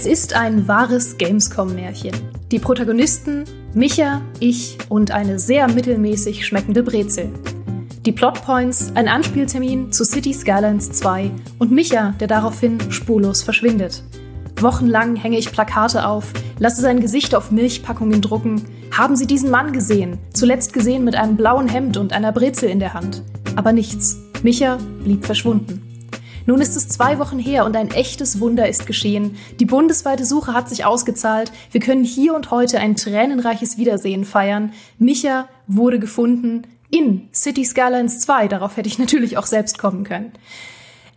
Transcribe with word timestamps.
Es 0.00 0.06
ist 0.06 0.32
ein 0.32 0.68
wahres 0.68 1.18
Gamescom-Märchen. 1.18 2.12
Die 2.52 2.60
Protagonisten 2.60 3.42
Micha, 3.74 4.22
ich 4.38 4.78
und 4.88 5.10
eine 5.10 5.40
sehr 5.40 5.66
mittelmäßig 5.66 6.46
schmeckende 6.46 6.84
Brezel. 6.84 7.30
Die 8.06 8.12
Plotpoints, 8.12 8.92
ein 8.94 9.08
Anspieltermin 9.08 9.90
zu 9.90 10.04
City 10.04 10.32
Skylines 10.32 10.92
2 10.92 11.32
und 11.58 11.72
Micha, 11.72 12.14
der 12.20 12.28
daraufhin 12.28 12.78
spurlos 12.92 13.42
verschwindet. 13.42 14.04
Wochenlang 14.60 15.16
hänge 15.16 15.36
ich 15.36 15.50
Plakate 15.50 16.06
auf, 16.06 16.32
lasse 16.60 16.80
sein 16.80 17.00
Gesicht 17.00 17.34
auf 17.34 17.50
Milchpackungen 17.50 18.22
drucken. 18.22 18.62
Haben 18.96 19.16
Sie 19.16 19.26
diesen 19.26 19.50
Mann 19.50 19.72
gesehen? 19.72 20.18
Zuletzt 20.32 20.72
gesehen 20.74 21.02
mit 21.02 21.16
einem 21.16 21.36
blauen 21.36 21.66
Hemd 21.66 21.96
und 21.96 22.12
einer 22.12 22.30
Brezel 22.30 22.68
in 22.68 22.78
der 22.78 22.94
Hand. 22.94 23.24
Aber 23.56 23.72
nichts. 23.72 24.16
Micha 24.44 24.78
blieb 25.02 25.26
verschwunden. 25.26 25.87
Nun 26.48 26.62
ist 26.62 26.78
es 26.78 26.88
zwei 26.88 27.18
Wochen 27.18 27.38
her 27.38 27.66
und 27.66 27.76
ein 27.76 27.90
echtes 27.90 28.40
Wunder 28.40 28.66
ist 28.70 28.86
geschehen. 28.86 29.36
Die 29.60 29.66
bundesweite 29.66 30.24
Suche 30.24 30.54
hat 30.54 30.66
sich 30.66 30.86
ausgezahlt. 30.86 31.52
Wir 31.72 31.82
können 31.82 32.04
hier 32.04 32.34
und 32.34 32.50
heute 32.50 32.80
ein 32.80 32.96
tränenreiches 32.96 33.76
Wiedersehen 33.76 34.24
feiern. 34.24 34.72
Micha 34.98 35.46
wurde 35.66 35.98
gefunden 35.98 36.62
in 36.88 37.28
City 37.34 37.66
Skylines 37.66 38.20
2. 38.20 38.48
Darauf 38.48 38.78
hätte 38.78 38.88
ich 38.88 38.98
natürlich 38.98 39.36
auch 39.36 39.44
selbst 39.44 39.76
kommen 39.76 40.04
können. 40.04 40.32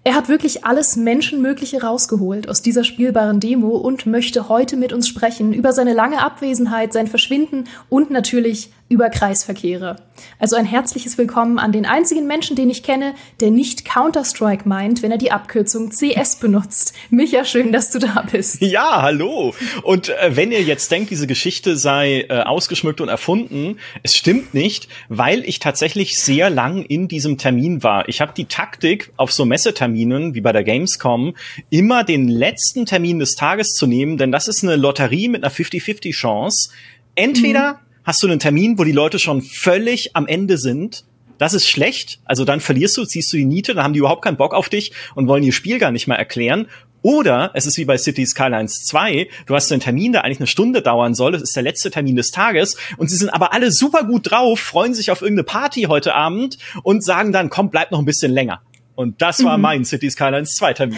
Er 0.04 0.16
hat 0.16 0.28
wirklich 0.28 0.66
alles 0.66 0.98
Menschenmögliche 0.98 1.82
rausgeholt 1.82 2.50
aus 2.50 2.62
dieser 2.62 2.84
spielbaren 2.84 3.40
Demo 3.40 3.78
und 3.78 4.06
möchte 4.06 4.50
heute 4.50 4.76
mit 4.76 4.92
uns 4.92 5.08
sprechen 5.08 5.54
über 5.54 5.72
seine 5.72 5.94
lange 5.94 6.22
Abwesenheit, 6.22 6.92
sein 6.92 7.08
Verschwinden 7.08 7.70
und 7.88 8.12
natürlich 8.12 8.74
über 8.92 9.10
Kreisverkehre. 9.10 9.96
Also 10.38 10.58
ein 10.58 10.66
herzliches 10.66 11.18
Willkommen 11.18 11.60
an 11.60 11.72
den 11.72 11.86
einzigen 11.86 12.28
Menschen, 12.28 12.58
den 12.58 12.70
ich 12.70 12.84
kenne, 12.84 13.16
der 13.40 13.50
nicht 13.50 13.86
Counter-Strike 13.86 14.68
meint, 14.68 15.02
wenn 15.02 15.12
er 15.12 15.18
die 15.18 15.32
Abkürzung 15.32 15.92
CS 15.92 16.36
benutzt. 16.36 16.94
Micha, 17.10 17.46
schön, 17.46 17.72
dass 17.72 17.90
du 17.92 18.00
da 18.00 18.26
bist. 18.30 18.62
Ja, 18.72 19.02
hallo. 19.02 19.54
Und 19.84 20.10
äh, 20.10 20.36
wenn 20.36 20.52
ihr 20.52 20.62
jetzt 20.62 20.92
denkt, 20.92 21.10
diese 21.10 21.28
Geschichte 21.28 21.78
sei 21.78 22.26
äh, 22.30 22.42
ausgeschmückt 22.42 23.02
und 23.02 23.10
erfunden, 23.10 23.78
es 24.04 24.16
stimmt 24.16 24.54
nicht, 24.54 24.88
weil 25.10 25.44
ich 25.46 25.60
tatsächlich 25.60 26.18
sehr 26.18 26.50
lang 26.50 26.84
in 26.84 27.08
diesem 27.08 27.38
Termin 27.38 27.84
war. 27.84 28.08
Ich 28.10 28.22
habe 28.22 28.34
die 28.36 28.46
Taktik 28.46 29.12
auf 29.18 29.32
so 29.32 29.46
Messeterminen 29.46 30.36
wie 30.36 30.42
bei 30.42 30.52
der 30.52 30.64
Gamescom 30.64 31.34
immer 31.70 32.04
den 32.04 32.28
letzten 32.28 32.86
Termin 32.86 33.20
des 33.20 33.36
Tages 33.36 33.70
zu 33.70 33.88
nehmen, 33.88 34.18
denn 34.18 34.32
das 34.32 34.48
ist 34.48 34.64
eine 34.64 34.76
Lotterie 34.76 35.30
mit 35.30 35.44
einer 35.44 35.54
50-50 35.54 36.12
Chance. 36.12 36.72
Entweder 37.16 37.74
mhm 37.74 37.91
hast 38.04 38.22
du 38.24 38.28
einen 38.28 38.40
Termin, 38.40 38.78
wo 38.78 38.84
die 38.84 38.92
Leute 38.92 39.20
schon 39.20 39.42
völlig 39.42 40.16
am 40.16 40.28
Ende 40.28 40.58
sind. 40.58 41.06
Das 41.38 41.54
ist 41.54 41.68
schlecht. 41.68 42.20
Also 42.26 42.46
dann 42.46 42.60
verlierst 42.60 42.98
du, 42.98 43.06
ziehst 43.06 43.34
du 43.34 43.38
die 43.38 43.46
Niete, 43.46 43.74
dann 43.74 43.84
haben 43.84 43.94
die 43.94 44.00
überhaupt 44.00 44.24
keinen 44.24 44.38
Bock 44.38 44.54
auf 44.54 44.70
dich 44.70 44.92
und 45.16 45.28
wollen 45.28 45.44
ihr 45.44 45.54
Spiel 45.54 45.80
gar 45.80 45.92
nicht 45.92 46.08
mehr 46.08 46.18
erklären. 46.18 46.68
Oder 47.04 47.52
es 47.56 47.66
ist 47.66 47.78
wie 47.78 47.86
bei 47.86 47.98
City 47.98 48.26
Skylines 48.26 48.86
2, 48.86 49.28
du 49.48 49.56
hast 49.56 49.72
einen 49.72 49.82
Termin, 49.82 50.12
der 50.12 50.24
eigentlich 50.24 50.40
eine 50.40 50.48
Stunde 50.48 50.84
dauern 50.84 51.16
soll, 51.16 51.32
das 51.32 51.42
ist 51.42 51.56
der 51.56 51.64
letzte 51.64 51.90
Termin 51.90 52.16
des 52.16 52.30
Tages 52.30 52.78
und 52.98 53.10
sie 53.10 53.16
sind 53.16 53.30
aber 53.30 53.54
alle 53.54 53.72
super 53.72 54.04
gut 54.04 54.30
drauf, 54.30 54.60
freuen 54.60 54.94
sich 54.94 55.10
auf 55.10 55.22
irgendeine 55.22 55.46
Party 55.46 55.84
heute 55.84 56.14
Abend 56.14 56.60
und 56.84 57.04
sagen 57.04 57.32
dann, 57.32 57.50
komm, 57.50 57.72
bleib 57.72 57.92
noch 57.92 57.98
ein 57.98 58.06
bisschen 58.06 58.32
länger. 58.32 58.62
Und 59.02 59.22
das 59.22 59.44
war 59.44 59.58
mhm. 59.58 59.64
mein 59.64 59.86
City 59.86 60.10
Skylines 60.10 60.56
2 60.56 60.74
Termin. 60.74 60.98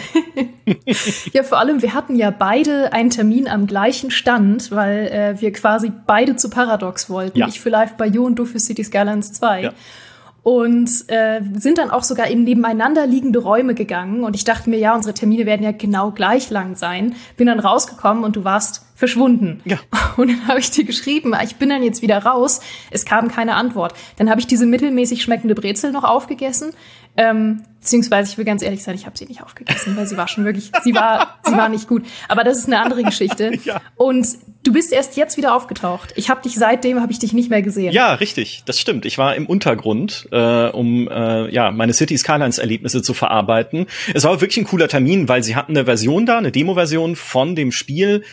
ja, 1.32 1.42
vor 1.42 1.58
allem, 1.58 1.82
wir 1.82 1.94
hatten 1.94 2.16
ja 2.16 2.30
beide 2.30 2.92
einen 2.92 3.10
Termin 3.10 3.48
am 3.48 3.66
gleichen 3.66 4.10
Stand, 4.10 4.70
weil 4.70 5.08
äh, 5.08 5.40
wir 5.40 5.52
quasi 5.52 5.90
beide 6.06 6.36
zu 6.36 6.50
Paradox 6.50 7.08
wollten. 7.08 7.38
Ja. 7.38 7.48
Ich 7.48 7.60
für 7.60 7.70
Live 7.70 7.96
bei 7.96 8.06
You 8.06 8.26
und 8.26 8.36
du 8.36 8.44
für 8.44 8.58
City 8.58 8.84
Skylines 8.84 9.32
2. 9.32 9.62
Ja. 9.62 9.72
Und 10.42 10.90
äh, 11.08 11.40
sind 11.54 11.78
dann 11.78 11.90
auch 11.90 12.02
sogar 12.02 12.26
in 12.26 12.44
nebeneinander 12.44 13.06
liegende 13.06 13.38
Räume 13.38 13.74
gegangen. 13.74 14.24
Und 14.24 14.36
ich 14.36 14.44
dachte 14.44 14.68
mir, 14.68 14.78
ja, 14.78 14.94
unsere 14.94 15.14
Termine 15.14 15.46
werden 15.46 15.62
ja 15.62 15.72
genau 15.72 16.10
gleich 16.10 16.50
lang 16.50 16.76
sein. 16.76 17.14
Bin 17.38 17.46
dann 17.46 17.60
rausgekommen 17.60 18.24
und 18.24 18.36
du 18.36 18.44
warst 18.44 18.84
verschwunden. 18.94 19.60
Ja. 19.64 19.78
Und 20.16 20.28
dann 20.28 20.48
habe 20.48 20.60
ich 20.60 20.70
dir 20.70 20.84
geschrieben, 20.84 21.34
ich 21.42 21.56
bin 21.56 21.68
dann 21.68 21.82
jetzt 21.82 22.02
wieder 22.02 22.18
raus. 22.18 22.60
Es 22.90 23.04
kam 23.04 23.28
keine 23.28 23.54
Antwort. 23.56 23.94
Dann 24.16 24.30
habe 24.30 24.40
ich 24.40 24.46
diese 24.46 24.66
mittelmäßig 24.66 25.22
schmeckende 25.22 25.54
Brezel 25.54 25.92
noch 25.92 26.04
aufgegessen. 26.04 26.72
Ähm, 27.16 27.62
beziehungsweise, 27.78 28.32
ich 28.32 28.38
will 28.38 28.44
ganz 28.44 28.62
ehrlich 28.62 28.82
sein, 28.82 28.96
ich 28.96 29.06
habe 29.06 29.16
sie 29.16 29.26
nicht 29.26 29.42
aufgegessen, 29.42 29.96
weil 29.96 30.06
sie 30.06 30.16
war 30.16 30.26
schon 30.26 30.44
wirklich, 30.44 30.72
sie 30.82 30.94
war, 30.94 31.38
sie 31.44 31.52
war 31.52 31.68
nicht 31.68 31.86
gut. 31.86 32.04
Aber 32.28 32.42
das 32.42 32.58
ist 32.58 32.66
eine 32.66 32.80
andere 32.80 33.04
Geschichte. 33.04 33.52
ja. 33.64 33.80
Und 33.94 34.26
du 34.64 34.72
bist 34.72 34.92
erst 34.92 35.16
jetzt 35.16 35.36
wieder 35.36 35.54
aufgetaucht. 35.54 36.12
Ich 36.16 36.28
habe 36.28 36.42
dich 36.42 36.54
seitdem, 36.54 37.00
habe 37.00 37.12
ich 37.12 37.20
dich 37.20 37.32
nicht 37.32 37.50
mehr 37.50 37.62
gesehen. 37.62 37.92
Ja, 37.92 38.14
richtig, 38.14 38.62
das 38.66 38.80
stimmt. 38.80 39.04
Ich 39.04 39.16
war 39.16 39.36
im 39.36 39.46
Untergrund, 39.46 40.28
äh, 40.32 40.68
um 40.70 41.06
äh, 41.08 41.52
ja 41.52 41.70
meine 41.70 41.92
City 41.92 42.18
Skylines 42.18 42.58
Erlebnisse 42.58 43.02
zu 43.02 43.14
verarbeiten. 43.14 43.86
Es 44.12 44.24
war 44.24 44.40
wirklich 44.40 44.56
ein 44.56 44.64
cooler 44.64 44.88
Termin, 44.88 45.28
weil 45.28 45.44
sie 45.44 45.54
hatten 45.54 45.72
eine 45.72 45.84
Version 45.84 46.26
da, 46.26 46.38
eine 46.38 46.50
Demo-Version 46.50 47.14
von 47.14 47.54
dem 47.54 47.70
Spiel 47.70 48.24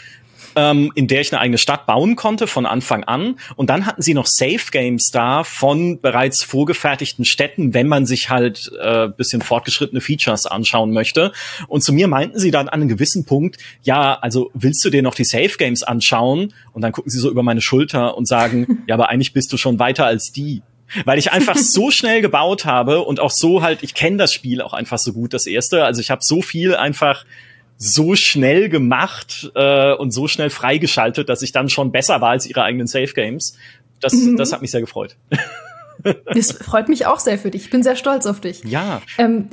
ähm, 0.55 0.91
in 0.95 1.07
der 1.07 1.21
ich 1.21 1.31
eine 1.31 1.41
eigene 1.41 1.57
Stadt 1.57 1.85
bauen 1.85 2.15
konnte 2.15 2.47
von 2.47 2.65
Anfang 2.65 3.03
an. 3.03 3.35
Und 3.55 3.69
dann 3.69 3.85
hatten 3.85 4.01
sie 4.01 4.13
noch 4.13 4.25
Safe 4.25 4.71
Games 4.71 5.11
da 5.11 5.43
von 5.43 5.99
bereits 5.99 6.43
vorgefertigten 6.43 7.25
Städten, 7.25 7.73
wenn 7.73 7.87
man 7.87 8.05
sich 8.05 8.29
halt 8.29 8.71
äh, 8.81 9.07
bisschen 9.09 9.41
fortgeschrittene 9.41 10.01
Features 10.01 10.45
anschauen 10.45 10.91
möchte. 10.91 11.31
Und 11.67 11.83
zu 11.83 11.93
mir 11.93 12.07
meinten 12.07 12.39
sie 12.39 12.51
dann 12.51 12.67
an 12.67 12.81
einem 12.81 12.89
gewissen 12.89 13.25
Punkt, 13.25 13.57
ja, 13.83 14.17
also 14.19 14.51
willst 14.53 14.83
du 14.85 14.89
dir 14.89 15.01
noch 15.01 15.15
die 15.15 15.25
Safe 15.25 15.57
Games 15.57 15.83
anschauen? 15.83 16.53
Und 16.73 16.81
dann 16.81 16.91
gucken 16.91 17.11
sie 17.11 17.19
so 17.19 17.29
über 17.29 17.43
meine 17.43 17.61
Schulter 17.61 18.17
und 18.17 18.27
sagen, 18.27 18.83
ja, 18.87 18.95
aber 18.95 19.09
eigentlich 19.09 19.33
bist 19.33 19.51
du 19.53 19.57
schon 19.57 19.79
weiter 19.79 20.05
als 20.05 20.31
die 20.31 20.61
weil 21.05 21.17
ich 21.17 21.31
einfach 21.31 21.55
so 21.57 21.89
schnell 21.89 22.21
gebaut 22.21 22.65
habe 22.65 23.01
und 23.01 23.21
auch 23.21 23.31
so 23.31 23.61
halt, 23.61 23.81
ich 23.81 23.93
kenne 23.93 24.17
das 24.17 24.33
Spiel 24.33 24.61
auch 24.61 24.73
einfach 24.73 24.97
so 24.97 25.13
gut, 25.13 25.33
das 25.33 25.47
erste. 25.47 25.85
Also 25.85 26.01
ich 26.01 26.11
habe 26.11 26.21
so 26.21 26.41
viel 26.41 26.75
einfach 26.75 27.25
so 27.83 28.15
schnell 28.15 28.69
gemacht 28.69 29.51
äh, 29.55 29.93
und 29.93 30.11
so 30.11 30.27
schnell 30.27 30.51
freigeschaltet, 30.51 31.29
dass 31.29 31.41
ich 31.41 31.51
dann 31.51 31.67
schon 31.67 31.91
besser 31.91 32.21
war 32.21 32.29
als 32.29 32.45
ihre 32.45 32.61
eigenen 32.61 32.85
Safe 32.85 33.11
Games. 33.11 33.57
Das, 33.99 34.13
mhm. 34.13 34.37
das 34.37 34.53
hat 34.53 34.61
mich 34.61 34.69
sehr 34.69 34.81
gefreut. 34.81 35.17
Das 36.33 36.51
freut 36.53 36.89
mich 36.89 37.05
auch 37.05 37.19
sehr 37.19 37.37
für 37.37 37.51
dich. 37.51 37.65
Ich 37.65 37.69
bin 37.69 37.83
sehr 37.83 37.95
stolz 37.95 38.25
auf 38.25 38.39
dich. 38.39 38.63
Ja. 38.63 39.03
Ähm, 39.19 39.49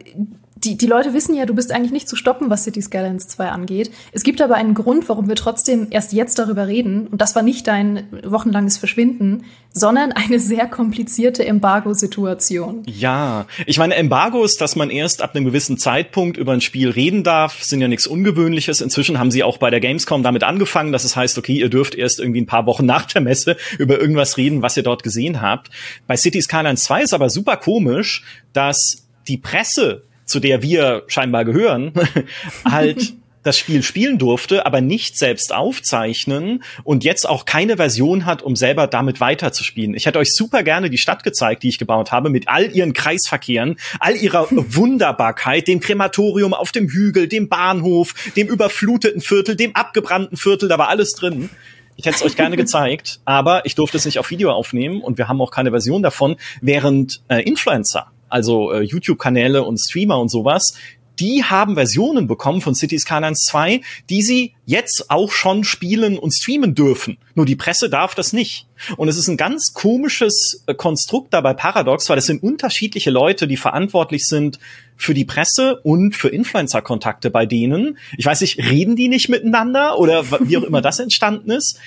die, 0.65 0.77
die 0.77 0.87
Leute 0.87 1.15
wissen 1.15 1.35
ja, 1.35 1.47
du 1.47 1.55
bist 1.55 1.73
eigentlich 1.73 1.93
nicht 1.93 2.09
zu 2.09 2.17
stoppen, 2.17 2.51
was 2.51 2.65
City 2.65 2.83
Skylines 2.83 3.29
2 3.29 3.49
angeht. 3.49 3.91
Es 4.13 4.23
gibt 4.23 4.41
aber 4.41 4.57
einen 4.57 4.75
Grund, 4.75 5.09
warum 5.09 5.29
wir 5.29 5.37
trotzdem 5.37 5.89
erst 5.91 6.13
jetzt 6.13 6.39
darüber 6.39 6.67
reden. 6.67 7.07
Und 7.07 7.21
das 7.21 7.35
war 7.35 7.43
nicht 7.43 7.67
dein 7.67 8.09
wochenlanges 8.25 8.79
Verschwinden, 8.79 9.45
sondern 9.73 10.13
eine 10.13 10.41
sehr 10.41 10.67
komplizierte 10.67 11.45
Embargo-Situation. 11.45 12.83
Ja, 12.87 13.47
ich 13.67 13.79
meine, 13.79 13.95
Embargos, 13.95 14.57
dass 14.57 14.77
man 14.77 14.91
erst 14.91 15.23
ab 15.23 15.35
einem 15.35 15.45
gewissen 15.45 15.79
Zeitpunkt 15.79 16.37
über 16.37 16.53
ein 16.53 16.61
Spiel 16.61 16.91
reden 16.91 17.23
darf, 17.23 17.63
sind 17.63 17.81
ja 17.81 17.89
nichts 17.89 18.07
Ungewöhnliches. 18.07 18.81
Inzwischen 18.81 19.19
haben 19.19 19.31
sie 19.31 19.43
auch 19.43 19.59
bei 19.59 19.71
der 19.71 19.81
Gamescom 19.81 20.23
damit 20.23 20.43
angefangen, 20.43 20.93
dass 20.93 21.05
es 21.05 21.15
heißt, 21.15 21.39
okay, 21.39 21.59
ihr 21.59 21.69
dürft 21.69 21.95
erst 21.95 22.19
irgendwie 22.19 22.41
ein 22.41 22.47
paar 22.47 22.67
Wochen 22.67 22.87
nach 22.87 23.07
der 23.07 23.21
Messe 23.21 23.57
über 23.79 24.01
irgendwas 24.01 24.37
reden, 24.37 24.63
was 24.63 24.77
ihr 24.77 24.83
dort 24.83 25.03
gesehen 25.03 25.41
habt. 25.41 25.71
Bei 26.07 26.17
City 26.17 26.43
Skylines 26.43 26.85
2 26.85 27.03
ist 27.03 27.15
aber 27.15 27.31
super 27.31 27.57
komisch, 27.57 28.25
dass 28.53 29.05
die 29.29 29.37
Presse 29.39 30.08
zu 30.29 30.41
der 30.41 30.63
wir 30.63 31.05
scheinbar 31.09 31.45
gehören, 31.45 31.93
halt 32.65 33.15
das 33.43 33.59
Spiel 33.59 33.83
spielen 33.83 34.19
durfte, 34.19 34.67
aber 34.67 34.81
nicht 34.81 35.17
selbst 35.17 35.55
aufzeichnen 35.55 36.63
und 36.85 37.03
jetzt 37.03 37.27
auch 37.27 37.47
keine 37.47 37.77
Version 37.77 38.27
hat, 38.27 38.43
um 38.43 38.57
selber 38.57 38.87
damit 38.87 39.21
weiterzuspielen. 39.21 39.95
Ich 39.95 40.07
hätte 40.07 40.19
euch 40.19 40.35
super 40.35 40.63
gerne 40.63 40.91
die 40.91 40.99
Stadt 40.99 41.23
gezeigt, 41.23 41.63
die 41.63 41.69
ich 41.69 41.79
gebaut 41.79 42.13
habe, 42.13 42.29
mit 42.31 42.49
all 42.49 42.71
ihren 42.71 42.93
Kreisverkehren, 42.93 43.77
all 44.01 44.17
ihrer 44.17 44.49
Wunderbarkeit, 44.51 45.67
dem 45.67 45.81
Krematorium 45.81 46.53
auf 46.53 46.73
dem 46.73 46.89
Hügel, 46.89 47.27
dem 47.27 47.49
Bahnhof, 47.49 48.15
dem 48.37 48.49
überfluteten 48.49 49.23
Viertel, 49.23 49.57
dem 49.57 49.75
abgebrannten 49.75 50.37
Viertel, 50.37 50.69
da 50.69 50.77
war 50.77 50.89
alles 50.89 51.13
drin. 51.13 51.49
Ich 51.97 52.05
hätte 52.05 52.17
es 52.17 52.23
euch 52.23 52.37
gerne 52.37 52.57
gezeigt, 52.59 53.21
aber 53.25 53.65
ich 53.65 53.75
durfte 53.75 53.97
es 53.97 54.05
nicht 54.05 54.19
auf 54.19 54.31
Video 54.31 54.53
aufnehmen 54.53 55.01
und 55.01 55.17
wir 55.17 55.27
haben 55.27 55.41
auch 55.41 55.51
keine 55.51 55.71
Version 55.71 56.03
davon, 56.03 56.37
während 56.61 57.23
äh, 57.29 57.43
Influencer 57.43 58.11
also 58.29 58.73
äh, 58.73 58.83
YouTube-Kanäle 58.83 59.63
und 59.65 59.79
Streamer 59.79 60.19
und 60.19 60.31
sowas, 60.31 60.75
die 61.19 61.43
haben 61.45 61.75
Versionen 61.75 62.27
bekommen 62.27 62.61
von 62.61 62.75
Cities 62.75 63.03
Skylines 63.03 63.45
2, 63.47 63.81
die 64.09 64.23
sie 64.23 64.55
jetzt 64.67 65.07
auch 65.09 65.33
schon 65.33 65.65
spielen 65.65 66.19
und 66.19 66.33
streamen 66.33 66.75
dürfen. 66.75 67.19
Nur 67.35 67.47
die 67.47 67.57
Presse 67.57 67.91
darf 67.91 68.15
das 68.15 68.33
nicht. 68.33 68.67
Und 68.97 69.09
es 69.09 69.17
ist 69.17 69.29
ein 69.29 69.37
ganz 69.37 69.73
komisches 69.75 70.63
äh, 70.67 70.75
Konstrukt 70.75 71.35
dabei 71.35 71.55
Paradox, 71.55 72.09
weil 72.09 72.19
es 72.19 72.27
sind 72.27 72.43
unterschiedliche 72.43 73.11
Leute, 73.11 73.49
die 73.49 73.57
verantwortlich 73.57 74.27
sind 74.27 74.59
für 74.97 75.15
die 75.15 75.25
Presse 75.25 75.81
und 75.83 76.15
für 76.15 76.29
Influencer-Kontakte 76.29 77.31
bei 77.31 77.47
denen. 77.47 77.99
Ich 78.17 78.27
weiß 78.27 78.41
nicht, 78.41 78.59
reden 78.59 78.95
die 78.95 79.09
nicht 79.09 79.29
miteinander 79.29 79.99
oder 79.99 80.25
wie 80.49 80.57
auch 80.57 80.65
immer 80.65 80.83
das 80.83 81.01
entstanden 81.01 81.51
ist? 81.51 81.79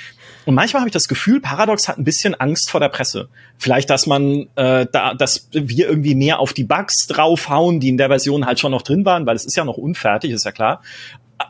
Und 0.45 0.55
manchmal 0.55 0.81
habe 0.81 0.89
ich 0.89 0.93
das 0.93 1.07
Gefühl, 1.07 1.39
Paradox 1.39 1.87
hat 1.87 1.97
ein 1.97 2.03
bisschen 2.03 2.33
Angst 2.35 2.71
vor 2.71 2.79
der 2.79 2.89
Presse. 2.89 3.29
Vielleicht, 3.57 3.89
dass 3.89 4.07
man, 4.07 4.47
äh, 4.55 4.87
da, 4.91 5.13
dass 5.13 5.49
wir 5.51 5.87
irgendwie 5.87 6.15
mehr 6.15 6.39
auf 6.39 6.53
die 6.53 6.63
Bugs 6.63 7.07
draufhauen, 7.07 7.79
die 7.79 7.89
in 7.89 7.97
der 7.97 8.07
Version 8.07 8.45
halt 8.45 8.59
schon 8.59 8.71
noch 8.71 8.81
drin 8.81 9.05
waren, 9.05 9.25
weil 9.25 9.35
es 9.35 9.45
ist 9.45 9.55
ja 9.55 9.65
noch 9.65 9.77
unfertig, 9.77 10.31
ist 10.31 10.45
ja 10.45 10.51
klar. 10.51 10.81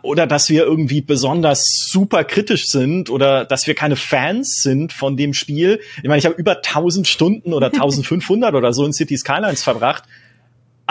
Oder 0.03 0.27
dass 0.27 0.49
wir 0.49 0.63
irgendwie 0.63 1.01
besonders 1.01 1.63
super 1.89 2.23
kritisch 2.23 2.67
sind 2.67 3.09
oder 3.09 3.45
dass 3.45 3.67
wir 3.67 3.75
keine 3.75 3.97
Fans 3.97 4.61
sind 4.61 4.93
von 4.93 5.17
dem 5.17 5.33
Spiel. 5.33 5.79
Ich 5.97 6.07
meine, 6.07 6.19
ich 6.19 6.25
habe 6.25 6.35
über 6.35 6.57
1000 6.57 7.07
Stunden 7.07 7.53
oder 7.53 7.67
1500 7.73 8.55
oder 8.55 8.73
so 8.73 8.85
in 8.85 8.93
City 8.93 9.17
Skylines 9.17 9.63
verbracht 9.63 10.03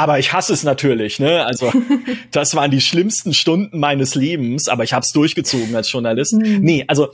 aber 0.00 0.18
ich 0.18 0.32
hasse 0.32 0.54
es 0.54 0.64
natürlich, 0.64 1.20
ne? 1.20 1.44
Also 1.44 1.70
das 2.30 2.54
waren 2.54 2.70
die 2.70 2.80
schlimmsten 2.80 3.34
Stunden 3.34 3.78
meines 3.78 4.14
Lebens, 4.14 4.68
aber 4.68 4.82
ich 4.82 4.94
habe 4.94 5.04
es 5.04 5.12
durchgezogen 5.12 5.76
als 5.76 5.92
Journalist. 5.92 6.32
Mhm. 6.32 6.60
Nee, 6.60 6.84
also 6.88 7.10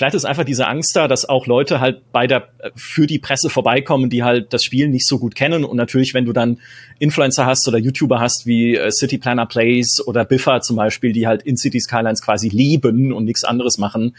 vielleicht 0.00 0.14
ist 0.14 0.24
einfach 0.24 0.44
diese 0.44 0.66
Angst 0.66 0.96
da, 0.96 1.08
dass 1.08 1.28
auch 1.28 1.46
Leute 1.46 1.78
halt 1.78 2.10
bei 2.10 2.26
der 2.26 2.48
für 2.74 3.06
die 3.06 3.18
Presse 3.18 3.50
vorbeikommen, 3.50 4.08
die 4.08 4.22
halt 4.22 4.54
das 4.54 4.64
Spiel 4.64 4.88
nicht 4.88 5.06
so 5.06 5.18
gut 5.18 5.34
kennen. 5.34 5.62
Und 5.62 5.76
natürlich, 5.76 6.14
wenn 6.14 6.24
du 6.24 6.32
dann 6.32 6.58
Influencer 6.98 7.44
hast 7.44 7.68
oder 7.68 7.76
YouTuber 7.76 8.18
hast 8.18 8.46
wie 8.46 8.76
äh, 8.76 8.90
City 8.92 9.18
Planner 9.18 9.44
Plays 9.44 10.02
oder 10.06 10.24
Biffa 10.24 10.62
zum 10.62 10.76
Beispiel, 10.76 11.12
die 11.12 11.26
halt 11.26 11.42
in 11.42 11.58
City 11.58 11.78
Skylines 11.78 12.22
quasi 12.22 12.48
leben 12.48 13.12
und 13.12 13.26
nichts 13.26 13.44
anderes 13.44 13.76
machen, 13.76 14.16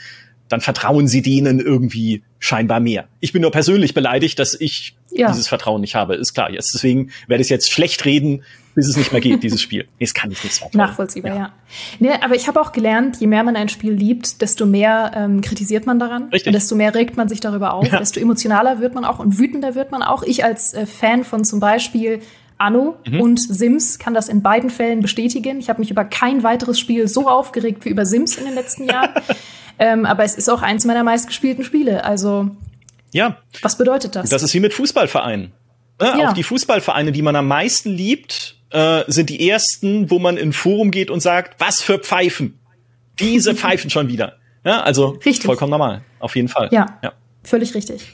dann 0.51 0.61
vertrauen 0.61 1.07
sie 1.07 1.21
denen 1.21 1.59
irgendwie 1.59 2.23
scheinbar 2.39 2.79
mehr. 2.79 3.07
Ich 3.19 3.31
bin 3.31 3.41
nur 3.41 3.51
persönlich 3.51 3.93
beleidigt, 3.93 4.37
dass 4.39 4.59
ich 4.59 4.95
ja. 5.11 5.29
dieses 5.29 5.47
Vertrauen 5.47 5.81
nicht 5.81 5.95
habe. 5.95 6.15
Ist 6.15 6.33
klar. 6.33 6.51
Jetzt 6.51 6.73
deswegen 6.73 7.11
werde 7.27 7.41
ich 7.41 7.49
jetzt 7.49 7.71
schlecht 7.71 8.03
reden, 8.03 8.43
bis 8.75 8.87
es 8.87 8.97
nicht 8.97 9.11
mehr 9.11 9.21
geht, 9.21 9.43
dieses 9.43 9.61
Spiel. 9.61 9.87
Nee, 9.99 10.05
es 10.05 10.13
kann 10.13 10.31
ich 10.31 10.43
nicht 10.43 10.57
vertrauen. 10.57 10.77
Nachvollziehbar, 10.77 11.31
ja. 11.31 11.37
ja. 11.37 11.53
Nee, 11.99 12.11
aber 12.21 12.35
ich 12.35 12.47
habe 12.47 12.59
auch 12.59 12.71
gelernt, 12.71 13.17
je 13.19 13.27
mehr 13.27 13.43
man 13.43 13.55
ein 13.55 13.69
Spiel 13.69 13.93
liebt, 13.93 14.41
desto 14.41 14.65
mehr 14.65 15.11
ähm, 15.15 15.41
kritisiert 15.41 15.85
man 15.85 15.99
daran. 15.99 16.29
Richtig. 16.29 16.47
Und 16.47 16.53
desto 16.53 16.75
mehr 16.75 16.93
regt 16.95 17.17
man 17.17 17.29
sich 17.29 17.39
darüber 17.39 17.73
auf, 17.73 17.87
ja. 17.87 17.99
desto 17.99 18.19
emotionaler 18.19 18.79
wird 18.79 18.95
man 18.95 19.05
auch 19.05 19.19
und 19.19 19.37
wütender 19.37 19.75
wird 19.75 19.91
man 19.91 20.01
auch. 20.01 20.23
Ich 20.23 20.43
als 20.43 20.73
äh, 20.73 20.85
Fan 20.85 21.23
von 21.23 21.43
zum 21.43 21.59
Beispiel 21.59 22.21
Anno 22.57 22.95
mhm. 23.07 23.21
und 23.21 23.39
Sims 23.39 23.99
kann 23.99 24.13
das 24.13 24.29
in 24.29 24.41
beiden 24.41 24.69
Fällen 24.69 25.01
bestätigen. 25.01 25.59
Ich 25.59 25.69
habe 25.69 25.79
mich 25.79 25.91
über 25.91 26.05
kein 26.05 26.43
weiteres 26.43 26.79
Spiel 26.79 27.07
so 27.07 27.27
aufgeregt 27.27 27.85
wie 27.85 27.89
über 27.89 28.05
Sims 28.05 28.37
in 28.37 28.45
den 28.45 28.55
letzten 28.55 28.85
Jahren. 28.85 29.11
Ähm, 29.81 30.05
aber 30.05 30.23
es 30.23 30.35
ist 30.35 30.47
auch 30.47 30.61
eins 30.61 30.85
meiner 30.85 31.03
meistgespielten 31.03 31.63
Spiele. 31.63 32.03
Also, 32.03 32.51
ja. 33.13 33.37
Was 33.63 33.79
bedeutet 33.79 34.15
das? 34.15 34.29
Das 34.29 34.43
ist 34.43 34.53
wie 34.53 34.59
mit 34.59 34.75
Fußballvereinen. 34.75 35.51
Ne? 35.99 36.07
Ja. 36.19 36.29
Auch 36.29 36.33
die 36.33 36.43
Fußballvereine, 36.43 37.11
die 37.11 37.23
man 37.23 37.35
am 37.35 37.47
meisten 37.47 37.89
liebt, 37.89 38.57
äh, 38.69 39.03
sind 39.07 39.31
die 39.31 39.49
ersten, 39.49 40.11
wo 40.11 40.19
man 40.19 40.37
in 40.37 40.53
Forum 40.53 40.91
geht 40.91 41.09
und 41.09 41.19
sagt, 41.19 41.59
was 41.59 41.81
für 41.81 41.97
Pfeifen. 41.97 42.59
Diese 43.19 43.55
Pfeifen 43.55 43.89
schon 43.89 44.07
wieder. 44.07 44.37
Ja, 44.63 44.81
also 44.81 45.17
richtig. 45.25 45.45
vollkommen 45.45 45.71
normal. 45.71 46.03
Auf 46.19 46.35
jeden 46.35 46.47
Fall. 46.47 46.69
Ja, 46.71 46.99
ja. 47.01 47.13
völlig 47.43 47.73
richtig. 47.73 48.07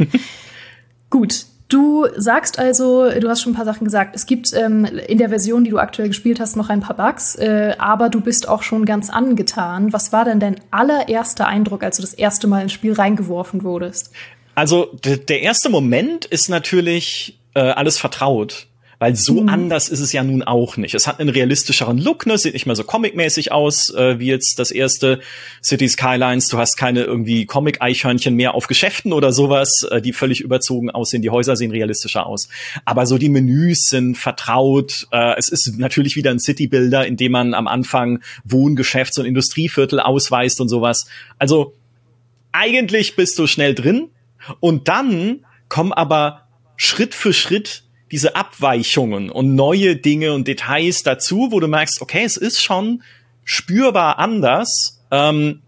Gut, 1.10 1.46
Du 1.69 2.08
sagst 2.16 2.60
also, 2.60 3.10
du 3.12 3.28
hast 3.28 3.42
schon 3.42 3.52
ein 3.52 3.56
paar 3.56 3.66
Sachen 3.66 3.84
gesagt. 3.84 4.16
Es 4.16 4.25
gibt 4.25 4.54
ähm, 4.54 4.86
in 4.86 5.18
der 5.18 5.30
Version, 5.30 5.66
die 5.66 5.69
du 5.69 5.80
aktuell 5.80 6.08
gespielt 6.08 6.40
hast, 6.40 6.56
noch 6.56 6.69
ein 6.69 6.80
paar 6.80 6.96
Bugs, 6.96 7.36
äh, 7.36 7.75
aber 7.78 8.10
du 8.10 8.22
bist 8.22 8.48
auch 8.48 8.64
schon 8.64 8.86
ganz 8.86 9.10
angetan. 9.10 9.92
Was 9.92 10.14
war 10.14 10.24
denn 10.24 10.40
dein 10.40 10.62
allererster 10.72 11.46
Eindruck, 11.46 11.84
als 11.84 11.98
du 11.98 12.04
das 12.04 12.14
erste 12.14 12.48
Mal 12.48 12.64
ins 12.64 12.72
Spiel 12.72 12.94
reingeworfen 12.94 13.64
wurdest? 13.64 14.12
Also 14.56 14.90
der 15.04 15.42
erste 15.42 15.69
Moment 15.69 16.25
ist 16.25 16.50
natürlich 16.50 17.38
äh, 17.54 17.60
alles 17.60 17.98
vertraut. 17.98 18.68
Weil 18.99 19.15
so 19.15 19.41
mhm. 19.41 19.49
anders 19.49 19.89
ist 19.89 19.99
es 19.99 20.11
ja 20.11 20.23
nun 20.23 20.41
auch 20.41 20.75
nicht. 20.75 20.95
Es 20.95 21.05
hat 21.05 21.19
einen 21.19 21.29
realistischeren 21.29 21.99
Look, 21.99 22.25
ne? 22.25 22.38
Sieht 22.38 22.53
nicht 22.53 22.65
mehr 22.65 22.75
so 22.75 22.83
comic-mäßig 22.83 23.51
aus, 23.51 23.94
äh, 23.94 24.19
wie 24.19 24.25
jetzt 24.25 24.57
das 24.57 24.71
erste 24.71 25.19
City 25.63 25.88
Skylines. 25.88 26.47
Du 26.47 26.57
hast 26.57 26.77
keine 26.77 27.03
irgendwie 27.03 27.45
Comic-Eichhörnchen 27.45 28.33
mehr 28.33 28.55
auf 28.55 28.67
Geschäften 28.67 29.13
oder 29.13 29.31
sowas, 29.31 29.88
äh, 29.91 30.01
die 30.01 30.13
völlig 30.13 30.41
überzogen 30.41 30.89
aussehen. 30.89 31.21
Die 31.21 31.29
Häuser 31.29 31.55
sehen 31.55 31.69
realistischer 31.69 32.25
aus. 32.25 32.49
Aber 32.85 33.05
so 33.05 33.19
die 33.19 33.29
Menüs 33.29 33.83
sind 33.88 34.17
vertraut. 34.17 35.07
Äh, 35.11 35.35
es 35.38 35.49
ist 35.49 35.77
natürlich 35.77 36.15
wieder 36.15 36.31
ein 36.31 36.39
City-Builder, 36.39 37.05
in 37.05 37.17
dem 37.17 37.33
man 37.33 37.53
am 37.53 37.67
Anfang 37.67 38.23
Wohn-, 38.45 38.75
Geschäfts- 38.75 39.19
und 39.19 39.25
Industrieviertel 39.25 39.99
ausweist 39.99 40.59
und 40.59 40.69
sowas. 40.69 41.07
Also 41.38 41.73
eigentlich 42.51 43.15
bist 43.15 43.38
du 43.38 43.45
schnell 43.45 43.75
drin 43.75 44.09
und 44.59 44.88
dann 44.88 45.45
kommen 45.69 45.94
aber 45.94 46.47
Schritt 46.77 47.13
für 47.13 47.33
Schritt 47.33 47.83
diese 48.12 48.36
Abweichungen 48.36 49.30
und 49.30 49.56
neue 49.56 49.95
Dinge 49.95 50.33
und 50.33 50.48
Details 50.48 51.04
dazu, 51.04 51.50
wo 51.51 51.59
du 51.59 51.68
merkst, 51.68 52.01
okay, 52.01 52.24
es 52.24 52.38
ist 52.38 52.62
schon 52.62 53.04
spürbar 53.44 54.19
anders. 54.19 55.01
Ähm, 55.12 55.62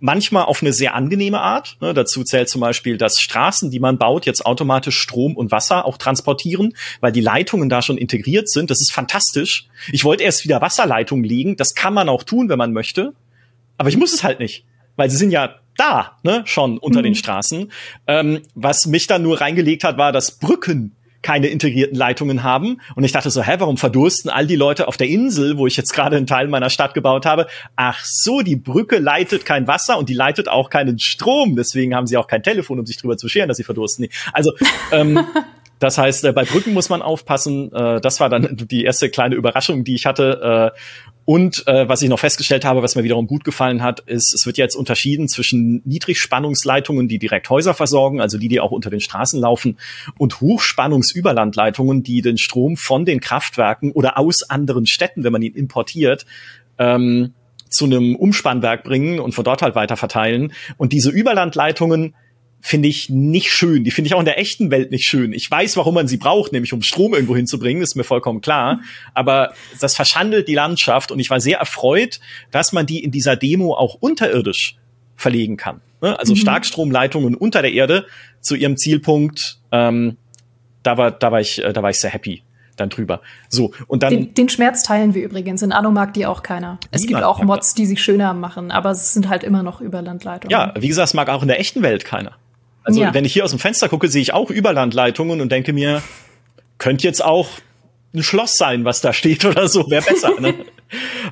manchmal 0.00 0.44
auf 0.44 0.62
eine 0.62 0.72
sehr 0.72 0.94
angenehme 0.94 1.40
Art. 1.40 1.76
Ne, 1.80 1.94
dazu 1.94 2.22
zählt 2.24 2.48
zum 2.48 2.60
Beispiel, 2.60 2.98
dass 2.98 3.20
Straßen, 3.20 3.70
die 3.70 3.80
man 3.80 3.98
baut, 3.98 4.26
jetzt 4.26 4.44
automatisch 4.44 4.98
Strom 4.98 5.36
und 5.36 5.50
Wasser 5.50 5.84
auch 5.84 5.96
transportieren, 5.96 6.74
weil 7.00 7.12
die 7.12 7.20
Leitungen 7.20 7.68
da 7.68 7.82
schon 7.82 7.98
integriert 7.98 8.48
sind. 8.48 8.70
Das 8.70 8.80
ist 8.80 8.92
fantastisch. 8.92 9.68
Ich 9.92 10.04
wollte 10.04 10.24
erst 10.24 10.44
wieder 10.44 10.60
Wasserleitungen 10.60 11.24
legen. 11.24 11.56
Das 11.56 11.74
kann 11.74 11.94
man 11.94 12.08
auch 12.08 12.24
tun, 12.24 12.48
wenn 12.48 12.58
man 12.58 12.72
möchte. 12.72 13.14
Aber 13.78 13.88
ich 13.88 13.96
muss 13.96 14.12
es 14.12 14.24
halt 14.24 14.40
nicht, 14.40 14.64
weil 14.96 15.10
sie 15.10 15.16
sind 15.16 15.30
ja 15.30 15.56
da, 15.76 16.16
ne, 16.22 16.42
schon 16.46 16.78
unter 16.78 17.00
mhm. 17.00 17.04
den 17.04 17.14
Straßen. 17.14 17.70
Ähm, 18.06 18.42
was 18.54 18.86
mich 18.86 19.06
dann 19.06 19.22
nur 19.22 19.40
reingelegt 19.40 19.84
hat, 19.84 19.98
war, 19.98 20.12
dass 20.12 20.38
Brücken 20.38 20.95
keine 21.26 21.48
integrierten 21.48 21.98
Leitungen 21.98 22.44
haben. 22.44 22.80
Und 22.94 23.02
ich 23.02 23.10
dachte 23.10 23.30
so, 23.30 23.42
hä, 23.42 23.56
warum 23.58 23.78
verdursten 23.78 24.30
all 24.30 24.46
die 24.46 24.54
Leute 24.54 24.86
auf 24.86 24.96
der 24.96 25.08
Insel, 25.08 25.58
wo 25.58 25.66
ich 25.66 25.76
jetzt 25.76 25.92
gerade 25.92 26.16
einen 26.16 26.28
Teil 26.28 26.46
meiner 26.46 26.70
Stadt 26.70 26.94
gebaut 26.94 27.26
habe? 27.26 27.48
Ach 27.74 27.98
so, 28.04 28.42
die 28.42 28.54
Brücke 28.54 28.98
leitet 28.98 29.44
kein 29.44 29.66
Wasser 29.66 29.98
und 29.98 30.08
die 30.08 30.14
leitet 30.14 30.48
auch 30.48 30.70
keinen 30.70 31.00
Strom. 31.00 31.56
Deswegen 31.56 31.96
haben 31.96 32.06
sie 32.06 32.16
auch 32.16 32.28
kein 32.28 32.44
Telefon, 32.44 32.78
um 32.78 32.86
sich 32.86 32.96
drüber 32.96 33.16
zu 33.16 33.28
scheren, 33.28 33.48
dass 33.48 33.56
sie 33.56 33.64
verdursten. 33.64 34.06
Also 34.32 34.52
ähm, 34.92 35.18
Das 35.78 35.98
heißt, 35.98 36.24
äh, 36.24 36.32
bei 36.32 36.44
Brücken 36.44 36.72
muss 36.72 36.88
man 36.88 37.02
aufpassen. 37.02 37.72
Äh, 37.72 38.00
das 38.00 38.20
war 38.20 38.28
dann 38.28 38.56
die 38.56 38.84
erste 38.84 39.10
kleine 39.10 39.34
Überraschung, 39.34 39.84
die 39.84 39.94
ich 39.94 40.06
hatte. 40.06 40.72
Und 41.26 41.66
äh, 41.66 41.88
was 41.88 42.02
ich 42.02 42.08
noch 42.08 42.20
festgestellt 42.20 42.64
habe, 42.64 42.84
was 42.84 42.94
mir 42.94 43.02
wiederum 43.02 43.26
gut 43.26 43.42
gefallen 43.42 43.82
hat, 43.82 43.98
ist, 44.00 44.32
es 44.32 44.46
wird 44.46 44.58
jetzt 44.58 44.76
unterschieden 44.76 45.26
zwischen 45.26 45.82
Niedrigspannungsleitungen, 45.84 47.08
die 47.08 47.18
direkt 47.18 47.50
Häuser 47.50 47.74
versorgen, 47.74 48.20
also 48.20 48.38
die, 48.38 48.46
die 48.46 48.60
auch 48.60 48.70
unter 48.70 48.90
den 48.90 49.00
Straßen 49.00 49.40
laufen, 49.40 49.76
und 50.18 50.40
Hochspannungsüberlandleitungen, 50.40 52.04
die 52.04 52.22
den 52.22 52.38
Strom 52.38 52.76
von 52.76 53.04
den 53.04 53.18
Kraftwerken 53.18 53.90
oder 53.90 54.18
aus 54.18 54.48
anderen 54.48 54.86
Städten, 54.86 55.24
wenn 55.24 55.32
man 55.32 55.42
ihn 55.42 55.54
importiert, 55.54 56.26
ähm, 56.78 57.34
zu 57.68 57.86
einem 57.86 58.14
Umspannwerk 58.14 58.84
bringen 58.84 59.18
und 59.18 59.34
von 59.34 59.44
dort 59.44 59.62
halt 59.62 59.74
weiter 59.74 59.96
verteilen. 59.96 60.52
Und 60.76 60.92
diese 60.92 61.10
Überlandleitungen 61.10 62.14
finde 62.66 62.88
ich 62.88 63.08
nicht 63.08 63.52
schön. 63.52 63.84
Die 63.84 63.92
finde 63.92 64.08
ich 64.08 64.14
auch 64.14 64.18
in 64.18 64.24
der 64.24 64.40
echten 64.40 64.72
Welt 64.72 64.90
nicht 64.90 65.06
schön. 65.06 65.32
Ich 65.32 65.48
weiß, 65.48 65.76
warum 65.76 65.94
man 65.94 66.08
sie 66.08 66.16
braucht, 66.16 66.52
nämlich 66.52 66.72
um 66.72 66.82
Strom 66.82 67.14
irgendwo 67.14 67.36
hinzubringen, 67.36 67.80
ist 67.80 67.94
mir 67.94 68.02
vollkommen 68.02 68.40
klar. 68.40 68.80
Aber 69.14 69.54
das 69.80 69.94
verschandelt 69.94 70.48
die 70.48 70.54
Landschaft 70.54 71.12
und 71.12 71.20
ich 71.20 71.30
war 71.30 71.40
sehr 71.40 71.58
erfreut, 71.58 72.18
dass 72.50 72.72
man 72.72 72.84
die 72.84 73.04
in 73.04 73.12
dieser 73.12 73.36
Demo 73.36 73.74
auch 73.74 73.94
unterirdisch 73.94 74.76
verlegen 75.14 75.56
kann. 75.56 75.80
Ne? 76.02 76.18
Also 76.18 76.34
mhm. 76.34 76.38
Starkstromleitungen 76.38 77.36
unter 77.36 77.62
der 77.62 77.72
Erde 77.72 78.06
zu 78.40 78.56
ihrem 78.56 78.76
Zielpunkt. 78.76 79.60
Ähm, 79.70 80.16
da 80.82 80.98
war, 80.98 81.12
da 81.12 81.30
war 81.30 81.40
ich, 81.40 81.62
äh, 81.62 81.72
da 81.72 81.84
war 81.84 81.90
ich 81.90 82.00
sehr 82.00 82.10
happy 82.10 82.42
dann 82.74 82.88
drüber. 82.88 83.20
So, 83.48 83.72
und 83.86 84.02
dann. 84.02 84.10
Den, 84.10 84.34
den 84.34 84.48
Schmerz 84.48 84.82
teilen 84.82 85.14
wir 85.14 85.22
übrigens. 85.22 85.62
In 85.62 85.70
Anno 85.70 85.92
mag 85.92 86.14
die 86.14 86.26
auch 86.26 86.42
keiner. 86.42 86.78
Es 86.90 87.06
gibt 87.06 87.22
auch 87.22 87.42
Mods, 87.42 87.74
die 87.74 87.86
sich 87.86 88.02
schöner 88.02 88.34
machen, 88.34 88.72
aber 88.72 88.90
es 88.90 89.14
sind 89.14 89.28
halt 89.28 89.44
immer 89.44 89.62
noch 89.62 89.80
Überlandleitungen. 89.80 90.50
Ja, 90.50 90.74
wie 90.76 90.88
gesagt, 90.88 91.08
es 91.08 91.14
mag 91.14 91.28
auch 91.28 91.42
in 91.42 91.48
der 91.48 91.60
echten 91.60 91.82
Welt 91.82 92.04
keiner. 92.04 92.32
Also 92.86 93.00
ja. 93.00 93.12
wenn 93.12 93.24
ich 93.24 93.32
hier 93.32 93.44
aus 93.44 93.50
dem 93.50 93.58
Fenster 93.58 93.88
gucke, 93.88 94.06
sehe 94.06 94.22
ich 94.22 94.32
auch 94.32 94.48
Überlandleitungen 94.48 95.40
und 95.40 95.50
denke 95.50 95.72
mir, 95.72 96.04
könnte 96.78 97.04
jetzt 97.04 97.22
auch 97.22 97.48
ein 98.14 98.22
Schloss 98.22 98.56
sein, 98.56 98.84
was 98.84 99.00
da 99.00 99.12
steht 99.12 99.44
oder 99.44 99.66
so, 99.66 99.90
wäre 99.90 100.04
besser. 100.04 100.40
ne? 100.40 100.54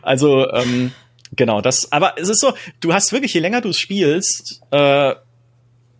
Also 0.02 0.50
ähm, 0.50 0.90
genau 1.36 1.60
das. 1.60 1.92
Aber 1.92 2.14
es 2.18 2.28
ist 2.28 2.40
so, 2.40 2.54
du 2.80 2.92
hast 2.92 3.12
wirklich, 3.12 3.32
je 3.32 3.40
länger 3.40 3.60
du 3.60 3.72
spielst, 3.72 4.62
äh, 4.72 5.14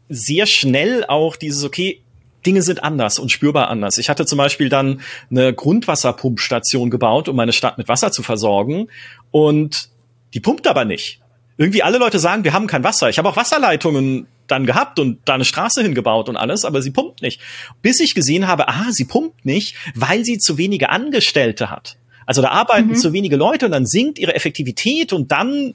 sehr 0.09 0.47
schnell 0.47 1.05
auch 1.07 1.37
dieses 1.37 1.63
okay. 1.63 2.01
Dinge 2.45 2.63
sind 2.63 2.83
anders 2.83 3.21
und 3.21 3.31
spürbar 3.31 3.69
anders. 3.69 3.97
Ich 3.97 4.11
hatte 4.11 4.27
zum 4.27 4.39
Beispiel 4.39 4.69
dann 4.69 5.01
eine 5.31 5.55
Grundwasserpumpstation 5.55 6.91
gebaut, 6.91 7.29
um 7.29 7.37
meine 7.37 7.53
Stadt 7.53 7.79
mit 7.79 7.87
Wasser 7.87 8.11
zu 8.11 8.25
versorgen. 8.25 8.89
Und 9.31 9.89
die 10.35 10.41
pumpt 10.41 10.67
aber 10.67 10.85
nicht. 10.85 11.21
Irgendwie 11.57 11.85
alle 11.85 11.99
Leute 11.99 12.19
sagen, 12.19 12.43
wir 12.43 12.53
haben 12.53 12.67
kein 12.67 12.83
Wasser. 12.83 13.09
Ich 13.09 13.19
habe 13.19 13.29
auch 13.29 13.37
Wasserleitungen 13.37 14.27
dann 14.47 14.67
gehabt 14.67 14.99
und 14.99 15.21
da 15.25 15.35
eine 15.35 15.45
Straße 15.45 15.83
hingebaut 15.83 16.29
und 16.29 16.37
alles, 16.37 16.65
aber 16.65 16.83
sie 16.83 16.91
pumpt 16.91 17.23
nicht. 17.23 17.41
Bis 17.83 18.01
ich 18.01 18.15
gesehen 18.15 18.47
habe, 18.47 18.69
ah, 18.69 18.87
sie 18.91 19.05
pumpt 19.05 19.45
nicht, 19.45 19.77
weil 19.95 20.25
sie 20.25 20.39
zu 20.39 20.59
wenige 20.59 20.91
Angestellte 20.91 21.71
hat. 21.71 21.97
Also 22.27 22.43
da 22.43 22.49
arbeiten 22.49 22.89
mhm. 22.89 22.95
zu 22.95 23.13
wenige 23.13 23.37
Leute 23.37 23.67
und 23.67 23.73
dann 23.73 23.87
sinkt 23.87 24.19
ihre 24.19 24.35
Effektivität 24.35 25.13
und 25.13 25.33
dann 25.33 25.75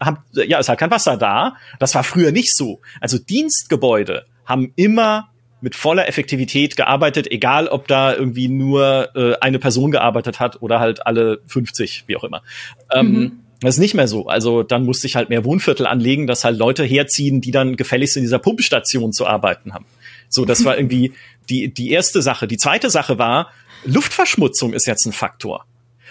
hab, 0.00 0.22
ja, 0.32 0.58
ist 0.58 0.68
halt 0.68 0.78
kein 0.78 0.90
Wasser 0.90 1.16
da. 1.16 1.56
Das 1.78 1.94
war 1.94 2.04
früher 2.04 2.32
nicht 2.32 2.56
so. 2.56 2.80
Also 3.00 3.18
Dienstgebäude 3.18 4.24
haben 4.46 4.72
immer 4.76 5.28
mit 5.60 5.74
voller 5.74 6.08
Effektivität 6.08 6.76
gearbeitet, 6.76 7.30
egal 7.30 7.68
ob 7.68 7.86
da 7.86 8.14
irgendwie 8.14 8.48
nur 8.48 9.14
äh, 9.14 9.34
eine 9.40 9.58
Person 9.58 9.90
gearbeitet 9.90 10.40
hat 10.40 10.62
oder 10.62 10.80
halt 10.80 11.06
alle 11.06 11.40
50, 11.46 12.04
wie 12.06 12.16
auch 12.16 12.24
immer. 12.24 12.42
Ähm, 12.92 13.12
mhm. 13.12 13.40
Das 13.60 13.76
ist 13.76 13.80
nicht 13.80 13.94
mehr 13.94 14.08
so. 14.08 14.26
Also 14.26 14.62
dann 14.62 14.84
musste 14.84 15.06
ich 15.06 15.16
halt 15.16 15.28
mehr 15.28 15.44
Wohnviertel 15.44 15.86
anlegen, 15.86 16.26
dass 16.26 16.44
halt 16.44 16.58
Leute 16.58 16.82
herziehen, 16.84 17.40
die 17.40 17.50
dann 17.50 17.76
gefälligst 17.76 18.16
in 18.16 18.22
dieser 18.22 18.38
Pumpstation 18.38 19.12
zu 19.12 19.26
arbeiten 19.26 19.74
haben. 19.74 19.84
So, 20.28 20.44
das 20.44 20.64
war 20.64 20.76
irgendwie 20.76 21.12
die, 21.50 21.72
die 21.72 21.90
erste 21.90 22.22
Sache. 22.22 22.46
Die 22.46 22.56
zweite 22.56 22.90
Sache 22.90 23.18
war, 23.18 23.50
Luftverschmutzung 23.84 24.72
ist 24.72 24.86
jetzt 24.86 25.06
ein 25.06 25.12
Faktor. 25.12 25.66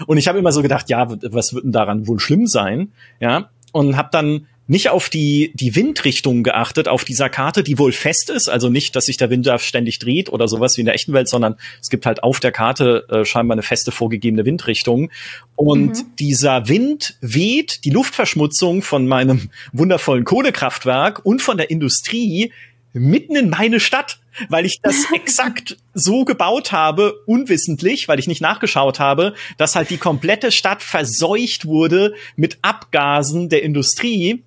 Und 0.05 0.17
ich 0.17 0.27
habe 0.27 0.39
immer 0.39 0.51
so 0.51 0.61
gedacht, 0.61 0.89
ja, 0.89 1.07
was 1.09 1.53
wird 1.53 1.65
denn 1.65 1.71
daran 1.71 2.07
wohl 2.07 2.19
schlimm 2.19 2.47
sein? 2.47 2.91
Ja, 3.19 3.49
und 3.71 3.97
habe 3.97 4.09
dann 4.11 4.47
nicht 4.69 4.89
auf 4.89 5.09
die, 5.09 5.51
die 5.55 5.75
Windrichtung 5.75 6.43
geachtet 6.43 6.87
auf 6.87 7.03
dieser 7.03 7.27
Karte, 7.27 7.63
die 7.63 7.79
wohl 7.79 7.91
fest 7.91 8.29
ist. 8.29 8.49
Also 8.49 8.69
nicht, 8.69 8.95
dass 8.95 9.05
sich 9.05 9.17
der 9.17 9.31
Wind 9.31 9.47
da 9.47 9.57
ständig 9.57 9.97
dreht 9.97 10.29
oder 10.29 10.47
sowas 10.47 10.77
wie 10.77 10.81
in 10.81 10.85
der 10.85 10.93
echten 10.93 11.11
Welt, 11.11 11.27
sondern 11.27 11.55
es 11.81 11.89
gibt 11.89 12.05
halt 12.05 12.21
auf 12.21 12.39
der 12.39 12.51
Karte 12.51 13.07
äh, 13.09 13.25
scheinbar 13.25 13.55
eine 13.55 13.63
feste 13.63 13.91
vorgegebene 13.91 14.45
Windrichtung. 14.45 15.09
Und 15.55 15.97
mhm. 15.97 16.15
dieser 16.19 16.69
Wind 16.69 17.17
weht 17.19 17.83
die 17.83 17.89
Luftverschmutzung 17.89 18.83
von 18.83 19.07
meinem 19.07 19.49
wundervollen 19.73 20.23
Kohlekraftwerk 20.23 21.25
und 21.25 21.41
von 21.41 21.57
der 21.57 21.71
Industrie 21.71 22.53
mitten 22.93 23.35
in 23.35 23.49
meine 23.49 23.79
Stadt, 23.79 24.19
weil 24.49 24.67
ich 24.67 24.81
das 24.83 25.05
exakt 25.13 25.77
so 25.95 26.25
gebaut 26.25 26.71
habe, 26.71 27.15
unwissentlich, 27.25 28.07
weil 28.07 28.19
ich 28.19 28.27
nicht 28.27 28.41
nachgeschaut 28.41 28.99
habe, 28.99 29.33
dass 29.57 29.75
halt 29.75 29.89
die 29.89 29.97
komplette 29.97 30.51
Stadt 30.51 30.83
verseucht 30.83 31.65
wurde 31.65 32.13
mit 32.35 32.59
Abgasen 32.61 33.49
der 33.49 33.63
Industrie 33.63 34.43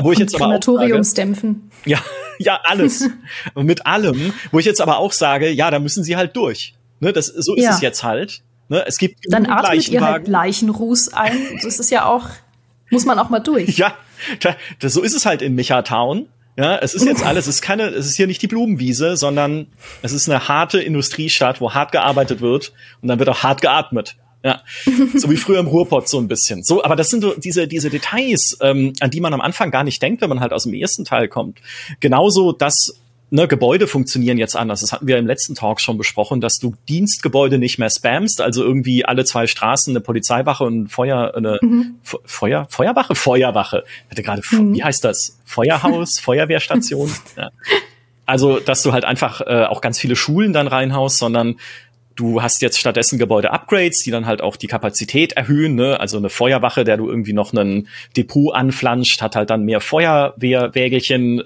wo 0.00 0.12
ich 0.12 0.18
jetzt 0.18 0.34
aber 0.34 0.56
auch 0.56 0.62
sage, 0.62 0.88
Ja, 1.84 1.98
ja, 2.38 2.60
alles. 2.64 3.08
mit 3.54 3.86
allem. 3.86 4.32
Wo 4.50 4.58
ich 4.58 4.66
jetzt 4.66 4.80
aber 4.80 4.98
auch 4.98 5.12
sage, 5.12 5.50
ja, 5.50 5.70
da 5.70 5.78
müssen 5.78 6.04
sie 6.04 6.16
halt 6.16 6.36
durch. 6.36 6.74
Ne, 7.00 7.12
das, 7.12 7.26
so 7.26 7.54
ist 7.54 7.64
ja. 7.64 7.70
es 7.70 7.80
jetzt 7.80 8.04
halt. 8.04 8.42
Ne, 8.68 8.84
es 8.86 8.98
gibt 8.98 9.20
Dann 9.28 9.46
atmet 9.46 9.88
ihr 9.88 10.00
halt 10.02 10.28
Leichenruß 10.28 11.14
ein. 11.14 11.36
Das 11.62 11.80
ist 11.80 11.90
ja 11.90 12.04
auch, 12.04 12.28
muss 12.90 13.04
man 13.04 13.18
auch 13.18 13.30
mal 13.30 13.40
durch. 13.40 13.76
Ja, 13.78 13.94
da, 14.40 14.54
das, 14.80 14.92
so 14.92 15.02
ist 15.02 15.14
es 15.14 15.24
halt 15.24 15.40
in 15.42 15.54
Michatown. 15.54 16.28
Ja, 16.56 16.76
es 16.76 16.94
ist 16.94 17.06
jetzt 17.06 17.24
alles, 17.24 17.46
es 17.46 17.56
ist 17.56 17.62
keine, 17.62 17.84
es 17.84 18.06
ist 18.06 18.16
hier 18.16 18.26
nicht 18.26 18.42
die 18.42 18.48
Blumenwiese, 18.48 19.16
sondern 19.16 19.68
es 20.02 20.12
ist 20.12 20.28
eine 20.28 20.46
harte 20.46 20.80
Industriestadt, 20.80 21.60
wo 21.60 21.72
hart 21.72 21.90
gearbeitet 21.90 22.42
wird 22.42 22.72
und 23.00 23.08
dann 23.08 23.18
wird 23.18 23.30
auch 23.30 23.42
hart 23.42 23.62
geatmet. 23.62 24.16
Ja, 24.42 24.62
so 25.14 25.30
wie 25.30 25.36
früher 25.36 25.58
im 25.58 25.66
Ruhrpott 25.66 26.08
so 26.08 26.18
ein 26.18 26.26
bisschen. 26.26 26.62
So, 26.62 26.82
aber 26.82 26.96
das 26.96 27.10
sind 27.10 27.20
so 27.20 27.34
diese 27.34 27.68
diese 27.68 27.90
Details, 27.90 28.56
ähm, 28.62 28.94
an 29.00 29.10
die 29.10 29.20
man 29.20 29.34
am 29.34 29.40
Anfang 29.40 29.70
gar 29.70 29.84
nicht 29.84 30.00
denkt, 30.02 30.22
wenn 30.22 30.30
man 30.30 30.40
halt 30.40 30.52
aus 30.52 30.62
dem 30.62 30.72
ersten 30.72 31.04
Teil 31.04 31.28
kommt. 31.28 31.58
Genauso, 32.00 32.52
dass 32.52 33.00
ne, 33.30 33.48
Gebäude 33.48 33.86
funktionieren 33.86 34.38
jetzt 34.38 34.56
anders. 34.56 34.80
Das 34.80 34.92
hatten 34.92 35.06
wir 35.06 35.18
im 35.18 35.26
letzten 35.26 35.54
Talk 35.54 35.80
schon 35.80 35.96
besprochen, 35.96 36.40
dass 36.40 36.58
du 36.58 36.74
Dienstgebäude 36.88 37.58
nicht 37.58 37.78
mehr 37.78 37.90
spammst, 37.90 38.40
also 38.40 38.62
irgendwie 38.62 39.04
alle 39.04 39.24
zwei 39.24 39.46
Straßen 39.46 39.92
eine 39.92 40.00
Polizeiwache 40.00 40.64
und 40.64 40.88
Feuer, 40.88 41.34
eine 41.34 41.58
mhm. 41.62 41.96
Feuer, 42.02 42.66
Feuerwache, 42.68 43.14
Feuerwache. 43.14 43.84
Ich 44.06 44.10
hatte 44.10 44.22
gerade, 44.22 44.42
mhm. 44.50 44.74
wie 44.74 44.84
heißt 44.84 45.04
das? 45.04 45.38
Feuerhaus, 45.44 46.18
Feuerwehrstation. 46.22 47.10
Ja. 47.36 47.50
Also, 48.26 48.60
dass 48.60 48.82
du 48.82 48.92
halt 48.92 49.04
einfach 49.04 49.40
äh, 49.40 49.64
auch 49.64 49.80
ganz 49.80 49.98
viele 49.98 50.14
Schulen 50.14 50.52
dann 50.52 50.68
reinhaust, 50.68 51.18
sondern 51.18 51.56
Du 52.20 52.42
hast 52.42 52.60
jetzt 52.60 52.78
stattdessen 52.78 53.18
Gebäude-Upgrades, 53.18 54.02
die 54.04 54.10
dann 54.10 54.26
halt 54.26 54.42
auch 54.42 54.56
die 54.56 54.66
Kapazität 54.66 55.32
erhöhen. 55.32 55.74
Ne? 55.74 55.98
Also 55.98 56.18
eine 56.18 56.28
Feuerwache, 56.28 56.84
der 56.84 56.98
du 56.98 57.08
irgendwie 57.08 57.32
noch 57.32 57.54
einen 57.54 57.88
Depot 58.14 58.54
anflanscht, 58.54 59.22
hat 59.22 59.36
halt 59.36 59.48
dann 59.48 59.64
mehr 59.64 59.80
Feuerwehrwägelchen. 59.80 61.40
Äh, 61.40 61.42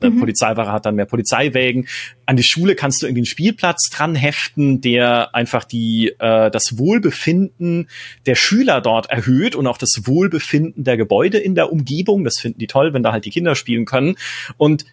eine 0.00 0.10
mhm. 0.10 0.18
Polizeiwache 0.18 0.72
hat 0.72 0.84
dann 0.84 0.96
mehr 0.96 1.06
Polizeiwägen. 1.06 1.86
An 2.26 2.34
die 2.34 2.42
Schule 2.42 2.74
kannst 2.74 3.02
du 3.02 3.06
irgendwie 3.06 3.20
einen 3.20 3.26
Spielplatz 3.26 3.88
dran 3.88 4.16
heften, 4.16 4.80
der 4.80 5.32
einfach 5.32 5.62
die 5.62 6.08
äh, 6.18 6.50
das 6.50 6.76
Wohlbefinden 6.76 7.88
der 8.26 8.34
Schüler 8.34 8.80
dort 8.80 9.08
erhöht 9.08 9.54
und 9.54 9.68
auch 9.68 9.78
das 9.78 10.08
Wohlbefinden 10.08 10.82
der 10.82 10.96
Gebäude 10.96 11.38
in 11.38 11.54
der 11.54 11.70
Umgebung. 11.70 12.24
Das 12.24 12.40
finden 12.40 12.58
die 12.58 12.66
toll, 12.66 12.92
wenn 12.92 13.04
da 13.04 13.12
halt 13.12 13.26
die 13.26 13.30
Kinder 13.30 13.54
spielen 13.54 13.84
können. 13.84 14.16
Und 14.56 14.86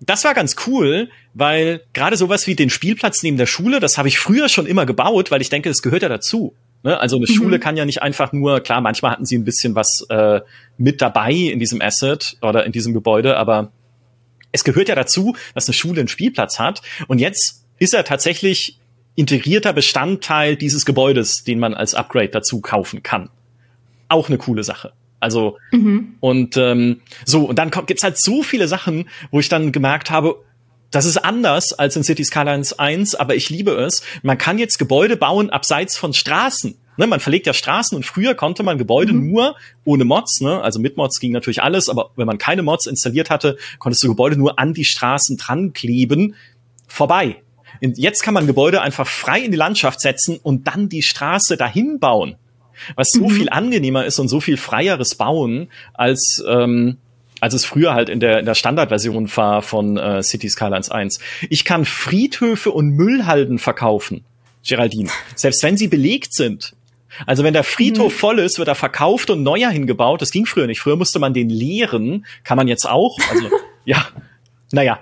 das 0.00 0.24
war 0.24 0.34
ganz 0.34 0.56
cool, 0.66 1.08
weil 1.34 1.82
gerade 1.92 2.16
sowas 2.16 2.46
wie 2.46 2.54
den 2.54 2.70
Spielplatz 2.70 3.22
neben 3.22 3.36
der 3.36 3.46
Schule, 3.46 3.80
das 3.80 3.98
habe 3.98 4.08
ich 4.08 4.18
früher 4.18 4.48
schon 4.48 4.66
immer 4.66 4.86
gebaut, 4.86 5.30
weil 5.30 5.40
ich 5.40 5.48
denke, 5.48 5.68
das 5.68 5.82
gehört 5.82 6.02
ja 6.02 6.08
dazu. 6.08 6.54
Ne? 6.82 6.98
Also 7.00 7.16
eine 7.16 7.26
mhm. 7.28 7.32
Schule 7.34 7.58
kann 7.58 7.76
ja 7.76 7.84
nicht 7.84 8.02
einfach 8.02 8.32
nur, 8.32 8.60
klar, 8.60 8.80
manchmal 8.80 9.12
hatten 9.12 9.24
sie 9.24 9.36
ein 9.36 9.44
bisschen 9.44 9.74
was 9.74 10.06
äh, 10.08 10.40
mit 10.76 11.00
dabei 11.00 11.32
in 11.32 11.58
diesem 11.58 11.80
Asset 11.80 12.36
oder 12.42 12.64
in 12.66 12.72
diesem 12.72 12.94
Gebäude, 12.94 13.36
aber 13.36 13.72
es 14.52 14.64
gehört 14.64 14.88
ja 14.88 14.94
dazu, 14.94 15.36
dass 15.54 15.66
eine 15.66 15.74
Schule 15.74 16.00
einen 16.00 16.08
Spielplatz 16.08 16.58
hat. 16.58 16.82
Und 17.08 17.18
jetzt 17.18 17.64
ist 17.78 17.94
er 17.94 18.04
tatsächlich 18.04 18.78
integrierter 19.14 19.72
Bestandteil 19.72 20.56
dieses 20.56 20.86
Gebäudes, 20.86 21.44
den 21.44 21.58
man 21.58 21.74
als 21.74 21.94
Upgrade 21.94 22.28
dazu 22.28 22.60
kaufen 22.60 23.02
kann. 23.02 23.30
Auch 24.08 24.28
eine 24.28 24.38
coole 24.38 24.62
Sache. 24.62 24.92
Also 25.20 25.58
mhm. 25.72 26.16
und 26.20 26.56
ähm, 26.56 27.00
so 27.24 27.44
und 27.44 27.58
dann 27.58 27.70
kommt, 27.70 27.86
gibt's 27.86 28.02
halt 28.02 28.18
so 28.18 28.42
viele 28.42 28.68
Sachen, 28.68 29.08
wo 29.30 29.40
ich 29.40 29.48
dann 29.48 29.72
gemerkt 29.72 30.10
habe, 30.10 30.36
das 30.90 31.04
ist 31.04 31.18
anders 31.18 31.72
als 31.72 31.96
in 31.96 32.04
City 32.04 32.24
Skylines 32.24 32.78
1, 32.78 33.14
aber 33.16 33.34
ich 33.34 33.50
liebe 33.50 33.72
es. 33.72 34.02
Man 34.22 34.38
kann 34.38 34.58
jetzt 34.58 34.78
Gebäude 34.78 35.16
bauen 35.16 35.50
abseits 35.50 35.96
von 35.96 36.14
Straßen. 36.14 36.76
Ne, 36.98 37.06
man 37.06 37.20
verlegt 37.20 37.46
ja 37.46 37.52
Straßen 37.52 37.94
und 37.94 38.06
früher 38.06 38.34
konnte 38.34 38.62
man 38.62 38.78
Gebäude 38.78 39.12
mhm. 39.12 39.30
nur 39.30 39.56
ohne 39.84 40.04
Mods, 40.06 40.40
ne? 40.40 40.62
also 40.62 40.80
mit 40.80 40.96
Mods 40.96 41.20
ging 41.20 41.32
natürlich 41.32 41.62
alles, 41.62 41.90
aber 41.90 42.10
wenn 42.16 42.26
man 42.26 42.38
keine 42.38 42.62
Mods 42.62 42.86
installiert 42.86 43.28
hatte, 43.28 43.58
konntest 43.78 44.02
du 44.02 44.08
Gebäude 44.08 44.38
nur 44.38 44.58
an 44.58 44.72
die 44.72 44.86
Straßen 44.86 45.36
dran 45.36 45.74
kleben, 45.74 46.36
vorbei. 46.88 47.42
Und 47.82 47.98
jetzt 47.98 48.22
kann 48.22 48.32
man 48.32 48.46
Gebäude 48.46 48.80
einfach 48.80 49.06
frei 49.06 49.40
in 49.40 49.50
die 49.50 49.58
Landschaft 49.58 50.00
setzen 50.00 50.38
und 50.42 50.66
dann 50.66 50.88
die 50.88 51.02
Straße 51.02 51.58
dahin 51.58 52.00
bauen 52.00 52.36
was 52.94 53.08
so 53.10 53.24
mhm. 53.24 53.30
viel 53.30 53.48
angenehmer 53.50 54.04
ist 54.04 54.18
und 54.18 54.28
so 54.28 54.40
viel 54.40 54.56
freieres 54.56 55.14
Bauen 55.14 55.68
als 55.94 56.42
ähm, 56.48 56.98
als 57.40 57.54
es 57.54 57.64
früher 57.64 57.92
halt 57.92 58.08
in 58.08 58.20
der, 58.20 58.38
in 58.38 58.46
der 58.46 58.54
Standardversion 58.54 59.30
war 59.36 59.62
von 59.62 59.96
äh, 59.98 60.22
City 60.22 60.48
Skylines 60.48 60.90
1. 60.90 61.20
Ich 61.50 61.64
kann 61.64 61.84
Friedhöfe 61.84 62.70
und 62.70 62.90
Müllhalden 62.90 63.58
verkaufen, 63.58 64.24
Geraldine, 64.66 65.10
selbst 65.34 65.62
wenn 65.62 65.76
sie 65.76 65.88
belegt 65.88 66.32
sind. 66.34 66.74
Also 67.24 67.44
wenn 67.44 67.54
der 67.54 67.64
Friedhof 67.64 68.12
mhm. 68.12 68.18
voll 68.18 68.38
ist, 68.38 68.58
wird 68.58 68.68
er 68.68 68.74
verkauft 68.74 69.30
und 69.30 69.42
neuer 69.42 69.70
hingebaut. 69.70 70.20
Das 70.20 70.30
ging 70.30 70.44
früher 70.44 70.66
nicht. 70.66 70.80
Früher 70.80 70.96
musste 70.96 71.18
man 71.18 71.32
den 71.32 71.48
leeren, 71.48 72.26
kann 72.44 72.56
man 72.56 72.68
jetzt 72.68 72.88
auch. 72.88 73.16
Also 73.30 73.48
ja, 73.84 74.06
naja. 74.72 75.00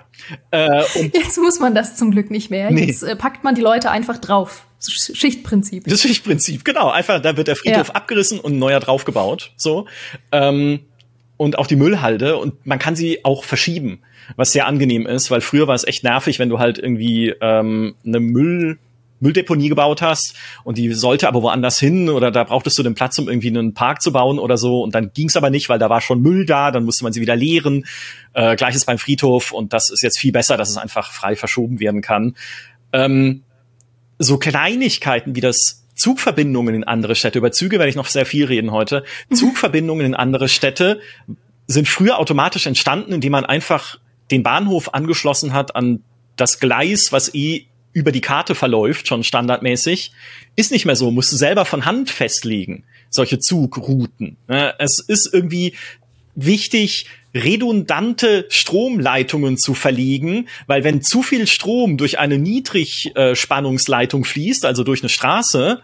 Äh, 0.51 0.83
Jetzt 1.13 1.37
muss 1.37 1.59
man 1.59 1.73
das 1.73 1.95
zum 1.95 2.11
Glück 2.11 2.29
nicht 2.31 2.51
mehr. 2.51 2.71
Nee. 2.71 2.85
Jetzt 2.85 3.03
äh, 3.03 3.15
packt 3.15 3.43
man 3.43 3.55
die 3.55 3.61
Leute 3.61 3.89
einfach 3.91 4.17
drauf. 4.17 4.65
Schichtprinzip. 4.79 5.85
Das 5.85 6.01
Schichtprinzip, 6.01 6.63
genau. 6.63 6.89
Einfach, 6.89 7.21
da 7.21 7.37
wird 7.37 7.47
der 7.47 7.55
Friedhof 7.55 7.87
ja. 7.87 7.95
abgerissen 7.95 8.39
und 8.39 8.53
ein 8.53 8.59
neuer 8.59 8.79
draufgebaut. 8.79 9.53
So. 9.57 9.87
Ähm, 10.31 10.81
und 11.37 11.57
auch 11.57 11.67
die 11.67 11.75
Müllhalde 11.75 12.37
und 12.37 12.65
man 12.65 12.79
kann 12.79 12.95
sie 12.95 13.25
auch 13.25 13.43
verschieben, 13.43 13.99
was 14.35 14.53
sehr 14.53 14.67
angenehm 14.67 15.05
ist, 15.05 15.31
weil 15.31 15.41
früher 15.41 15.67
war 15.67 15.75
es 15.75 15.85
echt 15.85 16.03
nervig, 16.03 16.39
wenn 16.39 16.49
du 16.49 16.59
halt 16.59 16.77
irgendwie 16.77 17.33
ähm, 17.41 17.95
eine 18.05 18.19
Müll 18.19 18.77
Mülldeponie 19.19 19.69
gebaut 19.69 20.01
hast 20.01 20.35
und 20.63 20.77
die 20.77 20.93
sollte 20.93 21.27
aber 21.27 21.41
woanders 21.41 21.79
hin 21.79 22.09
oder 22.09 22.31
da 22.31 22.43
brauchtest 22.43 22.77
du 22.77 22.83
den 22.83 22.95
Platz, 22.95 23.17
um 23.17 23.27
irgendwie 23.27 23.47
einen 23.47 23.73
Park 23.73 24.01
zu 24.01 24.11
bauen 24.11 24.39
oder 24.39 24.57
so 24.57 24.81
und 24.81 24.93
dann 24.93 25.11
ging 25.13 25.29
es 25.29 25.37
aber 25.37 25.49
nicht, 25.49 25.69
weil 25.69 25.79
da 25.79 25.89
war 25.89 26.01
schon 26.01 26.21
Müll 26.21 26.45
da, 26.45 26.71
dann 26.71 26.85
musste 26.85 27.03
man 27.03 27.13
sie 27.13 27.21
wieder 27.21 27.35
leeren. 27.35 27.85
Äh, 28.33 28.55
Gleiches 28.55 28.85
beim 28.85 28.97
Friedhof 28.97 29.51
und 29.51 29.73
das 29.73 29.89
ist 29.89 30.03
jetzt 30.03 30.19
viel 30.19 30.31
besser, 30.31 30.57
dass 30.57 30.69
es 30.69 30.77
einfach 30.77 31.11
frei 31.11 31.35
verschoben 31.35 31.79
werden 31.79 32.01
kann. 32.01 32.35
Ähm, 32.91 33.43
so 34.19 34.37
Kleinigkeiten 34.37 35.35
wie 35.35 35.41
das 35.41 35.85
Zugverbindungen 35.95 36.75
in 36.75 36.83
andere 36.83 37.15
Städte, 37.15 37.39
über 37.39 37.51
Züge 37.51 37.79
werde 37.79 37.89
ich 37.89 37.95
noch 37.95 38.07
sehr 38.07 38.25
viel 38.25 38.45
reden 38.45 38.71
heute. 38.71 39.03
Zugverbindungen 39.33 40.05
in 40.05 40.15
andere 40.15 40.49
Städte 40.49 40.99
sind 41.67 41.87
früher 41.87 42.19
automatisch 42.19 42.67
entstanden, 42.67 43.13
indem 43.13 43.31
man 43.31 43.45
einfach 43.45 43.97
den 44.31 44.43
Bahnhof 44.43 44.93
angeschlossen 44.93 45.53
hat 45.53 45.75
an 45.75 46.03
das 46.35 46.59
Gleis, 46.59 47.11
was 47.11 47.33
eh 47.33 47.65
über 47.95 48.11
die 48.11 48.21
Karte 48.21 48.55
verläuft, 48.55 49.07
schon 49.07 49.23
standardmäßig, 49.23 50.11
ist 50.57 50.71
nicht 50.71 50.85
mehr 50.85 50.97
so, 50.97 51.11
musst 51.11 51.31
du 51.31 51.37
selber 51.37 51.63
von 51.63 51.85
Hand 51.85 52.09
festlegen, 52.09 52.83
solche 53.09 53.39
Zugrouten. 53.39 54.35
Es 54.47 54.99
ist 54.99 55.33
irgendwie 55.33 55.73
wichtig, 56.35 57.07
redundante 57.33 58.47
Stromleitungen 58.49 59.57
zu 59.57 59.73
verlegen, 59.73 60.49
weil 60.67 60.83
wenn 60.83 61.01
zu 61.01 61.23
viel 61.23 61.47
Strom 61.47 61.95
durch 61.95 62.19
eine 62.19 62.37
Niedrigspannungsleitung 62.37 64.25
fließt, 64.25 64.65
also 64.65 64.83
durch 64.83 65.01
eine 65.01 65.09
Straße, 65.09 65.81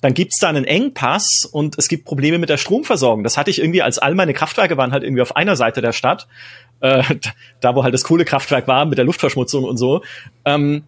dann 0.00 0.12
gibt's 0.12 0.38
da 0.40 0.48
einen 0.48 0.64
Engpass 0.64 1.48
und 1.50 1.78
es 1.78 1.86
gibt 1.86 2.04
Probleme 2.04 2.38
mit 2.38 2.48
der 2.48 2.56
Stromversorgung. 2.58 3.22
Das 3.22 3.36
hatte 3.36 3.50
ich 3.50 3.60
irgendwie, 3.60 3.82
als 3.82 3.98
all 3.98 4.16
meine 4.16 4.34
Kraftwerke 4.34 4.76
waren 4.76 4.90
halt 4.90 5.04
irgendwie 5.04 5.22
auf 5.22 5.36
einer 5.36 5.54
Seite 5.54 5.80
der 5.80 5.92
Stadt, 5.92 6.26
äh, 6.80 7.02
da 7.60 7.76
wo 7.76 7.84
halt 7.84 7.94
das 7.94 8.02
Kohlekraftwerk 8.02 8.66
war 8.66 8.86
mit 8.86 8.98
der 8.98 9.04
Luftverschmutzung 9.04 9.62
und 9.62 9.76
so. 9.76 10.02
Ähm, 10.44 10.82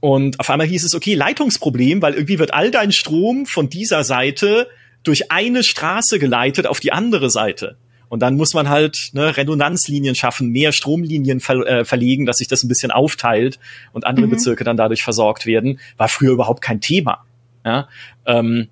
und 0.00 0.38
auf 0.38 0.48
einmal 0.50 0.66
hieß 0.66 0.84
es, 0.84 0.94
okay, 0.94 1.14
Leitungsproblem, 1.14 2.02
weil 2.02 2.14
irgendwie 2.14 2.38
wird 2.38 2.54
all 2.54 2.70
dein 2.70 2.92
Strom 2.92 3.46
von 3.46 3.68
dieser 3.68 4.04
Seite 4.04 4.68
durch 5.02 5.32
eine 5.32 5.62
Straße 5.62 6.18
geleitet 6.18 6.66
auf 6.66 6.80
die 6.80 6.92
andere 6.92 7.30
Seite. 7.30 7.76
Und 8.08 8.20
dann 8.20 8.36
muss 8.36 8.54
man 8.54 8.68
halt 8.68 9.10
ne, 9.12 9.36
Redundanzlinien 9.36 10.14
schaffen, 10.14 10.50
mehr 10.50 10.72
Stromlinien 10.72 11.40
ver 11.40 11.66
äh, 11.66 11.84
verlegen, 11.84 12.26
dass 12.26 12.38
sich 12.38 12.48
das 12.48 12.62
ein 12.62 12.68
bisschen 12.68 12.90
aufteilt 12.90 13.58
und 13.92 14.06
andere 14.06 14.26
mhm. 14.26 14.30
Bezirke 14.30 14.64
dann 14.64 14.76
dadurch 14.76 15.02
versorgt 15.02 15.46
werden. 15.46 15.78
War 15.96 16.08
früher 16.08 16.32
überhaupt 16.32 16.62
kein 16.62 16.80
Thema. 16.80 17.24
Ja? 17.64 17.88
Ähm, 18.24 18.68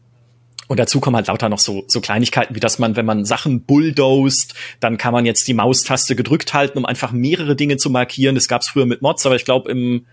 und 0.69 0.81
dazu 0.81 1.01
kommen 1.01 1.17
halt 1.17 1.29
lauter 1.29 1.49
noch 1.49 1.59
so, 1.59 1.85
so 1.87 2.01
Kleinigkeiten, 2.01 2.55
wie 2.55 2.61
dass 2.61 2.79
man, 2.79 2.97
wenn 2.97 3.07
man 3.07 3.25
Sachen 3.25 3.63
bulldozt, 3.63 4.55
dann 4.81 4.97
kann 4.97 5.13
man 5.13 5.27
jetzt 5.27 5.47
die 5.47 5.55
Maustaste 5.55 6.17
gedrückt 6.17 6.55
halten, 6.55 6.79
um 6.79 6.87
einfach 6.87 7.13
mehrere 7.13 7.55
Dinge 7.57 7.77
zu 7.77 7.91
markieren. 7.91 8.35
Das 8.35 8.49
gab's 8.49 8.71
früher 8.71 8.87
mit 8.87 9.03
Mods, 9.03 9.27
aber 9.27 9.37
ich 9.37 9.45
glaube, 9.45 9.71
im 9.71 10.07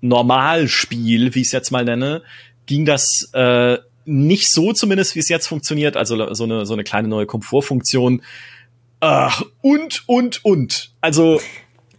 Normalspiel, 0.00 1.34
wie 1.34 1.40
ich 1.40 1.46
es 1.48 1.52
jetzt 1.52 1.70
mal 1.70 1.84
nenne, 1.84 2.22
ging 2.66 2.84
das 2.84 3.30
äh, 3.32 3.78
nicht 4.04 4.52
so 4.52 4.72
zumindest, 4.72 5.14
wie 5.14 5.20
es 5.20 5.28
jetzt 5.28 5.46
funktioniert. 5.46 5.96
Also 5.96 6.34
so 6.34 6.44
eine, 6.44 6.66
so 6.66 6.74
eine 6.74 6.84
kleine 6.84 7.08
neue 7.08 7.26
Komfortfunktion. 7.26 8.22
Ach, 9.00 9.42
und, 9.60 10.04
und, 10.06 10.44
und. 10.44 10.90
Also 11.00 11.40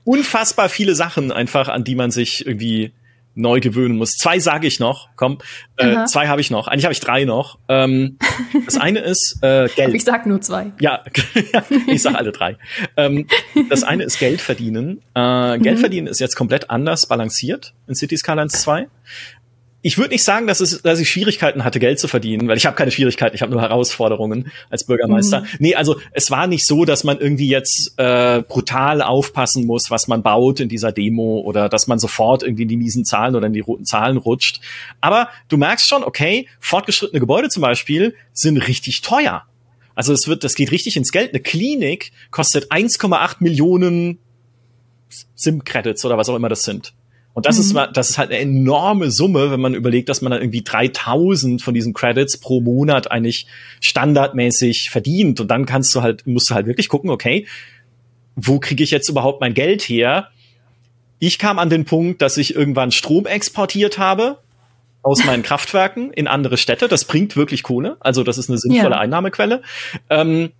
unfassbar 0.03 0.69
viele 0.69 0.95
Sachen 0.95 1.31
einfach, 1.31 1.67
an 1.69 1.83
die 1.83 1.95
man 1.95 2.11
sich 2.11 2.45
irgendwie 2.45 2.91
neu 3.35 3.59
gewöhnen 3.59 3.97
muss. 3.97 4.11
Zwei 4.11 4.39
sage 4.39 4.67
ich 4.67 4.79
noch, 4.79 5.09
komm, 5.15 5.39
äh, 5.77 6.05
zwei 6.05 6.27
habe 6.27 6.41
ich 6.41 6.51
noch. 6.51 6.67
Eigentlich 6.67 6.85
habe 6.85 6.93
ich 6.93 6.99
drei 6.99 7.25
noch. 7.25 7.57
Ähm, 7.67 8.17
das 8.65 8.77
eine 8.77 8.99
ist 8.99 9.39
äh, 9.41 9.67
Geld. 9.75 9.93
ich 9.93 10.03
sag 10.03 10.25
nur 10.25 10.41
zwei. 10.41 10.71
Ja, 10.79 11.03
ich 11.87 12.01
sag 12.01 12.15
alle 12.15 12.31
drei. 12.31 12.57
Ähm, 12.97 13.27
das 13.69 13.83
eine 13.83 14.03
ist 14.03 14.19
Geld 14.19 14.41
verdienen. 14.41 15.01
Äh, 15.13 15.59
Geld 15.59 15.77
mhm. 15.77 15.81
verdienen 15.81 16.07
ist 16.07 16.19
jetzt 16.19 16.35
komplett 16.35 16.69
anders 16.69 17.05
balanciert 17.05 17.73
in 17.87 17.95
Cities 17.95 18.19
Skylines 18.19 18.61
2 18.61 18.87
ich 19.81 19.97
würde 19.97 20.11
nicht 20.11 20.23
sagen, 20.23 20.45
dass, 20.45 20.59
es, 20.59 20.81
dass 20.81 20.99
ich 20.99 21.09
Schwierigkeiten 21.09 21.63
hatte, 21.63 21.79
Geld 21.79 21.99
zu 21.99 22.07
verdienen, 22.09 22.47
weil 22.47 22.57
ich 22.57 22.65
habe 22.65 22.75
keine 22.75 22.91
Schwierigkeiten, 22.91 23.35
ich 23.35 23.41
habe 23.41 23.51
nur 23.51 23.61
Herausforderungen 23.61 24.51
als 24.69 24.83
Bürgermeister. 24.83 25.41
Mhm. 25.41 25.47
Nee, 25.59 25.75
also 25.75 25.99
es 26.11 26.29
war 26.31 26.47
nicht 26.47 26.65
so, 26.65 26.83
dass 26.83 27.05
man 27.05 27.17
irgendwie 27.19 27.47
jetzt 27.47 27.93
äh, 27.97 28.41
brutal 28.41 29.01
aufpassen 29.01 29.65
muss, 29.65 29.89
was 29.89 30.07
man 30.09 30.21
baut 30.21 30.59
in 30.59 30.67
dieser 30.67 30.91
Demo 30.91 31.39
oder 31.39 31.69
dass 31.69 31.87
man 31.87 31.97
sofort 31.97 32.43
irgendwie 32.43 32.63
in 32.63 32.69
die 32.69 32.77
miesen 32.77 33.05
Zahlen 33.05 33.35
oder 33.35 33.47
in 33.47 33.53
die 33.53 33.61
roten 33.61 33.85
Zahlen 33.85 34.17
rutscht. 34.17 34.59
Aber 34.99 35.29
du 35.47 35.55
merkst 35.55 35.87
schon, 35.87 36.03
okay, 36.03 36.47
fortgeschrittene 36.59 37.21
Gebäude 37.21 37.47
zum 37.47 37.61
Beispiel 37.61 38.15
sind 38.33 38.57
richtig 38.57 39.01
teuer. 39.01 39.43
Also 39.95 40.13
es 40.13 40.27
wird, 40.27 40.43
das 40.43 40.55
geht 40.55 40.71
richtig 40.71 40.97
ins 40.97 41.11
Geld. 41.11 41.31
Eine 41.31 41.41
Klinik 41.41 42.11
kostet 42.31 42.71
1,8 42.71 43.37
Millionen 43.39 44.19
Sim-Credits 45.35 46.03
oder 46.05 46.17
was 46.17 46.27
auch 46.29 46.35
immer 46.35 46.49
das 46.49 46.63
sind. 46.63 46.93
Und 47.33 47.45
das 47.45 47.57
mhm. 47.57 47.77
ist, 47.77 47.89
das 47.93 48.09
ist 48.09 48.17
halt 48.17 48.31
eine 48.31 48.39
enorme 48.39 49.11
Summe, 49.11 49.51
wenn 49.51 49.59
man 49.59 49.73
überlegt, 49.73 50.09
dass 50.09 50.21
man 50.21 50.31
dann 50.31 50.41
irgendwie 50.41 50.63
3000 50.63 51.61
von 51.61 51.73
diesen 51.73 51.93
Credits 51.93 52.37
pro 52.37 52.59
Monat 52.59 53.11
eigentlich 53.11 53.47
standardmäßig 53.81 54.89
verdient. 54.89 55.39
Und 55.39 55.49
dann 55.49 55.65
kannst 55.65 55.93
du 55.95 56.01
halt, 56.01 56.25
musst 56.27 56.49
du 56.49 56.55
halt 56.55 56.65
wirklich 56.65 56.89
gucken, 56.89 57.09
okay, 57.09 57.47
wo 58.35 58.59
kriege 58.59 58.83
ich 58.83 58.91
jetzt 58.91 59.09
überhaupt 59.09 59.41
mein 59.41 59.53
Geld 59.53 59.83
her? 59.83 60.29
Ich 61.19 61.37
kam 61.37 61.59
an 61.59 61.69
den 61.69 61.85
Punkt, 61.85 62.21
dass 62.21 62.37
ich 62.37 62.55
irgendwann 62.55 62.91
Strom 62.91 63.25
exportiert 63.25 63.97
habe 63.97 64.39
aus 65.01 65.23
meinen 65.23 65.43
Kraftwerken 65.43 66.11
in 66.11 66.27
andere 66.27 66.57
Städte. 66.57 66.87
Das 66.87 67.05
bringt 67.05 67.35
wirklich 67.35 67.63
Kohle. 67.63 67.97
Also 67.99 68.23
das 68.23 68.37
ist 68.37 68.49
eine 68.49 68.57
sinnvolle 68.57 68.95
ja. 68.95 68.99
Einnahmequelle. 68.99 69.61
Ähm, 70.09 70.51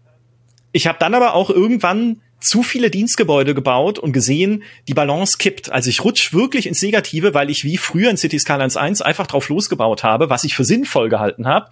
ich 0.72 0.88
habe 0.88 0.98
dann 1.00 1.14
aber 1.14 1.34
auch 1.34 1.50
irgendwann 1.50 2.22
zu 2.40 2.64
viele 2.64 2.90
Dienstgebäude 2.90 3.54
gebaut 3.54 4.00
und 4.00 4.12
gesehen, 4.12 4.64
die 4.88 4.94
Balance 4.94 5.38
kippt. 5.38 5.72
Also 5.72 5.90
ich 5.90 6.04
rutsch 6.04 6.34
wirklich 6.34 6.68
ins 6.68 6.82
Negative, 6.82 7.34
weil 7.34 7.50
ich 7.50 7.64
wie 7.64 7.78
früher 7.78 8.10
in 8.10 8.18
City 8.18 8.40
Skylines 8.40 8.78
1 8.78 9.02
einfach 9.02 9.28
drauf 9.28 9.50
losgebaut 9.50 10.04
habe, 10.04 10.30
was 10.30 10.44
ich 10.44 10.56
für 10.56 10.64
sinnvoll 10.64 11.10
gehalten 11.10 11.48
habe. 11.48 11.70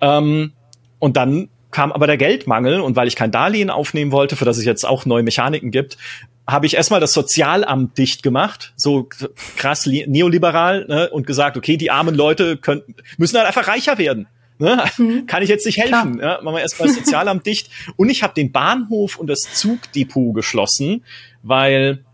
Ähm, 0.00 0.52
und 0.98 1.16
dann 1.16 1.48
kam 1.70 1.92
aber 1.92 2.06
der 2.06 2.16
Geldmangel 2.16 2.80
und 2.80 2.96
weil 2.96 3.08
ich 3.08 3.16
kein 3.16 3.30
Darlehen 3.30 3.70
aufnehmen 3.70 4.12
wollte, 4.12 4.36
für 4.36 4.44
das 4.44 4.56
es 4.56 4.64
jetzt 4.64 4.86
auch 4.86 5.04
neue 5.04 5.22
Mechaniken 5.22 5.70
gibt, 5.70 5.98
habe 6.46 6.66
ich 6.66 6.74
erstmal 6.74 7.00
das 7.00 7.12
Sozialamt 7.12 7.98
dicht 7.98 8.22
gemacht, 8.22 8.72
so 8.76 9.08
krass 9.56 9.86
neoliberal, 9.86 10.86
ne, 10.86 11.10
und 11.10 11.26
gesagt, 11.26 11.56
okay, 11.56 11.76
die 11.76 11.90
armen 11.90 12.14
Leute 12.14 12.56
können, 12.56 12.82
müssen 13.18 13.36
halt 13.36 13.48
einfach 13.48 13.68
reicher 13.68 13.98
werden. 13.98 14.28
Ne? 14.58 14.84
Mhm. 14.96 15.26
Kann 15.26 15.42
ich 15.42 15.48
jetzt 15.48 15.66
nicht 15.66 15.78
helfen. 15.78 16.18
Ja, 16.20 16.40
machen 16.42 16.56
wir 16.56 16.60
erstmal 16.60 16.88
das 16.88 16.96
Sozialamt 16.96 17.46
dicht. 17.46 17.70
Und 17.96 18.08
ich 18.08 18.22
habe 18.22 18.34
den 18.34 18.52
Bahnhof 18.52 19.16
und 19.16 19.26
das 19.26 19.42
Zugdepot 19.54 20.34
geschlossen, 20.34 21.04
weil 21.42 22.04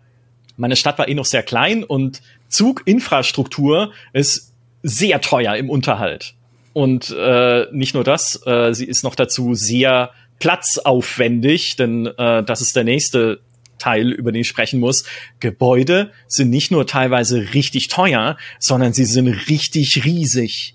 meine 0.56 0.76
Stadt 0.76 0.98
war 0.98 1.08
eh 1.08 1.14
noch 1.14 1.24
sehr 1.24 1.42
klein 1.42 1.84
und 1.84 2.22
Zuginfrastruktur 2.48 3.92
ist 4.12 4.52
sehr 4.82 5.20
teuer 5.20 5.56
im 5.56 5.70
Unterhalt. 5.70 6.34
Und 6.72 7.14
äh, 7.16 7.66
nicht 7.72 7.94
nur 7.94 8.04
das, 8.04 8.40
äh, 8.46 8.72
sie 8.72 8.86
ist 8.86 9.04
noch 9.04 9.14
dazu 9.14 9.54
sehr 9.54 10.10
platzaufwendig, 10.38 11.76
denn 11.76 12.06
äh, 12.06 12.42
das 12.42 12.60
ist 12.60 12.74
der 12.76 12.84
nächste 12.84 13.40
Teil, 13.78 14.12
über 14.12 14.32
den 14.32 14.42
ich 14.42 14.48
sprechen 14.48 14.80
muss. 14.80 15.04
Gebäude 15.40 16.12
sind 16.28 16.50
nicht 16.50 16.70
nur 16.70 16.86
teilweise 16.86 17.52
richtig 17.54 17.88
teuer, 17.88 18.36
sondern 18.58 18.92
sie 18.92 19.04
sind 19.04 19.28
richtig 19.48 20.04
riesig. 20.04 20.74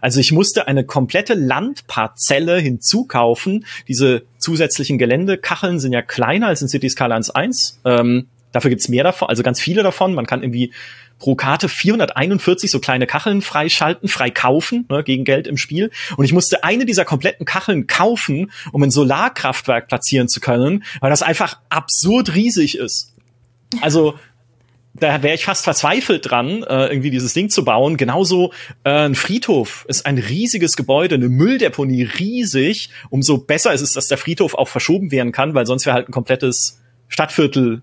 Also 0.00 0.20
ich 0.20 0.32
musste 0.32 0.68
eine 0.68 0.84
komplette 0.84 1.34
Landparzelle 1.34 2.58
hinzukaufen. 2.58 3.66
Diese 3.88 4.22
zusätzlichen 4.38 4.98
Geländekacheln 4.98 5.80
sind 5.80 5.92
ja 5.92 6.02
kleiner 6.02 6.48
als 6.48 6.62
in 6.62 6.68
City 6.68 6.88
Skylines 6.88 7.30
1. 7.30 7.80
Ähm, 7.84 8.28
dafür 8.52 8.70
gibt's 8.70 8.88
mehr 8.88 9.04
davon, 9.04 9.28
also 9.28 9.42
ganz 9.42 9.60
viele 9.60 9.82
davon. 9.82 10.14
Man 10.14 10.26
kann 10.26 10.42
irgendwie 10.42 10.72
pro 11.18 11.36
Karte 11.36 11.68
441 11.68 12.70
so 12.70 12.80
kleine 12.80 13.06
Kacheln 13.06 13.42
freischalten, 13.42 14.08
frei 14.08 14.30
kaufen, 14.30 14.86
ne, 14.90 15.04
gegen 15.04 15.24
Geld 15.24 15.46
im 15.46 15.56
Spiel. 15.56 15.90
Und 16.16 16.24
ich 16.24 16.32
musste 16.32 16.64
eine 16.64 16.84
dieser 16.84 17.04
kompletten 17.04 17.46
Kacheln 17.46 17.86
kaufen, 17.86 18.50
um 18.72 18.82
ein 18.82 18.90
Solarkraftwerk 18.90 19.86
platzieren 19.86 20.28
zu 20.28 20.40
können, 20.40 20.82
weil 21.00 21.10
das 21.10 21.22
einfach 21.22 21.58
absurd 21.68 22.34
riesig 22.34 22.76
ist. 22.76 23.12
Also 23.80 24.14
da 24.94 25.22
wäre 25.22 25.34
ich 25.34 25.44
fast 25.44 25.64
verzweifelt 25.64 26.30
dran, 26.30 26.62
äh, 26.64 26.86
irgendwie 26.86 27.10
dieses 27.10 27.32
Ding 27.32 27.48
zu 27.48 27.64
bauen. 27.64 27.96
Genauso 27.96 28.52
äh, 28.84 28.90
ein 28.90 29.14
Friedhof 29.14 29.86
ist 29.88 30.04
ein 30.04 30.18
riesiges 30.18 30.76
Gebäude, 30.76 31.14
eine 31.14 31.28
Mülldeponie 31.28 32.02
riesig. 32.02 32.90
Umso 33.08 33.38
besser 33.38 33.72
ist 33.72 33.80
es, 33.80 33.92
dass 33.92 34.08
der 34.08 34.18
Friedhof 34.18 34.54
auch 34.54 34.68
verschoben 34.68 35.10
werden 35.10 35.32
kann, 35.32 35.54
weil 35.54 35.66
sonst 35.66 35.86
wäre 35.86 35.94
halt 35.94 36.08
ein 36.08 36.12
komplettes 36.12 36.82
Stadtviertel 37.08 37.82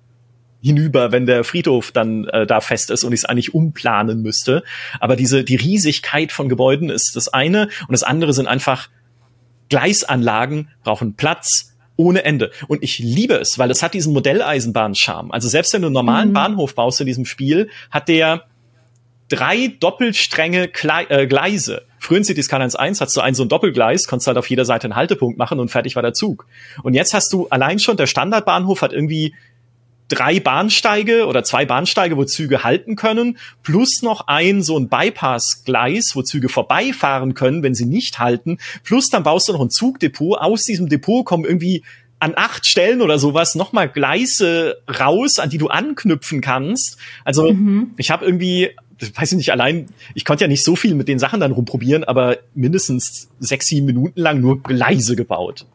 hinüber, 0.61 1.11
wenn 1.11 1.25
der 1.25 1.43
Friedhof 1.43 1.91
dann 1.91 2.25
äh, 2.25 2.45
da 2.45 2.61
fest 2.61 2.91
ist 2.91 3.03
und 3.03 3.13
ich 3.13 3.21
es 3.21 3.25
eigentlich 3.25 3.53
umplanen 3.53 4.21
müsste. 4.21 4.63
Aber 4.99 5.15
diese 5.15 5.43
die 5.43 5.55
Riesigkeit 5.55 6.31
von 6.31 6.49
Gebäuden 6.49 6.89
ist 6.89 7.15
das 7.15 7.27
eine 7.29 7.69
und 7.87 7.91
das 7.91 8.03
andere 8.03 8.33
sind 8.33 8.47
einfach 8.47 8.89
Gleisanlagen 9.69 10.69
brauchen 10.83 11.15
Platz, 11.15 11.68
ohne 11.99 12.23
Ende. 12.23 12.51
Und 12.69 12.81
ich 12.81 12.99
liebe 12.99 13.35
es, 13.35 13.59
weil 13.59 13.69
es 13.69 13.83
hat 13.83 13.93
diesen 13.93 14.13
Modelleisenbahn-Charme. 14.13 15.31
Also 15.31 15.49
selbst 15.49 15.73
wenn 15.73 15.81
du 15.81 15.89
einen 15.89 15.93
normalen 15.93 16.29
mhm. 16.29 16.33
Bahnhof 16.33 16.73
baust 16.73 17.01
in 17.01 17.07
diesem 17.07 17.25
Spiel, 17.25 17.69
hat 17.91 18.07
der 18.07 18.45
drei 19.27 19.73
Doppelstränge 19.79 20.71
äh, 21.09 21.27
Gleise. 21.27 21.83
Früher 21.99 22.19
in 22.19 22.23
City 22.23 22.41
Skylines 22.41 22.77
1 22.77 23.01
hast 23.01 23.17
du 23.17 23.21
ein 23.21 23.35
so 23.35 23.43
ein 23.43 23.49
Doppelgleis, 23.49 24.07
konntest 24.07 24.27
halt 24.27 24.37
auf 24.37 24.49
jeder 24.49 24.63
Seite 24.63 24.85
einen 24.85 24.95
Haltepunkt 24.95 25.37
machen 25.37 25.59
und 25.59 25.69
fertig 25.69 25.95
war 25.95 26.01
der 26.01 26.13
Zug. 26.13 26.47
Und 26.83 26.93
jetzt 26.93 27.13
hast 27.13 27.33
du 27.33 27.47
allein 27.49 27.79
schon, 27.79 27.97
der 27.97 28.07
Standardbahnhof 28.07 28.81
hat 28.81 28.93
irgendwie 28.93 29.35
drei 30.09 30.39
Bahnsteige 30.39 31.27
oder 31.27 31.43
zwei 31.43 31.65
Bahnsteige, 31.65 32.17
wo 32.17 32.25
Züge 32.25 32.63
halten 32.63 32.95
können, 32.95 33.37
plus 33.63 34.01
noch 34.01 34.27
ein 34.27 34.61
so 34.61 34.77
ein 34.77 34.89
Bypass-Gleis, 34.89 36.11
wo 36.15 36.23
Züge 36.23 36.49
vorbeifahren 36.49 37.35
können, 37.35 37.63
wenn 37.63 37.75
sie 37.75 37.85
nicht 37.85 38.19
halten, 38.19 38.57
plus 38.83 39.09
dann 39.09 39.23
baust 39.23 39.47
du 39.47 39.53
noch 39.53 39.61
ein 39.61 39.69
Zugdepot. 39.69 40.39
Aus 40.39 40.63
diesem 40.65 40.89
Depot 40.89 41.25
kommen 41.25 41.45
irgendwie 41.45 41.83
an 42.19 42.33
acht 42.35 42.65
Stellen 42.65 43.01
oder 43.01 43.17
sowas 43.17 43.55
nochmal 43.55 43.87
Gleise 43.87 44.81
raus, 44.99 45.39
an 45.39 45.49
die 45.49 45.57
du 45.57 45.67
anknüpfen 45.67 46.41
kannst. 46.41 46.97
Also 47.23 47.53
mhm. 47.53 47.91
ich 47.95 48.11
habe 48.11 48.25
irgendwie, 48.25 48.71
weiß 49.15 49.31
ich 49.31 49.37
nicht, 49.37 49.51
allein, 49.51 49.87
ich 50.15 50.25
konnte 50.25 50.43
ja 50.43 50.49
nicht 50.49 50.63
so 50.63 50.75
viel 50.75 50.95
mit 50.95 51.07
den 51.07 51.19
Sachen 51.19 51.39
dann 51.39 51.53
rumprobieren, 51.53 52.03
aber 52.03 52.39
mindestens 52.55 53.29
sechs, 53.39 53.67
sieben 53.67 53.85
Minuten 53.85 54.19
lang 54.19 54.41
nur 54.41 54.61
Gleise 54.61 55.15
gebaut. 55.15 55.65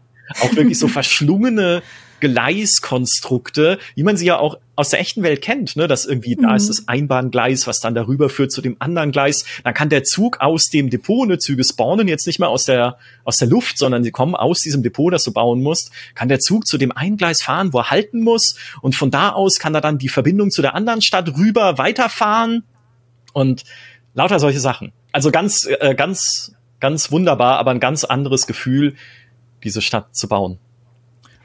Auch 0.40 0.55
wirklich 0.55 0.79
so 0.79 0.88
verschlungene 0.88 1.83
Gleiskonstrukte, 2.25 3.79
wie 3.95 4.03
man 4.03 4.17
sie 4.17 4.25
ja 4.25 4.39
auch 4.39 4.59
aus 4.77 4.89
der 4.89 5.01
echten 5.01 5.23
Welt 5.23 5.43
kennt, 5.43 5.77
ne, 5.77 5.87
dass 5.87 6.07
irgendwie 6.07 6.37
mhm. 6.37 6.43
da 6.43 6.57
ist 6.57 6.69
das 6.69 6.89
Einbahngleis, 6.89 7.67
was 7.67 7.81
dann 7.81 7.95
darüber 7.95 8.31
führt 8.31 8.51
zu 8.51 8.63
dem 8.63 8.77
anderen 8.79 9.13
Gleis. 9.13 9.45
Dann 9.63 9.75
kann 9.75 9.91
der 9.91 10.05
Zug 10.05 10.41
aus 10.41 10.71
dem 10.71 10.89
Depot, 10.89 11.29
ne, 11.29 11.39
Züge 11.39 11.63
spawnen 11.63 12.09
jetzt 12.09 12.27
nicht 12.27 12.39
mehr 12.39 12.49
aus 12.49 12.65
der 12.65 12.97
aus 13.25 13.37
der 13.37 13.49
Luft, 13.49 13.79
sondern 13.79 14.03
sie 14.03 14.11
kommen 14.11 14.35
aus 14.35 14.61
diesem 14.61 14.83
Depot, 14.83 15.13
das 15.13 15.25
du 15.25 15.33
bauen 15.33 15.63
musst. 15.63 15.91
Kann 16.15 16.29
der 16.29 16.41
Zug 16.41 16.67
zu 16.67 16.79
dem 16.79 16.93
einen 16.93 17.19
Gleis 17.19 17.43
fahren, 17.43 17.73
wo 17.73 17.81
er 17.81 17.91
halten 17.91 18.21
muss, 18.21 18.57
und 18.81 18.95
von 18.95 19.11
da 19.11 19.31
aus 19.31 19.59
kann 19.59 19.75
er 19.75 19.83
dann 19.83 19.99
die 19.99 20.09
Verbindung 20.09 20.51
zu 20.51 20.63
der 20.63 20.75
anderen 20.75 21.03
Stadt 21.03 21.37
rüber 21.37 21.77
weiterfahren 21.79 22.65
und 23.35 23.65
lauter 24.15 24.41
solche 24.41 24.61
Sachen. 24.61 24.93
Also 25.13 25.31
ganz 25.31 25.67
äh, 25.67 25.95
ganz 25.95 26.55
ganz 26.81 27.13
wunderbar, 27.13 27.59
aber 27.59 27.71
ein 27.71 27.81
ganz 27.81 28.05
anderes 28.05 28.47
Gefühl, 28.47 28.95
diese 29.63 29.81
Stadt 29.81 30.15
zu 30.15 30.29
bauen. 30.29 30.59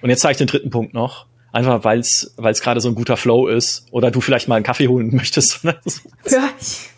Und 0.02 0.10
jetzt 0.10 0.22
zeige 0.22 0.32
ich 0.34 0.38
den 0.38 0.48
dritten 0.48 0.70
Punkt 0.70 0.94
noch. 0.94 1.26
Einfach 1.52 1.84
weil 1.84 2.00
es 2.00 2.34
weil 2.38 2.52
es 2.52 2.62
gerade 2.62 2.80
so 2.80 2.90
ein 2.90 2.96
guter 2.96 3.18
Flow 3.18 3.48
ist. 3.48 3.88
Oder 3.92 4.12
du 4.12 4.22
vielleicht 4.22 4.48
mal 4.48 4.56
einen 4.56 4.66
Kaffee 4.66 4.88
holen 4.88 5.16
möchtest. 5.16 5.64
ja, 5.64 6.50
ich, 6.60 6.90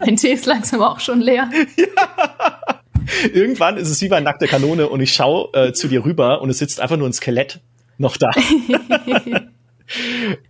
mein 0.00 0.16
Tee 0.16 0.32
ist 0.32 0.46
langsam 0.46 0.82
auch 0.82 1.00
schon 1.00 1.20
leer. 1.20 1.50
Ja. 1.76 2.80
Irgendwann 3.32 3.76
ist 3.76 3.88
es 3.88 4.00
wie 4.02 4.08
bei 4.08 4.20
nackter 4.20 4.48
Kanone 4.48 4.88
und 4.88 5.00
ich 5.00 5.14
schaue 5.14 5.48
äh, 5.52 5.72
zu 5.72 5.86
dir 5.86 6.04
rüber 6.04 6.40
und 6.40 6.50
es 6.50 6.58
sitzt 6.58 6.80
einfach 6.80 6.96
nur 6.96 7.08
ein 7.08 7.12
Skelett 7.12 7.60
noch 7.98 8.16
da. 8.16 8.30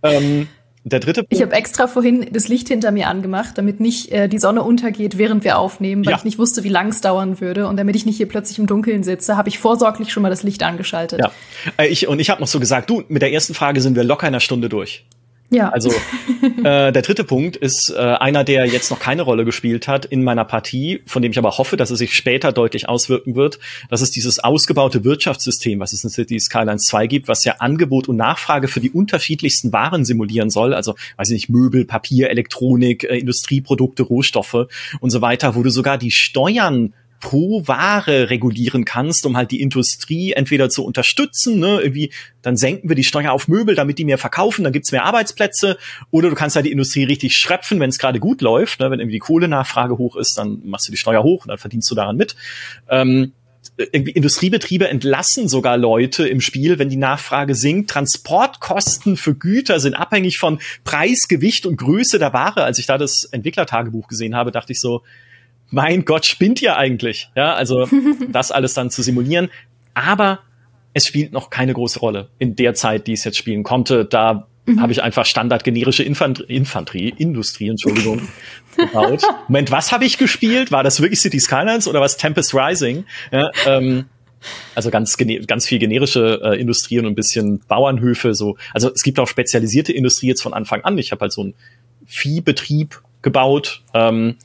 ähm, 0.01 0.47
der 0.89 0.99
dritte 0.99 1.21
Punkt. 1.21 1.33
Ich 1.33 1.41
habe 1.41 1.53
extra 1.53 1.87
vorhin 1.87 2.27
das 2.31 2.47
Licht 2.47 2.67
hinter 2.67 2.91
mir 2.91 3.07
angemacht, 3.07 3.57
damit 3.57 3.79
nicht 3.79 4.11
äh, 4.11 4.27
die 4.27 4.39
Sonne 4.39 4.63
untergeht, 4.63 5.17
während 5.17 5.43
wir 5.43 5.57
aufnehmen, 5.57 6.05
weil 6.05 6.11
ja. 6.11 6.17
ich 6.17 6.23
nicht 6.23 6.39
wusste, 6.39 6.63
wie 6.63 6.69
lang 6.69 6.89
es 6.89 7.01
dauern 7.01 7.39
würde. 7.39 7.67
Und 7.67 7.77
damit 7.77 7.95
ich 7.95 8.05
nicht 8.05 8.17
hier 8.17 8.27
plötzlich 8.27 8.59
im 8.59 8.67
Dunkeln 8.67 9.03
sitze, 9.03 9.37
habe 9.37 9.49
ich 9.49 9.59
vorsorglich 9.59 10.11
schon 10.11 10.23
mal 10.23 10.29
das 10.29 10.43
Licht 10.43 10.63
angeschaltet. 10.63 11.19
Ja. 11.19 11.31
Äh, 11.77 11.87
ich, 11.87 12.07
und 12.07 12.19
ich 12.19 12.29
habe 12.29 12.41
noch 12.41 12.47
so 12.47 12.59
gesagt, 12.59 12.89
du, 12.89 13.03
mit 13.07 13.21
der 13.21 13.31
ersten 13.31 13.53
Frage 13.53 13.81
sind 13.81 13.95
wir 13.95 14.03
locker 14.03 14.27
in 14.27 14.33
einer 14.33 14.39
Stunde 14.39 14.69
durch. 14.69 15.05
Ja. 15.49 15.69
Also 15.69 15.89
äh, 16.63 16.91
der 16.91 17.01
dritte 17.01 17.23
Punkt 17.23 17.55
ist 17.55 17.93
äh, 17.95 17.99
einer, 17.99 18.43
der 18.43 18.65
jetzt 18.65 18.89
noch 18.89 18.99
keine 18.99 19.21
Rolle 19.21 19.45
gespielt 19.45 19.87
hat 19.87 20.05
in 20.05 20.23
meiner 20.23 20.43
Partie, 20.43 21.01
von 21.05 21.21
dem 21.21 21.31
ich 21.31 21.37
aber 21.37 21.57
hoffe, 21.57 21.77
dass 21.77 21.89
es 21.89 21.99
sich 21.99 22.15
später 22.15 22.51
deutlich 22.51 22.89
auswirken 22.89 23.35
wird. 23.35 23.59
Das 23.89 24.01
ist 24.01 24.15
dieses 24.15 24.39
ausgebaute 24.39 25.03
Wirtschaftssystem, 25.03 25.79
was 25.79 25.93
es 25.93 26.03
in 26.03 26.09
City 26.09 26.39
Skylines 26.39 26.85
2 26.87 27.07
gibt, 27.07 27.27
was 27.27 27.45
ja 27.45 27.55
Angebot 27.59 28.09
und 28.09 28.17
Nachfrage 28.17 28.67
für 28.67 28.81
die 28.81 28.91
unterschiedlichsten 28.91 29.71
Waren 29.71 30.03
simulieren 30.03 30.49
soll. 30.49 30.73
Also, 30.73 30.95
weiß 31.15 31.29
ich 31.29 31.33
nicht, 31.33 31.49
Möbel, 31.49 31.85
Papier, 31.85 32.29
Elektronik, 32.29 33.03
äh, 33.05 33.17
Industrieprodukte, 33.17 34.03
Rohstoffe 34.03 34.67
und 34.99 35.09
so 35.09 35.21
weiter, 35.21 35.55
wo 35.55 35.63
du 35.63 35.69
sogar 35.69 35.97
die 35.97 36.11
Steuern 36.11 36.93
pro 37.19 37.67
Ware 37.67 38.29
regulieren 38.29 38.85
kannst, 38.85 39.25
um 39.25 39.37
halt 39.37 39.51
die 39.51 39.61
Industrie 39.61 40.33
entweder 40.33 40.69
zu 40.69 40.83
unterstützen, 40.83 41.59
ne, 41.59 41.79
irgendwie, 41.81 42.11
dann 42.41 42.57
senken 42.57 42.89
wir 42.89 42.95
die 42.95 43.03
Steuer 43.03 43.31
auf 43.31 43.47
Möbel, 43.47 43.75
damit 43.75 43.97
die 43.97 44.05
mehr 44.05 44.17
verkaufen, 44.17 44.63
dann 44.63 44.73
gibt's 44.73 44.91
mehr 44.91 45.05
Arbeitsplätze, 45.05 45.77
oder 46.11 46.29
du 46.29 46.35
kannst 46.35 46.55
halt 46.55 46.65
die 46.65 46.71
Industrie 46.71 47.03
richtig 47.03 47.37
schröpfen, 47.37 47.79
wenn 47.79 47.89
es 47.89 47.97
gerade 47.97 48.19
gut 48.19 48.41
läuft, 48.41 48.79
ne, 48.79 48.91
wenn 48.91 48.99
irgendwie 48.99 49.15
die 49.15 49.19
Kohlenachfrage 49.19 49.97
hoch 49.97 50.15
ist, 50.15 50.37
dann 50.37 50.61
machst 50.63 50.87
du 50.87 50.91
die 50.91 50.97
Steuer 50.97 51.23
hoch 51.23 51.43
und 51.45 51.49
dann 51.49 51.57
verdienst 51.57 51.89
du 51.89 51.95
daran 51.95 52.17
mit. 52.17 52.35
Ähm, 52.89 53.33
irgendwie 53.77 54.11
Industriebetriebe 54.11 54.87
entlassen 54.87 55.47
sogar 55.47 55.77
Leute 55.77 56.27
im 56.27 56.41
Spiel, 56.41 56.79
wenn 56.79 56.89
die 56.89 56.97
Nachfrage 56.97 57.53
sinkt. 57.53 57.89
Transportkosten 57.89 59.17
für 59.17 59.35
Güter 59.35 59.79
sind 59.79 59.93
abhängig 59.93 60.37
von 60.37 60.59
Preis, 60.83 61.27
Gewicht 61.27 61.65
und 61.65 61.77
Größe 61.77 62.17
der 62.17 62.33
Ware. 62.33 62.63
Als 62.63 62.79
ich 62.79 62.85
da 62.85 62.97
das 62.97 63.25
Entwicklertagebuch 63.31 64.07
gesehen 64.07 64.35
habe, 64.35 64.51
dachte 64.51 64.71
ich 64.71 64.79
so, 64.79 65.03
mein 65.69 66.05
Gott, 66.05 66.25
spinnt 66.25 66.61
ihr 66.61 66.77
eigentlich? 66.77 67.29
Ja, 67.35 67.53
also 67.53 67.87
das 68.31 68.51
alles 68.51 68.73
dann 68.73 68.89
zu 68.89 69.01
simulieren. 69.01 69.49
Aber 69.93 70.39
es 70.93 71.07
spielt 71.07 71.31
noch 71.31 71.49
keine 71.49 71.73
große 71.73 71.99
Rolle 71.99 72.29
in 72.39 72.55
der 72.55 72.73
Zeit, 72.73 73.07
die 73.07 73.13
es 73.13 73.23
jetzt 73.23 73.37
spielen 73.37 73.63
konnte. 73.63 74.05
Da 74.05 74.47
mhm. 74.65 74.81
habe 74.81 74.91
ich 74.91 75.03
einfach 75.03 75.25
standard 75.25 75.63
generische 75.63 76.03
Infant 76.03 76.39
Infanterie, 76.39 77.13
Industrie, 77.17 77.69
Entschuldigung, 77.69 78.27
gebaut. 78.75 79.23
Moment, 79.47 79.71
was 79.71 79.91
habe 79.91 80.05
ich 80.05 80.17
gespielt? 80.17 80.71
War 80.71 80.83
das 80.83 81.01
wirklich 81.01 81.19
City 81.19 81.39
Skylines 81.39 81.87
oder 81.87 82.01
was 82.01 82.17
Tempest 82.17 82.53
Rising? 82.53 83.05
Ja, 83.31 83.51
ähm, 83.65 84.05
also 84.75 84.89
ganz, 84.89 85.17
ganz 85.17 85.67
viel 85.67 85.79
generische 85.79 86.39
äh, 86.43 86.59
Industrie 86.59 86.99
und 86.99 87.05
ein 87.05 87.15
bisschen 87.15 87.59
Bauernhöfe. 87.67 88.33
So. 88.33 88.57
Also 88.73 88.91
es 88.93 89.03
gibt 89.03 89.19
auch 89.19 89.27
spezialisierte 89.27 89.93
Industrie 89.93 90.27
jetzt 90.27 90.41
von 90.41 90.53
Anfang 90.53 90.81
an. 90.81 90.97
Ich 90.97 91.11
habe 91.11 91.21
halt 91.21 91.33
so 91.33 91.41
einen 91.41 91.53
Viehbetrieb 92.05 93.01
gebaut. 93.21 93.83
Ähm, 93.93 94.35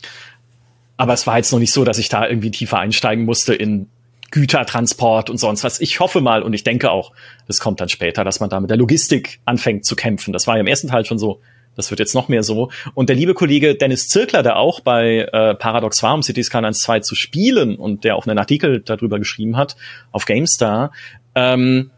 aber 1.02 1.14
es 1.14 1.26
war 1.26 1.36
jetzt 1.36 1.50
noch 1.50 1.58
nicht 1.58 1.72
so, 1.72 1.82
dass 1.82 1.98
ich 1.98 2.08
da 2.08 2.28
irgendwie 2.28 2.52
tiefer 2.52 2.78
einsteigen 2.78 3.24
musste 3.24 3.54
in 3.54 3.88
Gütertransport 4.30 5.30
und 5.30 5.36
sonst 5.36 5.64
was. 5.64 5.80
Ich 5.80 5.98
hoffe 5.98 6.20
mal 6.20 6.44
und 6.44 6.52
ich 6.52 6.62
denke 6.62 6.92
auch, 6.92 7.10
das 7.48 7.58
kommt 7.58 7.80
dann 7.80 7.88
später, 7.88 8.22
dass 8.22 8.38
man 8.38 8.48
da 8.48 8.60
mit 8.60 8.70
der 8.70 8.76
Logistik 8.76 9.40
anfängt 9.44 9.84
zu 9.84 9.96
kämpfen. 9.96 10.32
Das 10.32 10.46
war 10.46 10.54
ja 10.54 10.60
im 10.60 10.68
ersten 10.68 10.86
Teil 10.86 11.04
schon 11.04 11.18
so. 11.18 11.40
Das 11.74 11.90
wird 11.90 11.98
jetzt 11.98 12.14
noch 12.14 12.28
mehr 12.28 12.44
so. 12.44 12.70
Und 12.94 13.08
der 13.08 13.16
liebe 13.16 13.34
Kollege 13.34 13.74
Dennis 13.74 14.06
Zirkler, 14.06 14.44
der 14.44 14.58
auch 14.58 14.78
bei 14.78 15.26
äh, 15.32 15.56
Paradox 15.56 16.00
war, 16.04 16.14
um 16.14 16.22
Cities 16.22 16.46
Skylines 16.46 16.78
2 16.78 17.00
zu 17.00 17.16
spielen 17.16 17.74
und 17.74 18.04
der 18.04 18.14
auch 18.14 18.28
einen 18.28 18.38
Artikel 18.38 18.80
darüber 18.80 19.18
geschrieben 19.18 19.56
hat 19.56 19.74
auf 20.12 20.24
GameStar, 20.24 20.92
ähm, 21.34 21.90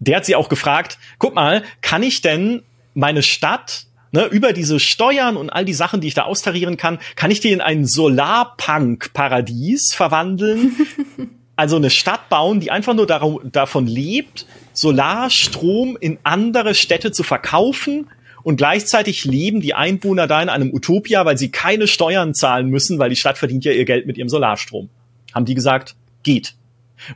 der 0.00 0.18
hat 0.18 0.26
sie 0.26 0.36
auch 0.36 0.50
gefragt, 0.50 0.98
guck 1.18 1.34
mal, 1.34 1.62
kann 1.80 2.02
ich 2.02 2.20
denn 2.20 2.60
meine 2.92 3.22
Stadt 3.22 3.86
ne, 4.12 4.26
über 4.26 4.52
diese 4.52 4.80
Steuern 4.80 5.36
und 5.36 5.50
all 5.50 5.64
die 5.64 5.74
Sachen, 5.74 6.00
die 6.00 6.08
ich 6.08 6.14
da 6.14 6.22
austarieren 6.22 6.76
kann, 6.76 6.98
kann 7.16 7.30
ich 7.30 7.40
die 7.40 7.52
in 7.52 7.60
ein 7.60 7.86
Solarpunk-Paradies 7.86 9.94
verwandeln. 9.94 10.72
also 11.56 11.76
eine 11.76 11.90
Stadt 11.90 12.28
bauen, 12.28 12.60
die 12.60 12.70
einfach 12.70 12.94
nur 12.94 13.06
darum, 13.06 13.40
davon 13.52 13.86
lebt, 13.86 14.46
Solarstrom 14.72 15.96
in 16.00 16.18
andere 16.22 16.74
Städte 16.74 17.12
zu 17.12 17.22
verkaufen. 17.22 18.08
Und 18.42 18.56
gleichzeitig 18.56 19.26
leben 19.26 19.60
die 19.60 19.74
Einwohner 19.74 20.26
da 20.26 20.42
in 20.42 20.48
einem 20.48 20.72
Utopia, 20.72 21.26
weil 21.26 21.36
sie 21.36 21.50
keine 21.50 21.86
Steuern 21.86 22.32
zahlen 22.32 22.70
müssen, 22.70 22.98
weil 22.98 23.10
die 23.10 23.16
Stadt 23.16 23.36
verdient 23.36 23.66
ja 23.66 23.72
ihr 23.72 23.84
Geld 23.84 24.06
mit 24.06 24.16
ihrem 24.16 24.30
Solarstrom. 24.30 24.88
Haben 25.34 25.44
die 25.44 25.54
gesagt, 25.54 25.94
geht. 26.22 26.54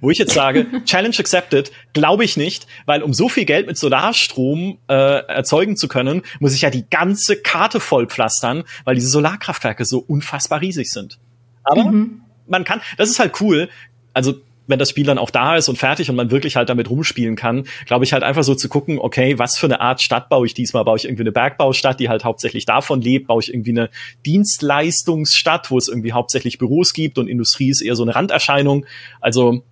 Wo 0.01 0.11
ich 0.11 0.19
jetzt 0.19 0.35
sage, 0.35 0.67
Challenge 0.85 1.17
accepted, 1.19 1.73
glaube 1.93 2.25
ich 2.25 2.37
nicht, 2.37 2.67
weil 2.87 3.03
um 3.03 3.13
so 3.13 3.29
viel 3.29 3.45
Geld 3.45 3.67
mit 3.67 3.79
Solarstrom 3.79 4.79
äh, 4.89 4.95
erzeugen 4.95 5.77
zu 5.77 5.89
können, 5.89 6.23
muss 6.41 6.55
ich 6.55 6.63
ja 6.63 6.71
die 6.71 6.89
ganze 6.89 7.37
Karte 7.37 7.81
vollpflastern, 7.81 8.65
weil 8.85 8.95
diese 8.95 9.09
Solarkraftwerke 9.09 9.85
so 9.85 9.99
unfassbar 9.99 10.61
riesig 10.61 10.91
sind. 10.91 11.19
Aber 11.65 11.85
mhm. 11.85 12.23
man 12.47 12.65
kann, 12.65 12.81
das 12.97 13.11
ist 13.11 13.19
halt 13.19 13.41
cool. 13.41 13.69
Also 14.13 14.35
wenn 14.67 14.79
das 14.79 14.91
Spiel 14.91 15.05
dann 15.05 15.19
auch 15.19 15.31
da 15.31 15.57
ist 15.57 15.69
und 15.69 15.77
fertig 15.77 16.09
und 16.11 16.17
man 16.17 16.31
wirklich 16.31 16.57
halt 16.57 16.69
damit 16.69 16.89
rumspielen 16.89 17.37
kann, 17.37 17.67
glaube 17.87 18.05
ich 18.05 18.13
halt 18.13 18.23
einfach 18.23 18.45
so 18.45 18.55
zu 18.55 18.69
gucken, 18.69 18.99
okay, 18.99 19.39
was 19.39 19.59
für 19.59 19.67
eine 19.67 19.81
Art 19.81 20.01
Stadt 20.01 20.29
baue 20.29 20.47
ich 20.47 20.55
diesmal? 20.55 20.85
Baue 20.85 20.97
ich 20.97 21.05
irgendwie 21.05 21.23
eine 21.23 21.33
Bergbaustadt, 21.33 22.01
die 22.01 22.09
halt 22.09 22.25
hauptsächlich 22.25 22.65
davon 22.65 23.01
lebt? 23.01 23.27
Baue 23.27 23.43
ich 23.43 23.53
irgendwie 23.53 23.71
eine 23.71 23.91
Dienstleistungsstadt, 24.25 25.71
wo 25.71 25.79
es 25.79 25.89
irgendwie 25.89 26.13
hauptsächlich 26.13 26.59
Büros 26.59 26.93
gibt 26.93 27.19
und 27.19 27.29
Industrie 27.29 27.71
ist 27.71 27.83
eher 27.83 27.97
so 27.97 28.03
eine 28.03 28.15
Randerscheinung? 28.15 28.87
Also 29.21 29.65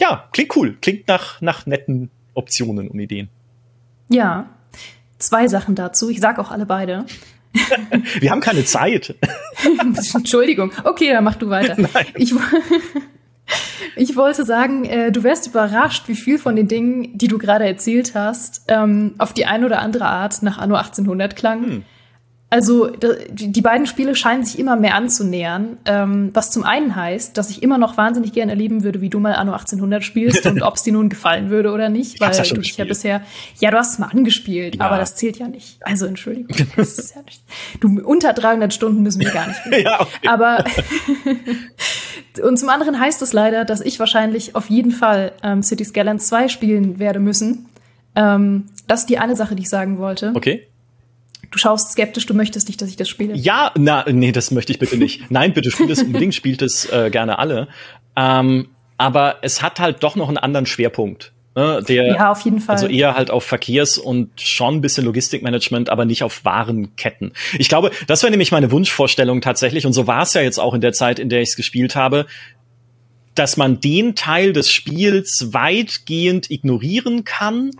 ja, 0.00 0.28
klingt 0.32 0.56
cool. 0.56 0.76
Klingt 0.80 1.08
nach, 1.08 1.40
nach 1.40 1.66
netten 1.66 2.10
Optionen 2.34 2.88
und 2.88 2.98
Ideen. 2.98 3.28
Ja, 4.08 4.50
zwei 5.18 5.48
Sachen 5.48 5.74
dazu. 5.74 6.10
Ich 6.10 6.20
sag 6.20 6.38
auch 6.38 6.50
alle 6.50 6.66
beide. 6.66 7.06
Wir 8.20 8.30
haben 8.30 8.40
keine 8.40 8.64
Zeit. 8.64 9.14
Entschuldigung. 10.14 10.72
Okay, 10.82 11.10
dann 11.12 11.24
mach 11.24 11.36
du 11.36 11.48
weiter. 11.48 11.76
Nein. 11.78 12.06
Ich, 12.16 12.34
ich 13.96 14.16
wollte 14.16 14.44
sagen, 14.44 14.84
äh, 14.84 15.12
du 15.12 15.22
wärst 15.22 15.46
überrascht, 15.46 16.08
wie 16.08 16.16
viel 16.16 16.38
von 16.38 16.56
den 16.56 16.68
Dingen, 16.68 17.16
die 17.16 17.28
du 17.28 17.38
gerade 17.38 17.64
erzählt 17.64 18.14
hast, 18.14 18.64
ähm, 18.68 19.14
auf 19.18 19.32
die 19.32 19.46
eine 19.46 19.66
oder 19.66 19.78
andere 19.80 20.06
Art 20.06 20.42
nach 20.42 20.58
Anno 20.58 20.74
1800 20.74 21.36
klang. 21.36 21.64
Hm. 21.64 21.84
Also 22.54 22.86
die 22.86 23.60
beiden 23.62 23.84
Spiele 23.84 24.14
scheinen 24.14 24.44
sich 24.44 24.60
immer 24.60 24.76
mehr 24.76 24.94
anzunähern, 24.94 25.76
ähm, 25.86 26.30
was 26.34 26.52
zum 26.52 26.62
einen 26.62 26.94
heißt, 26.94 27.36
dass 27.36 27.50
ich 27.50 27.64
immer 27.64 27.78
noch 27.78 27.96
wahnsinnig 27.96 28.32
gerne 28.32 28.52
erleben 28.52 28.84
würde, 28.84 29.00
wie 29.00 29.10
du 29.10 29.18
mal 29.18 29.32
Anno 29.32 29.50
1800 29.54 30.04
spielst 30.04 30.46
und 30.46 30.62
ob 30.62 30.76
es 30.76 30.84
dir 30.84 30.92
nun 30.92 31.08
gefallen 31.08 31.50
würde 31.50 31.72
oder 31.72 31.88
nicht, 31.88 32.20
weil 32.20 32.32
ja 32.32 32.44
du 32.44 32.60
dich 32.60 32.76
ja 32.76 32.84
bisher, 32.84 33.22
ja, 33.58 33.72
du 33.72 33.76
hast 33.76 33.94
es 33.94 33.98
mal 33.98 34.06
angespielt, 34.06 34.76
ja. 34.76 34.82
aber 34.82 34.98
das 34.98 35.16
zählt 35.16 35.36
ja 35.40 35.48
nicht. 35.48 35.78
Also 35.84 36.06
Entschuldigung, 36.06 36.56
das 36.76 36.96
ist 36.96 37.16
ja 37.16 37.22
nicht, 37.22 37.42
du 37.80 38.00
unter 38.04 38.32
300 38.32 38.72
Stunden 38.72 39.02
müssen 39.02 39.20
wir 39.20 39.32
gar 39.32 39.48
nicht. 39.48 39.60
ja, 39.84 40.00
okay. 40.00 40.28
Aber 40.28 40.64
und 42.40 42.56
zum 42.56 42.68
anderen 42.68 43.00
heißt 43.00 43.20
es 43.22 43.32
leider, 43.32 43.64
dass 43.64 43.80
ich 43.80 43.98
wahrscheinlich 43.98 44.54
auf 44.54 44.70
jeden 44.70 44.92
Fall 44.92 45.32
ähm, 45.42 45.64
Cities 45.64 45.88
Skylines 45.88 46.28
2 46.28 46.46
spielen 46.46 47.00
werde 47.00 47.18
müssen. 47.18 47.66
Ähm, 48.14 48.66
das 48.86 49.00
ist 49.00 49.10
die 49.10 49.18
eine 49.18 49.34
Sache, 49.34 49.56
die 49.56 49.62
ich 49.62 49.68
sagen 49.68 49.98
wollte. 49.98 50.30
Okay. 50.36 50.68
Du 51.54 51.58
schaust 51.58 51.92
skeptisch, 51.92 52.26
du 52.26 52.34
möchtest 52.34 52.66
nicht, 52.66 52.82
dass 52.82 52.88
ich 52.88 52.96
das 52.96 53.08
spiele. 53.08 53.36
Ja, 53.36 53.70
na, 53.78 54.04
nee, 54.10 54.32
das 54.32 54.50
möchte 54.50 54.72
ich 54.72 54.80
bitte 54.80 54.96
nicht. 54.96 55.30
Nein, 55.30 55.52
bitte 55.52 55.70
spielt 55.70 55.88
es 55.88 56.02
unbedingt, 56.02 56.34
spielt 56.34 56.62
es 56.62 56.90
äh, 56.90 57.10
gerne 57.12 57.38
alle. 57.38 57.68
Ähm, 58.16 58.70
aber 58.98 59.36
es 59.42 59.62
hat 59.62 59.78
halt 59.78 60.02
doch 60.02 60.16
noch 60.16 60.26
einen 60.26 60.36
anderen 60.36 60.66
Schwerpunkt. 60.66 61.32
Ne, 61.54 61.80
der, 61.86 62.08
ja, 62.08 62.32
auf 62.32 62.40
jeden 62.40 62.58
Fall. 62.58 62.74
Also 62.74 62.88
eher 62.88 63.14
halt 63.14 63.30
auf 63.30 63.44
Verkehrs- 63.44 63.98
und 63.98 64.40
schon 64.40 64.74
ein 64.74 64.80
bisschen 64.80 65.04
Logistikmanagement, 65.04 65.90
aber 65.90 66.04
nicht 66.04 66.24
auf 66.24 66.44
Warenketten. 66.44 67.34
Ich 67.56 67.68
glaube, 67.68 67.92
das 68.08 68.24
wäre 68.24 68.32
nämlich 68.32 68.50
meine 68.50 68.72
Wunschvorstellung 68.72 69.40
tatsächlich, 69.40 69.86
und 69.86 69.92
so 69.92 70.08
war 70.08 70.22
es 70.22 70.34
ja 70.34 70.42
jetzt 70.42 70.58
auch 70.58 70.74
in 70.74 70.80
der 70.80 70.92
Zeit, 70.92 71.20
in 71.20 71.28
der 71.28 71.40
ich 71.40 71.50
es 71.50 71.56
gespielt 71.56 71.94
habe, 71.94 72.26
dass 73.36 73.56
man 73.56 73.78
den 73.78 74.16
Teil 74.16 74.52
des 74.52 74.72
Spiels 74.72 75.50
weitgehend 75.52 76.50
ignorieren 76.50 77.22
kann 77.22 77.70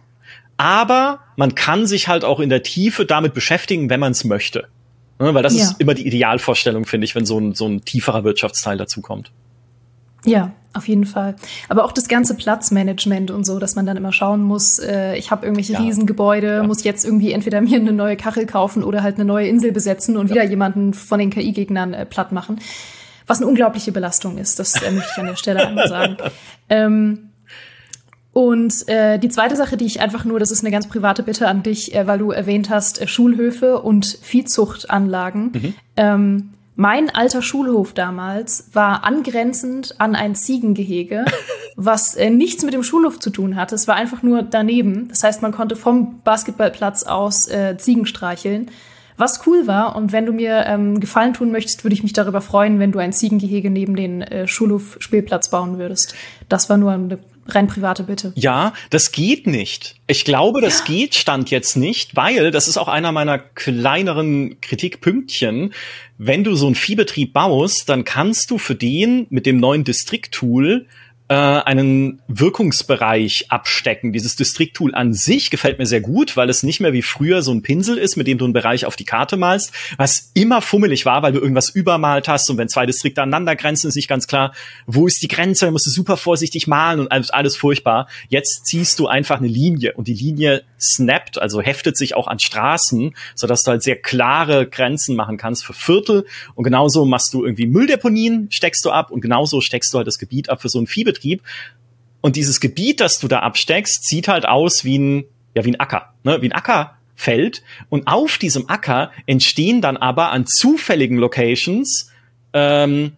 aber 0.56 1.20
man 1.36 1.54
kann 1.54 1.86
sich 1.86 2.08
halt 2.08 2.24
auch 2.24 2.40
in 2.40 2.48
der 2.48 2.62
Tiefe 2.62 3.06
damit 3.06 3.34
beschäftigen, 3.34 3.90
wenn 3.90 4.00
man 4.00 4.12
es 4.12 4.24
möchte. 4.24 4.68
Ne, 5.18 5.32
weil 5.32 5.42
das 5.42 5.56
ja. 5.56 5.64
ist 5.64 5.80
immer 5.80 5.94
die 5.94 6.06
Idealvorstellung, 6.06 6.86
finde 6.86 7.04
ich, 7.04 7.14
wenn 7.14 7.24
so 7.24 7.38
ein, 7.38 7.54
so 7.54 7.66
ein 7.66 7.84
tieferer 7.84 8.24
Wirtschaftsteil 8.24 8.76
dazukommt. 8.76 9.30
Ja, 10.24 10.52
auf 10.72 10.88
jeden 10.88 11.04
Fall. 11.04 11.36
Aber 11.68 11.84
auch 11.84 11.92
das 11.92 12.08
ganze 12.08 12.34
Platzmanagement 12.34 13.30
und 13.30 13.44
so, 13.44 13.58
dass 13.58 13.76
man 13.76 13.86
dann 13.86 13.96
immer 13.96 14.12
schauen 14.12 14.42
muss, 14.42 14.78
äh, 14.78 15.16
ich 15.16 15.30
habe 15.30 15.46
irgendwelche 15.46 15.74
ja. 15.74 15.80
Riesengebäude, 15.80 16.46
ja. 16.46 16.62
muss 16.62 16.82
jetzt 16.82 17.04
irgendwie 17.04 17.32
entweder 17.32 17.60
mir 17.60 17.78
eine 17.78 17.92
neue 17.92 18.16
Kachel 18.16 18.46
kaufen 18.46 18.82
oder 18.82 19.02
halt 19.02 19.16
eine 19.16 19.24
neue 19.24 19.46
Insel 19.46 19.70
besetzen 19.70 20.16
und 20.16 20.28
ja. 20.28 20.34
wieder 20.34 20.44
jemanden 20.44 20.94
von 20.94 21.18
den 21.18 21.30
KI-Gegnern 21.30 21.94
äh, 21.94 22.06
platt 22.06 22.32
machen. 22.32 22.58
Was 23.26 23.38
eine 23.38 23.46
unglaubliche 23.46 23.92
Belastung 23.92 24.36
ist, 24.38 24.58
das 24.58 24.82
äh, 24.82 24.90
möchte 24.90 25.10
ich 25.12 25.18
an 25.18 25.26
der 25.26 25.36
Stelle 25.36 25.66
einmal 25.66 25.88
sagen. 25.88 26.16
Ähm, 26.70 27.28
und 28.34 28.88
äh, 28.88 29.18
die 29.18 29.28
zweite 29.28 29.54
Sache, 29.54 29.76
die 29.76 29.84
ich 29.84 30.00
einfach 30.00 30.24
nur, 30.24 30.40
das 30.40 30.50
ist 30.50 30.64
eine 30.64 30.72
ganz 30.72 30.88
private 30.88 31.22
Bitte 31.22 31.46
an 31.46 31.62
dich, 31.62 31.94
äh, 31.94 32.08
weil 32.08 32.18
du 32.18 32.32
erwähnt 32.32 32.68
hast, 32.68 33.00
äh, 33.00 33.06
Schulhöfe 33.06 33.80
und 33.80 34.18
Viehzuchtanlagen. 34.22 35.52
Mhm. 35.52 35.74
Ähm, 35.96 36.50
mein 36.74 37.10
alter 37.10 37.42
Schulhof 37.42 37.92
damals 37.92 38.70
war 38.72 39.04
angrenzend 39.04 40.00
an 40.00 40.16
ein 40.16 40.34
Ziegengehege, 40.34 41.24
was 41.76 42.16
äh, 42.16 42.28
nichts 42.28 42.64
mit 42.64 42.74
dem 42.74 42.82
Schulhof 42.82 43.20
zu 43.20 43.30
tun 43.30 43.54
hatte. 43.54 43.76
Es 43.76 43.86
war 43.86 43.94
einfach 43.94 44.24
nur 44.24 44.42
daneben. 44.42 45.06
Das 45.06 45.22
heißt, 45.22 45.40
man 45.40 45.52
konnte 45.52 45.76
vom 45.76 46.20
Basketballplatz 46.24 47.04
aus 47.04 47.46
äh, 47.46 47.76
Ziegen 47.78 48.04
streicheln. 48.04 48.68
Was 49.16 49.46
cool 49.46 49.68
war, 49.68 49.94
und 49.94 50.10
wenn 50.10 50.26
du 50.26 50.32
mir 50.32 50.64
ähm, 50.66 50.98
Gefallen 50.98 51.34
tun 51.34 51.52
möchtest, 51.52 51.84
würde 51.84 51.94
ich 51.94 52.02
mich 52.02 52.14
darüber 52.14 52.40
freuen, 52.40 52.80
wenn 52.80 52.90
du 52.90 52.98
ein 52.98 53.12
Ziegengehege 53.12 53.70
neben 53.70 53.94
den 53.94 54.22
äh, 54.22 54.48
Schulhof-Spielplatz 54.48 55.50
bauen 55.50 55.78
würdest. 55.78 56.16
Das 56.48 56.68
war 56.68 56.76
nur 56.78 56.90
eine 56.90 57.20
rein 57.48 57.66
private 57.66 58.04
Bitte. 58.04 58.32
Ja, 58.34 58.72
das 58.90 59.12
geht 59.12 59.46
nicht. 59.46 59.96
Ich 60.06 60.24
glaube, 60.24 60.60
das 60.60 60.84
geht 60.84 61.14
stand 61.14 61.50
jetzt 61.50 61.76
nicht, 61.76 62.16
weil 62.16 62.50
das 62.50 62.68
ist 62.68 62.76
auch 62.76 62.88
einer 62.88 63.12
meiner 63.12 63.38
kleineren 63.38 64.60
Kritikpünktchen. 64.60 65.72
Wenn 66.18 66.44
du 66.44 66.54
so 66.54 66.66
einen 66.66 66.74
Viehbetrieb 66.74 67.32
baust, 67.32 67.88
dann 67.88 68.04
kannst 68.04 68.50
du 68.50 68.58
für 68.58 68.74
den 68.74 69.26
mit 69.30 69.46
dem 69.46 69.58
neuen 69.58 69.84
District-Tool 69.84 70.86
äh, 71.28 71.34
einen 71.34 72.20
Wirkungsbereich 72.28 73.46
abstecken. 73.48 74.12
Dieses 74.12 74.36
District-Tool 74.36 74.94
an 74.94 75.14
sich 75.14 75.50
gefällt 75.50 75.78
mir 75.78 75.86
sehr 75.86 76.02
gut, 76.02 76.36
weil 76.36 76.50
es 76.50 76.62
nicht 76.62 76.80
mehr 76.80 76.92
wie 76.92 77.00
früher 77.00 77.40
so 77.40 77.50
ein 77.50 77.62
Pinsel 77.62 77.96
ist, 77.96 78.16
mit 78.16 78.26
dem 78.26 78.36
du 78.36 78.44
einen 78.44 78.52
Bereich 78.52 78.84
auf 78.84 78.94
die 78.94 79.06
Karte 79.06 79.38
malst, 79.38 79.72
was 79.96 80.30
immer 80.34 80.60
fummelig 80.60 81.06
war, 81.06 81.22
weil 81.22 81.32
du 81.32 81.40
irgendwas 81.40 81.70
übermalt 81.70 82.28
hast 82.28 82.50
und 82.50 82.58
wenn 82.58 82.68
zwei 82.68 82.84
Distrikte 82.84 83.22
aneinander 83.22 83.56
grenzen, 83.56 83.88
ist 83.88 83.94
nicht 83.94 84.08
ganz 84.08 84.26
klar, 84.26 84.52
wo 84.86 85.06
ist 85.06 85.22
die 85.22 85.28
Grenze, 85.28 85.64
da 85.64 85.70
musst 85.70 85.86
du 85.86 85.90
super 85.90 86.18
vorsichtig 86.18 86.66
malen 86.66 87.00
und 87.00 87.10
alles, 87.10 87.30
alles 87.30 87.56
furchtbar. 87.56 88.06
Jetzt 88.28 88.66
ziehst 88.66 88.98
du 88.98 89.06
einfach 89.06 89.38
eine 89.38 89.48
Linie 89.48 89.94
und 89.94 90.08
die 90.08 90.14
Linie 90.14 90.64
snappt, 90.78 91.40
also 91.40 91.62
heftet 91.62 91.96
sich 91.96 92.14
auch 92.14 92.26
an 92.26 92.38
Straßen, 92.38 93.14
sodass 93.34 93.62
du 93.62 93.70
halt 93.70 93.82
sehr 93.82 93.96
klare 93.96 94.66
Grenzen 94.66 95.16
machen 95.16 95.38
kannst 95.38 95.64
für 95.64 95.72
Viertel 95.72 96.26
und 96.54 96.64
genauso 96.64 97.06
machst 97.06 97.32
du 97.32 97.46
irgendwie 97.46 97.66
Mülldeponien, 97.66 98.48
steckst 98.50 98.84
du 98.84 98.90
ab 98.90 99.10
und 99.10 99.22
genauso 99.22 99.62
steckst 99.62 99.94
du 99.94 99.98
halt 99.98 100.06
das 100.06 100.18
Gebiet 100.18 100.50
ab 100.50 100.60
für 100.60 100.68
so 100.68 100.78
ein 100.78 100.86
Viehbetrieb 100.86 101.13
Betrieb. 101.14 101.42
Und 102.20 102.36
dieses 102.36 102.60
Gebiet, 102.60 103.00
das 103.00 103.18
du 103.18 103.28
da 103.28 103.40
absteckst, 103.40 104.06
sieht 104.06 104.28
halt 104.28 104.46
aus 104.46 104.84
wie 104.84 104.98
ein, 104.98 105.24
ja, 105.54 105.64
wie 105.64 105.70
ein 105.70 105.80
Acker, 105.80 106.14
ne? 106.22 106.40
wie 106.42 106.48
ein 106.48 106.52
Ackerfeld. 106.52 107.62
Und 107.88 108.06
auf 108.06 108.38
diesem 108.38 108.68
Acker 108.68 109.12
entstehen 109.26 109.80
dann 109.80 109.96
aber 109.96 110.30
an 110.30 110.46
zufälligen 110.46 111.18
Locations 111.18 112.10
ähm, 112.52 113.12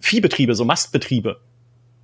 Viehbetriebe, 0.00 0.54
so 0.54 0.64
Mastbetriebe. 0.64 1.40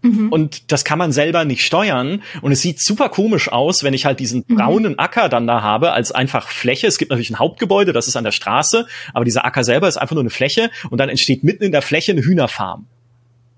Mhm. 0.05 0.29
Und 0.29 0.71
das 0.71 0.85
kann 0.85 0.99
man 0.99 1.13
selber 1.13 1.45
nicht 1.45 1.65
steuern. 1.65 2.23
Und 2.43 2.53
es 2.53 2.61
sieht 2.61 2.81
super 2.81 3.09
komisch 3.09 3.51
aus, 3.51 3.83
wenn 3.83 3.95
ich 3.95 4.05
halt 4.05 4.21
diesen 4.21 4.45
mhm. 4.47 4.57
braunen 4.57 4.99
Acker 4.99 5.29
dann 5.31 5.47
da 5.47 5.63
habe, 5.63 5.93
als 5.93 6.13
einfach 6.13 6.49
Fläche. 6.49 6.87
Es 6.87 6.99
gibt 6.99 7.11
natürlich 7.11 7.31
ein 7.31 7.39
Hauptgebäude, 7.39 7.93
das 7.93 8.07
ist 8.07 8.17
an 8.17 8.25
der 8.25 8.33
Straße, 8.33 8.87
aber 9.15 9.25
dieser 9.25 9.47
Acker 9.47 9.65
selber 9.65 9.89
ist 9.89 9.97
einfach 9.97 10.15
nur 10.15 10.23
eine 10.23 10.31
Fläche 10.31 10.71
und 10.91 10.99
dann 10.99 11.09
entsteht 11.09 11.43
mitten 11.43 11.65
in 11.65 11.73
der 11.73 11.83
Fläche 11.83 12.13
eine 12.13 12.23
Hühnerfarm. 12.23 12.87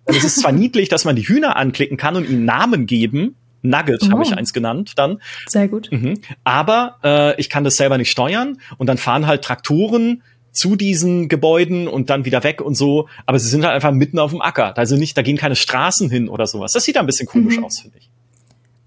Und 0.06 0.16
es 0.16 0.24
ist 0.24 0.40
zwar 0.40 0.52
niedlich, 0.52 0.88
dass 0.88 1.04
man 1.04 1.16
die 1.16 1.26
Hühner 1.26 1.56
anklicken 1.56 1.96
kann 1.96 2.16
und 2.16 2.28
ihnen 2.28 2.44
Namen 2.44 2.86
geben. 2.86 3.36
Nugget 3.62 4.04
oh. 4.04 4.10
habe 4.10 4.22
ich 4.22 4.32
eins 4.32 4.52
genannt 4.52 4.92
dann. 4.96 5.20
Sehr 5.48 5.68
gut. 5.68 5.88
Mhm. 5.90 6.20
Aber 6.44 6.98
äh, 7.02 7.40
ich 7.40 7.50
kann 7.50 7.64
das 7.64 7.76
selber 7.76 7.98
nicht 7.98 8.10
steuern 8.10 8.58
und 8.78 8.86
dann 8.86 8.98
fahren 8.98 9.26
halt 9.26 9.42
Traktoren 9.42 10.22
zu 10.52 10.76
diesen 10.76 11.28
Gebäuden 11.28 11.86
und 11.86 12.08
dann 12.08 12.24
wieder 12.24 12.42
weg 12.44 12.60
und 12.60 12.76
so. 12.76 13.08
Aber 13.26 13.38
sie 13.38 13.48
sind 13.48 13.64
halt 13.64 13.74
einfach 13.74 13.92
mitten 13.92 14.18
auf 14.18 14.30
dem 14.30 14.40
Acker. 14.40 14.72
Da 14.74 14.86
sind 14.86 15.00
nicht, 15.00 15.16
da 15.16 15.22
gehen 15.22 15.36
keine 15.36 15.56
Straßen 15.56 16.08
hin 16.10 16.28
oder 16.28 16.46
sowas. 16.46 16.72
Das 16.72 16.84
sieht 16.84 16.96
ein 16.96 17.06
bisschen 17.06 17.26
komisch 17.26 17.58
mhm. 17.58 17.64
aus, 17.64 17.80
finde 17.80 17.98
ich. 17.98 18.10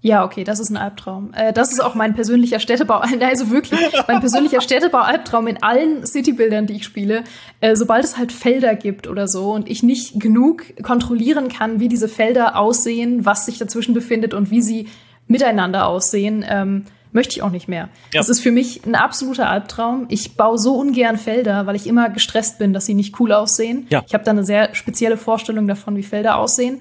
Ja, 0.02 0.24
okay, 0.24 0.44
das 0.44 0.60
ist 0.60 0.70
ein 0.70 0.78
Albtraum. 0.78 1.32
Äh, 1.34 1.52
das 1.52 1.72
ist 1.72 1.80
auch 1.80 1.94
mein 1.94 2.14
persönlicher 2.14 2.58
Städtebau, 2.58 3.02
also 3.20 3.50
wirklich 3.50 3.80
mein 4.08 4.20
persönlicher 4.20 4.60
Städtebau-Albtraum 4.60 5.46
in 5.46 5.62
allen 5.62 6.06
Citybildern, 6.06 6.66
die 6.66 6.74
ich 6.74 6.84
spiele. 6.84 7.24
Äh, 7.60 7.76
sobald 7.76 8.04
es 8.04 8.16
halt 8.16 8.32
Felder 8.32 8.74
gibt 8.74 9.06
oder 9.06 9.28
so 9.28 9.52
und 9.52 9.68
ich 9.68 9.82
nicht 9.82 10.18
genug 10.18 10.64
kontrollieren 10.82 11.48
kann, 11.48 11.80
wie 11.80 11.88
diese 11.88 12.08
Felder 12.08 12.56
aussehen, 12.56 13.26
was 13.26 13.44
sich 13.44 13.58
dazwischen 13.58 13.92
befindet 13.92 14.32
und 14.32 14.50
wie 14.50 14.62
sie 14.62 14.88
miteinander 15.26 15.86
aussehen, 15.86 16.44
ähm, 16.48 16.86
möchte 17.12 17.36
ich 17.36 17.42
auch 17.42 17.50
nicht 17.50 17.68
mehr. 17.68 17.88
Ja. 18.14 18.20
Das 18.20 18.28
ist 18.28 18.40
für 18.40 18.52
mich 18.52 18.86
ein 18.86 18.94
absoluter 18.94 19.50
Albtraum. 19.50 20.06
Ich 20.08 20.36
baue 20.36 20.58
so 20.58 20.76
ungern 20.76 21.18
Felder, 21.18 21.66
weil 21.66 21.76
ich 21.76 21.86
immer 21.86 22.08
gestresst 22.08 22.58
bin, 22.58 22.72
dass 22.72 22.86
sie 22.86 22.94
nicht 22.94 23.18
cool 23.20 23.32
aussehen. 23.32 23.86
Ja. 23.90 24.02
Ich 24.06 24.14
habe 24.14 24.24
da 24.24 24.30
eine 24.30 24.44
sehr 24.44 24.74
spezielle 24.74 25.16
Vorstellung 25.16 25.66
davon, 25.66 25.96
wie 25.96 26.02
Felder 26.02 26.36
aussehen. 26.36 26.80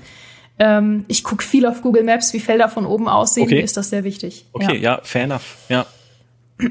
Ähm, 0.60 1.06
ich 1.08 1.24
gucke 1.24 1.44
viel 1.44 1.66
auf 1.66 1.82
Google 1.82 2.04
Maps, 2.04 2.34
wie 2.34 2.40
Felder 2.40 2.70
von 2.70 2.86
oben 2.86 3.08
aussehen. 3.08 3.46
Okay. 3.46 3.56
Mir 3.56 3.64
ist 3.64 3.78
das 3.78 3.90
sehr 3.90 4.04
wichtig. 4.04 4.46
Okay, 4.52 4.76
ja, 4.76 4.98
ja 4.98 5.00
fair 5.04 5.24
enough. 5.24 5.58
Ja. 5.70 5.86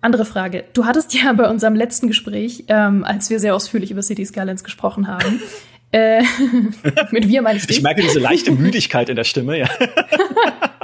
Andere 0.00 0.24
Frage. 0.24 0.64
Du 0.74 0.84
hattest 0.84 1.14
ja 1.14 1.32
bei 1.32 1.48
unserem 1.48 1.74
letzten 1.74 2.08
Gespräch, 2.08 2.64
ähm, 2.68 3.04
als 3.04 3.30
wir 3.30 3.40
sehr 3.40 3.54
ausführlich 3.54 3.90
über 3.90 4.02
City 4.02 4.24
Skylines 4.24 4.64
gesprochen 4.64 5.08
haben, 5.08 5.40
äh, 5.92 6.22
mit 7.10 7.28
wir 7.28 7.42
meine 7.42 7.58
ich 7.58 7.66
dich. 7.66 7.78
Ich 7.78 7.82
merke 7.82 8.02
diese 8.02 8.18
leichte 8.18 8.50
Müdigkeit 8.52 9.08
in 9.08 9.16
der 9.16 9.24
Stimme, 9.24 9.58
ja. 9.58 9.68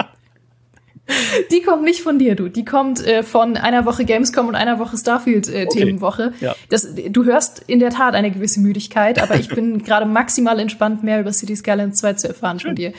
Die 1.51 1.63
kommt 1.63 1.83
nicht 1.83 2.03
von 2.03 2.19
dir, 2.19 2.35
du. 2.35 2.49
Die 2.49 2.65
kommt 2.65 3.07
äh, 3.07 3.23
von 3.23 3.57
einer 3.57 3.85
Woche 3.85 4.05
Gamescom 4.05 4.49
und 4.49 4.55
einer 4.55 4.79
Woche 4.79 4.97
Starfield-Themenwoche. 4.97 6.33
Äh, 6.41 6.49
okay. 6.49 6.57
ja. 6.71 7.09
du 7.11 7.25
hörst 7.25 7.63
in 7.67 7.79
der 7.79 7.91
Tat 7.91 8.15
eine 8.15 8.31
gewisse 8.31 8.61
Müdigkeit, 8.61 9.23
aber 9.23 9.37
ich 9.37 9.49
bin 9.49 9.83
gerade 9.85 10.07
maximal 10.07 10.59
entspannt, 10.59 11.03
mehr 11.05 11.21
über 11.21 11.33
City 11.33 11.57
Skylines 11.57 11.99
2 11.99 12.13
zu 12.15 12.29
erfahren 12.29 12.59
Schön. 12.59 12.71
von 12.71 12.77
dir. 12.77 12.93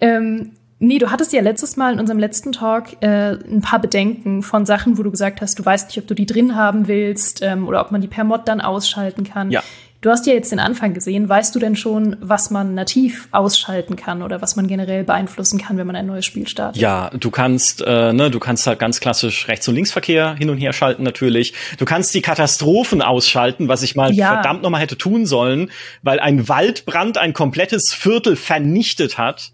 Ähm, 0.00 0.52
nee, 0.78 0.98
du 0.98 1.10
hattest 1.10 1.32
ja 1.32 1.40
letztes 1.40 1.76
Mal 1.76 1.94
in 1.94 2.00
unserem 2.00 2.18
letzten 2.18 2.52
Talk 2.52 3.02
äh, 3.02 3.32
ein 3.32 3.62
paar 3.62 3.80
Bedenken 3.80 4.42
von 4.42 4.66
Sachen, 4.66 4.98
wo 4.98 5.02
du 5.02 5.10
gesagt 5.10 5.40
hast, 5.40 5.58
du 5.58 5.64
weißt 5.64 5.88
nicht, 5.88 5.98
ob 5.98 6.06
du 6.06 6.14
die 6.14 6.26
drin 6.26 6.56
haben 6.56 6.88
willst 6.88 7.40
ähm, 7.42 7.66
oder 7.66 7.80
ob 7.80 7.90
man 7.90 8.02
die 8.02 8.08
per 8.08 8.24
Mod 8.24 8.48
dann 8.48 8.60
ausschalten 8.60 9.24
kann. 9.24 9.50
Ja. 9.50 9.62
Du 10.00 10.10
hast 10.10 10.26
ja 10.26 10.34
jetzt 10.34 10.52
den 10.52 10.58
Anfang 10.58 10.94
gesehen. 10.94 11.28
Weißt 11.28 11.54
du 11.54 11.58
denn 11.58 11.74
schon, 11.74 12.16
was 12.20 12.50
man 12.50 12.74
nativ 12.74 13.28
ausschalten 13.32 13.96
kann 13.96 14.22
oder 14.22 14.42
was 14.42 14.54
man 14.54 14.66
generell 14.66 15.04
beeinflussen 15.04 15.58
kann, 15.58 15.78
wenn 15.78 15.86
man 15.86 15.96
ein 15.96 16.06
neues 16.06 16.24
Spiel 16.24 16.46
startet? 16.46 16.80
Ja, 16.80 17.10
du 17.10 17.30
kannst, 17.30 17.82
äh, 17.82 18.12
ne, 18.12 18.30
du 18.30 18.38
kannst 18.38 18.66
halt 18.66 18.78
ganz 18.78 19.00
klassisch 19.00 19.48
Rechts- 19.48 19.66
und 19.68 19.74
Linksverkehr 19.74 20.34
hin 20.34 20.50
und 20.50 20.58
her 20.58 20.72
schalten 20.72 21.02
natürlich. 21.02 21.54
Du 21.78 21.84
kannst 21.84 22.14
die 22.14 22.22
Katastrophen 22.22 23.00
ausschalten, 23.02 23.68
was 23.68 23.82
ich 23.82 23.96
mal 23.96 24.12
ja. 24.12 24.34
verdammt 24.34 24.62
nochmal 24.62 24.80
hätte 24.80 24.98
tun 24.98 25.26
sollen, 25.26 25.70
weil 26.02 26.20
ein 26.20 26.48
Waldbrand 26.48 27.18
ein 27.18 27.32
komplettes 27.32 27.94
Viertel 27.94 28.36
vernichtet 28.36 29.18
hat 29.18 29.52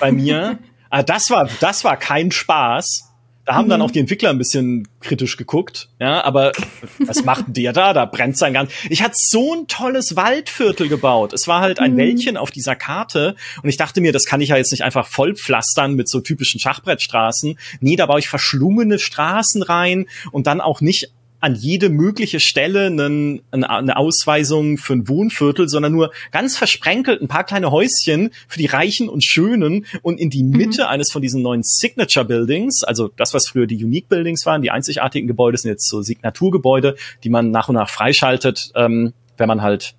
bei 0.00 0.12
mir. 0.12 0.58
ah, 0.90 1.02
das 1.02 1.30
war, 1.30 1.48
das 1.60 1.84
war 1.84 1.96
kein 1.96 2.30
Spaß. 2.30 3.13
Da 3.44 3.54
haben 3.54 3.66
mhm. 3.66 3.70
dann 3.70 3.82
auch 3.82 3.90
die 3.90 3.98
Entwickler 3.98 4.30
ein 4.30 4.38
bisschen 4.38 4.88
kritisch 5.00 5.36
geguckt, 5.36 5.88
ja, 6.00 6.24
aber 6.24 6.52
was 6.98 7.24
macht 7.24 7.44
der 7.48 7.72
da? 7.72 7.92
Da 7.92 8.06
brennt 8.06 8.38
sein 8.38 8.54
ganz. 8.54 8.72
Ich 8.88 9.02
hatte 9.02 9.14
so 9.16 9.54
ein 9.54 9.66
tolles 9.66 10.16
Waldviertel 10.16 10.88
gebaut. 10.88 11.32
Es 11.32 11.46
war 11.46 11.60
halt 11.60 11.78
ein 11.78 11.92
mhm. 11.92 11.98
Wäldchen 11.98 12.36
auf 12.36 12.50
dieser 12.50 12.74
Karte 12.74 13.36
und 13.62 13.68
ich 13.68 13.76
dachte 13.76 14.00
mir, 14.00 14.12
das 14.12 14.24
kann 14.24 14.40
ich 14.40 14.50
ja 14.50 14.56
jetzt 14.56 14.72
nicht 14.72 14.82
einfach 14.82 15.06
vollpflastern 15.06 15.94
mit 15.94 16.08
so 16.08 16.20
typischen 16.20 16.58
Schachbrettstraßen. 16.58 17.58
Nee, 17.80 17.96
da 17.96 18.06
baue 18.06 18.18
ich 18.18 18.28
verschlungene 18.28 18.98
Straßen 18.98 19.62
rein 19.62 20.06
und 20.32 20.46
dann 20.46 20.60
auch 20.60 20.80
nicht 20.80 21.10
an 21.44 21.54
jede 21.54 21.90
mögliche 21.90 22.40
Stelle 22.40 22.86
einen, 22.86 23.42
eine 23.50 23.98
Ausweisung 23.98 24.78
für 24.78 24.94
ein 24.94 25.08
Wohnviertel, 25.08 25.68
sondern 25.68 25.92
nur 25.92 26.10
ganz 26.32 26.56
versprenkelt 26.56 27.20
ein 27.20 27.28
paar 27.28 27.44
kleine 27.44 27.70
Häuschen 27.70 28.30
für 28.48 28.58
die 28.58 28.64
Reichen 28.64 29.10
und 29.10 29.22
Schönen 29.22 29.84
und 30.00 30.18
in 30.18 30.30
die 30.30 30.42
mhm. 30.42 30.56
Mitte 30.56 30.82
mhm. 30.84 30.88
eines 30.88 31.12
von 31.12 31.20
diesen 31.20 31.42
neuen 31.42 31.62
Signature 31.62 32.24
Buildings, 32.24 32.82
also 32.82 33.10
das, 33.14 33.34
was 33.34 33.46
früher 33.46 33.66
die 33.66 33.84
Unique 33.84 34.08
Buildings 34.08 34.46
waren, 34.46 34.62
die 34.62 34.70
einzigartigen 34.70 35.28
Gebäude 35.28 35.58
sind 35.58 35.70
jetzt 35.70 35.86
so 35.86 36.00
Signaturgebäude, 36.00 36.96
die 37.24 37.28
man 37.28 37.50
nach 37.50 37.68
und 37.68 37.74
nach 37.74 37.90
freischaltet, 37.90 38.72
ähm, 38.74 39.12
wenn 39.36 39.48
man 39.48 39.60
halt 39.60 39.96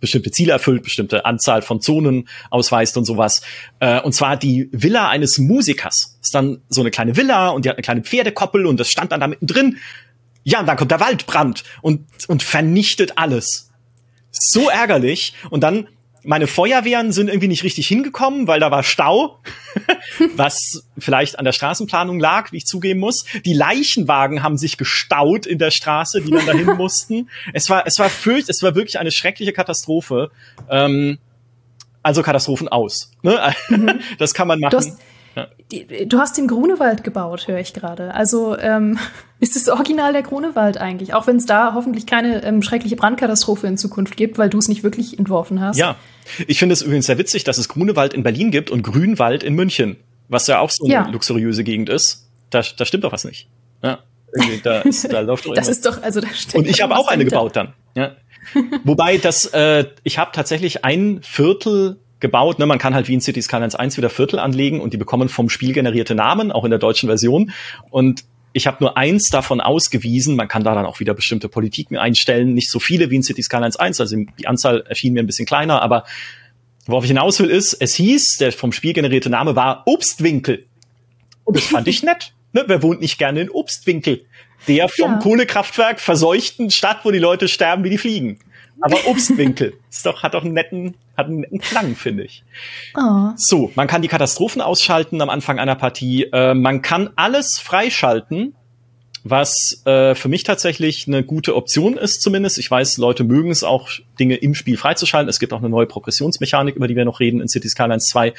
bestimmte 0.00 0.30
Ziele 0.30 0.52
erfüllt, 0.52 0.82
bestimmte 0.82 1.24
Anzahl 1.24 1.62
von 1.62 1.80
Zonen 1.80 2.28
ausweist 2.50 2.98
und 2.98 3.06
sowas. 3.06 3.40
Äh, 3.80 4.00
und 4.02 4.12
zwar 4.12 4.36
die 4.36 4.68
Villa 4.72 5.08
eines 5.08 5.38
Musikers. 5.38 6.18
Ist 6.20 6.34
dann 6.34 6.60
so 6.68 6.82
eine 6.82 6.90
kleine 6.90 7.16
Villa 7.16 7.48
und 7.48 7.64
die 7.64 7.70
hat 7.70 7.76
eine 7.76 7.82
kleine 7.82 8.02
Pferdekoppel 8.02 8.66
und 8.66 8.78
das 8.78 8.90
stand 8.90 9.12
dann 9.12 9.20
da 9.20 9.26
mittendrin. 9.26 9.78
Ja, 10.48 10.60
und 10.60 10.66
dann 10.66 10.76
kommt 10.76 10.92
der 10.92 11.00
Waldbrand 11.00 11.64
und, 11.82 12.06
und 12.28 12.40
vernichtet 12.40 13.18
alles. 13.18 13.72
So 14.30 14.70
ärgerlich. 14.70 15.34
Und 15.50 15.62
dann, 15.62 15.88
meine 16.22 16.46
Feuerwehren 16.46 17.10
sind 17.10 17.26
irgendwie 17.26 17.48
nicht 17.48 17.64
richtig 17.64 17.88
hingekommen, 17.88 18.46
weil 18.46 18.60
da 18.60 18.70
war 18.70 18.84
Stau, 18.84 19.40
was 20.36 20.84
vielleicht 20.96 21.40
an 21.40 21.44
der 21.44 21.50
Straßenplanung 21.50 22.20
lag, 22.20 22.52
wie 22.52 22.58
ich 22.58 22.64
zugeben 22.64 23.00
muss. 23.00 23.24
Die 23.44 23.54
Leichenwagen 23.54 24.44
haben 24.44 24.56
sich 24.56 24.76
gestaut 24.76 25.46
in 25.46 25.58
der 25.58 25.72
Straße, 25.72 26.20
die 26.20 26.30
dann 26.30 26.46
dahin 26.46 26.66
mussten. 26.76 27.28
Es 27.52 27.68
war, 27.68 27.84
es 27.84 27.98
war 27.98 28.08
fürcht, 28.08 28.48
es 28.48 28.62
war 28.62 28.76
wirklich 28.76 29.00
eine 29.00 29.10
schreckliche 29.10 29.52
Katastrophe. 29.52 30.30
Ähm, 30.70 31.18
also 32.04 32.22
Katastrophen 32.22 32.68
aus. 32.68 33.10
Ne? 33.22 33.52
Mhm. 33.68 33.98
Das 34.18 34.32
kann 34.32 34.46
man 34.46 34.60
machen. 34.60 34.96
Du 36.08 36.18
hast 36.18 36.38
den 36.38 36.48
Grunewald 36.48 37.04
gebaut, 37.04 37.46
höre 37.46 37.58
ich 37.58 37.74
gerade. 37.74 38.14
Also 38.14 38.56
ähm, 38.58 38.98
ist 39.40 39.56
es 39.56 39.68
original 39.68 40.12
der 40.12 40.22
Grunewald 40.22 40.78
eigentlich, 40.78 41.12
auch 41.12 41.26
wenn 41.26 41.36
es 41.36 41.46
da 41.46 41.74
hoffentlich 41.74 42.06
keine 42.06 42.42
ähm, 42.42 42.62
schreckliche 42.62 42.96
Brandkatastrophe 42.96 43.66
in 43.66 43.76
Zukunft 43.76 44.16
gibt, 44.16 44.38
weil 44.38 44.48
du 44.48 44.58
es 44.58 44.68
nicht 44.68 44.82
wirklich 44.82 45.18
entworfen 45.18 45.60
hast. 45.60 45.76
Ja, 45.76 45.96
ich 46.46 46.58
finde 46.58 46.72
es 46.72 46.82
übrigens 46.82 47.06
sehr 47.06 47.18
witzig, 47.18 47.44
dass 47.44 47.58
es 47.58 47.68
Grunewald 47.68 48.14
in 48.14 48.22
Berlin 48.22 48.50
gibt 48.50 48.70
und 48.70 48.82
Grünwald 48.82 49.42
in 49.42 49.54
München, 49.54 49.96
was 50.28 50.46
ja 50.46 50.60
auch 50.60 50.70
so 50.70 50.84
eine 50.84 50.94
ja. 50.94 51.08
luxuriöse 51.08 51.64
Gegend 51.64 51.88
ist. 51.88 52.28
Da, 52.50 52.62
da 52.76 52.84
stimmt 52.84 53.04
doch 53.04 53.12
was 53.12 53.24
nicht. 53.24 53.48
Ja, 53.82 53.98
da, 54.62 54.80
ist, 54.82 55.12
da 55.12 55.20
läuft 55.20 55.46
doch 55.46 55.54
Das 55.54 55.68
ist 55.68 55.84
doch, 55.84 56.02
also 56.02 56.20
da 56.20 56.28
stimmt. 56.28 56.64
Und 56.64 56.70
ich 56.70 56.80
habe 56.80 56.96
auch 56.96 57.08
eine 57.08 57.24
gebaut 57.24 57.56
dann. 57.56 57.74
Ja. 57.94 58.16
Wobei 58.84 59.18
das, 59.18 59.46
äh, 59.46 59.86
ich 60.02 60.18
habe 60.18 60.30
tatsächlich 60.32 60.84
ein 60.84 61.20
Viertel 61.22 61.98
gebaut. 62.20 62.58
Ne? 62.58 62.66
Man 62.66 62.78
kann 62.78 62.94
halt 62.94 63.08
wie 63.08 63.14
in 63.14 63.20
City 63.20 63.42
Skylines 63.42 63.74
1 63.74 63.96
wieder 63.96 64.10
Viertel 64.10 64.38
anlegen 64.38 64.80
und 64.80 64.92
die 64.92 64.96
bekommen 64.96 65.28
vom 65.28 65.48
Spiel 65.48 65.72
generierte 65.72 66.14
Namen, 66.14 66.50
auch 66.50 66.64
in 66.64 66.70
der 66.70 66.78
deutschen 66.78 67.08
Version. 67.08 67.52
Und 67.90 68.24
ich 68.52 68.66
habe 68.66 68.78
nur 68.80 68.96
eins 68.96 69.28
davon 69.28 69.60
ausgewiesen. 69.60 70.34
Man 70.34 70.48
kann 70.48 70.64
da 70.64 70.74
dann 70.74 70.86
auch 70.86 70.98
wieder 70.98 71.12
bestimmte 71.12 71.48
Politiken 71.48 71.98
einstellen. 71.98 72.54
Nicht 72.54 72.70
so 72.70 72.78
viele 72.78 73.10
wie 73.10 73.16
in 73.16 73.22
City 73.22 73.42
Skylines 73.42 73.76
1, 73.76 74.00
also 74.00 74.16
die 74.16 74.46
Anzahl 74.46 74.84
erschien 74.88 75.12
mir 75.12 75.22
ein 75.22 75.26
bisschen 75.26 75.46
kleiner, 75.46 75.82
aber 75.82 76.04
worauf 76.86 77.04
ich 77.04 77.10
hinaus 77.10 77.38
will, 77.38 77.50
ist, 77.50 77.74
es 77.74 77.94
hieß, 77.94 78.38
der 78.38 78.52
vom 78.52 78.72
Spiel 78.72 78.94
generierte 78.94 79.28
Name 79.28 79.56
war 79.56 79.82
Obstwinkel. 79.86 80.64
Und 81.44 81.56
das 81.56 81.64
fand 81.66 81.86
ich 81.86 82.02
nett. 82.02 82.32
Ne? 82.52 82.64
Wer 82.66 82.82
wohnt 82.82 83.00
nicht 83.02 83.18
gerne 83.18 83.42
in 83.42 83.50
Obstwinkel? 83.50 84.24
Der 84.68 84.88
vom 84.88 85.12
ja. 85.12 85.18
Kohlekraftwerk 85.18 86.00
verseuchten 86.00 86.70
Stadt, 86.70 87.00
wo 87.04 87.10
die 87.10 87.18
Leute 87.18 87.48
sterben 87.48 87.84
wie 87.84 87.90
die 87.90 87.98
Fliegen. 87.98 88.38
Aber 88.80 88.96
Obstwinkel 89.06 89.74
ist 89.90 90.06
doch, 90.06 90.22
hat 90.22 90.32
doch 90.32 90.44
einen 90.44 90.54
netten, 90.54 90.94
hat 91.16 91.26
einen 91.26 91.40
netten 91.40 91.60
Klang, 91.60 91.96
finde 91.96 92.24
ich. 92.24 92.44
Oh. 92.96 93.30
So, 93.36 93.72
man 93.74 93.86
kann 93.86 94.02
die 94.02 94.08
Katastrophen 94.08 94.60
ausschalten 94.60 95.20
am 95.20 95.30
Anfang 95.30 95.58
einer 95.58 95.74
Partie. 95.74 96.24
Äh, 96.32 96.54
man 96.54 96.82
kann 96.82 97.10
alles 97.16 97.58
freischalten, 97.58 98.54
was 99.24 99.82
äh, 99.86 100.14
für 100.14 100.28
mich 100.28 100.44
tatsächlich 100.44 101.06
eine 101.06 101.24
gute 101.24 101.56
Option 101.56 101.96
ist 101.96 102.22
zumindest. 102.22 102.58
Ich 102.58 102.70
weiß, 102.70 102.98
Leute 102.98 103.24
mögen 103.24 103.50
es 103.50 103.64
auch, 103.64 103.90
Dinge 104.20 104.36
im 104.36 104.54
Spiel 104.54 104.76
freizuschalten. 104.76 105.28
Es 105.28 105.40
gibt 105.40 105.52
auch 105.52 105.58
eine 105.58 105.68
neue 105.68 105.86
Progressionsmechanik, 105.86 106.76
über 106.76 106.86
die 106.86 106.96
wir 106.96 107.04
noch 107.04 107.20
reden 107.20 107.40
in 107.40 107.48
City 107.48 107.68
Skylines 107.68 108.06
2. 108.06 108.32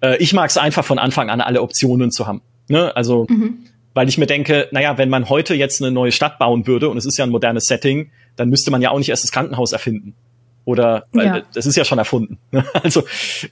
Äh, 0.00 0.16
ich 0.18 0.32
mag 0.32 0.50
es 0.50 0.56
einfach 0.56 0.84
von 0.84 0.98
Anfang 0.98 1.30
an, 1.30 1.40
alle 1.40 1.60
Optionen 1.62 2.10
zu 2.10 2.26
haben. 2.26 2.42
Ne? 2.68 2.94
Also, 2.94 3.26
mhm. 3.28 3.64
weil 3.94 4.08
ich 4.08 4.18
mir 4.18 4.26
denke, 4.26 4.68
naja, 4.70 4.96
wenn 4.98 5.08
man 5.08 5.28
heute 5.28 5.54
jetzt 5.54 5.82
eine 5.82 5.90
neue 5.90 6.12
Stadt 6.12 6.38
bauen 6.38 6.66
würde, 6.66 6.88
und 6.88 6.96
es 6.98 7.06
ist 7.06 7.18
ja 7.18 7.24
ein 7.24 7.30
modernes 7.30 7.64
Setting, 7.64 8.10
dann 8.36 8.48
müsste 8.48 8.70
man 8.70 8.80
ja 8.80 8.90
auch 8.90 8.98
nicht 8.98 9.08
erst 9.08 9.24
das 9.24 9.32
Krankenhaus 9.32 9.72
erfinden. 9.72 10.14
Oder 10.68 11.06
weil 11.12 11.26
ja. 11.26 11.42
das 11.54 11.64
ist 11.64 11.76
ja 11.76 11.84
schon 11.86 11.96
erfunden. 11.96 12.36
also 12.74 13.04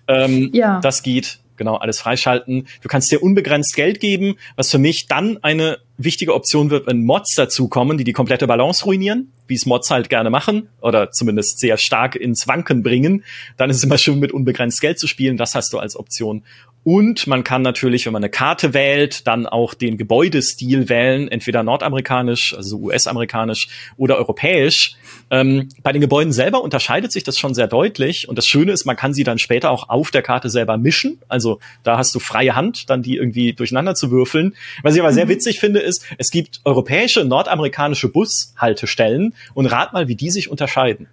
ähm, 0.06 0.50
ja. 0.52 0.80
das 0.80 1.02
geht 1.02 1.38
genau 1.56 1.76
alles 1.76 1.98
freischalten. 1.98 2.66
Du 2.82 2.88
kannst 2.90 3.10
dir 3.10 3.22
unbegrenzt 3.22 3.74
Geld 3.74 4.00
geben, 4.00 4.36
was 4.54 4.70
für 4.70 4.76
mich 4.76 5.06
dann 5.06 5.38
eine 5.42 5.78
wichtige 5.96 6.34
Option 6.34 6.68
wird, 6.68 6.86
wenn 6.86 7.06
Mods 7.06 7.34
dazukommen, 7.34 7.96
die 7.96 8.04
die 8.04 8.12
komplette 8.12 8.46
Balance 8.46 8.84
ruinieren, 8.84 9.32
wie 9.46 9.54
es 9.54 9.64
Mods 9.64 9.90
halt 9.90 10.10
gerne 10.10 10.28
machen 10.28 10.68
oder 10.82 11.10
zumindest 11.10 11.58
sehr 11.58 11.78
stark 11.78 12.16
ins 12.16 12.46
Wanken 12.48 12.82
bringen. 12.82 13.24
Dann 13.56 13.70
ist 13.70 13.78
es 13.78 13.84
immer 13.84 13.96
schön, 13.96 14.18
mit 14.18 14.32
unbegrenzt 14.32 14.82
Geld 14.82 14.98
zu 14.98 15.06
spielen. 15.06 15.38
Das 15.38 15.54
hast 15.54 15.72
du 15.72 15.78
als 15.78 15.96
Option. 15.96 16.44
Und 16.86 17.26
man 17.26 17.42
kann 17.42 17.62
natürlich, 17.62 18.06
wenn 18.06 18.12
man 18.12 18.22
eine 18.22 18.30
Karte 18.30 18.72
wählt, 18.72 19.26
dann 19.26 19.48
auch 19.48 19.74
den 19.74 19.96
Gebäudestil 19.96 20.88
wählen, 20.88 21.26
entweder 21.26 21.64
nordamerikanisch, 21.64 22.54
also 22.56 22.76
US-amerikanisch 22.76 23.66
oder 23.96 24.16
europäisch. 24.18 24.94
Ähm, 25.32 25.68
bei 25.82 25.90
den 25.90 26.00
Gebäuden 26.00 26.32
selber 26.32 26.62
unterscheidet 26.62 27.10
sich 27.10 27.24
das 27.24 27.40
schon 27.40 27.54
sehr 27.54 27.66
deutlich. 27.66 28.28
Und 28.28 28.38
das 28.38 28.46
Schöne 28.46 28.70
ist, 28.70 28.84
man 28.84 28.94
kann 28.94 29.14
sie 29.14 29.24
dann 29.24 29.38
später 29.38 29.72
auch 29.72 29.88
auf 29.88 30.12
der 30.12 30.22
Karte 30.22 30.48
selber 30.48 30.76
mischen. 30.76 31.18
Also 31.26 31.58
da 31.82 31.98
hast 31.98 32.14
du 32.14 32.20
freie 32.20 32.54
Hand, 32.54 32.88
dann 32.88 33.02
die 33.02 33.16
irgendwie 33.16 33.52
durcheinander 33.52 33.96
zu 33.96 34.12
würfeln. 34.12 34.54
Was 34.84 34.94
ich 34.94 35.00
aber 35.00 35.12
sehr 35.12 35.24
mhm. 35.24 35.30
witzig 35.30 35.58
finde, 35.58 35.80
ist, 35.80 36.06
es 36.18 36.30
gibt 36.30 36.60
europäische, 36.64 37.24
nordamerikanische 37.24 38.06
Bushaltestellen 38.12 39.34
und 39.54 39.66
rat 39.66 39.92
mal, 39.92 40.06
wie 40.06 40.14
die 40.14 40.30
sich 40.30 40.48
unterscheiden. 40.48 41.08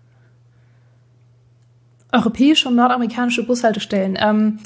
Europäische 2.11 2.69
und 2.69 2.75
nordamerikanische 2.75 3.41
Bushaltestellen. 3.41 4.19
Ähm 4.21 4.59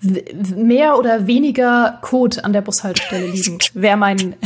mehr 0.00 0.98
oder 0.98 1.26
weniger 1.26 1.98
Code 2.02 2.44
an 2.44 2.52
der 2.52 2.62
Bushaltestelle 2.62 3.26
liegend. 3.32 3.70
Wäre 3.74 3.96
mein. 3.96 4.34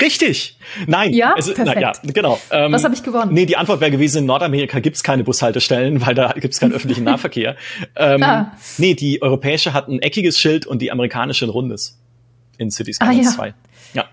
Richtig. 0.00 0.56
Nein. 0.86 1.12
Ja, 1.12 1.34
es, 1.36 1.52
perfekt. 1.52 1.80
Na, 1.80 1.80
ja 1.80 1.92
genau. 2.02 2.40
Ähm, 2.50 2.72
Was 2.72 2.84
habe 2.84 2.94
ich 2.94 3.02
gewonnen? 3.02 3.32
Nee, 3.34 3.46
die 3.46 3.56
Antwort 3.56 3.80
wäre 3.80 3.90
gewesen, 3.90 4.18
in 4.18 4.26
Nordamerika 4.26 4.80
gibt's 4.80 5.02
keine 5.02 5.22
Bushaltestellen, 5.24 6.04
weil 6.04 6.14
da 6.14 6.32
gibt's 6.32 6.60
keinen 6.60 6.72
öffentlichen 6.74 7.04
Nahverkehr. 7.04 7.56
Ähm, 7.94 8.22
ah. 8.22 8.52
Nee, 8.78 8.94
die 8.94 9.20
europäische 9.22 9.74
hat 9.74 9.88
ein 9.88 10.00
eckiges 10.00 10.38
Schild 10.38 10.66
und 10.66 10.80
die 10.80 10.90
amerikanische 10.90 11.46
ein 11.46 11.50
rundes. 11.50 11.98
In 12.58 12.70
Cities 12.70 13.00
ah, 13.00 13.10
ja. 13.10 13.22
2. 13.22 13.54
Ja. 13.92 14.06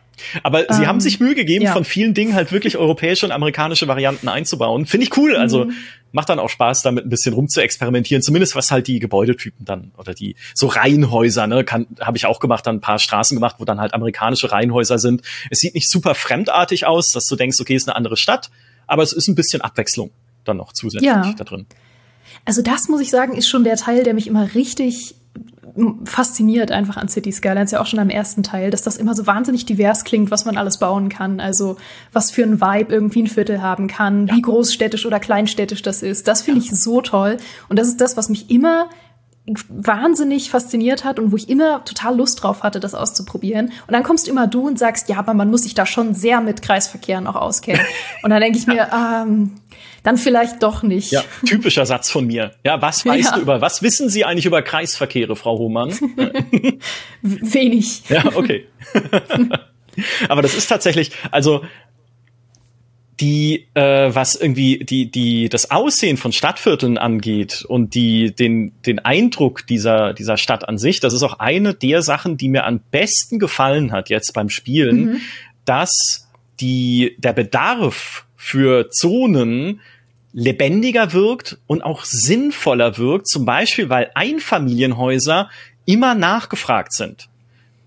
Aber 0.44 0.66
um, 0.70 0.76
sie 0.76 0.86
haben 0.86 0.98
ähm, 0.98 1.02
sich 1.02 1.20
Mühe 1.22 1.34
gegeben, 1.34 1.64
ja. 1.64 1.72
von 1.72 1.86
vielen 1.86 2.14
Dingen 2.14 2.36
halt 2.36 2.52
wirklich 2.52 2.78
europäische 2.78 3.26
und 3.26 3.32
amerikanische 3.32 3.88
Varianten 3.88 4.28
einzubauen. 4.28 4.86
Finde 4.86 5.08
ich 5.08 5.18
cool. 5.18 5.36
Also 5.36 5.66
mhm. 5.66 5.74
Macht 6.14 6.30
dann 6.30 6.40
auch 6.40 6.50
Spaß, 6.50 6.84
damit 6.84 7.06
ein 7.06 7.10
bisschen 7.10 7.34
rumzuexperimentieren. 7.34 8.22
Zumindest 8.22 8.56
was 8.56 8.72
halt 8.72 8.88
die 8.88 9.00
Gebäudetypen 9.00 9.66
dann 9.66 9.92
oder 9.98 10.14
die 10.14 10.36
so 10.54 10.68
Reihenhäuser, 10.68 11.48
ne, 11.48 11.66
kann 11.66 11.88
habe 12.00 12.16
ich 12.16 12.26
auch 12.26 12.40
gemacht, 12.40 12.66
dann 12.66 12.78
ein 12.78 12.82
paar 12.82 13.00
Straßen 13.00 13.36
gemacht, 13.36 13.58
wo 13.60 13.66
dann 13.66 13.82
halt 13.82 13.94
amerikanische 13.94 14.52
Reihenhäuser 14.52 15.00
sind. 15.00 15.24
Es 15.50 15.60
sieht 15.60 15.74
nicht 15.74 15.90
super 15.90 16.16
fremdartig 16.16 16.86
aus, 16.86 17.12
dass 17.12 17.26
du 17.26 17.36
denkst, 17.36 17.60
okay, 17.60 17.76
ist 17.76 17.90
eine 17.90 17.96
andere 17.96 18.16
Stadt, 18.16 18.52
aber 18.88 19.04
es 19.04 19.12
ist 19.12 19.28
ein 19.28 19.36
bisschen 19.36 19.62
Abwechslung 19.62 20.12
dann 20.46 20.58
noch 20.58 20.72
zusätzlich 20.74 21.08
ja. 21.08 21.34
da 21.36 21.44
drin. 21.44 21.66
Also 22.46 22.62
das 22.62 22.90
muss 22.90 23.02
ich 23.02 23.10
sagen, 23.10 23.36
ist 23.36 23.48
schon 23.48 23.64
der 23.64 23.78
Teil, 23.78 24.04
der 24.04 24.14
mich 24.14 24.28
immer 24.28 24.54
richtig 24.54 25.16
fasziniert 26.06 26.72
einfach 26.72 26.98
an 26.98 27.10
City 27.10 27.32
Skylines, 27.32 27.72
ja 27.72 27.82
auch 27.82 27.88
schon 27.88 28.00
am 28.00 28.10
ersten 28.10 28.44
Teil, 28.44 28.70
dass 28.70 28.84
das 28.84 28.98
immer 28.98 29.16
so 29.16 29.26
wahnsinnig 29.26 29.66
divers 29.66 30.04
klingt, 30.04 30.30
was 30.30 30.46
man 30.46 30.58
alles 30.58 30.78
bauen 30.78 31.10
kann. 31.10 31.40
Also 31.40 31.78
was 32.12 32.30
für 32.30 32.44
ein 32.44 32.62
Vibe 32.62 32.94
irgendwie 32.94 33.24
ein 33.24 33.28
Viertel 33.28 33.62
haben 33.62 33.88
kann, 33.88 34.28
ja. 34.28 34.36
wie 34.36 34.42
großstädtisch 34.42 35.06
oder 35.06 35.20
kleinstädtisch 35.20 35.82
das 35.82 36.04
ist. 36.04 36.28
Das 36.28 36.44
finde 36.44 36.62
ja. 36.62 36.68
ich 36.68 36.80
so 36.80 37.02
toll. 37.02 37.38
Und 37.70 37.80
das 37.80 37.88
ist 37.88 38.02
das, 38.02 38.18
was 38.18 38.30
mich 38.30 38.52
immer 38.52 38.90
wahnsinnig 39.68 40.50
fasziniert 40.50 41.04
hat 41.04 41.20
und 41.20 41.34
wo 41.34 41.36
ich 41.36 41.50
immer 41.50 41.84
total 41.84 42.16
Lust 42.16 42.42
drauf 42.42 42.64
hatte, 42.64 42.80
das 42.80 42.96
auszuprobieren. 42.96 43.68
Und 43.88 43.94
dann 43.94 44.04
kommst 44.04 44.30
immer 44.30 44.48
du 44.48 44.68
und 44.68 44.80
sagst, 44.80 45.10
ja, 45.10 45.18
aber 45.18 45.34
man 45.34 45.50
muss 45.50 45.64
sich 45.64 45.74
da 45.74 45.86
schon 45.86 46.14
sehr 46.14 46.40
mit 46.40 46.62
Kreisverkehren 46.62 47.28
auch 47.28 47.36
auskennen. 47.36 47.82
Und 48.24 48.30
dann 48.30 48.40
denke 48.40 48.58
ich 48.58 48.68
mir, 48.68 48.88
ähm, 48.94 49.56
dann 50.04 50.18
vielleicht 50.18 50.62
doch 50.62 50.84
nicht. 50.84 51.12
Ja, 51.12 51.24
typischer 51.46 51.86
Satz 51.86 52.12
von 52.12 52.28
mir. 52.28 52.52
Ja, 52.64 52.82
was 52.82 53.06
weißt 53.06 53.32
ja. 53.32 53.36
du 53.36 53.42
über, 53.42 53.62
was 53.62 53.82
wissen 53.82 54.10
Sie 54.10 54.26
eigentlich 54.26 54.46
über 54.46 54.62
Kreisverkehre, 54.62 55.36
Frau 55.36 55.58
Hohmann? 55.58 55.92
Wenig. 57.22 58.04
Ja, 58.10 58.26
okay. 58.36 58.68
aber 60.28 60.42
das 60.42 60.54
ist 60.56 60.68
tatsächlich, 60.68 61.12
also 61.32 61.64
die, 63.20 63.68
äh, 63.76 64.14
was 64.14 64.36
irgendwie 64.36 64.80
die, 64.80 65.10
die, 65.10 65.48
das 65.48 65.72
Aussehen 65.72 66.18
von 66.18 66.34
Stadtvierteln 66.34 66.98
angeht 66.98 67.64
und 67.68 67.96
die, 67.96 68.36
den, 68.36 68.74
den 68.86 69.00
Eindruck 69.00 69.66
dieser, 69.68 70.14
dieser 70.14 70.36
Stadt 70.36 70.68
an 70.68 70.78
sich, 70.78 71.00
das 71.00 71.14
ist 71.14 71.24
auch 71.24 71.40
eine 71.40 71.74
der 71.74 72.02
Sachen, 72.02 72.38
die 72.38 72.50
mir 72.50 72.66
am 72.66 72.82
besten 72.92 73.40
gefallen 73.40 73.92
hat 73.92 74.10
jetzt 74.10 74.34
beim 74.34 74.50
Spielen, 74.50 75.06
mhm. 75.06 75.22
dass 75.64 76.28
die, 76.60 77.16
der 77.20 77.34
Bedarf 77.34 78.26
für 78.36 78.90
Zonen 78.90 79.80
lebendiger 80.34 81.14
wirkt 81.14 81.60
und 81.68 81.84
auch 81.84 82.04
sinnvoller 82.04 82.98
wirkt, 82.98 83.28
zum 83.28 83.46
Beispiel, 83.46 83.90
weil 83.90 84.12
Einfamilienhäuser 84.16 85.50
immer 85.86 86.16
nachgefragt 86.16 86.94
sind. 86.94 87.30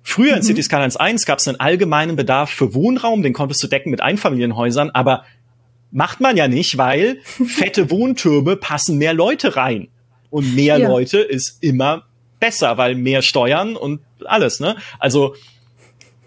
Früher 0.03 0.33
mhm. 0.33 0.37
in 0.39 0.43
City 0.45 0.63
Skylines 0.63 0.97
1 0.97 1.27
gab 1.27 1.41
es 1.41 1.49
einen 1.49 1.59
allgemeinen 1.59 2.15
Bedarf 2.15 2.51
für 2.51 2.73
Wohnraum, 2.75 3.23
den 3.23 3.33
konntest 3.33 3.63
du 3.63 3.67
decken 3.67 3.91
mit 3.91 4.01
Einfamilienhäusern, 4.01 4.91
aber 4.91 5.25
macht 5.91 6.21
man 6.21 6.37
ja 6.37 6.47
nicht, 6.47 6.79
weil 6.79 7.19
fette 7.47 7.91
Wohntürme 7.91 8.57
passen 8.57 8.99
mehr 8.99 9.15
Leute 9.15 9.57
rein. 9.57 9.89
Und 10.31 10.55
mehr 10.55 10.79
ja. 10.79 10.89
Leute 10.89 11.19
ist 11.19 11.63
immer 11.63 12.05
besser, 12.39 12.79
weil 12.79 12.95
mehr 12.95 13.23
Steuern 13.23 13.77
und 13.77 14.01
alles, 14.25 14.61
ne? 14.61 14.77
Also 14.99 15.35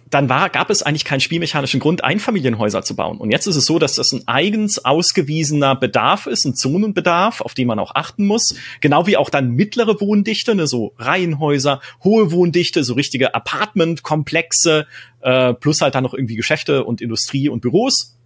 dann 0.09 0.27
war, 0.27 0.49
gab 0.49 0.71
es 0.71 0.81
eigentlich 0.81 1.05
keinen 1.05 1.19
spielmechanischen 1.19 1.79
Grund, 1.79 2.03
Einfamilienhäuser 2.03 2.81
zu 2.81 2.95
bauen. 2.95 3.19
Und 3.19 3.29
jetzt 3.31 3.45
ist 3.45 3.55
es 3.55 3.65
so, 3.65 3.77
dass 3.77 3.93
das 3.93 4.11
ein 4.11 4.27
eigens 4.27 4.83
ausgewiesener 4.83 5.75
Bedarf 5.75 6.25
ist, 6.25 6.45
ein 6.45 6.55
Zonenbedarf, 6.55 7.41
auf 7.41 7.53
den 7.53 7.67
man 7.67 7.77
auch 7.77 7.93
achten 7.93 8.25
muss. 8.25 8.55
Genau 8.81 9.05
wie 9.05 9.17
auch 9.17 9.29
dann 9.29 9.51
mittlere 9.51 10.01
Wohndichte, 10.01 10.55
ne, 10.55 10.65
so 10.65 10.93
Reihenhäuser, 10.97 11.79
hohe 12.03 12.31
Wohndichte, 12.31 12.83
so 12.83 12.95
richtige 12.95 13.35
Apartmentkomplexe, 13.35 14.87
äh, 15.21 15.53
plus 15.53 15.81
halt 15.81 15.93
dann 15.93 16.03
noch 16.03 16.15
irgendwie 16.15 16.35
Geschäfte 16.35 16.85
und 16.85 17.01
Industrie 17.01 17.47
und 17.47 17.61
Büros. 17.61 18.17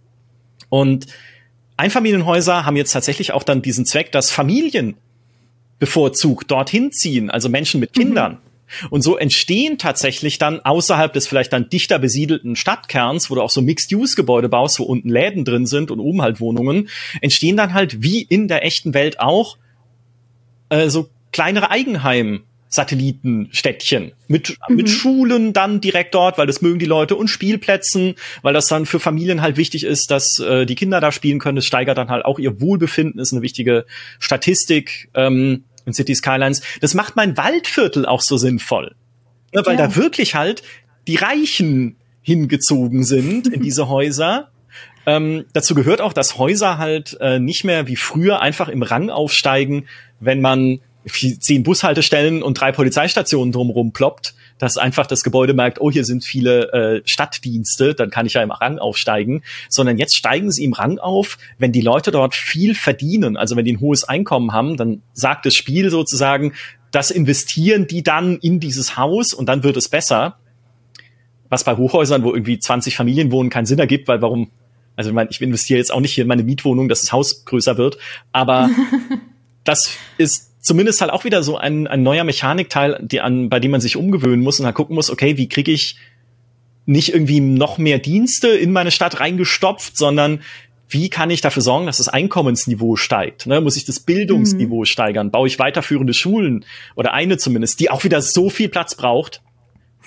Und 0.70 1.06
Einfamilienhäuser 1.76 2.64
haben 2.64 2.76
jetzt 2.76 2.92
tatsächlich 2.92 3.32
auch 3.32 3.42
dann 3.42 3.60
diesen 3.60 3.84
Zweck, 3.84 4.10
dass 4.10 4.30
Familien 4.30 4.96
bevorzugt 5.78 6.50
dorthin 6.50 6.92
ziehen, 6.92 7.30
also 7.30 7.50
Menschen 7.50 7.80
mit 7.80 7.92
Kindern. 7.92 8.32
Mhm 8.32 8.53
und 8.90 9.02
so 9.02 9.16
entstehen 9.16 9.78
tatsächlich 9.78 10.38
dann 10.38 10.60
außerhalb 10.60 11.12
des 11.12 11.26
vielleicht 11.26 11.52
dann 11.52 11.68
dichter 11.68 11.98
besiedelten 11.98 12.56
Stadtkerns, 12.56 13.30
wo 13.30 13.34
du 13.34 13.42
auch 13.42 13.50
so 13.50 13.62
Mixed-Use-Gebäude 13.62 14.48
baust, 14.48 14.78
wo 14.78 14.84
unten 14.84 15.08
Läden 15.08 15.44
drin 15.44 15.66
sind 15.66 15.90
und 15.90 16.00
oben 16.00 16.22
halt 16.22 16.40
Wohnungen, 16.40 16.88
entstehen 17.20 17.56
dann 17.56 17.74
halt 17.74 18.02
wie 18.02 18.22
in 18.22 18.48
der 18.48 18.64
echten 18.64 18.94
Welt 18.94 19.20
auch 19.20 19.56
äh, 20.68 20.88
so 20.88 21.08
kleinere 21.32 21.70
Eigenheim. 21.70 22.44
Satellitenstädtchen 22.74 24.12
mit, 24.26 24.58
mhm. 24.68 24.76
mit 24.76 24.90
Schulen 24.90 25.52
dann 25.52 25.80
direkt 25.80 26.12
dort, 26.12 26.38
weil 26.38 26.48
das 26.48 26.60
mögen 26.60 26.80
die 26.80 26.86
Leute 26.86 27.14
und 27.14 27.28
Spielplätzen, 27.28 28.16
weil 28.42 28.52
das 28.52 28.66
dann 28.66 28.84
für 28.84 28.98
Familien 28.98 29.42
halt 29.42 29.56
wichtig 29.56 29.84
ist, 29.84 30.10
dass 30.10 30.40
äh, 30.40 30.66
die 30.66 30.74
Kinder 30.74 31.00
da 31.00 31.12
spielen 31.12 31.38
können. 31.38 31.54
Das 31.54 31.66
steigert 31.66 31.98
dann 31.98 32.08
halt 32.08 32.24
auch 32.24 32.40
ihr 32.40 32.60
Wohlbefinden, 32.60 33.20
ist 33.20 33.32
eine 33.32 33.42
wichtige 33.42 33.86
Statistik. 34.18 35.08
Ähm, 35.14 35.64
in 35.86 35.92
City 35.92 36.14
Skylines. 36.14 36.62
Das 36.80 36.94
macht 36.94 37.16
mein 37.16 37.36
Waldviertel 37.36 38.06
auch 38.06 38.20
so 38.20 38.36
sinnvoll. 38.36 38.94
Ne, 39.52 39.62
weil 39.64 39.78
ja. 39.78 39.86
da 39.86 39.96
wirklich 39.96 40.34
halt 40.34 40.62
die 41.06 41.16
Reichen 41.16 41.96
hingezogen 42.22 43.04
sind 43.04 43.46
in 43.46 43.62
diese 43.62 43.88
Häuser. 43.88 44.48
Ähm, 45.06 45.44
dazu 45.52 45.74
gehört 45.74 46.00
auch, 46.00 46.12
dass 46.12 46.38
Häuser 46.38 46.78
halt 46.78 47.16
äh, 47.20 47.38
nicht 47.38 47.64
mehr 47.64 47.86
wie 47.86 47.96
früher 47.96 48.40
einfach 48.40 48.68
im 48.68 48.82
Rang 48.82 49.10
aufsteigen, 49.10 49.86
wenn 50.18 50.40
man 50.40 50.80
zehn 51.06 51.62
Bushaltestellen 51.62 52.42
und 52.42 52.58
drei 52.58 52.72
Polizeistationen 52.72 53.52
drumherum 53.52 53.92
ploppt, 53.92 54.34
dass 54.58 54.76
einfach 54.78 55.06
das 55.06 55.24
Gebäude 55.24 55.52
merkt, 55.52 55.80
oh, 55.80 55.90
hier 55.90 56.04
sind 56.04 56.24
viele 56.24 56.72
äh, 56.72 57.02
Stadtdienste, 57.04 57.94
dann 57.94 58.10
kann 58.10 58.26
ich 58.26 58.34
ja 58.34 58.42
im 58.42 58.50
Rang 58.50 58.78
aufsteigen, 58.78 59.42
sondern 59.68 59.98
jetzt 59.98 60.16
steigen 60.16 60.50
sie 60.52 60.64
im 60.64 60.72
Rang 60.72 60.98
auf, 60.98 61.38
wenn 61.58 61.72
die 61.72 61.80
Leute 61.80 62.10
dort 62.10 62.34
viel 62.34 62.74
verdienen, 62.74 63.36
also 63.36 63.56
wenn 63.56 63.64
die 63.64 63.72
ein 63.72 63.80
hohes 63.80 64.04
Einkommen 64.04 64.52
haben, 64.52 64.76
dann 64.76 65.02
sagt 65.12 65.46
das 65.46 65.54
Spiel 65.54 65.90
sozusagen, 65.90 66.52
das 66.92 67.10
investieren 67.10 67.88
die 67.88 68.04
dann 68.04 68.38
in 68.38 68.60
dieses 68.60 68.96
Haus 68.96 69.34
und 69.34 69.48
dann 69.48 69.64
wird 69.64 69.76
es 69.76 69.88
besser. 69.88 70.38
Was 71.48 71.64
bei 71.64 71.76
Hochhäusern, 71.76 72.22
wo 72.22 72.32
irgendwie 72.32 72.58
20 72.58 72.96
Familien 72.96 73.32
wohnen, 73.32 73.50
keinen 73.50 73.66
Sinn 73.66 73.78
ergibt, 73.78 74.06
weil 74.06 74.22
warum, 74.22 74.50
also 74.94 75.10
ich, 75.10 75.14
meine, 75.14 75.30
ich 75.30 75.42
investiere 75.42 75.78
jetzt 75.78 75.92
auch 75.92 76.00
nicht 76.00 76.14
hier 76.14 76.22
in 76.22 76.28
meine 76.28 76.44
Mietwohnung, 76.44 76.88
dass 76.88 77.00
das 77.00 77.12
Haus 77.12 77.44
größer 77.44 77.76
wird, 77.76 77.98
aber 78.30 78.70
das 79.64 79.96
ist 80.18 80.53
zumindest 80.64 81.00
halt 81.00 81.12
auch 81.12 81.24
wieder 81.24 81.42
so 81.42 81.56
ein, 81.56 81.86
ein 81.86 82.02
neuer 82.02 82.24
Mechanikteil, 82.24 82.98
die 83.02 83.20
an, 83.20 83.48
bei 83.50 83.60
dem 83.60 83.70
man 83.70 83.80
sich 83.80 83.96
umgewöhnen 83.96 84.42
muss 84.42 84.58
und 84.58 84.66
halt 84.66 84.74
gucken 84.74 84.96
muss, 84.96 85.10
okay, 85.10 85.36
wie 85.36 85.48
kriege 85.48 85.70
ich 85.70 85.96
nicht 86.86 87.10
irgendwie 87.12 87.40
noch 87.40 87.78
mehr 87.78 87.98
Dienste 87.98 88.48
in 88.48 88.72
meine 88.72 88.90
Stadt 88.90 89.20
reingestopft, 89.20 89.96
sondern 89.96 90.40
wie 90.88 91.08
kann 91.08 91.30
ich 91.30 91.40
dafür 91.40 91.62
sorgen, 91.62 91.86
dass 91.86 91.98
das 91.98 92.08
Einkommensniveau 92.08 92.96
steigt? 92.96 93.46
Ne? 93.46 93.60
Muss 93.60 93.76
ich 93.76 93.84
das 93.84 94.00
Bildungsniveau 94.00 94.80
mhm. 94.80 94.84
steigern? 94.86 95.30
Baue 95.30 95.46
ich 95.46 95.58
weiterführende 95.58 96.14
Schulen 96.14 96.64
oder 96.94 97.12
eine 97.12 97.36
zumindest, 97.36 97.80
die 97.80 97.90
auch 97.90 98.04
wieder 98.04 98.22
so 98.22 98.48
viel 98.50 98.68
Platz 98.68 98.94
braucht? 98.94 99.42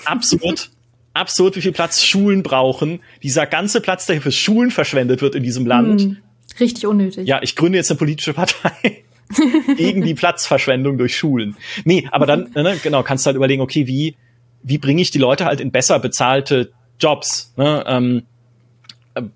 Absurd. 0.05 0.71
absurd, 1.13 1.55
wie 1.55 1.61
viel 1.61 1.71
Platz 1.71 2.03
Schulen 2.03 2.41
brauchen. 2.43 2.99
Dieser 3.21 3.45
ganze 3.45 3.81
Platz, 3.81 4.05
der 4.05 4.21
für 4.21 4.31
Schulen 4.31 4.71
verschwendet 4.71 5.21
wird 5.21 5.35
in 5.35 5.43
diesem 5.43 5.65
Land. 5.65 6.05
Mhm. 6.05 6.17
Richtig 6.59 6.85
unnötig. 6.85 7.27
Ja, 7.27 7.41
ich 7.43 7.55
gründe 7.55 7.77
jetzt 7.77 7.91
eine 7.91 7.97
politische 7.97 8.33
Partei 8.33 9.03
gegen 9.77 10.03
die 10.03 10.13
Platzverschwendung 10.13 10.97
durch 10.97 11.15
Schulen. 11.15 11.55
Nee, 11.83 12.07
aber 12.11 12.25
dann, 12.25 12.49
ne, 12.55 12.77
genau, 12.81 13.03
kannst 13.03 13.25
du 13.25 13.27
halt 13.27 13.35
überlegen, 13.35 13.61
okay, 13.61 13.87
wie, 13.87 14.15
wie 14.63 14.77
bringe 14.77 15.01
ich 15.01 15.11
die 15.11 15.19
Leute 15.19 15.45
halt 15.45 15.59
in 15.59 15.71
besser 15.71 15.99
bezahlte 15.99 16.71
Jobs? 16.99 17.53
Ne? 17.57 17.83
Ähm, 17.87 18.23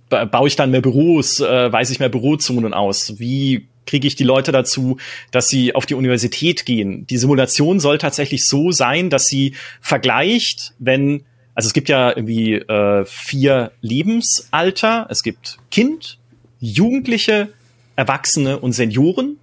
baue 0.09 0.47
ich 0.47 0.55
dann 0.55 0.71
mehr 0.71 0.81
Büros, 0.81 1.39
äh, 1.39 1.71
weise 1.71 1.93
ich 1.93 1.99
mehr 1.99 2.09
Bürozonen 2.09 2.73
aus? 2.73 3.19
Wie 3.19 3.67
kriege 3.85 4.07
ich 4.07 4.15
die 4.15 4.23
Leute 4.23 4.51
dazu, 4.51 4.97
dass 5.31 5.47
sie 5.47 5.75
auf 5.75 5.85
die 5.85 5.95
Universität 5.95 6.65
gehen? 6.65 7.05
Die 7.07 7.17
Simulation 7.17 7.79
soll 7.79 7.97
tatsächlich 7.97 8.45
so 8.45 8.71
sein, 8.71 9.09
dass 9.09 9.25
sie 9.25 9.55
vergleicht, 9.81 10.73
wenn, 10.79 11.23
also 11.55 11.67
es 11.67 11.73
gibt 11.73 11.89
ja 11.89 12.09
irgendwie 12.09 12.53
äh, 12.53 13.05
vier 13.05 13.71
Lebensalter. 13.81 15.07
Es 15.09 15.23
gibt 15.23 15.57
Kind, 15.71 16.19
Jugendliche, 16.59 17.49
Erwachsene 17.95 18.59
und 18.59 18.73
Senioren. 18.73 19.37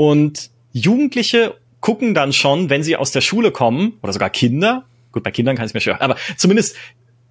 Und 0.00 0.48
Jugendliche 0.72 1.56
gucken 1.80 2.14
dann 2.14 2.32
schon, 2.32 2.70
wenn 2.70 2.82
sie 2.82 2.96
aus 2.96 3.12
der 3.12 3.20
Schule 3.20 3.50
kommen, 3.50 3.98
oder 4.00 4.14
sogar 4.14 4.30
Kinder, 4.30 4.86
gut, 5.12 5.22
bei 5.22 5.30
Kindern 5.30 5.56
kann 5.56 5.66
ich 5.66 5.74
mir 5.74 5.82
schwer, 5.82 6.00
aber 6.00 6.16
zumindest 6.38 6.74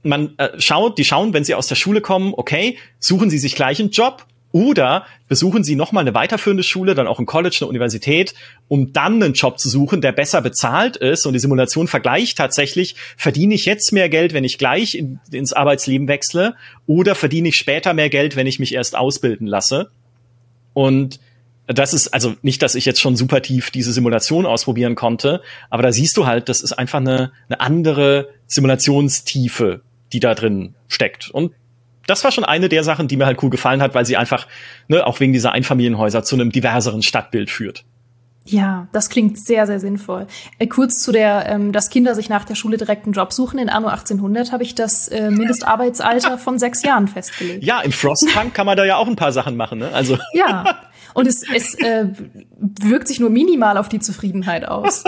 man 0.03 0.37
äh, 0.37 0.49
schaut, 0.61 0.99
die 0.99 1.03
schauen, 1.03 1.33
wenn 1.33 1.43
sie 1.43 1.55
aus 1.55 1.65
der 1.65 1.73
Schule 1.73 1.99
kommen, 1.99 2.31
okay, 2.37 2.77
suchen 2.99 3.31
sie 3.31 3.39
sich 3.39 3.55
gleich 3.55 3.79
einen 3.79 3.89
Job 3.89 4.27
oder 4.51 5.07
besuchen 5.27 5.63
sie 5.63 5.75
nochmal 5.75 6.03
eine 6.03 6.13
weiterführende 6.13 6.61
Schule, 6.61 6.93
dann 6.93 7.07
auch 7.07 7.17
ein 7.17 7.25
College, 7.25 7.57
eine 7.61 7.69
Universität, 7.69 8.35
um 8.67 8.93
dann 8.93 9.15
einen 9.15 9.33
Job 9.33 9.57
zu 9.57 9.67
suchen, 9.67 10.01
der 10.01 10.11
besser 10.11 10.43
bezahlt 10.43 10.95
ist. 10.95 11.25
Und 11.25 11.33
die 11.33 11.39
Simulation 11.39 11.87
vergleicht 11.87 12.37
tatsächlich, 12.37 12.95
verdiene 13.17 13.55
ich 13.55 13.65
jetzt 13.65 13.93
mehr 13.93 14.09
Geld, 14.09 14.33
wenn 14.33 14.43
ich 14.43 14.59
gleich 14.59 14.93
in, 14.93 15.19
ins 15.31 15.53
Arbeitsleben 15.53 16.07
wechsle, 16.07 16.53
oder 16.85 17.15
verdiene 17.15 17.49
ich 17.49 17.55
später 17.55 17.95
mehr 17.95 18.11
Geld, 18.11 18.35
wenn 18.35 18.45
ich 18.45 18.59
mich 18.59 18.75
erst 18.75 18.95
ausbilden 18.95 19.47
lasse. 19.47 19.89
Und 20.75 21.19
das 21.73 21.93
ist 21.93 22.09
also 22.09 22.35
nicht, 22.41 22.61
dass 22.63 22.75
ich 22.75 22.85
jetzt 22.85 22.99
schon 22.99 23.15
super 23.15 23.41
tief 23.41 23.69
diese 23.69 23.93
Simulation 23.93 24.45
ausprobieren 24.45 24.95
konnte, 24.95 25.41
aber 25.69 25.83
da 25.83 25.91
siehst 25.91 26.17
du 26.17 26.25
halt, 26.25 26.49
das 26.49 26.61
ist 26.61 26.73
einfach 26.73 26.99
eine, 26.99 27.31
eine 27.47 27.59
andere 27.59 28.29
Simulationstiefe, 28.47 29.81
die 30.11 30.19
da 30.19 30.33
drin 30.33 30.73
steckt. 30.87 31.29
Und 31.29 31.53
das 32.07 32.23
war 32.23 32.31
schon 32.31 32.43
eine 32.43 32.69
der 32.69 32.83
Sachen, 32.83 33.07
die 33.07 33.17
mir 33.17 33.27
halt 33.27 33.41
cool 33.43 33.51
gefallen 33.51 33.83
hat, 33.83 33.93
weil 33.93 34.05
sie 34.05 34.17
einfach, 34.17 34.47
ne, 34.87 35.05
auch 35.05 35.19
wegen 35.19 35.31
dieser 35.31 35.51
Einfamilienhäuser 35.51 36.23
zu 36.23 36.35
einem 36.35 36.51
diverseren 36.51 37.03
Stadtbild 37.03 37.51
führt. 37.51 37.85
Ja, 38.45 38.87
das 38.93 39.09
klingt 39.09 39.37
sehr, 39.37 39.67
sehr 39.67 39.79
sinnvoll. 39.79 40.25
Äh, 40.57 40.65
kurz 40.65 41.01
zu 41.01 41.11
der, 41.11 41.45
ähm, 41.47 41.71
dass 41.71 41.91
Kinder 41.91 42.15
sich 42.15 42.29
nach 42.29 42.45
der 42.45 42.55
Schule 42.55 42.77
direkt 42.77 43.05
einen 43.05 43.13
Job 43.13 43.31
suchen. 43.31 43.59
In 43.59 43.69
Anno 43.69 43.89
1800 43.89 44.51
habe 44.51 44.63
ich 44.63 44.73
das 44.73 45.07
äh, 45.09 45.29
Mindestarbeitsalter 45.29 46.39
von 46.39 46.57
sechs 46.57 46.81
Jahren 46.81 47.07
festgelegt. 47.07 47.63
Ja, 47.63 47.81
im 47.81 47.91
Frostpunk 47.91 48.55
kann 48.55 48.65
man 48.65 48.75
da 48.75 48.85
ja 48.85 48.95
auch 48.97 49.07
ein 49.07 49.15
paar 49.15 49.31
Sachen 49.31 49.55
machen. 49.55 49.79
Ne? 49.79 49.91
Also 49.93 50.17
ja, 50.33 50.79
und 51.13 51.27
es, 51.27 51.43
es 51.53 51.75
äh, 51.75 52.07
wirkt 52.81 53.07
sich 53.07 53.19
nur 53.19 53.29
minimal 53.29 53.77
auf 53.77 53.89
die 53.89 53.99
Zufriedenheit 53.99 54.65
aus. 54.65 55.03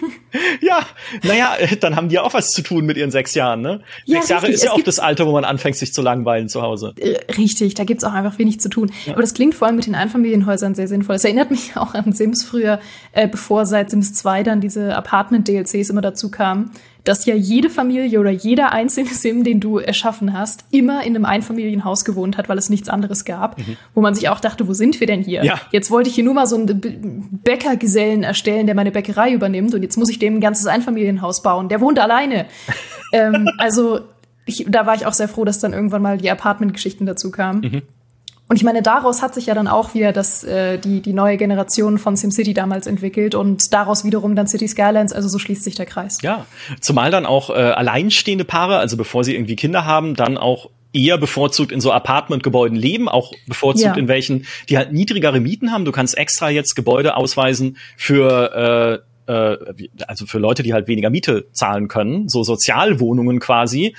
ja, 0.60 0.80
naja, 1.22 1.56
dann 1.80 1.96
haben 1.96 2.08
die 2.08 2.18
auch 2.18 2.34
was 2.34 2.50
zu 2.50 2.62
tun 2.62 2.86
mit 2.86 2.96
ihren 2.96 3.10
sechs 3.10 3.34
Jahren, 3.34 3.60
ne? 3.60 3.82
Ja, 4.04 4.18
sechs 4.18 4.28
Jahre 4.28 4.48
ist 4.48 4.64
ja 4.64 4.72
auch 4.72 4.82
das 4.82 4.98
Alter, 4.98 5.26
wo 5.26 5.32
man 5.32 5.44
anfängt, 5.44 5.76
sich 5.76 5.92
zu 5.92 6.02
langweilen 6.02 6.48
zu 6.48 6.62
Hause. 6.62 6.94
Äh, 6.98 7.32
richtig, 7.34 7.74
da 7.74 7.84
gibt's 7.84 8.04
auch 8.04 8.12
einfach 8.12 8.38
wenig 8.38 8.60
zu 8.60 8.68
tun. 8.68 8.90
Ja. 9.06 9.12
Aber 9.12 9.22
das 9.22 9.34
klingt 9.34 9.54
vor 9.54 9.66
allem 9.66 9.76
mit 9.76 9.86
den 9.86 9.94
Einfamilienhäusern 9.94 10.74
sehr 10.74 10.88
sinnvoll. 10.88 11.16
Es 11.16 11.24
erinnert 11.24 11.50
mich 11.50 11.76
auch 11.76 11.94
an 11.94 12.12
Sims 12.12 12.44
früher, 12.44 12.80
äh, 13.12 13.28
bevor 13.28 13.66
seit 13.66 13.90
Sims 13.90 14.14
2 14.14 14.42
dann 14.42 14.60
diese 14.60 14.94
Apartment-DLCs 14.96 15.90
immer 15.90 16.02
dazu 16.02 16.30
kamen 16.30 16.70
dass 17.04 17.26
ja 17.26 17.34
jede 17.34 17.70
Familie 17.70 18.18
oder 18.18 18.30
jeder 18.30 18.72
einzelne 18.72 19.10
Sim, 19.14 19.44
den 19.44 19.60
du 19.60 19.78
erschaffen 19.78 20.32
hast, 20.32 20.64
immer 20.70 21.04
in 21.04 21.14
einem 21.14 21.24
Einfamilienhaus 21.24 22.04
gewohnt 22.04 22.36
hat, 22.36 22.48
weil 22.48 22.58
es 22.58 22.70
nichts 22.70 22.88
anderes 22.88 23.24
gab, 23.24 23.58
mhm. 23.58 23.76
wo 23.94 24.00
man 24.00 24.14
sich 24.14 24.28
auch 24.28 24.40
dachte, 24.40 24.66
wo 24.66 24.72
sind 24.72 24.98
wir 25.00 25.06
denn 25.06 25.22
hier? 25.22 25.44
Ja. 25.44 25.60
Jetzt 25.70 25.90
wollte 25.90 26.08
ich 26.08 26.14
hier 26.14 26.24
nur 26.24 26.34
mal 26.34 26.46
so 26.46 26.56
einen 26.56 27.40
Bäckergesellen 27.44 28.22
erstellen, 28.22 28.66
der 28.66 28.74
meine 28.74 28.90
Bäckerei 28.90 29.32
übernimmt 29.32 29.74
und 29.74 29.82
jetzt 29.82 29.96
muss 29.96 30.08
ich 30.08 30.18
dem 30.18 30.36
ein 30.36 30.40
ganzes 30.40 30.66
Einfamilienhaus 30.66 31.42
bauen. 31.42 31.68
Der 31.68 31.80
wohnt 31.80 31.98
alleine. 31.98 32.46
ähm, 33.12 33.48
also 33.58 34.00
ich, 34.46 34.66
da 34.68 34.86
war 34.86 34.94
ich 34.94 35.06
auch 35.06 35.12
sehr 35.12 35.28
froh, 35.28 35.44
dass 35.44 35.58
dann 35.58 35.72
irgendwann 35.72 36.02
mal 36.02 36.18
die 36.18 36.30
Apartment-Geschichten 36.30 37.06
dazu 37.06 37.30
kamen. 37.30 37.60
Mhm. 37.60 37.82
Und 38.46 38.56
ich 38.56 38.62
meine, 38.64 38.82
daraus 38.82 39.22
hat 39.22 39.34
sich 39.34 39.46
ja 39.46 39.54
dann 39.54 39.68
auch 39.68 39.94
wieder 39.94 40.12
das, 40.12 40.44
äh, 40.44 40.78
die, 40.78 41.00
die 41.00 41.14
neue 41.14 41.38
Generation 41.38 41.96
von 41.96 42.14
SimCity 42.14 42.52
damals 42.52 42.86
entwickelt 42.86 43.34
und 43.34 43.72
daraus 43.72 44.04
wiederum 44.04 44.36
dann 44.36 44.46
City 44.46 44.68
Skylines, 44.68 45.12
also 45.12 45.28
so 45.28 45.38
schließt 45.38 45.64
sich 45.64 45.74
der 45.76 45.86
Kreis. 45.86 46.20
Ja, 46.20 46.46
zumal 46.80 47.10
dann 47.10 47.24
auch 47.24 47.48
äh, 47.48 47.54
alleinstehende 47.54 48.44
Paare, 48.44 48.76
also 48.76 48.98
bevor 48.98 49.24
sie 49.24 49.34
irgendwie 49.34 49.56
Kinder 49.56 49.86
haben, 49.86 50.14
dann 50.14 50.36
auch 50.36 50.68
eher 50.92 51.16
bevorzugt 51.18 51.72
in 51.72 51.80
so 51.80 51.90
Apartmentgebäuden 51.90 52.76
leben, 52.76 53.08
auch 53.08 53.32
bevorzugt 53.48 53.96
ja. 53.96 54.00
in 54.00 54.08
welchen, 54.08 54.46
die 54.68 54.76
halt 54.76 54.92
niedrigere 54.92 55.40
Mieten 55.40 55.72
haben. 55.72 55.84
Du 55.84 55.92
kannst 55.92 56.16
extra 56.16 56.50
jetzt 56.50 56.74
Gebäude 56.74 57.16
ausweisen 57.16 57.78
für 57.96 59.02
äh, 59.26 59.32
äh, 59.32 59.56
also 60.06 60.26
für 60.26 60.38
Leute, 60.38 60.62
die 60.62 60.72
halt 60.72 60.86
weniger 60.86 61.10
Miete 61.10 61.46
zahlen 61.52 61.88
können, 61.88 62.28
so 62.28 62.44
Sozialwohnungen 62.44 63.40
quasi, 63.40 63.94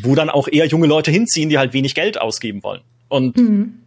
wo 0.00 0.14
dann 0.14 0.30
auch 0.30 0.48
eher 0.48 0.66
junge 0.66 0.86
Leute 0.86 1.10
hinziehen, 1.10 1.50
die 1.50 1.58
halt 1.58 1.72
wenig 1.72 1.94
Geld 1.94 2.20
ausgeben 2.20 2.62
wollen. 2.62 2.82
Und 3.08 3.36
mhm. 3.36 3.79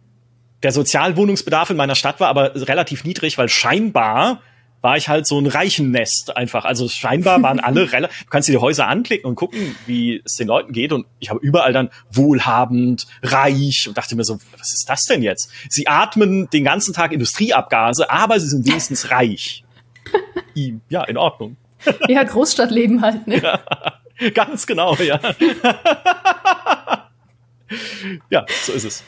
Der 0.64 0.72
Sozialwohnungsbedarf 0.72 1.70
in 1.70 1.76
meiner 1.76 1.94
Stadt 1.94 2.18
war 2.20 2.28
aber 2.28 2.54
relativ 2.54 3.04
niedrig, 3.04 3.36
weil 3.36 3.48
scheinbar 3.50 4.40
war 4.80 4.96
ich 4.96 5.08
halt 5.08 5.26
so 5.26 5.38
ein 5.38 5.46
Reichennest 5.46 6.36
einfach. 6.36 6.64
Also 6.64 6.88
scheinbar 6.88 7.42
waren 7.42 7.60
alle 7.60 7.92
relativ, 7.92 8.24
du 8.24 8.30
kannst 8.30 8.48
dir 8.48 8.52
die 8.52 8.58
Häuser 8.58 8.88
anklicken 8.88 9.28
und 9.28 9.34
gucken, 9.34 9.76
wie 9.86 10.22
es 10.24 10.36
den 10.36 10.48
Leuten 10.48 10.72
geht. 10.72 10.92
Und 10.92 11.06
ich 11.20 11.28
habe 11.30 11.40
überall 11.40 11.74
dann 11.74 11.90
wohlhabend, 12.10 13.06
reich 13.22 13.86
und 13.88 13.96
dachte 13.96 14.16
mir 14.16 14.24
so, 14.24 14.38
was 14.58 14.72
ist 14.72 14.86
das 14.88 15.04
denn 15.04 15.22
jetzt? 15.22 15.50
Sie 15.68 15.86
atmen 15.86 16.48
den 16.50 16.64
ganzen 16.64 16.94
Tag 16.94 17.12
Industrieabgase, 17.12 18.10
aber 18.10 18.40
sie 18.40 18.48
sind 18.48 18.66
wenigstens 18.66 19.10
reich. 19.10 19.64
Ja, 20.88 21.04
in 21.04 21.18
Ordnung. 21.18 21.56
Ja, 22.08 22.22
Großstadtleben 22.22 23.02
halt, 23.02 23.26
ne? 23.26 23.42
Ja, 23.42 24.30
ganz 24.30 24.66
genau, 24.66 24.94
ja. 24.96 25.20
ja, 28.30 28.46
so 28.62 28.72
ist 28.72 28.84
es. 28.84 29.04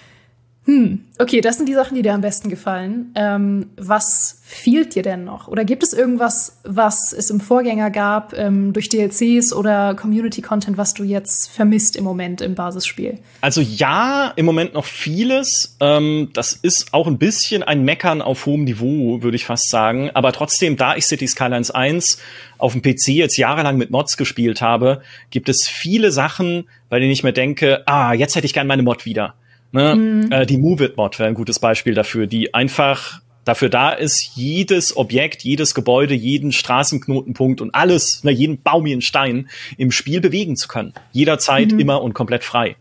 Hm, 0.66 1.04
okay, 1.20 1.40
das 1.40 1.58
sind 1.58 1.68
die 1.68 1.74
Sachen, 1.74 1.94
die 1.94 2.02
dir 2.02 2.12
am 2.12 2.22
besten 2.22 2.50
gefallen. 2.50 3.12
Ähm, 3.14 3.70
was 3.76 4.40
fehlt 4.42 4.96
dir 4.96 5.04
denn 5.04 5.24
noch? 5.24 5.46
Oder 5.46 5.64
gibt 5.64 5.84
es 5.84 5.92
irgendwas, 5.92 6.58
was 6.64 7.12
es 7.12 7.30
im 7.30 7.38
Vorgänger 7.38 7.90
gab, 7.92 8.36
ähm, 8.36 8.72
durch 8.72 8.88
DLCs 8.88 9.52
oder 9.52 9.94
Community-Content, 9.94 10.76
was 10.76 10.92
du 10.92 11.04
jetzt 11.04 11.50
vermisst 11.50 11.94
im 11.94 12.02
Moment 12.02 12.40
im 12.40 12.56
Basisspiel? 12.56 13.20
Also 13.40 13.60
ja, 13.60 14.32
im 14.34 14.44
Moment 14.44 14.74
noch 14.74 14.86
vieles. 14.86 15.76
Ähm, 15.78 16.30
das 16.32 16.54
ist 16.54 16.92
auch 16.92 17.06
ein 17.06 17.18
bisschen 17.18 17.62
ein 17.62 17.84
Meckern 17.84 18.20
auf 18.20 18.44
hohem 18.46 18.64
Niveau, 18.64 19.22
würde 19.22 19.36
ich 19.36 19.44
fast 19.44 19.70
sagen. 19.70 20.10
Aber 20.14 20.32
trotzdem, 20.32 20.76
da 20.76 20.96
ich 20.96 21.06
City 21.06 21.28
Skylines 21.28 21.70
1 21.70 22.18
auf 22.58 22.72
dem 22.72 22.82
PC 22.82 23.08
jetzt 23.08 23.36
jahrelang 23.36 23.76
mit 23.76 23.92
Mods 23.92 24.16
gespielt 24.16 24.62
habe, 24.62 25.02
gibt 25.30 25.48
es 25.48 25.68
viele 25.68 26.10
Sachen, 26.10 26.68
bei 26.88 26.98
denen 26.98 27.12
ich 27.12 27.22
mir 27.22 27.32
denke, 27.32 27.84
ah, 27.86 28.14
jetzt 28.14 28.34
hätte 28.34 28.46
ich 28.46 28.52
gern 28.52 28.66
meine 28.66 28.82
Mod 28.82 29.06
wieder 29.06 29.34
Ne? 29.72 29.94
Mhm. 29.94 30.32
Äh, 30.32 30.46
die 30.46 30.58
Move-It-Mod 30.58 31.18
wäre 31.18 31.28
ein 31.28 31.34
gutes 31.34 31.58
Beispiel 31.58 31.94
dafür, 31.94 32.26
die 32.26 32.54
einfach 32.54 33.20
dafür 33.46 33.68
da 33.70 33.92
ist, 33.92 34.32
jedes 34.34 34.96
Objekt, 34.96 35.42
jedes 35.42 35.74
Gebäude, 35.74 36.14
jeden 36.14 36.52
Straßenknotenpunkt 36.52 37.60
und 37.60 37.74
alles, 37.74 38.22
ne, 38.24 38.32
jeden 38.32 38.60
Baum, 38.60 38.86
jeden 38.86 39.02
Stein 39.02 39.48
im 39.78 39.92
Spiel 39.92 40.20
bewegen 40.20 40.56
zu 40.56 40.68
können. 40.68 40.92
Jederzeit, 41.12 41.72
mhm. 41.72 41.78
immer 41.78 42.02
und 42.02 42.12
komplett 42.12 42.44
frei. 42.44 42.76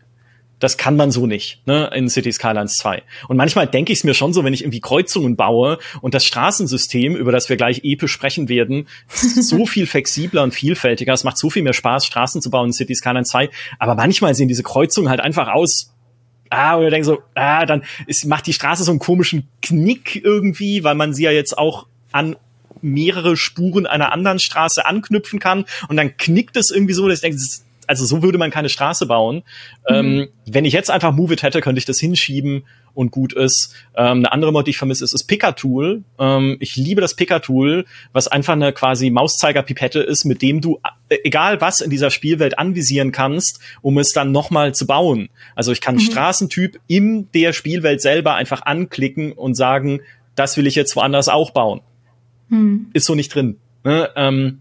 Das 0.59 0.77
kann 0.77 0.95
man 0.95 1.11
so 1.11 1.27
nicht, 1.27 1.61
ne, 1.67 1.91
in 1.93 2.09
City 2.09 2.31
Skylines 2.31 2.77
2. 2.77 3.03
Und 3.27 3.37
manchmal 3.37 3.67
denke 3.67 3.91
ich 3.91 3.99
es 3.99 4.03
mir 4.03 4.13
schon 4.13 4.33
so, 4.33 4.43
wenn 4.43 4.53
ich 4.53 4.63
irgendwie 4.63 4.79
Kreuzungen 4.79 5.35
baue 5.35 5.77
und 6.01 6.13
das 6.13 6.25
Straßensystem, 6.25 7.15
über 7.15 7.31
das 7.31 7.49
wir 7.49 7.57
gleich 7.57 7.81
episch 7.83 8.13
sprechen 8.13 8.49
werden, 8.49 8.87
so 9.07 9.65
viel 9.65 9.85
flexibler 9.85 10.41
und 10.43 10.53
vielfältiger. 10.53 11.13
Es 11.13 11.23
macht 11.23 11.37
so 11.37 11.49
viel 11.49 11.61
mehr 11.61 11.73
Spaß, 11.73 12.05
Straßen 12.05 12.41
zu 12.41 12.49
bauen 12.49 12.67
in 12.67 12.73
City 12.73 12.95
Skylines 12.95 13.29
2. 13.29 13.49
Aber 13.77 13.95
manchmal 13.95 14.33
sehen 14.33 14.47
diese 14.47 14.63
Kreuzungen 14.63 15.09
halt 15.09 15.19
einfach 15.19 15.49
aus 15.49 15.94
ah, 16.49 16.77
oder 16.77 16.89
denke 16.89 17.05
so, 17.05 17.21
ah, 17.33 17.65
dann 17.65 17.83
ist, 18.07 18.25
macht 18.25 18.47
die 18.47 18.53
Straße 18.53 18.83
so 18.83 18.91
einen 18.91 18.99
komischen 18.99 19.47
Knick 19.61 20.21
irgendwie, 20.23 20.83
weil 20.83 20.95
man 20.95 21.13
sie 21.13 21.23
ja 21.23 21.31
jetzt 21.31 21.57
auch 21.57 21.87
an 22.11 22.35
mehrere 22.81 23.35
Spuren 23.35 23.85
einer 23.85 24.11
anderen 24.11 24.39
Straße 24.39 24.85
anknüpfen 24.85 25.39
kann 25.39 25.65
und 25.87 25.97
dann 25.97 26.17
knickt 26.17 26.55
es 26.57 26.69
irgendwie 26.69 26.93
so, 26.93 27.07
dass 27.07 27.17
ich 27.17 27.21
denke, 27.21 27.39
also 27.87 28.05
so 28.05 28.23
würde 28.23 28.37
man 28.37 28.51
keine 28.51 28.69
Straße 28.69 29.05
bauen. 29.05 29.43
Mhm. 29.89 29.95
Ähm, 29.95 30.27
wenn 30.45 30.65
ich 30.65 30.73
jetzt 30.73 30.91
einfach 30.91 31.13
Move 31.13 31.33
It 31.33 31.43
hätte, 31.43 31.61
könnte 31.61 31.79
ich 31.79 31.85
das 31.85 31.99
hinschieben 31.99 32.65
und 32.95 33.11
gut 33.11 33.33
ist. 33.33 33.75
Ähm, 33.95 34.17
eine 34.17 34.31
andere 34.31 34.51
Mod, 34.51 34.65
die 34.65 34.71
ich 34.71 34.77
vermisse, 34.77 35.03
ist 35.03 35.13
das 35.13 35.23
Picker-Tool. 35.23 36.03
Ähm, 36.17 36.57
ich 36.59 36.75
liebe 36.75 37.01
das 37.01 37.15
Picker-Tool, 37.15 37.85
was 38.13 38.27
einfach 38.27 38.53
eine 38.53 38.73
quasi 38.73 39.09
Mauszeiger-Pipette 39.11 39.99
ist, 39.99 40.25
mit 40.25 40.41
dem 40.41 40.61
du 40.61 40.79
äh, 41.09 41.17
egal 41.23 41.61
was 41.61 41.81
in 41.81 41.89
dieser 41.89 42.09
Spielwelt 42.09 42.57
anvisieren 42.57 43.11
kannst, 43.11 43.59
um 43.81 43.97
es 43.99 44.11
dann 44.11 44.31
nochmal 44.31 44.73
zu 44.73 44.87
bauen. 44.87 45.29
Also 45.55 45.71
ich 45.71 45.81
kann 45.81 45.95
mhm. 45.95 45.99
Straßentyp 45.99 46.79
in 46.87 47.29
der 47.33 47.53
Spielwelt 47.53 48.01
selber 48.01 48.35
einfach 48.35 48.63
anklicken 48.63 49.33
und 49.33 49.55
sagen, 49.55 50.01
das 50.35 50.57
will 50.57 50.67
ich 50.67 50.75
jetzt 50.75 50.95
woanders 50.95 51.29
auch 51.29 51.51
bauen. 51.51 51.81
Mhm. 52.49 52.87
Ist 52.93 53.05
so 53.05 53.15
nicht 53.15 53.33
drin. 53.33 53.57
Ne? 53.83 54.09
Ähm, 54.15 54.59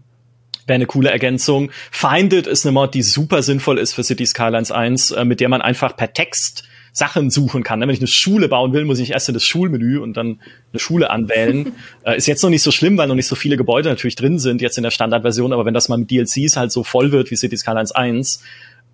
Wäre 0.67 0.75
eine 0.75 0.87
coole 0.87 1.11
Ergänzung. 1.11 1.69
Finded 1.91 2.47
ist 2.47 2.65
eine 2.65 2.71
Mod, 2.71 2.95
die 2.95 3.03
super 3.03 3.43
sinnvoll 3.43 3.77
ist 3.77 3.93
für 3.93 4.03
City 4.03 4.25
Skylines 4.25 4.71
1, 4.71 5.11
äh, 5.11 5.25
mit 5.25 5.39
der 5.39 5.49
man 5.49 5.61
einfach 5.61 5.95
per 5.95 6.13
Text 6.13 6.63
Sachen 6.95 7.29
suchen 7.29 7.61
kann. 7.61 7.81
Wenn 7.81 7.89
ich 7.89 7.99
eine 7.99 8.07
Schule 8.07 8.47
bauen 8.47 8.71
will, 8.71 8.85
muss 8.85 8.99
ich 8.99 9.11
erst 9.11 9.27
in 9.27 9.33
das 9.33 9.43
Schulmenü 9.43 9.99
und 9.99 10.15
dann 10.15 10.39
eine 10.71 10.79
Schule 10.79 11.09
anwählen. 11.09 11.73
äh, 12.05 12.15
ist 12.15 12.25
jetzt 12.25 12.41
noch 12.41 12.49
nicht 12.49 12.61
so 12.61 12.71
schlimm, 12.71 12.97
weil 12.97 13.09
noch 13.09 13.15
nicht 13.15 13.27
so 13.27 13.35
viele 13.35 13.57
Gebäude 13.57 13.89
natürlich 13.89 14.15
drin 14.15 14.39
sind, 14.39 14.61
jetzt 14.61 14.77
in 14.77 14.83
der 14.83 14.91
Standardversion, 14.91 15.51
aber 15.51 15.65
wenn 15.65 15.73
das 15.73 15.89
mal 15.89 15.97
mit 15.97 16.09
DLCs 16.09 16.55
halt 16.55 16.71
so 16.71 16.85
voll 16.85 17.11
wird 17.11 17.31
wie 17.31 17.35
City 17.35 17.57
Skylines 17.57 17.91
1, 17.91 18.41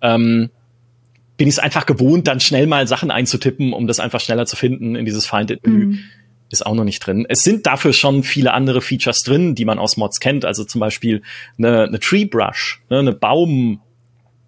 ähm, 0.00 0.50
bin 1.36 1.46
ich 1.46 1.54
es 1.54 1.58
einfach 1.60 1.86
gewohnt, 1.86 2.26
dann 2.26 2.40
schnell 2.40 2.66
mal 2.66 2.88
Sachen 2.88 3.12
einzutippen, 3.12 3.72
um 3.72 3.86
das 3.86 4.00
einfach 4.00 4.20
schneller 4.20 4.46
zu 4.46 4.56
finden 4.56 4.96
in 4.96 5.04
dieses 5.04 5.24
Find-It-Menü. 5.26 5.86
Mhm. 5.86 5.98
Ist 6.50 6.66
auch 6.66 6.74
noch 6.74 6.84
nicht 6.84 7.06
drin. 7.06 7.24
Es 7.28 7.44
sind 7.44 7.66
dafür 7.66 7.92
schon 7.92 8.24
viele 8.24 8.52
andere 8.52 8.82
Features 8.82 9.20
drin, 9.20 9.54
die 9.54 9.64
man 9.64 9.78
aus 9.78 9.96
Mods 9.96 10.18
kennt. 10.18 10.44
Also 10.44 10.64
zum 10.64 10.80
Beispiel 10.80 11.22
eine, 11.56 11.84
eine 11.84 12.00
Tree 12.00 12.24
Brush, 12.24 12.82
ne, 12.90 12.98
eine 12.98 13.12
Baum, 13.12 13.80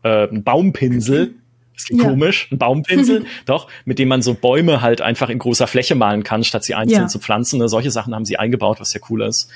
äh, 0.03 0.29
ein 0.29 0.43
Baumpinsel, 0.43 1.29
das 1.29 1.35
klingt 1.83 2.03
ja. 2.03 2.09
komisch, 2.09 2.49
ein 2.51 2.59
Baumpinsel, 2.59 3.27
doch, 3.47 3.69
mit 3.85 3.99
dem 3.99 4.09
man 4.09 4.23
so 4.23 4.35
Bäume 4.35 4.81
halt 4.81 5.01
einfach 5.01 5.29
in 5.29 5.39
großer 5.39 5.67
Fläche 5.67 5.95
malen 5.95 6.23
kann, 6.23 6.45
statt 6.45 6.65
sie 6.65 6.75
einzeln 6.75 7.03
ja. 7.03 7.09
zu 7.09 7.19
pflanzen. 7.19 7.59
Ne? 7.59 7.69
Solche 7.69 7.91
Sachen 7.91 8.15
haben 8.15 8.25
sie 8.25 8.39
eingebaut, 8.39 8.81
was 8.81 8.93
ja 8.93 9.01
cool 9.11 9.23
ist. 9.23 9.51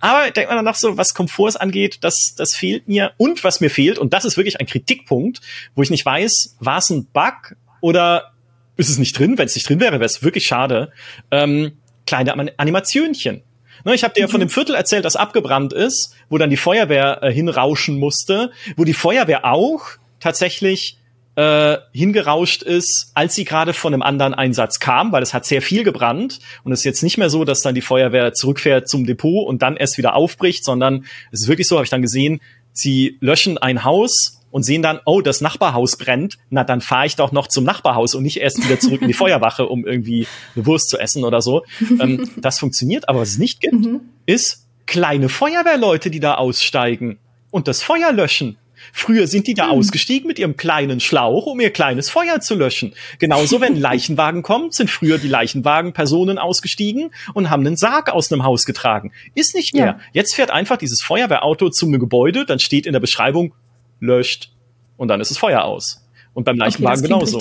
Aber 0.00 0.30
denkt 0.30 0.48
man 0.48 0.56
dann 0.56 0.64
noch 0.64 0.76
so, 0.76 0.96
was 0.96 1.14
Komforts 1.14 1.56
angeht, 1.56 1.98
das, 2.02 2.34
das 2.36 2.54
fehlt 2.54 2.86
mir. 2.86 3.12
Und 3.16 3.42
was 3.42 3.60
mir 3.60 3.70
fehlt, 3.70 3.98
und 3.98 4.12
das 4.12 4.24
ist 4.24 4.36
wirklich 4.36 4.60
ein 4.60 4.66
Kritikpunkt, 4.66 5.40
wo 5.74 5.82
ich 5.82 5.90
nicht 5.90 6.06
weiß, 6.06 6.56
war 6.60 6.78
es 6.78 6.90
ein 6.90 7.06
Bug 7.06 7.56
oder 7.80 8.32
ist 8.76 8.88
es 8.88 8.98
nicht 8.98 9.18
drin? 9.18 9.38
Wenn 9.38 9.46
es 9.46 9.56
nicht 9.56 9.68
drin 9.68 9.80
wäre, 9.80 9.94
wäre 9.94 10.04
es 10.04 10.22
wirklich 10.22 10.46
schade. 10.46 10.92
Ähm, 11.30 11.72
kleine 12.06 12.34
Animationchen. 12.58 13.42
Ne, 13.84 13.94
ich 13.94 14.04
habe 14.04 14.14
dir 14.14 14.22
ja 14.22 14.28
von 14.28 14.40
mhm. 14.40 14.46
dem 14.46 14.50
Viertel 14.50 14.74
erzählt, 14.74 15.04
das 15.04 15.16
abgebrannt 15.16 15.72
ist, 15.72 16.14
wo 16.28 16.38
dann 16.38 16.50
die 16.50 16.56
Feuerwehr 16.56 17.22
äh, 17.22 17.32
hinrauschen 17.32 17.98
musste, 17.98 18.50
wo 18.76 18.84
die 18.84 18.94
Feuerwehr 18.94 19.44
auch 19.44 19.82
tatsächlich 20.20 20.98
äh, 21.38 21.78
hingerauscht 21.92 22.64
ist, 22.64 23.12
als 23.14 23.36
sie 23.36 23.44
gerade 23.44 23.72
von 23.72 23.94
einem 23.94 24.02
anderen 24.02 24.34
Einsatz 24.34 24.80
kam, 24.80 25.12
weil 25.12 25.22
es 25.22 25.32
hat 25.32 25.46
sehr 25.46 25.62
viel 25.62 25.84
gebrannt 25.84 26.40
und 26.64 26.72
es 26.72 26.80
ist 26.80 26.84
jetzt 26.84 27.02
nicht 27.04 27.16
mehr 27.16 27.30
so, 27.30 27.44
dass 27.44 27.60
dann 27.60 27.76
die 27.76 27.80
Feuerwehr 27.80 28.32
zurückfährt 28.32 28.88
zum 28.88 29.06
Depot 29.06 29.46
und 29.46 29.62
dann 29.62 29.76
erst 29.76 29.98
wieder 29.98 30.16
aufbricht, 30.16 30.64
sondern 30.64 31.04
es 31.30 31.42
ist 31.42 31.48
wirklich 31.48 31.68
so, 31.68 31.76
habe 31.76 31.84
ich 31.84 31.90
dann 31.90 32.02
gesehen, 32.02 32.40
sie 32.72 33.18
löschen 33.20 33.56
ein 33.56 33.84
Haus 33.84 34.40
und 34.50 34.64
sehen 34.64 34.82
dann, 34.82 34.98
oh, 35.04 35.20
das 35.20 35.40
Nachbarhaus 35.40 35.96
brennt, 35.96 36.38
na 36.50 36.64
dann 36.64 36.80
fahre 36.80 37.06
ich 37.06 37.14
doch 37.14 37.30
noch 37.30 37.46
zum 37.46 37.62
Nachbarhaus 37.62 38.16
und 38.16 38.24
nicht 38.24 38.40
erst 38.40 38.64
wieder 38.64 38.80
zurück 38.80 39.02
in 39.02 39.06
die 39.06 39.14
Feuerwache, 39.14 39.68
um 39.68 39.86
irgendwie 39.86 40.26
eine 40.56 40.66
Wurst 40.66 40.88
zu 40.88 40.98
essen 40.98 41.22
oder 41.22 41.40
so. 41.40 41.64
Ähm, 42.00 42.28
das 42.38 42.58
funktioniert, 42.58 43.08
aber 43.08 43.20
was 43.20 43.28
es 43.28 43.38
nicht 43.38 43.60
gibt, 43.60 43.74
mhm. 43.74 44.00
ist 44.26 44.66
kleine 44.86 45.28
Feuerwehrleute, 45.28 46.10
die 46.10 46.18
da 46.18 46.34
aussteigen 46.34 47.20
und 47.52 47.68
das 47.68 47.80
Feuer 47.80 48.10
löschen. 48.10 48.56
Früher 48.92 49.26
sind 49.26 49.46
die 49.46 49.54
da 49.54 49.70
hm. 49.70 49.78
ausgestiegen 49.78 50.26
mit 50.26 50.38
ihrem 50.38 50.56
kleinen 50.56 51.00
Schlauch, 51.00 51.46
um 51.46 51.60
ihr 51.60 51.70
kleines 51.70 52.10
Feuer 52.10 52.40
zu 52.40 52.54
löschen. 52.54 52.94
Genauso, 53.18 53.60
wenn 53.60 53.74
ein 53.74 53.80
Leichenwagen 53.80 54.42
kommt, 54.42 54.74
sind 54.74 54.90
früher 54.90 55.18
die 55.18 55.28
Leichenwagenpersonen 55.28 56.38
ausgestiegen 56.38 57.10
und 57.34 57.50
haben 57.50 57.66
einen 57.66 57.76
Sarg 57.76 58.10
aus 58.10 58.32
einem 58.32 58.44
Haus 58.44 58.64
getragen. 58.64 59.12
Ist 59.34 59.54
nicht 59.54 59.74
mehr. 59.74 59.84
Ja. 59.84 60.00
Jetzt 60.12 60.34
fährt 60.34 60.50
einfach 60.50 60.76
dieses 60.76 61.02
Feuerwehrauto 61.02 61.70
zum 61.70 61.92
Gebäude, 61.98 62.44
dann 62.44 62.58
steht 62.58 62.86
in 62.86 62.92
der 62.92 63.00
Beschreibung, 63.00 63.54
löscht 64.00 64.50
und 64.96 65.08
dann 65.08 65.20
ist 65.20 65.30
das 65.30 65.38
Feuer 65.38 65.64
aus. 65.64 66.04
Und 66.34 66.44
beim 66.44 66.56
Leichenwagen 66.56 67.00
okay, 67.00 67.08
genauso. 67.08 67.38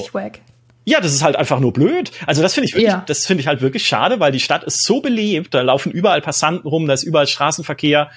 Ja, 0.85 1.01
das 1.01 1.13
ist 1.13 1.21
halt 1.21 1.35
einfach 1.35 1.59
nur 1.59 1.73
blöd. 1.73 2.11
Also 2.25 2.41
das 2.41 2.53
finde 2.53 2.69
ich 2.69 2.73
wirklich, 2.73 2.91
ja. 2.91 3.03
das 3.05 3.25
finde 3.25 3.41
ich 3.41 3.47
halt 3.47 3.59
wirklich 3.59 3.85
schade, 3.85 4.21
weil 4.21 4.31
die 4.31 4.39
Stadt 4.39 4.63
ist 4.63 4.85
so 4.85 5.01
belebt, 5.01 5.53
da 5.53 5.61
laufen 5.61 5.91
überall 5.91 6.21
Passanten 6.21 6.65
rum, 6.65 6.87
da 6.87 6.93
ist 6.93 7.03
überall 7.03 7.27
Straßenverkehr. 7.27 8.09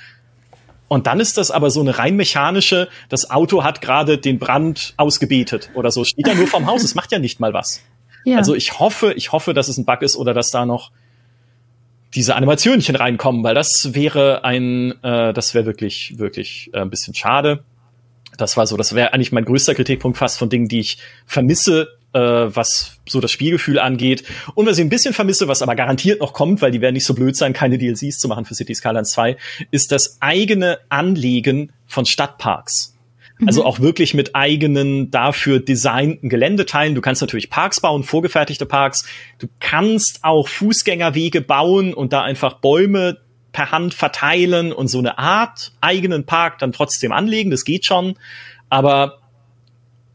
Und 0.91 1.07
dann 1.07 1.20
ist 1.20 1.38
das 1.38 1.53
aber 1.53 1.70
so 1.70 1.78
eine 1.78 1.99
rein 1.99 2.16
mechanische, 2.16 2.88
das 3.09 3.30
Auto 3.30 3.62
hat 3.62 3.80
gerade 3.80 4.18
den 4.18 4.41
Brand 4.41 4.95
ausgebetet 4.97 5.70
oder 5.74 5.93
so. 5.93 6.03
Steht 6.05 6.26
ja 6.26 6.34
nur 6.34 6.49
vorm 6.49 6.66
Haus, 6.66 6.82
es 6.82 6.97
macht 6.97 7.12
ja 7.12 7.20
nicht 7.20 7.38
mal 7.38 7.55
was. 7.55 7.80
Ja. 8.24 8.38
Also 8.38 8.57
ich 8.57 8.80
hoffe, 8.80 9.12
ich 9.12 9.30
hoffe, 9.30 9.55
dass 9.55 9.68
es 9.68 9.78
ein 9.78 9.84
Bug 9.84 10.03
ist 10.03 10.16
oder 10.16 10.34
dass 10.34 10.49
da 10.51 10.66
noch 10.66 10.91
diese 12.12 12.34
Animationchen 12.34 12.97
reinkommen, 12.97 13.45
weil 13.45 13.55
das 13.55 13.91
wäre 13.93 14.43
ein, 14.43 14.93
äh, 15.05 15.32
das 15.32 15.55
wäre 15.55 15.64
wirklich, 15.64 16.18
wirklich 16.18 16.70
äh, 16.72 16.80
ein 16.80 16.91
bisschen 16.91 17.14
schade. 17.14 17.62
Das 18.36 18.57
war 18.57 18.66
so, 18.66 18.76
das 18.76 18.93
wäre 18.93 19.12
eigentlich 19.12 19.30
mein 19.30 19.45
größter 19.45 19.76
Kritikpunkt 19.76 20.18
fast 20.18 20.41
von 20.41 20.51
Dingen, 20.51 20.66
die 20.66 20.80
ich 20.80 20.99
vermisse 21.24 21.99
äh, 22.12 22.20
was 22.20 22.98
so 23.08 23.20
das 23.20 23.30
Spielgefühl 23.30 23.78
angeht. 23.78 24.24
Und 24.54 24.66
was 24.66 24.78
ich 24.78 24.84
ein 24.84 24.88
bisschen 24.88 25.14
vermisse, 25.14 25.48
was 25.48 25.62
aber 25.62 25.74
garantiert 25.74 26.20
noch 26.20 26.32
kommt, 26.32 26.62
weil 26.62 26.70
die 26.70 26.80
werden 26.80 26.94
nicht 26.94 27.04
so 27.04 27.14
blöd 27.14 27.36
sein, 27.36 27.52
keine 27.52 27.78
DLCs 27.78 28.18
zu 28.18 28.28
machen 28.28 28.44
für 28.44 28.54
City 28.54 28.74
Skylines 28.74 29.11
2, 29.11 29.36
ist 29.70 29.92
das 29.92 30.18
eigene 30.20 30.78
Anlegen 30.88 31.72
von 31.86 32.06
Stadtparks. 32.06 32.96
Also 33.46 33.62
mhm. 33.62 33.66
auch 33.66 33.80
wirklich 33.80 34.12
mit 34.12 34.34
eigenen 34.34 35.11
dafür 35.11 35.61
designten 35.61 36.28
Geländeteilen. 36.28 36.94
Du 36.94 37.00
kannst 37.00 37.22
natürlich 37.22 37.48
Parks 37.48 37.80
bauen, 37.80 38.02
vorgefertigte 38.04 38.66
Parks. 38.66 39.06
Du 39.38 39.46
kannst 39.61 40.20
auch 40.22 40.46
Fußgängerwege 40.46 41.40
bauen 41.40 41.94
und 41.94 42.12
da 42.12 42.22
einfach 42.22 42.54
Bäume 42.54 43.18
per 43.52 43.72
Hand 43.72 43.94
verteilen 43.94 44.72
und 44.72 44.88
so 44.88 44.98
eine 44.98 45.18
Art 45.18 45.72
eigenen 45.80 46.26
Park 46.26 46.58
dann 46.58 46.72
trotzdem 46.72 47.12
anlegen. 47.12 47.50
Das 47.50 47.64
geht 47.64 47.86
schon. 47.86 48.14
Aber 48.68 49.19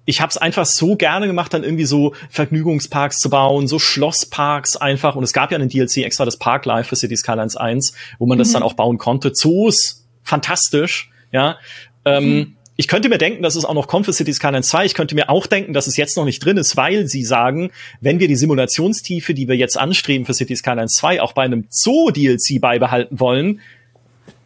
ich 0.05 0.21
habe 0.21 0.29
es 0.29 0.37
einfach 0.37 0.65
so 0.65 0.95
gerne 0.95 1.27
gemacht, 1.27 1.53
dann 1.53 1.63
irgendwie 1.63 1.85
so 1.85 2.13
Vergnügungsparks 2.29 3.17
zu 3.17 3.29
bauen, 3.29 3.67
so 3.67 3.79
Schlossparks 3.79 4.77
einfach. 4.77 5.15
Und 5.15 5.23
es 5.23 5.33
gab 5.33 5.51
ja 5.51 5.57
einen 5.57 5.69
DLC 5.69 5.97
extra, 5.97 6.25
das 6.25 6.37
Park 6.37 6.65
Life 6.65 6.89
für 6.89 6.95
City 6.95 7.17
Skylines 7.17 7.55
1, 7.55 7.93
wo 8.19 8.25
man 8.25 8.37
mhm. 8.37 8.39
das 8.39 8.51
dann 8.51 8.63
auch 8.63 8.73
bauen 8.73 8.97
konnte. 8.97 9.33
Zoos, 9.33 10.05
fantastisch, 10.23 11.09
ja. 11.31 11.57
Ähm, 12.05 12.35
mhm. 12.35 12.55
Ich 12.77 12.87
könnte 12.89 13.07
mir 13.07 13.17
denken, 13.17 13.41
dass 13.41 13.55
es 13.55 13.63
auch 13.63 13.73
noch 13.73 13.87
kommt 13.87 14.05
für 14.05 14.13
City 14.13 14.33
Skylines 14.33 14.67
2. 14.67 14.85
Ich 14.85 14.93
könnte 14.95 15.15
mir 15.15 15.29
auch 15.29 15.47
denken, 15.47 15.73
dass 15.73 15.87
es 15.87 15.95
jetzt 15.95 16.17
noch 16.17 16.25
nicht 16.25 16.43
drin 16.43 16.57
ist, 16.57 16.75
weil 16.75 17.07
sie 17.07 17.23
sagen, 17.23 17.71
wenn 18.01 18.19
wir 18.19 18.27
die 18.27 18.35
Simulationstiefe, 18.35 19.33
die 19.33 19.47
wir 19.47 19.55
jetzt 19.55 19.77
anstreben 19.77 20.25
für 20.25 20.33
City 20.33 20.55
Skylines 20.55 20.93
2, 20.95 21.21
auch 21.21 21.31
bei 21.31 21.43
einem 21.43 21.67
Zoo-DLC 21.69 22.59
beibehalten 22.59 23.19
wollen, 23.19 23.61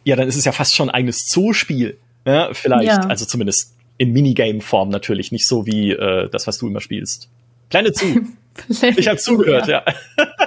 ja, 0.04 0.14
dann 0.14 0.28
ist 0.28 0.36
es 0.36 0.44
ja 0.44 0.52
fast 0.52 0.76
schon 0.76 0.88
ein 0.88 0.94
eigenes 0.94 1.28
Zoo-Spiel. 1.28 1.98
Ja, 2.24 2.50
vielleicht, 2.52 2.86
ja. 2.86 2.98
also 3.00 3.24
zumindest 3.24 3.74
in 4.00 4.14
Minigame-Form 4.14 4.88
natürlich, 4.88 5.30
nicht 5.30 5.46
so 5.46 5.66
wie 5.66 5.90
äh, 5.90 6.30
das, 6.30 6.46
was 6.46 6.56
du 6.56 6.66
immer 6.66 6.80
spielst. 6.80 7.28
Planet 7.68 7.94
Zoo. 7.94 8.20
ich 8.96 9.06
habe 9.06 9.18
zugehört, 9.18 9.68
ja. 9.68 9.84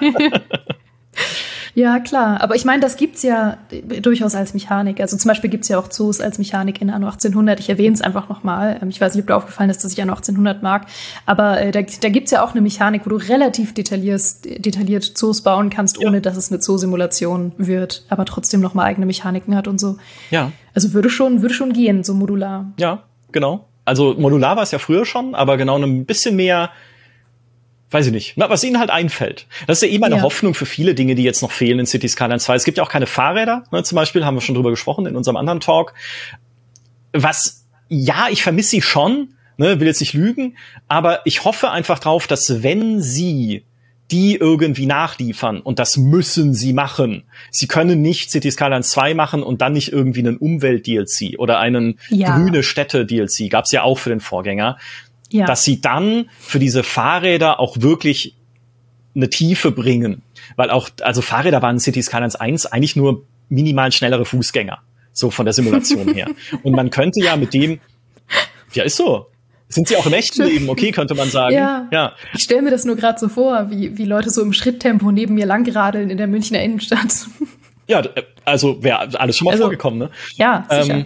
ja. 1.76 2.00
klar. 2.00 2.42
Aber 2.42 2.56
ich 2.56 2.66
meine, 2.66 2.82
das 2.82 2.98
gibt's 2.98 3.22
ja 3.22 3.60
durchaus 4.02 4.34
als 4.34 4.56
Mechanik. 4.56 5.00
Also 5.00 5.18
zum 5.18 5.30
Beispiel 5.30 5.52
gibt's 5.52 5.68
ja 5.68 5.78
auch 5.78 5.88
Zoos 5.88 6.20
als 6.20 6.40
Mechanik 6.40 6.82
in 6.82 6.90
Anno 6.90 7.06
1800. 7.06 7.60
Ich 7.60 7.70
erwähne 7.70 7.94
es 7.94 8.02
einfach 8.02 8.28
nochmal. 8.28 8.80
Ähm, 8.82 8.90
ich 8.90 9.00
weiß 9.00 9.14
nicht, 9.14 9.22
ob 9.22 9.28
dir 9.28 9.36
aufgefallen 9.36 9.70
ist, 9.70 9.84
dass 9.84 9.94
ich 9.94 10.02
Anno 10.02 10.14
1800 10.14 10.64
mag. 10.64 10.88
Aber 11.28 11.62
äh, 11.62 11.70
da, 11.70 11.84
da 11.84 12.10
gibt's 12.10 12.32
ja 12.32 12.44
auch 12.44 12.54
eine 12.54 12.62
Mechanik, 12.62 13.06
wo 13.06 13.12
du 13.12 13.18
relativ 13.18 13.76
detailliert 13.76 15.04
Zoos 15.16 15.44
bauen 15.44 15.70
kannst, 15.70 16.00
ohne 16.00 16.18
ja. 16.18 16.22
dass 16.22 16.38
es 16.38 16.52
eine 16.52 16.60
Zoo-Simulation 16.60 17.52
wird. 17.60 18.04
Aber 18.10 18.26
trotzdem 18.26 18.62
nochmal 18.62 18.88
eigene 18.88 19.06
Mechaniken 19.06 19.56
hat 19.56 19.68
und 19.68 19.80
so. 19.80 19.98
Ja. 20.32 20.52
Also 20.74 20.94
würde 20.94 21.12
schon, 21.12 21.44
würde 21.44 21.54
schon 21.54 21.72
gehen, 21.72 22.04
so 22.04 22.16
modular. 22.16 22.74
Ja, 22.80 23.04
genau. 23.34 23.68
Also 23.86 24.14
modular 24.14 24.56
war 24.56 24.64
es 24.64 24.72
ja 24.72 24.80
früher 24.80 25.06
schon, 25.06 25.36
aber 25.36 25.58
genau 25.58 25.78
ein 25.78 26.06
bisschen 26.06 26.36
mehr, 26.38 26.72
weiß 27.92 28.08
ich 28.08 28.14
nicht, 28.14 28.38
was 28.38 28.64
ihnen 28.64 28.80
halt 28.80 28.90
einfällt. 28.90 29.46
Das 29.68 29.80
ist 29.82 29.90
ja 29.90 29.94
eben 29.94 30.04
eine 30.06 30.18
ja. 30.18 30.22
Hoffnung 30.22 30.54
für 30.54 30.66
viele 30.66 30.96
Dinge, 30.96 31.16
die 31.16 31.24
jetzt 31.24 31.42
noch 31.42 31.52
fehlen 31.52 31.80
in 31.80 31.86
City 31.86 32.08
Skylines 32.08 32.46
2. 32.46 32.56
Es 32.56 32.64
gibt 32.64 32.78
ja 32.78 32.84
auch 32.84 32.90
keine 32.90 33.08
Fahrräder, 33.08 33.66
ne, 33.72 33.84
zum 33.84 33.98
Beispiel, 33.98 34.26
haben 34.26 34.36
wir 34.36 34.42
schon 34.42 34.56
drüber 34.56 34.70
gesprochen 34.70 35.06
in 35.06 35.18
unserem 35.18 35.36
anderen 35.36 35.60
Talk. 35.60 35.94
Was, 37.12 37.66
ja, 37.90 38.28
ich 38.30 38.42
vermisse 38.42 38.70
sie 38.70 38.82
schon, 38.82 39.36
ne, 39.58 39.80
will 39.82 39.88
jetzt 39.88 40.00
nicht 40.00 40.14
lügen, 40.14 40.58
aber 40.88 41.20
ich 41.26 41.44
hoffe 41.44 41.70
einfach 41.72 42.00
drauf, 42.00 42.26
dass 42.26 42.64
wenn 42.64 43.02
sie 43.02 43.66
die 44.12 44.36
irgendwie 44.36 44.86
nachliefern 44.86 45.62
und 45.62 45.80
das 45.80 45.98
müssen 45.98 46.54
sie 46.54 46.74
machen. 46.74 47.24
Sie 47.50 47.68
können 47.68 48.02
nicht 48.02 48.32
City 48.32 48.52
Skylines 48.52 48.90
2 48.90 49.14
machen 49.14 49.44
und 49.44 49.62
dann 49.62 49.74
nicht 49.74 49.92
irgendwie 49.92 50.20
einen 50.20 50.38
Umwelt-DLC 50.38 51.40
oder 51.40 51.60
einen 51.60 52.00
ja. 52.10 52.38
grüne 52.38 52.64
Städte-DLC. 52.64 53.50
Gab's 53.50 53.72
ja 53.72 53.84
auch 53.84 53.98
für 53.98 54.10
den 54.10 54.20
Vorgänger. 54.20 54.78
Ja. 55.32 55.46
Dass 55.46 55.64
sie 55.64 55.82
dann 55.82 56.30
für 56.40 56.60
diese 56.60 56.84
Fahrräder 56.84 57.60
auch 57.60 57.78
wirklich 57.80 58.36
eine 59.16 59.30
Tiefe 59.30 59.72
bringen. 59.72 60.22
Weil 60.58 60.70
auch, 60.70 60.90
also 61.02 61.22
Fahrräder 61.22 61.62
waren 61.62 61.78
in 61.78 61.80
City 61.80 62.04
Skylines 62.04 62.36
1 62.36 62.68
eigentlich 62.68 62.96
nur 62.96 63.26
minimal 63.50 63.92
schnellere 63.92 64.26
Fußgänger. 64.26 64.80
So 65.12 65.32
von 65.32 65.46
der 65.46 65.54
Simulation 65.54 66.14
her. 66.14 66.28
Und 66.64 66.74
man 66.74 66.90
könnte 66.90 67.24
ja 67.24 67.36
mit 67.36 67.54
dem, 67.54 67.80
ja, 68.74 68.84
ist 68.84 68.98
so. 68.98 69.28
Sind 69.74 69.88
sie 69.88 69.96
auch 69.98 70.06
im 70.06 70.14
echten 70.14 70.44
Leben, 70.44 70.70
okay, 70.70 70.92
könnte 70.92 71.16
man 71.16 71.30
sagen. 71.30 71.56
Ja. 71.56 71.88
ja. 71.92 72.14
Ich 72.34 72.44
stelle 72.44 72.62
mir 72.62 72.72
das 72.72 72.86
nur 72.86 72.96
gerade 72.96 73.20
so 73.20 73.30
vor, 73.30 73.70
wie, 73.70 73.98
wie 73.98 74.06
Leute 74.06 74.30
so 74.30 74.42
im 74.42 74.54
Schritttempo 74.54 75.12
neben 75.12 75.36
mir 75.36 75.46
langradeln 75.46 76.10
in 76.10 76.18
der 76.18 76.28
Münchner 76.28 76.62
Innenstadt. 76.62 77.28
Ja, 77.86 78.02
also 78.46 78.82
wäre 78.82 79.20
alles 79.20 79.38
schon 79.38 79.46
mal 79.46 79.52
also, 79.52 79.64
vorgekommen, 79.64 80.00
ne? 80.00 80.10
Ja, 80.36 80.66
sicher. 80.70 80.94
Ähm, 80.94 81.06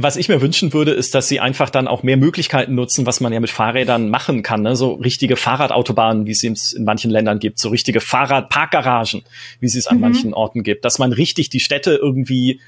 was 0.00 0.16
ich 0.16 0.28
mir 0.28 0.40
wünschen 0.40 0.72
würde, 0.72 0.92
ist, 0.92 1.16
dass 1.16 1.26
sie 1.26 1.40
einfach 1.40 1.70
dann 1.70 1.88
auch 1.88 2.04
mehr 2.04 2.16
Möglichkeiten 2.16 2.76
nutzen, 2.76 3.04
was 3.04 3.18
man 3.20 3.32
ja 3.32 3.40
mit 3.40 3.50
Fahrrädern 3.50 4.10
machen 4.10 4.44
kann. 4.44 4.62
Ne? 4.62 4.76
So 4.76 4.92
richtige 4.92 5.34
Fahrradautobahnen, 5.34 6.24
wie 6.24 6.30
es 6.30 6.72
in 6.72 6.84
manchen 6.84 7.10
Ländern 7.10 7.40
gibt, 7.40 7.58
so 7.58 7.68
richtige 7.68 8.00
Fahrradparkgaragen, 8.00 9.24
wie 9.58 9.66
es 9.66 9.74
es 9.74 9.88
an 9.88 9.96
mhm. 9.96 10.02
manchen 10.02 10.34
Orten 10.34 10.62
gibt. 10.62 10.84
Dass 10.84 11.00
man 11.00 11.12
richtig 11.12 11.50
die 11.50 11.58
Städte 11.58 11.98
irgendwie, 12.00 12.60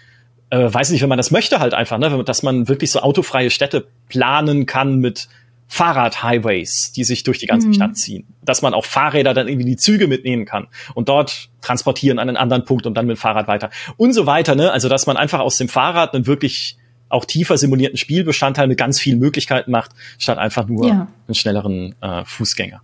äh, 0.51 0.73
weiß 0.73 0.91
nicht, 0.91 1.03
wenn 1.03 1.09
man 1.09 1.19
das 1.19 1.31
möchte 1.31 1.61
halt 1.61 1.75
einfach, 1.75 1.99
ne? 1.99 2.25
dass 2.25 2.43
man 2.43 2.69
wirklich 2.69 2.91
so 2.91 3.01
autofreie 3.01 3.51
Städte 3.51 3.87
planen 4.09 4.67
kann 4.67 4.99
mit 4.99 5.29
Fahrradhighways, 5.69 6.93
die 6.93 7.05
sich 7.05 7.23
durch 7.23 7.39
die 7.39 7.47
ganze 7.47 7.69
mhm. 7.69 7.75
Stadt 7.75 7.97
ziehen. 7.97 8.27
Dass 8.43 8.61
man 8.61 8.75
auch 8.75 8.85
Fahrräder 8.85 9.35
dann 9.35 9.47
irgendwie 9.47 9.67
die 9.67 9.77
Züge 9.77 10.09
mitnehmen 10.09 10.45
kann 10.45 10.67
und 10.95 11.09
dort 11.09 11.49
transportieren 11.61 12.19
an 12.19 12.29
einen 12.29 12.37
anderen 12.37 12.65
Punkt 12.65 12.87
und 12.87 12.95
dann 12.95 13.07
mit 13.07 13.17
dem 13.17 13.21
Fahrrad 13.21 13.47
weiter 13.47 13.71
und 13.97 14.13
so 14.13 14.27
weiter. 14.27 14.57
Ne? 14.57 14.73
Also 14.73 14.89
dass 14.89 15.07
man 15.07 15.17
einfach 15.17 15.39
aus 15.39 15.57
dem 15.57 15.69
Fahrrad 15.69 16.15
einen 16.15 16.27
wirklich 16.27 16.77
auch 17.09 17.25
tiefer 17.25 17.57
simulierten 17.57 17.97
Spielbestandteil 17.97 18.67
mit 18.67 18.79
ganz 18.79 18.99
vielen 18.99 19.21
Möglichkeiten 19.21 19.71
macht, 19.71 19.93
statt 20.19 20.39
einfach 20.39 20.67
nur 20.67 20.89
ja. 20.89 21.09
einen 21.29 21.35
schnelleren 21.35 21.95
äh, 22.01 22.25
Fußgänger. 22.25 22.83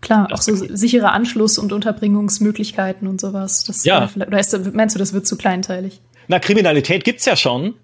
Klar, 0.00 0.28
auch 0.32 0.42
so 0.42 0.54
sicherer 0.54 1.12
Anschluss 1.12 1.56
und 1.56 1.72
Unterbringungsmöglichkeiten 1.72 3.08
und 3.08 3.20
sowas. 3.20 3.64
Das 3.64 3.84
ja. 3.84 4.08
Oder 4.14 4.38
ist, 4.38 4.74
meinst 4.74 4.94
du, 4.94 4.98
das 4.98 5.14
wird 5.14 5.26
zu 5.26 5.36
kleinteilig? 5.36 6.00
Na, 6.28 6.38
Kriminalität 6.38 7.04
gibt's 7.04 7.24
ja 7.24 7.36
schon. 7.36 7.74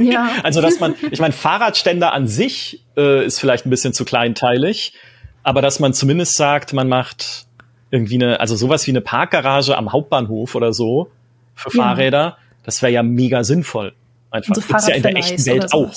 Ja. 0.00 0.30
also, 0.42 0.60
dass 0.60 0.80
man, 0.80 0.94
ich 1.10 1.20
meine, 1.20 1.32
Fahrradständer 1.32 2.12
an 2.12 2.26
sich 2.26 2.84
äh, 2.96 3.24
ist 3.24 3.38
vielleicht 3.38 3.66
ein 3.66 3.70
bisschen 3.70 3.92
zu 3.92 4.04
kleinteilig, 4.04 4.94
aber 5.42 5.62
dass 5.62 5.80
man 5.80 5.92
zumindest 5.92 6.36
sagt, 6.36 6.72
man 6.72 6.88
macht 6.88 7.46
irgendwie 7.90 8.14
eine, 8.14 8.40
also 8.40 8.56
sowas 8.56 8.86
wie 8.86 8.92
eine 8.92 9.00
Parkgarage 9.00 9.76
am 9.76 9.92
Hauptbahnhof 9.92 10.54
oder 10.54 10.72
so 10.72 11.10
für 11.54 11.70
Fahrräder, 11.70 12.18
ja. 12.18 12.38
das 12.64 12.82
wäre 12.82 12.92
ja 12.92 13.02
mega 13.02 13.44
sinnvoll. 13.44 13.92
Einfach. 14.30 14.54
So 14.54 14.60
Gibt's 14.60 14.86
ja 14.86 14.94
in 14.94 15.02
der 15.02 15.16
echten 15.16 15.44
Welt 15.46 15.72
auch. 15.72 15.92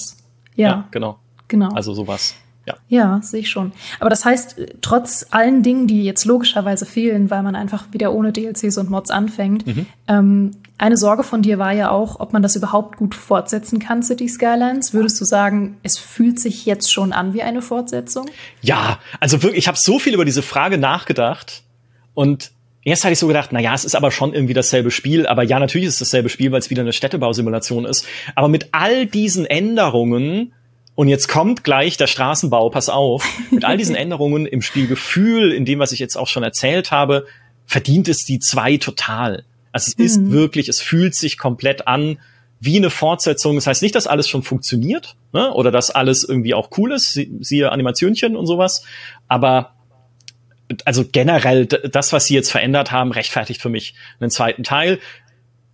Ja. 0.56 0.68
ja, 0.68 0.88
genau. 0.92 1.20
Genau. 1.48 1.70
Also 1.70 1.94
sowas. 1.94 2.36
Ja, 2.66 2.76
ja 2.88 3.20
sehe 3.22 3.42
ich 3.42 3.50
schon. 3.50 3.72
Aber 4.00 4.10
das 4.10 4.26
heißt, 4.26 4.56
trotz 4.82 5.26
allen 5.32 5.64
Dingen, 5.64 5.88
die 5.88 6.04
jetzt 6.04 6.26
logischerweise 6.26 6.86
fehlen, 6.86 7.30
weil 7.30 7.44
man 7.44 7.56
einfach 7.56 7.86
wieder 7.92 8.14
ohne 8.14 8.32
DLCs 8.32 8.78
und 8.78 8.90
Mods 8.90 9.12
anfängt, 9.12 9.68
mhm. 9.68 9.86
ähm, 10.08 10.52
eine 10.78 10.98
Sorge 10.98 11.24
von 11.24 11.42
dir 11.42 11.60
war 11.60 11.72
ja 11.72 11.92
auch, 11.92 12.20
ob 12.20 12.34
man 12.34 12.42
das 12.42 12.56
überhaupt 12.56 12.98
gut 12.98 13.16
fortsetzen 13.16 13.80
kann, 13.80 14.04
City 14.04 14.28
Skylines. 14.28 14.94
Würdest 14.94 15.22
du 15.22 15.26
sagen, 15.26 15.78
es 15.84 15.98
fühlt 15.98 16.40
sich 16.40 16.66
jetzt 16.66 16.92
schon 16.92 17.14
an 17.14 17.34
wie 17.34 17.44
eine 17.44 17.62
Fortsetzung? 17.62 18.26
Ja, 18.62 19.00
also 19.20 19.44
wirklich, 19.44 19.60
ich 19.60 19.68
habe 19.68 19.78
so 19.80 20.00
viel 20.00 20.14
über 20.14 20.26
diese 20.26 20.42
Frage 20.42 20.78
nachgedacht 20.78 21.64
und 22.14 22.52
Erst 22.86 23.06
hatte 23.06 23.14
ich 23.14 23.20
so 23.20 23.28
gedacht, 23.28 23.52
na 23.54 23.62
ja, 23.62 23.74
es 23.74 23.86
ist 23.86 23.96
aber 23.96 24.12
schon 24.12 24.34
irgendwie 24.34 24.54
dasselbe 24.54 24.92
Spiel. 24.92 25.26
Aber 25.26 25.44
ja, 25.44 25.58
natürlich 25.58 25.88
ist 25.88 25.94
es 25.94 26.00
dasselbe 26.00 26.28
Spiel, 26.28 26.52
weil 26.52 26.60
es 26.60 26.70
wieder 26.70 26.82
eine 26.82 26.92
Städtebausimulation 26.92 27.86
ist. 27.86 28.06
Aber 28.36 28.50
mit 28.50 28.70
all 28.74 29.06
diesen 29.06 29.46
Änderungen, 29.46 30.54
und 30.96 31.08
jetzt 31.08 31.28
kommt 31.28 31.64
gleich 31.64 31.98
der 31.98 32.08
Straßenbau, 32.08 32.70
pass 32.70 32.90
auf, 32.90 33.28
mit 33.52 33.66
all 33.66 33.78
diesen 33.78 33.96
Änderungen 33.96 34.46
im 34.46 34.62
Spielgefühl, 34.62 35.52
in 35.52 35.66
dem, 35.66 35.80
was 35.80 35.92
ich 35.92 36.00
jetzt 36.00 36.16
auch 36.16 36.28
schon 36.28 36.44
erzählt 36.44 36.92
habe, 36.92 37.26
verdient 37.66 38.08
es 38.08 38.26
die 38.26 38.40
zwei 38.40 38.78
total. 38.78 39.46
Also 39.72 39.92
es 39.92 39.98
mhm. 39.98 40.06
ist 40.06 40.32
wirklich, 40.32 40.70
es 40.70 40.82
fühlt 40.82 41.16
sich 41.16 41.38
komplett 41.38 41.88
an 41.88 42.20
wie 42.60 42.78
eine 42.78 42.92
Fortsetzung. 42.92 43.56
Das 43.56 43.68
heißt 43.68 43.82
nicht, 43.82 43.96
dass 43.96 44.08
alles 44.08 44.30
schon 44.30 44.44
funktioniert, 44.44 45.16
ne? 45.34 45.52
oder 45.54 45.72
dass 45.72 45.90
alles 45.90 46.24
irgendwie 46.24 46.54
auch 46.54 46.70
cool 46.78 46.94
ist, 46.94 47.20
siehe 47.42 47.72
Animationchen 47.72 48.36
und 48.36 48.46
sowas. 48.46 48.86
Aber 49.28 49.74
also 50.86 51.04
generell 51.12 51.66
das, 51.66 52.14
was 52.14 52.26
sie 52.26 52.36
jetzt 52.36 52.52
verändert 52.52 52.92
haben, 52.92 53.12
rechtfertigt 53.12 53.62
für 53.62 53.70
mich 53.70 53.96
einen 54.20 54.30
zweiten 54.30 54.64
Teil. 54.64 55.00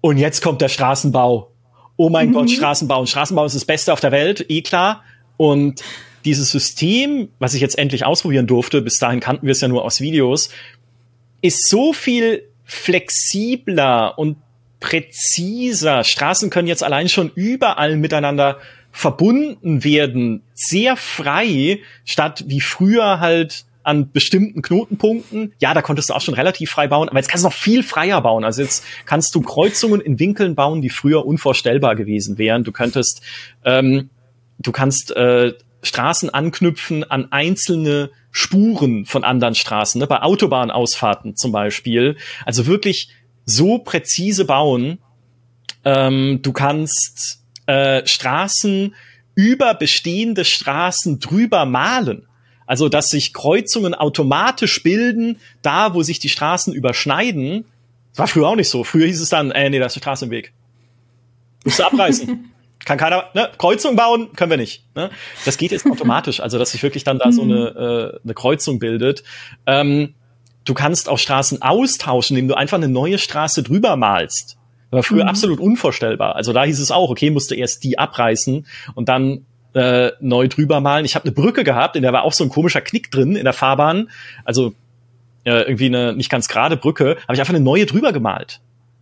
Und 0.02 0.18
jetzt 0.18 0.42
kommt 0.42 0.62
der 0.62 0.70
Straßenbau. 0.70 1.52
Oh 1.98 2.10
mein 2.10 2.30
mhm. 2.30 2.34
Gott, 2.34 2.50
Straßenbau. 2.50 3.02
Und 3.02 3.10
Straßenbau 3.10 3.46
ist 3.46 3.56
das 3.56 3.66
Beste 3.66 3.92
auf 3.92 4.00
der 4.00 4.12
Welt, 4.12 4.46
eh 4.50 4.62
klar. 4.62 5.04
Und 5.40 5.82
dieses 6.26 6.52
System, 6.52 7.30
was 7.40 7.54
ich 7.54 7.62
jetzt 7.62 7.78
endlich 7.78 8.06
ausprobieren 8.06 8.46
durfte, 8.46 8.82
bis 8.82 9.00
dahin 9.00 9.22
kannten 9.22 9.46
wir 9.46 9.54
es 9.54 9.62
ja 9.62 9.70
nur 9.70 9.86
aus 9.86 10.02
Videos, 10.02 10.50
ist 11.42 11.70
so 11.70 11.94
viel 11.94 12.44
flexibler 12.66 14.20
und 14.20 14.36
präziser. 14.82 16.04
Straßen 16.04 16.50
können 16.50 16.68
jetzt 16.68 16.84
allein 16.84 17.08
schon 17.08 17.32
überall 17.36 17.96
miteinander 17.96 18.58
verbunden 18.92 19.86
werden, 19.86 20.42
sehr 20.54 20.98
frei, 20.98 21.80
statt 22.04 22.44
wie 22.48 22.60
früher 22.60 23.22
halt 23.22 23.64
an 23.84 24.12
bestimmten 24.12 24.62
Knotenpunkten. 24.62 25.54
Ja, 25.60 25.74
da 25.74 25.82
konntest 25.82 26.10
du 26.10 26.16
auch 26.16 26.22
schon 26.22 26.34
relativ 26.34 26.70
frei 26.70 26.90
bauen, 26.90 27.08
aber 27.08 27.18
jetzt 27.18 27.30
kannst 27.30 27.46
du 27.46 27.48
noch 27.48 27.56
viel 27.56 27.82
freier 27.82 28.20
bauen. 28.20 28.44
Also 28.44 28.62
jetzt 28.62 28.84
kannst 29.06 29.34
du 29.36 29.42
Kreuzungen 29.42 30.02
in 30.02 30.20
Winkeln 30.20 30.56
bauen, 30.56 30.82
die 30.82 30.90
früher 30.90 31.26
unvorstellbar 31.26 31.96
gewesen 31.96 32.38
wären. 32.38 32.66
Du 32.66 32.74
könntest, 32.74 33.22
ähm, 33.64 34.10
du 34.60 34.72
kannst 34.72 35.12
äh, 35.12 35.54
Straßen 35.82 36.30
anknüpfen 36.30 37.10
an 37.10 37.32
einzelne 37.32 38.12
Spuren 38.32 39.06
von 39.06 39.24
anderen 39.24 39.56
Straßen, 39.56 40.00
ne? 40.00 40.08
bei 40.08 40.22
Autobahnausfahrten 40.22 41.36
zum 41.36 41.52
Beispiel. 41.52 42.18
Also 42.46 42.68
wirklich 42.68 43.10
so 43.46 43.80
präzise 43.80 44.46
bauen. 44.46 45.00
Ähm, 45.84 46.40
du 46.42 46.54
kannst 46.54 47.40
äh, 47.66 48.06
Straßen 48.06 48.94
über 49.36 49.74
bestehende 49.74 50.46
Straßen 50.46 51.20
drüber 51.20 51.66
malen. 51.66 52.28
Also, 52.66 52.88
dass 52.88 53.08
sich 53.08 53.34
Kreuzungen 53.34 53.96
automatisch 53.96 54.84
bilden, 54.84 55.40
da 55.64 55.96
wo 55.96 56.04
sich 56.04 56.20
die 56.20 56.30
Straßen 56.30 56.72
überschneiden. 56.72 57.66
Das 58.12 58.20
war 58.20 58.28
früher 58.28 58.48
auch 58.48 58.56
nicht 58.56 58.70
so. 58.70 58.84
Früher 58.84 59.08
hieß 59.08 59.22
es 59.22 59.30
dann, 59.30 59.50
äh, 59.50 59.70
nee, 59.72 59.80
da 59.80 59.88
ist 59.88 59.96
eine 59.96 60.02
Straße 60.02 60.26
im 60.26 60.32
Weg. 60.32 60.54
Musst 61.64 61.80
du 61.80 61.86
abreißen. 61.86 62.52
Kann 62.86 62.98
keiner, 62.98 63.26
ne? 63.34 63.50
Kreuzung 63.58 63.96
bauen, 63.96 64.30
können 64.36 64.52
wir 64.52 64.58
nicht. 64.58 64.86
Ne? 64.96 65.10
Das 65.46 65.58
geht 65.58 65.72
jetzt 65.72 65.86
automatisch, 65.86 66.40
also 66.40 66.58
dass 66.58 66.72
sich 66.72 66.82
wirklich 66.82 67.04
dann 67.04 67.20
da 67.20 67.32
so 67.32 67.42
eine, 67.42 68.14
äh, 68.16 68.20
eine 68.24 68.34
Kreuzung 68.34 68.80
bildet. 68.80 69.24
Ähm, 69.66 70.16
du 70.66 70.74
kannst 70.74 71.10
auch 71.10 71.18
Straßen 71.18 71.62
austauschen, 71.62 72.38
indem 72.38 72.50
du 72.50 72.56
einfach 72.56 72.78
eine 72.78 72.88
neue 72.88 73.18
Straße 73.18 73.64
drüber 73.64 73.96
malst. 73.96 74.58
Das 74.92 74.98
war 74.98 75.04
früher 75.04 75.24
mhm. 75.24 75.30
absolut 75.30 75.60
unvorstellbar. 75.60 76.36
Also 76.36 76.54
da 76.54 76.64
hieß 76.64 76.80
es 76.80 76.90
auch, 76.90 77.10
okay, 77.10 77.30
musst 77.30 77.52
du 77.52 77.56
erst 77.56 77.84
die 77.84 78.00
abreißen 78.00 78.66
und 78.96 79.10
dann 79.10 79.46
äh, 79.74 80.12
neu 80.20 80.48
drüber 80.48 80.80
malen. 80.80 81.06
Ich 81.06 81.16
habe 81.16 81.26
eine 81.26 81.32
Brücke 81.32 81.64
gehabt, 81.64 81.96
in 81.96 82.02
der 82.02 82.14
war 82.14 82.24
auch 82.24 82.34
so 82.34 82.44
ein 82.44 82.50
komischer 82.50 82.82
Knick 82.82 83.12
drin 83.12 83.36
in 83.36 83.44
der 83.44 83.54
Fahrbahn. 83.54 84.10
Also 84.46 84.74
äh, 85.44 85.62
irgendwie 85.62 85.86
eine 85.86 86.14
nicht 86.14 86.30
ganz 86.30 86.48
gerade 86.48 86.76
Brücke. 86.78 87.18
Habe 87.24 87.34
ich 87.34 87.40
einfach 87.40 87.54
eine 87.54 87.64
neue 87.64 87.86
drüber 87.86 88.14
gemalt. 88.14 88.62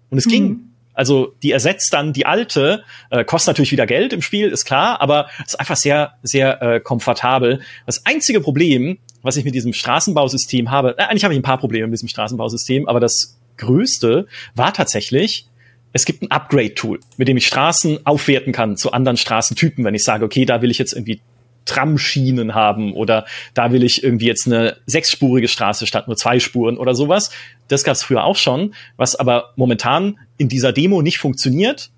Und 0.09 0.17
es 0.17 0.25
mhm. 0.25 0.29
ging. 0.29 0.59
Also 0.97 1.35
die 1.43 1.51
ersetzt 1.51 1.93
dann 1.93 2.11
die 2.11 2.25
alte, 2.25 2.83
äh, 3.11 3.23
kostet 3.23 3.49
natürlich 3.53 3.71
wieder 3.71 3.85
Geld 3.85 4.13
im 4.13 4.23
Spiel, 4.23 4.49
ist 4.49 4.65
klar, 4.65 4.99
aber 4.99 5.29
ist 5.45 5.59
einfach 5.59 5.75
sehr, 5.75 6.13
sehr 6.23 6.61
äh, 6.61 6.79
komfortabel. 6.79 7.61
Das 7.85 8.05
einzige 8.05 8.41
Problem, 8.41 8.97
was 9.21 9.37
ich 9.37 9.45
mit 9.45 9.53
diesem 9.53 9.73
Straßenbausystem 9.73 10.71
habe, 10.71 10.95
äh, 10.97 11.03
eigentlich 11.03 11.23
habe 11.23 11.35
ich 11.35 11.39
ein 11.39 11.43
paar 11.43 11.59
Probleme 11.59 11.85
mit 11.85 11.93
diesem 11.93 12.09
Straßenbausystem, 12.09 12.87
aber 12.87 12.99
das 12.99 13.37
größte 13.57 14.25
war 14.55 14.73
tatsächlich, 14.73 15.47
es 15.93 16.05
gibt 16.05 16.23
ein 16.23 16.31
Upgrade-Tool, 16.31 16.99
mit 17.17 17.27
dem 17.27 17.37
ich 17.37 17.45
Straßen 17.45 18.05
aufwerten 18.05 18.51
kann 18.51 18.75
zu 18.75 18.91
anderen 18.91 19.17
Straßentypen, 19.17 19.85
wenn 19.85 19.95
ich 19.95 20.03
sage, 20.03 20.25
okay, 20.25 20.45
da 20.45 20.63
will 20.63 20.71
ich 20.71 20.79
jetzt 20.79 20.93
irgendwie 20.93 21.21
Tramschienen 21.65 22.55
haben 22.55 22.93
oder 22.93 23.25
da 23.53 23.71
will 23.71 23.83
ich 23.83 24.03
irgendwie 24.03 24.25
jetzt 24.25 24.47
eine 24.47 24.77
sechsspurige 24.87 25.47
Straße 25.47 25.85
statt 25.85 26.07
nur 26.07 26.17
zwei 26.17 26.39
Spuren 26.39 26.77
oder 26.77 26.95
sowas. 26.95 27.29
Das 27.67 27.83
gab 27.83 27.93
es 27.93 28.03
früher 28.03 28.23
auch 28.23 28.37
schon. 28.37 28.73
Was 28.95 29.15
aber 29.15 29.53
momentan 29.55 30.17
in 30.37 30.49
dieser 30.49 30.73
Demo 30.73 31.01
nicht 31.01 31.17
funktioniert, 31.17 31.91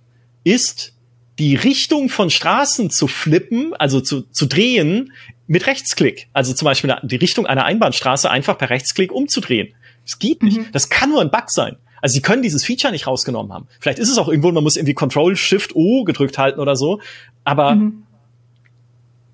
ist 0.44 0.94
die 1.40 1.56
Richtung 1.56 2.10
von 2.10 2.30
Straßen 2.30 2.90
zu 2.90 3.08
flippen, 3.08 3.74
also 3.76 4.02
zu, 4.02 4.22
zu 4.24 4.46
drehen 4.46 5.14
mit 5.48 5.68
Rechtsklick. 5.68 6.28
Also 6.34 6.54
zum 6.54 6.66
Beispiel 6.66 6.96
die 7.04 7.16
Richtung 7.16 7.48
einer 7.48 7.66
Einbahnstraße 7.66 8.30
einfach 8.30 8.58
per 8.58 8.70
Rechtsklick 8.70 9.12
umzudrehen. 9.12 9.74
Das 10.06 10.20
geht 10.20 10.44
nicht. 10.44 10.58
Mhm. 10.58 10.66
Das 10.72 10.90
kann 10.90 11.10
nur 11.10 11.22
ein 11.22 11.32
Bug 11.32 11.50
sein. 11.50 11.78
Also 12.02 12.14
sie 12.14 12.22
können 12.22 12.42
dieses 12.42 12.64
Feature 12.64 12.92
nicht 12.92 13.08
rausgenommen 13.08 13.54
haben. 13.54 13.68
Vielleicht 13.80 14.00
ist 14.00 14.10
es 14.10 14.18
auch 14.18 14.28
irgendwo, 14.28 14.52
man 14.52 14.64
muss 14.64 14.78
irgendwie 14.78 14.94
Control 14.94 15.36
Shift 15.36 15.76
O 15.76 16.04
gedrückt 16.04 16.38
halten 16.38 16.60
oder 16.60 16.76
so. 16.76 17.02
Aber 17.44 17.76
mhm. 17.76 18.04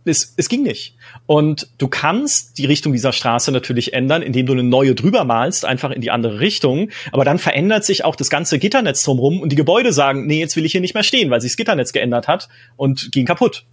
Es, 0.06 0.34
es 0.38 0.50
ging 0.50 0.64
nicht. 0.64 0.96
Und 1.26 1.68
du 1.78 1.88
kannst 1.88 2.58
die 2.58 2.66
Richtung 2.66 2.94
dieser 2.94 3.12
Straße 3.12 3.52
natürlich 3.52 3.94
ändern, 3.94 4.22
indem 4.22 4.46
du 4.46 4.54
eine 4.54 4.64
neue 4.64 4.96
drüber 4.96 5.24
malst, 5.24 5.66
einfach 5.66 5.92
in 5.92 6.02
die 6.02 6.12
andere 6.12 6.40
Richtung. 6.40 6.90
Aber 7.12 7.26
dann 7.26 7.40
verändert 7.40 7.84
sich 7.84 8.06
auch 8.06 8.16
das 8.16 8.30
ganze 8.30 8.60
Gitternetz 8.60 9.04
drumherum 9.04 9.42
und 9.42 9.52
die 9.52 9.56
Gebäude 9.56 9.92
sagen, 9.92 10.28
nee, 10.28 10.40
jetzt 10.40 10.56
will 10.56 10.66
ich 10.66 10.72
hier 10.72 10.82
nicht 10.82 10.94
mehr 10.94 11.04
stehen, 11.04 11.30
weil 11.30 11.42
sich 11.42 11.52
das 11.52 11.58
Gitternetz 11.58 11.92
geändert 11.92 12.28
hat 12.28 12.48
und 12.78 13.12
gehen 13.12 13.26
kaputt. 13.26 13.66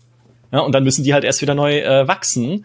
Ja, 0.52 0.60
und 0.60 0.72
dann 0.72 0.84
müssen 0.84 1.04
die 1.04 1.14
halt 1.14 1.24
erst 1.24 1.42
wieder 1.42 1.54
neu 1.54 1.78
äh, 1.80 2.06
wachsen. 2.08 2.64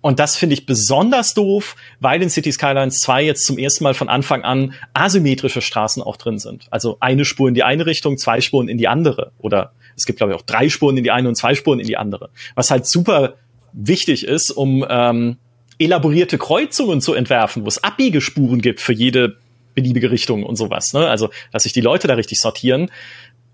Und 0.00 0.20
das 0.20 0.36
finde 0.36 0.54
ich 0.54 0.66
besonders 0.66 1.34
doof, 1.34 1.74
weil 1.98 2.22
in 2.22 2.30
City 2.30 2.52
Skylines 2.52 3.00
2 3.00 3.24
jetzt 3.24 3.44
zum 3.44 3.58
ersten 3.58 3.82
Mal 3.82 3.94
von 3.94 4.08
Anfang 4.08 4.44
an 4.44 4.74
asymmetrische 4.94 5.60
Straßen 5.60 6.02
auch 6.02 6.16
drin 6.16 6.38
sind. 6.38 6.68
Also 6.70 6.96
eine 7.00 7.24
Spur 7.24 7.48
in 7.48 7.54
die 7.54 7.64
eine 7.64 7.86
Richtung, 7.86 8.16
zwei 8.16 8.40
Spuren 8.40 8.68
in 8.68 8.78
die 8.78 8.86
andere. 8.86 9.32
Oder 9.38 9.72
es 9.96 10.04
gibt, 10.04 10.18
glaube 10.18 10.32
ich, 10.32 10.38
auch 10.38 10.44
drei 10.44 10.68
Spuren 10.68 10.96
in 10.96 11.04
die 11.04 11.10
eine 11.10 11.28
und 11.28 11.34
zwei 11.34 11.54
Spuren 11.54 11.80
in 11.80 11.86
die 11.86 11.96
andere. 11.96 12.30
Was 12.54 12.70
halt 12.70 12.86
super 12.86 13.34
wichtig 13.72 14.26
ist, 14.26 14.50
um 14.50 14.84
ähm, 14.88 15.36
elaborierte 15.78 16.38
Kreuzungen 16.38 17.00
zu 17.00 17.14
entwerfen, 17.14 17.64
wo 17.64 17.68
es 17.68 17.82
Abbiegespuren 17.82 18.60
gibt 18.60 18.80
für 18.80 18.92
jede 18.92 19.36
beliebige 19.74 20.10
Richtung 20.10 20.42
und 20.42 20.56
sowas. 20.56 20.92
Ne? 20.92 21.06
Also, 21.06 21.30
dass 21.52 21.64
sich 21.64 21.72
die 21.72 21.80
Leute 21.80 22.08
da 22.08 22.14
richtig 22.14 22.40
sortieren. 22.40 22.90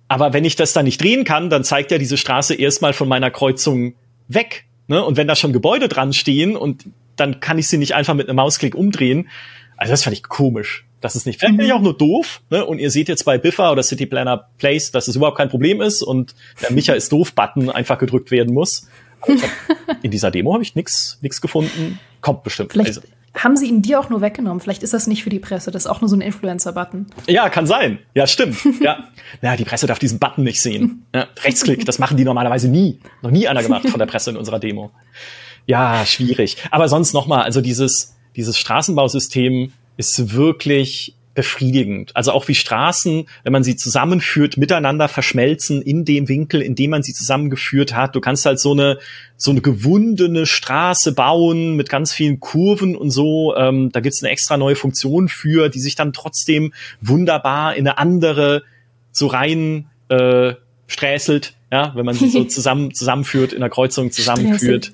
Aber 0.09 0.33
wenn 0.33 0.45
ich 0.45 0.57
das 0.57 0.73
dann 0.73 0.85
nicht 0.85 1.03
drehen 1.03 1.25
kann, 1.25 1.51
dann 1.51 1.65
zeigt 1.65 1.91
ja 1.91 1.99
diese 1.99 2.17
Straße 2.17 2.55
erstmal 2.55 2.93
von 2.93 3.09
meiner 3.09 3.31
Kreuzung 3.31 3.95
weg. 4.29 4.65
Ne? 4.87 5.05
Und 5.05 5.17
wenn 5.17 5.27
da 5.27 5.35
schon 5.35 5.53
Gebäude 5.53 5.89
dran 5.89 6.13
stehen 6.13 6.57
und 6.57 6.85
dann 7.17 7.41
kann 7.41 7.59
ich 7.59 7.69
sie 7.69 7.79
nicht 7.79 7.95
einfach 7.95 8.15
mit 8.15 8.29
einem 8.29 8.37
Mausklick 8.37 8.75
umdrehen. 8.75 9.29
Also 9.77 9.93
das 9.93 10.05
fand 10.05 10.17
ich 10.17 10.23
komisch. 10.23 10.87
Das 11.03 11.17
ist 11.17 11.27
nicht. 11.27 11.41
Vielleicht 11.41 11.57
bin 11.57 11.67
ich 11.67 11.73
mhm. 11.73 11.79
auch 11.79 11.83
nur 11.83 11.97
doof, 11.99 12.41
ne? 12.49 12.65
Und 12.65 12.79
ihr 12.79 12.91
seht 12.91 13.09
jetzt 13.09 13.25
bei 13.25 13.37
Biffa 13.37 13.71
oder 13.73 13.83
City 13.83 14.07
Planner 14.07 14.49
Place, 14.57 14.93
dass 14.93 15.09
es 15.09 15.17
überhaupt 15.17 15.37
kein 15.37 15.49
Problem 15.49 15.83
ist 15.83 16.01
und 16.01 16.35
der 16.63 16.73
Micha 16.73 16.95
ist 16.95 17.13
doof 17.13 17.35
Button 17.35 17.69
einfach 17.69 17.99
gedrückt 17.99 18.31
werden 18.31 18.55
muss. 18.55 18.89
Hab, 19.21 19.37
in 20.03 20.11
dieser 20.11 20.31
Demo 20.31 20.55
habe 20.55 20.63
ich 20.63 20.75
nix 20.77 21.19
nix 21.21 21.41
gefunden. 21.41 21.99
Kommt 22.21 22.45
bestimmt. 22.45 22.73
Vielleicht 22.73 22.99
also. 22.99 23.03
haben 23.35 23.57
sie 23.57 23.67
ihn 23.67 23.83
dir 23.83 23.99
auch 23.99 24.11
nur 24.11 24.21
weggenommen. 24.21 24.61
Vielleicht 24.61 24.85
ist 24.85 24.95
das 24.95 25.09
nicht 25.09 25.25
für 25.25 25.31
die 25.31 25.41
Presse. 25.41 25.73
Das 25.73 25.83
ist 25.83 25.87
auch 25.89 26.01
nur 26.01 26.09
so 26.09 26.15
ein 26.15 26.21
Influencer-Button. 26.21 27.07
Ja, 27.27 27.49
kann 27.49 27.67
sein. 27.67 27.99
Ja, 28.15 28.29
stimmt. 28.29 28.59
ja. 28.81 29.09
Ja, 29.43 29.57
die 29.57 29.65
Presse 29.65 29.89
darf 29.89 29.99
diesen 29.99 30.21
Button 30.21 30.45
nicht 30.45 30.63
sehen. 30.63 31.05
Ja, 31.13 31.27
Rechtsklick, 31.43 31.85
das 31.85 31.99
machen 31.99 32.17
die 32.17 32.25
normalerweise 32.25 32.69
nie. 32.69 33.01
Noch 33.23 33.33
nie 33.33 33.49
einer 33.49 33.63
gemacht 33.63 33.89
von 33.89 33.99
der 33.99 34.07
Presse 34.07 34.31
in 34.31 34.37
unserer 34.37 34.61
Demo. 34.61 34.93
Ja, 35.67 36.07
schwierig. 36.07 36.59
Aber 36.71 36.89
sonst 36.89 37.13
noch 37.13 37.27
mal, 37.27 37.43
also 37.43 37.61
dieses 37.61 38.15
dieses 38.37 38.59
Straßenbausystem 38.59 39.73
ist 39.97 40.35
wirklich 40.35 41.15
befriedigend. 41.35 42.15
Also 42.15 42.33
auch 42.33 42.49
wie 42.49 42.55
Straßen, 42.55 43.27
wenn 43.43 43.53
man 43.53 43.65
sie 43.65 43.77
zusammenführt, 43.77 44.59
miteinander 44.59 45.09
verschmelzen 45.09 45.81
in 45.81 46.05
dem 46.05 46.29
Winkel, 46.29 46.61
in 46.61 46.75
dem 46.75 46.91
man 46.91 47.03
sie 47.03 47.15
zusammengeführt 47.15 47.95
hat. 47.95 48.15
Du 48.15 48.21
kannst 48.21 48.45
halt 48.45 48.61
so 48.61 48.73
eine 48.73 48.99
so 49.37 49.51
eine 49.51 49.61
gewundene 49.61 50.47
Straße 50.47 51.13
bauen 51.13 51.75
mit 51.75 51.89
ganz 51.89 52.13
vielen 52.13 52.39
Kurven 52.41 52.97
und 52.97 53.11
so. 53.11 53.57
Ähm, 53.57 53.91
da 53.93 54.01
gibt's 54.01 54.23
eine 54.23 54.31
extra 54.31 54.57
neue 54.57 54.77
Funktion 54.77 55.29
für, 55.29 55.69
die 55.69 55.81
sich 55.81 55.95
dann 55.95 56.13
trotzdem 56.13 56.73
wunderbar 57.01 57.75
in 57.75 57.89
eine 57.89 57.99
andere 57.99 58.63
so 59.11 59.27
rein 59.27 59.87
äh, 60.09 60.55
sträßelt, 60.87 61.55
ja, 61.71 61.93
wenn 61.95 62.05
man 62.05 62.15
sie 62.15 62.29
so 62.29 62.45
zusammen 62.45 62.95
zusammenführt 62.95 63.53
in 63.53 63.61
der 63.61 63.71
Kreuzung 63.71 64.13
zusammenführt. 64.13 64.93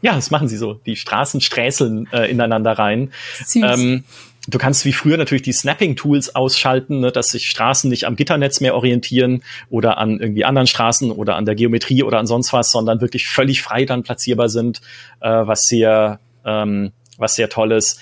Ja, 0.00 0.14
das 0.14 0.30
machen 0.30 0.46
sie 0.46 0.56
so. 0.56 0.74
Die 0.74 0.94
Straßen 0.94 1.40
sträßeln 1.40 2.08
äh, 2.12 2.30
ineinander 2.30 2.72
rein. 2.72 3.10
Süß. 3.44 3.62
Ähm, 3.64 4.04
Du 4.50 4.56
kannst 4.56 4.86
wie 4.86 4.94
früher 4.94 5.18
natürlich 5.18 5.42
die 5.42 5.52
Snapping-Tools 5.52 6.34
ausschalten, 6.34 7.00
ne, 7.00 7.12
dass 7.12 7.28
sich 7.28 7.50
Straßen 7.50 7.90
nicht 7.90 8.04
am 8.06 8.16
Gitternetz 8.16 8.60
mehr 8.60 8.74
orientieren 8.74 9.42
oder 9.68 9.98
an 9.98 10.18
irgendwie 10.18 10.46
anderen 10.46 10.66
Straßen 10.66 11.10
oder 11.10 11.36
an 11.36 11.44
der 11.44 11.54
Geometrie 11.54 12.02
oder 12.02 12.18
an 12.18 12.26
sonst 12.26 12.54
was, 12.54 12.70
sondern 12.70 13.02
wirklich 13.02 13.28
völlig 13.28 13.60
frei 13.60 13.84
dann 13.84 14.04
platzierbar 14.04 14.48
sind, 14.48 14.80
äh, 15.20 15.28
was 15.28 15.64
sehr, 15.64 16.20
ähm, 16.46 16.92
was 17.18 17.34
sehr 17.34 17.50
toll 17.50 17.72
ist. 17.72 18.00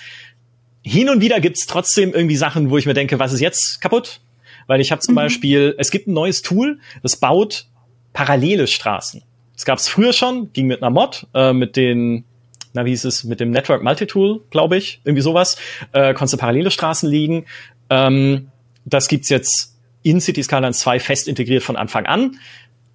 Hin 0.83 1.09
und 1.09 1.19
wieder 1.19 1.41
gibt's 1.41 1.65
trotzdem 1.65 2.13
irgendwie 2.13 2.37
Sachen, 2.37 2.69
wo 2.69 2.77
ich 2.77 2.85
mir 2.85 2.93
denke, 2.93 3.19
was 3.19 3.33
ist 3.33 3.41
jetzt 3.41 3.81
kaputt? 3.81 4.21
Weil 4.67 4.79
ich 4.79 4.93
habe 4.93 5.01
zum 5.01 5.15
mhm. 5.15 5.17
Beispiel, 5.17 5.75
es 5.77 5.91
gibt 5.91 6.07
ein 6.07 6.13
neues 6.13 6.43
Tool, 6.43 6.79
das 7.03 7.17
baut 7.17 7.65
parallele 8.13 8.67
Straßen. 8.67 9.21
Das 9.53 9.65
gab's 9.65 9.89
früher 9.89 10.13
schon, 10.13 10.53
ging 10.53 10.67
mit 10.67 10.81
einer 10.81 10.91
Mod, 10.91 11.27
äh, 11.33 11.51
mit 11.51 11.75
den 11.75 12.23
na, 12.77 12.85
wie 12.85 12.91
hieß 12.91 13.05
es, 13.05 13.23
mit 13.23 13.39
dem 13.39 13.49
Network 13.49 13.83
Multitool, 13.83 14.41
glaube 14.51 14.77
ich, 14.77 15.01
irgendwie 15.03 15.23
sowas, 15.23 15.57
äh, 15.93 16.13
konntest 16.13 16.33
du 16.33 16.37
parallele 16.37 16.69
Straßen 16.69 17.09
liegen. 17.09 17.45
Ähm, 17.89 18.49
das 18.85 19.07
gibt's 19.07 19.29
jetzt 19.29 19.75
in 20.03 20.21
City 20.21 20.43
Skylines 20.43 20.79
2 20.79 20.99
fest 20.99 21.27
integriert 21.27 21.63
von 21.63 21.75
Anfang 21.75 22.05
an. 22.05 22.39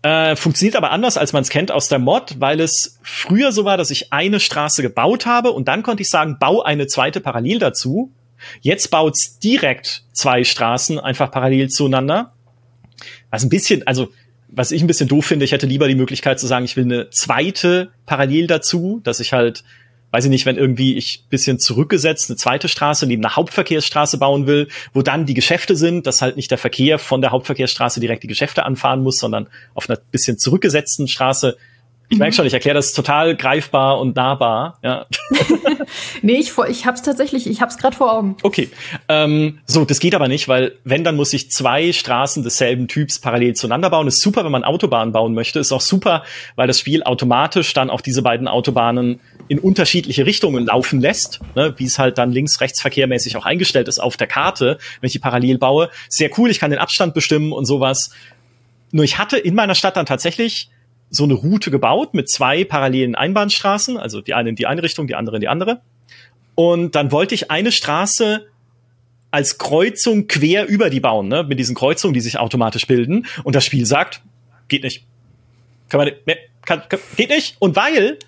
Äh, 0.02 0.36
funktioniert 0.36 0.76
aber 0.76 0.92
anders, 0.92 1.16
als 1.16 1.32
man 1.32 1.42
es 1.42 1.48
kennt 1.48 1.72
aus 1.72 1.88
der 1.88 1.98
Mod, 1.98 2.36
weil 2.38 2.60
es 2.60 2.98
früher 3.02 3.50
so 3.50 3.64
war, 3.64 3.76
dass 3.76 3.90
ich 3.90 4.12
eine 4.12 4.38
Straße 4.38 4.82
gebaut 4.82 5.26
habe 5.26 5.50
und 5.50 5.66
dann 5.66 5.82
konnte 5.82 6.02
ich 6.02 6.08
sagen, 6.08 6.36
bau 6.38 6.62
eine 6.62 6.86
zweite 6.86 7.20
parallel 7.20 7.58
dazu. 7.58 8.12
Jetzt 8.60 8.90
baut's 8.90 9.40
direkt 9.40 10.04
zwei 10.12 10.44
Straßen 10.44 11.00
einfach 11.00 11.30
parallel 11.30 11.70
zueinander. 11.70 12.32
Was 13.30 13.42
ein 13.42 13.48
bisschen, 13.48 13.84
also 13.86 14.10
was 14.54 14.70
ich 14.70 14.82
ein 14.82 14.86
bisschen 14.86 15.08
doof 15.08 15.24
finde, 15.24 15.44
ich 15.44 15.52
hätte 15.52 15.66
lieber 15.66 15.88
die 15.88 15.94
Möglichkeit 15.94 16.38
zu 16.38 16.46
sagen, 16.46 16.66
ich 16.66 16.76
will 16.76 16.84
eine 16.84 17.10
zweite 17.10 17.90
parallel 18.04 18.46
dazu, 18.46 19.00
dass 19.02 19.18
ich 19.18 19.32
halt, 19.32 19.64
weiß 20.10 20.24
ich 20.24 20.30
nicht, 20.30 20.44
wenn 20.44 20.58
irgendwie 20.58 20.94
ich 20.94 21.24
bisschen 21.30 21.58
zurückgesetzt 21.58 22.28
eine 22.28 22.36
zweite 22.36 22.68
Straße 22.68 23.06
neben 23.06 23.24
einer 23.24 23.34
Hauptverkehrsstraße 23.34 24.18
bauen 24.18 24.46
will, 24.46 24.68
wo 24.92 25.00
dann 25.00 25.24
die 25.24 25.32
Geschäfte 25.32 25.74
sind, 25.74 26.06
dass 26.06 26.20
halt 26.20 26.36
nicht 26.36 26.50
der 26.50 26.58
Verkehr 26.58 26.98
von 26.98 27.22
der 27.22 27.30
Hauptverkehrsstraße 27.30 27.98
direkt 27.98 28.24
die 28.24 28.28
Geschäfte 28.28 28.64
anfahren 28.66 29.02
muss, 29.02 29.18
sondern 29.18 29.48
auf 29.74 29.88
einer 29.88 29.98
bisschen 30.10 30.38
zurückgesetzten 30.38 31.08
Straße 31.08 31.56
ich 32.12 32.18
merke 32.18 32.32
mhm. 32.32 32.36
schon, 32.36 32.46
ich 32.46 32.52
erkläre 32.52 32.74
das 32.74 32.92
total 32.92 33.34
greifbar 33.34 33.98
und 33.98 34.16
nahbar. 34.16 34.78
Ja. 34.82 35.06
nee, 36.22 36.34
ich, 36.34 36.52
ich 36.68 36.84
hab's 36.84 37.00
tatsächlich, 37.00 37.46
ich 37.46 37.62
hab's 37.62 37.78
gerade 37.78 37.96
vor 37.96 38.12
Augen. 38.12 38.36
Okay. 38.42 38.68
Ähm, 39.08 39.60
so, 39.64 39.86
das 39.86 39.98
geht 39.98 40.14
aber 40.14 40.28
nicht, 40.28 40.46
weil 40.46 40.72
wenn, 40.84 41.04
dann 41.04 41.16
muss 41.16 41.32
ich 41.32 41.50
zwei 41.50 41.90
Straßen 41.90 42.42
desselben 42.42 42.86
Typs 42.86 43.18
parallel 43.18 43.54
zueinander 43.54 43.88
bauen. 43.88 44.06
Ist 44.08 44.20
super, 44.20 44.44
wenn 44.44 44.52
man 44.52 44.62
Autobahnen 44.62 45.14
bauen 45.14 45.32
möchte. 45.32 45.58
Ist 45.58 45.72
auch 45.72 45.80
super, 45.80 46.22
weil 46.54 46.66
das 46.66 46.78
Spiel 46.78 47.02
automatisch 47.02 47.72
dann 47.72 47.88
auch 47.88 48.02
diese 48.02 48.20
beiden 48.20 48.46
Autobahnen 48.46 49.18
in 49.48 49.58
unterschiedliche 49.58 50.26
Richtungen 50.26 50.66
laufen 50.66 51.00
lässt, 51.00 51.40
ne, 51.54 51.72
wie 51.78 51.86
es 51.86 51.98
halt 51.98 52.18
dann 52.18 52.30
links-rechts-verkehrmäßig 52.30 53.38
auch 53.38 53.46
eingestellt 53.46 53.88
ist 53.88 54.00
auf 54.00 54.18
der 54.18 54.26
Karte, 54.26 54.76
wenn 55.00 55.06
ich 55.06 55.12
die 55.12 55.18
parallel 55.18 55.56
baue. 55.56 55.88
Sehr 56.10 56.28
cool, 56.36 56.50
ich 56.50 56.60
kann 56.60 56.70
den 56.70 56.78
Abstand 56.78 57.14
bestimmen 57.14 57.52
und 57.52 57.64
sowas. 57.64 58.10
Nur 58.90 59.04
ich 59.04 59.16
hatte 59.16 59.38
in 59.38 59.54
meiner 59.54 59.74
Stadt 59.74 59.96
dann 59.96 60.04
tatsächlich 60.04 60.68
so 61.12 61.24
eine 61.24 61.34
Route 61.34 61.70
gebaut 61.70 62.14
mit 62.14 62.30
zwei 62.30 62.64
parallelen 62.64 63.14
Einbahnstraßen, 63.14 63.98
also 63.98 64.22
die 64.22 64.32
eine 64.32 64.48
in 64.48 64.56
die 64.56 64.66
eine 64.66 64.82
Richtung, 64.82 65.06
die 65.06 65.14
andere 65.14 65.36
in 65.36 65.40
die 65.42 65.48
andere. 65.48 65.82
Und 66.54 66.94
dann 66.94 67.12
wollte 67.12 67.34
ich 67.34 67.50
eine 67.50 67.70
Straße 67.70 68.46
als 69.30 69.58
Kreuzung 69.58 70.26
quer 70.26 70.66
über 70.66 70.90
die 70.90 71.00
bauen, 71.00 71.28
ne, 71.28 71.44
mit 71.44 71.58
diesen 71.58 71.74
Kreuzungen, 71.74 72.14
die 72.14 72.20
sich 72.20 72.38
automatisch 72.38 72.86
bilden. 72.86 73.26
Und 73.44 73.54
das 73.54 73.64
Spiel 73.64 73.84
sagt, 73.84 74.22
geht 74.68 74.82
nicht. 74.82 75.04
Kann 75.90 76.00
man, 76.00 76.36
kann, 76.64 76.82
kann, 76.88 77.00
geht 77.16 77.28
nicht. 77.28 77.56
Und 77.58 77.76
weil 77.76 78.18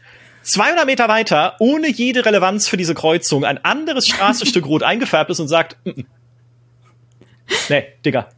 200 0.43 0.85
Meter 0.85 1.09
weiter, 1.09 1.57
ohne 1.61 1.89
jede 1.89 2.27
Relevanz 2.27 2.69
für 2.69 2.77
diese 2.77 2.95
Kreuzung, 2.95 3.47
ein 3.47 3.65
anderes 3.65 4.07
Straßenstück 4.09 4.67
rot 4.67 4.83
eingefärbt 4.85 5.31
ist 5.31 5.41
und 5.41 5.49
sagt, 5.49 5.77
mm, 5.85 5.91
mm. 5.91 6.07
nee, 7.71 7.85
Digga, 8.05 8.29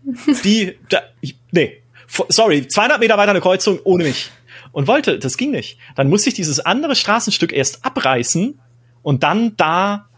die, 0.45 0.79
da, 0.89 1.03
nee, 1.51 1.83
sorry, 2.07 2.67
200 2.67 3.01
Meter 3.01 3.17
weiter 3.19 3.31
eine 3.31 3.41
Kreuzung 3.41 3.79
ohne 3.85 4.05
mich. 4.05 4.31
Und 4.73 4.87
wollte, 4.87 5.19
das 5.19 5.37
ging 5.37 5.53
nicht. 5.53 5.79
Dann 5.95 6.09
musste 6.09 6.29
ich 6.29 6.35
dieses 6.35 6.61
andere 6.61 6.97
Straßenstück 6.97 7.53
erst 7.53 7.85
abreißen 7.85 8.61
und 9.03 9.23
dann 9.23 9.57
da 9.57 10.09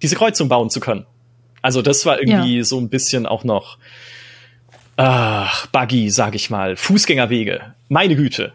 diese 0.00 0.16
Kreuzung 0.16 0.48
bauen 0.48 0.70
zu 0.70 0.80
können. 0.80 1.04
Also 1.60 1.82
das 1.82 2.06
war 2.06 2.20
irgendwie 2.20 2.58
ja. 2.58 2.64
so 2.64 2.78
ein 2.78 2.88
bisschen 2.88 3.26
auch 3.26 3.44
noch 3.44 3.78
ach, 4.98 5.66
buggy, 5.68 6.10
sag 6.10 6.34
ich 6.34 6.50
mal. 6.50 6.76
Fußgängerwege. 6.76 7.74
Meine 7.88 8.16
Güte. 8.16 8.52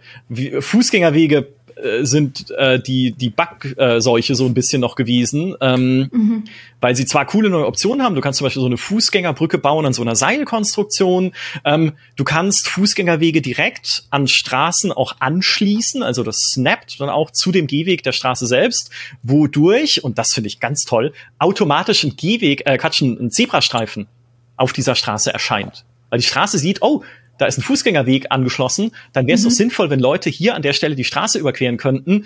Fußgängerwege 0.60 1.54
sind 2.02 2.52
äh, 2.52 2.80
die 2.80 3.12
die 3.12 3.30
Bug-Seuche 3.30 4.36
so 4.36 4.46
ein 4.46 4.54
bisschen 4.54 4.82
noch 4.82 4.96
gewesen, 4.96 5.56
ähm, 5.62 6.10
mhm. 6.12 6.44
weil 6.82 6.96
sie 6.96 7.06
zwar 7.06 7.26
coole 7.26 7.50
neue 7.50 7.66
Optionen 7.66 8.04
haben. 8.04 8.16
Du 8.16 8.22
kannst 8.22 8.38
zum 8.38 8.46
Beispiel 8.46 8.62
so 8.62 8.68
eine 8.68 8.78
Fußgängerbrücke 8.78 9.58
bauen 9.58 9.86
an 9.86 9.94
so 9.94 10.02
einer 10.02 10.16
Seilkonstruktion. 10.16 11.34
Ähm, 11.66 11.94
du 12.16 12.24
kannst 12.24 12.68
Fußgängerwege 12.68 13.42
direkt 13.42 14.04
an 14.10 14.28
Straßen 14.28 14.92
auch 14.92 15.16
anschließen, 15.20 16.04
also 16.04 16.24
das 16.24 16.38
snappt 16.54 17.00
dann 17.00 17.10
auch 17.10 17.32
zu 17.32 17.52
dem 17.52 17.68
Gehweg 17.68 18.04
der 18.04 18.12
Straße 18.12 18.48
selbst, 18.48 18.90
wodurch 19.22 20.04
und 20.04 20.18
das 20.18 20.34
finde 20.34 20.48
ich 20.48 20.60
ganz 20.60 20.84
toll 20.86 21.14
automatisch 21.40 22.04
ein 22.04 22.16
Gehweg, 22.16 22.64
äh, 22.66 22.78
Quatsch, 22.78 23.02
ein 23.02 23.32
Zebrastreifen 23.32 24.08
auf 24.56 24.74
dieser 24.74 24.96
Straße 24.96 25.34
erscheint, 25.34 25.86
weil 26.10 26.20
die 26.20 26.26
Straße 26.26 26.58
sieht, 26.58 26.82
oh 26.82 27.04
da 27.38 27.46
ist 27.46 27.58
ein 27.58 27.64
Fußgängerweg 27.64 28.28
angeschlossen, 28.30 28.92
dann 29.12 29.28
wäre 29.28 29.36
es 29.36 29.42
mhm. 29.42 29.50
doch 29.50 29.56
sinnvoll, 29.56 29.90
wenn 29.90 30.00
Leute 30.00 30.30
hier 30.30 30.56
an 30.56 30.62
der 30.62 30.74
Stelle 30.74 30.96
die 30.96 31.04
Straße 31.04 31.40
überqueren 31.40 31.78
könnten. 31.78 32.26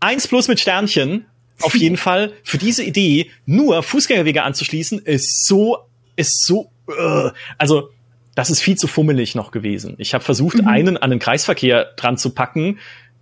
Eins 0.00 0.28
plus 0.28 0.48
mit 0.48 0.60
Sternchen, 0.60 1.26
auf 1.60 1.74
jeden 1.76 1.96
Fall 1.96 2.32
für 2.44 2.58
diese 2.58 2.84
Idee, 2.84 3.30
nur 3.46 3.82
Fußgängerwege 3.82 4.42
anzuschließen, 4.42 5.00
ist 5.00 5.46
so, 5.46 5.78
ist 6.16 6.44
so, 6.44 6.70
uh, 6.88 7.30
also 7.56 7.90
das 8.34 8.50
ist 8.50 8.60
viel 8.60 8.76
zu 8.76 8.86
fummelig 8.86 9.34
noch 9.34 9.50
gewesen. 9.50 9.96
Ich 9.98 10.14
habe 10.14 10.22
versucht, 10.22 10.58
mhm. 10.58 10.68
einen 10.68 10.96
an 10.96 11.10
den 11.10 11.18
Kreisverkehr 11.18 11.86
dran 11.96 12.16
zu 12.16 12.30
packen. 12.30 12.78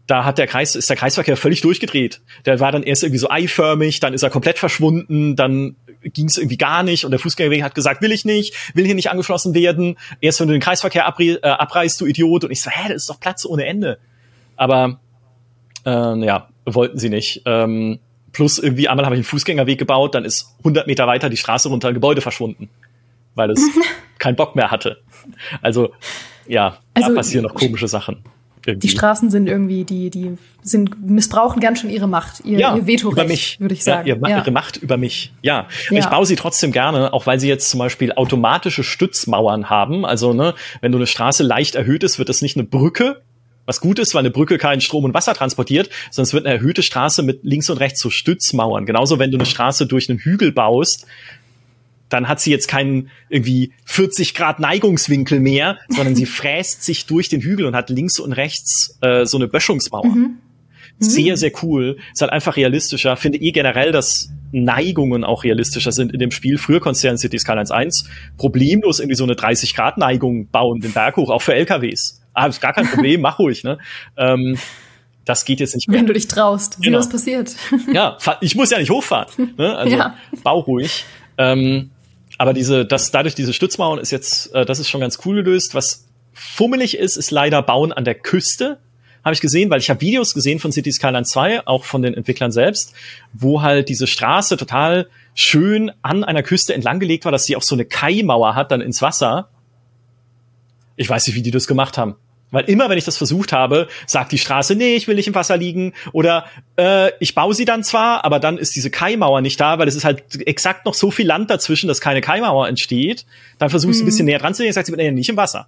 Da 0.07 0.25
hat 0.25 0.37
der 0.37 0.47
Kreis, 0.47 0.77
ist 0.77 0.91
der 0.91 0.97
Kreisverkehr 0.97 1.39
völlig 1.39 1.63
durchgedreht. 1.63 2.21
Der 2.45 2.61
war 2.61 2.71
dann 2.71 2.83
erst 2.83 3.03
irgendwie 3.03 3.19
so 3.19 3.31
eiförmig, 3.31 3.99
dann 4.01 4.13
ist 4.13 4.23
er 4.23 4.31
komplett 4.31 4.59
verschwunden, 4.59 5.35
dann 5.35 5.77
ging 6.13 6.27
es 6.27 6.39
irgendwie 6.39 6.57
gar 6.57 6.83
nicht 6.83 7.05
und 7.05 7.11
der 7.11 7.21
Fußgängerweg 7.21 7.63
hat 7.63 7.75
gesagt, 7.75 8.03
will 8.03 8.13
ich 8.13 8.25
nicht, 8.25 8.55
will 8.75 8.85
hier 8.85 8.95
nicht 8.95 9.11
angeschlossen 9.11 9.55
werden. 9.55 9.99
Erst 10.21 10.41
wenn 10.41 10.49
du 10.49 10.53
den 10.53 10.61
Kreisverkehr 10.61 11.07
abrie 11.07 11.37
äh, 11.43 11.49
abreißt, 11.49 12.01
du 12.01 12.07
Idiot. 12.07 12.45
Und 12.45 12.51
ich 12.51 12.63
so, 12.63 12.71
hä, 12.71 12.89
das 12.89 13.03
ist 13.03 13.11
doch 13.11 13.21
Platz 13.21 13.45
ohne 13.45 13.67
Ende. 13.67 13.99
Aber 14.57 15.01
äh, 15.85 16.25
ja, 16.25 16.49
wollten 16.65 16.99
sie 16.99 17.11
nicht. 17.11 17.43
Ähm, 17.45 17.99
plus 18.33 18.59
irgendwie 18.59 18.89
einmal 18.89 19.07
habe 19.07 19.15
ich 19.15 19.21
einen 19.21 19.25
Fußgängerweg 19.25 19.79
gebaut, 19.79 20.15
dann 20.15 20.25
ist 20.25 20.55
100 20.59 20.87
Meter 20.87 21.07
weiter 21.07 21.31
die 21.31 21.37
Straße 21.37 21.69
runter 21.69 21.89
ein 21.89 21.95
Gebäude 21.95 22.21
verschwunden, 22.21 22.69
weil 23.35 23.51
es 23.51 23.61
keinen 24.19 24.37
Bock 24.37 24.57
mehr 24.57 24.71
hatte. 24.71 25.03
Also 25.63 25.93
ja, 26.47 26.79
also, 26.95 27.09
da 27.09 27.15
passieren 27.15 27.45
noch 27.45 27.55
komische 27.55 27.89
Sachen. 27.89 28.23
Irgendwie. 28.67 28.89
Die 28.89 28.93
Straßen 28.93 29.31
sind 29.31 29.49
irgendwie, 29.49 29.85
die, 29.85 30.11
die 30.11 30.37
sind, 30.63 31.09
missbrauchen 31.09 31.61
ganz 31.61 31.81
schön 31.81 31.91
ihre 31.91 32.09
Macht, 32.09 32.45
ihr, 32.45 32.59
ja, 32.59 32.77
ihr 32.77 32.87
Vetorecht, 32.87 33.61
würde 33.61 33.75
ich 33.75 33.85
sagen. 33.85 34.09
Ja, 34.09 34.17
ihre, 34.17 34.29
ja. 34.29 34.39
ihre, 34.39 34.51
Macht 34.51 34.77
über 34.77 34.97
mich, 34.97 35.33
ja. 35.43 35.67
ja. 35.91 35.99
Ich 35.99 36.07
baue 36.07 36.27
sie 36.27 36.37
trotzdem 36.37 36.73
gerne, 36.73 37.13
auch 37.13 37.27
weil 37.27 37.39
sie 37.39 37.49
jetzt 37.49 37.71
zum 37.71 37.79
Beispiel 37.79 38.13
automatische 38.13 38.83
Stützmauern 38.83 39.71
haben. 39.71 40.05
Also, 40.05 40.33
ne, 40.33 40.55
wenn 40.81 40.91
du 40.91 40.99
eine 40.99 41.07
Straße 41.07 41.45
leicht 41.45 41.77
erhöht 41.77 42.03
ist, 42.03 42.19
wird 42.19 42.29
es 42.29 42.43
nicht 42.43 42.57
eine 42.57 42.65
Brücke, 42.65 43.23
was 43.67 43.81
gut 43.81 43.99
ist, 43.99 44.15
weil 44.15 44.21
eine 44.21 44.31
Brücke 44.31 44.59
keinen 44.59 44.81
Strom 44.81 45.05
und 45.05 45.15
Wasser 45.15 45.35
transportiert, 45.35 45.91
sondern 46.11 46.29
es 46.29 46.35
wird 46.35 46.47
eine 46.47 46.55
erhöhte 46.55 46.83
Straße 46.83 47.23
mit 47.23 47.41
links 47.43 47.69
und 47.69 47.79
rechts 47.79 48.01
so 48.01 48.11
Stützmauern. 48.11 48.87
Genauso, 48.87 49.19
wenn 49.19 49.31
du 49.31 49.39
eine 49.39 49.47
Straße 49.47 49.87
durch 49.87 50.09
einen 50.09 50.19
Hügel 50.19 50.53
baust, 50.53 51.07
dann 52.09 52.29
hat 52.29 52.41
sie 52.41 52.51
jetzt 52.51 52.69
keinen 52.69 53.11
irgendwie 53.29 53.73
40 53.85 54.35
Grad 54.35 54.61
Neigungswinkel 54.61 55.41
mehr, 55.41 55.79
sondern 55.89 56.15
sie 56.15 56.27
fräst 56.27 56.85
sich 56.85 57.07
durch 57.07 57.29
den 57.29 57.41
Hügel 57.41 57.67
und 57.67 57.75
hat 57.75 57.91
links 57.91 58.19
und 58.19 58.33
rechts 58.33 58.99
äh, 59.01 59.27
so 59.27 59.37
eine 59.39 59.49
Böschungsmauer. 59.49 60.07
Mhm. 60.07 60.39
Sehr, 60.99 61.33
mhm. 61.33 61.37
sehr 61.37 61.53
cool. 61.63 61.99
Ist 62.13 62.23
halt 62.23 62.33
einfach 62.33 62.57
realistischer. 62.57 63.17
Finde 63.17 63.39
eh 63.39 63.53
generell, 63.53 63.93
dass 63.93 64.31
Neigungen 64.53 65.25
auch 65.25 65.45
realistischer 65.45 65.93
sind 65.93 66.13
in 66.13 66.21
dem 66.21 66.31
Spiel. 66.31 66.57
Früher 66.57 66.85
in 66.87 67.19
City 67.19 67.39
Skylines 67.39 67.71
1 67.71 68.09
problemlos 68.39 69.01
irgendwie 69.01 69.17
so 69.17 69.25
eine 69.25 69.37
30 69.37 69.75
Grad 69.75 69.99
Neigung 69.99 70.49
bauen, 70.49 70.81
den 70.81 70.93
Berg 70.93 71.17
hoch, 71.17 71.31
auch 71.31 71.43
für 71.43 71.55
LKWs. 71.55 72.23
Ah, 72.33 72.47
ist 72.47 72.61
gar 72.61 72.73
kein 72.73 72.87
Problem, 72.87 73.21
mach 73.21 73.39
ruhig, 73.39 73.65
ne? 73.65 73.79
Ähm, 74.17 74.59
das 75.25 75.45
geht 75.45 75.59
jetzt 75.61 75.75
nicht 75.75 75.89
mehr. 75.89 75.99
Wenn 75.99 76.07
du 76.07 76.13
dich 76.13 76.29
traust, 76.29 76.77
genau. 76.81 77.01
sieh, 77.01 77.07
was 77.07 77.09
passiert. 77.11 77.57
Ja, 77.93 78.17
ich 78.41 78.55
muss 78.55 78.71
ja 78.71 78.79
nicht 78.79 78.91
hochfahren. 78.91 79.55
Ne? 79.59 79.77
Also 79.77 79.97
ja. 79.99 80.15
bau 80.45 80.61
ruhig. 80.61 81.05
Ähm, 81.37 81.91
aber 82.39 82.53
diese, 82.53 82.85
das, 82.85 83.11
dadurch 83.11 83.35
diese 83.35 83.53
Stützmauern 83.53 83.99
ist 83.99 84.11
jetzt, 84.11 84.55
äh, 84.55 84.65
das 84.65 84.79
ist 84.79 84.89
schon 84.89 85.01
ganz 85.01 85.21
cool 85.25 85.37
gelöst. 85.43 85.75
Was 85.75 86.07
fummelig 86.33 86.97
ist, 86.99 87.17
ist 87.17 87.31
leider 87.31 87.63
Bauen 87.63 87.93
an 87.93 88.05
der 88.05 88.15
Küste. 88.15 88.79
Habe 89.25 89.35
ich 89.35 89.41
gesehen, 89.41 89.71
weil 89.71 89.81
ich 89.81 89.91
habe 89.91 90.01
Videos 90.01 90.35
gesehen 90.35 90.61
von 90.61 90.71
City 90.71 90.93
Skyline 90.93 91.25
2, 91.25 91.67
auch 91.67 91.85
von 91.85 92.03
den 92.03 92.15
Entwicklern 92.15 92.53
selbst, 92.53 92.93
wo 93.33 93.63
halt 93.63 93.89
diese 93.89 94.07
Straße 94.07 94.57
total 94.57 95.09
schön 95.35 95.91
an 96.03 96.23
einer 96.23 96.43
Küste 96.43 96.75
entlanggelegt 96.75 97.25
war, 97.25 97.33
dass 97.33 97.45
sie 97.45 97.57
auch 97.57 97.63
so 97.63 97.75
eine 97.75 97.85
Kaimauer 97.85 98.55
hat, 98.55 98.71
dann 98.71 98.81
ins 98.81 99.03
Wasser. 99.03 99.49
Ich 100.95 101.11
weiß 101.11 101.27
nicht, 101.27 101.37
wie 101.37 101.43
die 101.43 101.51
das 101.51 101.67
gemacht 101.67 101.99
haben. 101.99 102.17
Weil 102.51 102.65
immer, 102.65 102.89
wenn 102.89 102.99
ich 102.99 103.05
das 103.05 103.17
versucht 103.17 103.53
habe, 103.53 103.89
sagt 104.07 104.33
die 104.33 104.39
Straße, 104.39 104.77
nee, 104.77 104.95
ich 104.95 105.09
will 105.09 105.17
nicht 105.17 105.27
im 105.27 105.35
Wasser 105.35 105.57
liegen. 105.57 105.93
Oder 106.13 106.47
äh, 106.77 107.11
ich 107.19 107.35
baue 107.35 107.55
sie 107.55 107.65
dann 107.65 107.83
zwar, 107.83 108.25
aber 108.25 108.39
dann 108.39 108.57
ist 108.57 108.77
diese 108.77 108.91
Kaimauer 108.91 109.41
nicht 109.41 109.61
da, 109.61 109.79
weil 109.79 109.89
es 109.89 109.97
ist 109.97 110.05
halt 110.05 110.23
exakt 110.47 110.87
noch 110.87 110.95
so 110.95 111.11
viel 111.11 111.27
Land 111.27 111.51
dazwischen, 111.51 111.89
dass 111.89 112.01
keine 112.01 112.21
Kaimauer 112.21 112.69
entsteht. 112.69 113.27
Dann 113.59 113.71
versuche 113.71 113.93
ich 113.93 113.99
mhm. 113.99 114.05
ein 114.05 114.07
bisschen 114.07 114.27
näher 114.27 114.39
dran 114.39 114.55
zu 114.55 114.63
gehen, 114.63 114.73
sagt 114.73 114.87
sie, 114.87 114.93
nee, 114.95 115.11
nicht 115.11 115.29
im 115.29 115.37
Wasser. 115.37 115.67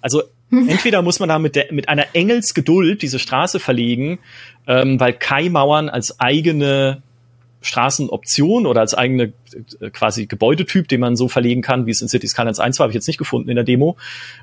Also 0.00 0.22
entweder 0.50 1.02
muss 1.02 1.18
man 1.18 1.28
da 1.30 1.38
mit, 1.38 1.56
der, 1.56 1.72
mit 1.72 1.88
einer 1.88 2.06
Engelsgeduld 2.12 3.00
diese 3.00 3.18
Straße 3.18 3.58
verlegen, 3.58 4.18
ähm, 4.66 5.00
weil 5.00 5.14
Kaimauern 5.14 5.88
als 5.88 6.20
eigene 6.20 7.02
Straßenoption 7.64 8.66
oder 8.66 8.80
als 8.80 8.94
eigene 8.94 9.32
äh, 9.80 9.90
quasi 9.90 10.26
Gebäudetyp, 10.26 10.86
den 10.88 11.00
man 11.00 11.16
so 11.16 11.28
verlegen 11.28 11.62
kann, 11.62 11.86
wie 11.86 11.90
es 11.90 12.02
in 12.02 12.08
City 12.08 12.28
Skylines 12.28 12.60
1 12.60 12.78
war, 12.78 12.84
habe 12.84 12.92
ich 12.92 12.94
jetzt 12.94 13.06
nicht 13.06 13.16
gefunden 13.16 13.48
in 13.48 13.56
der 13.56 13.64
Demo. 13.64 13.96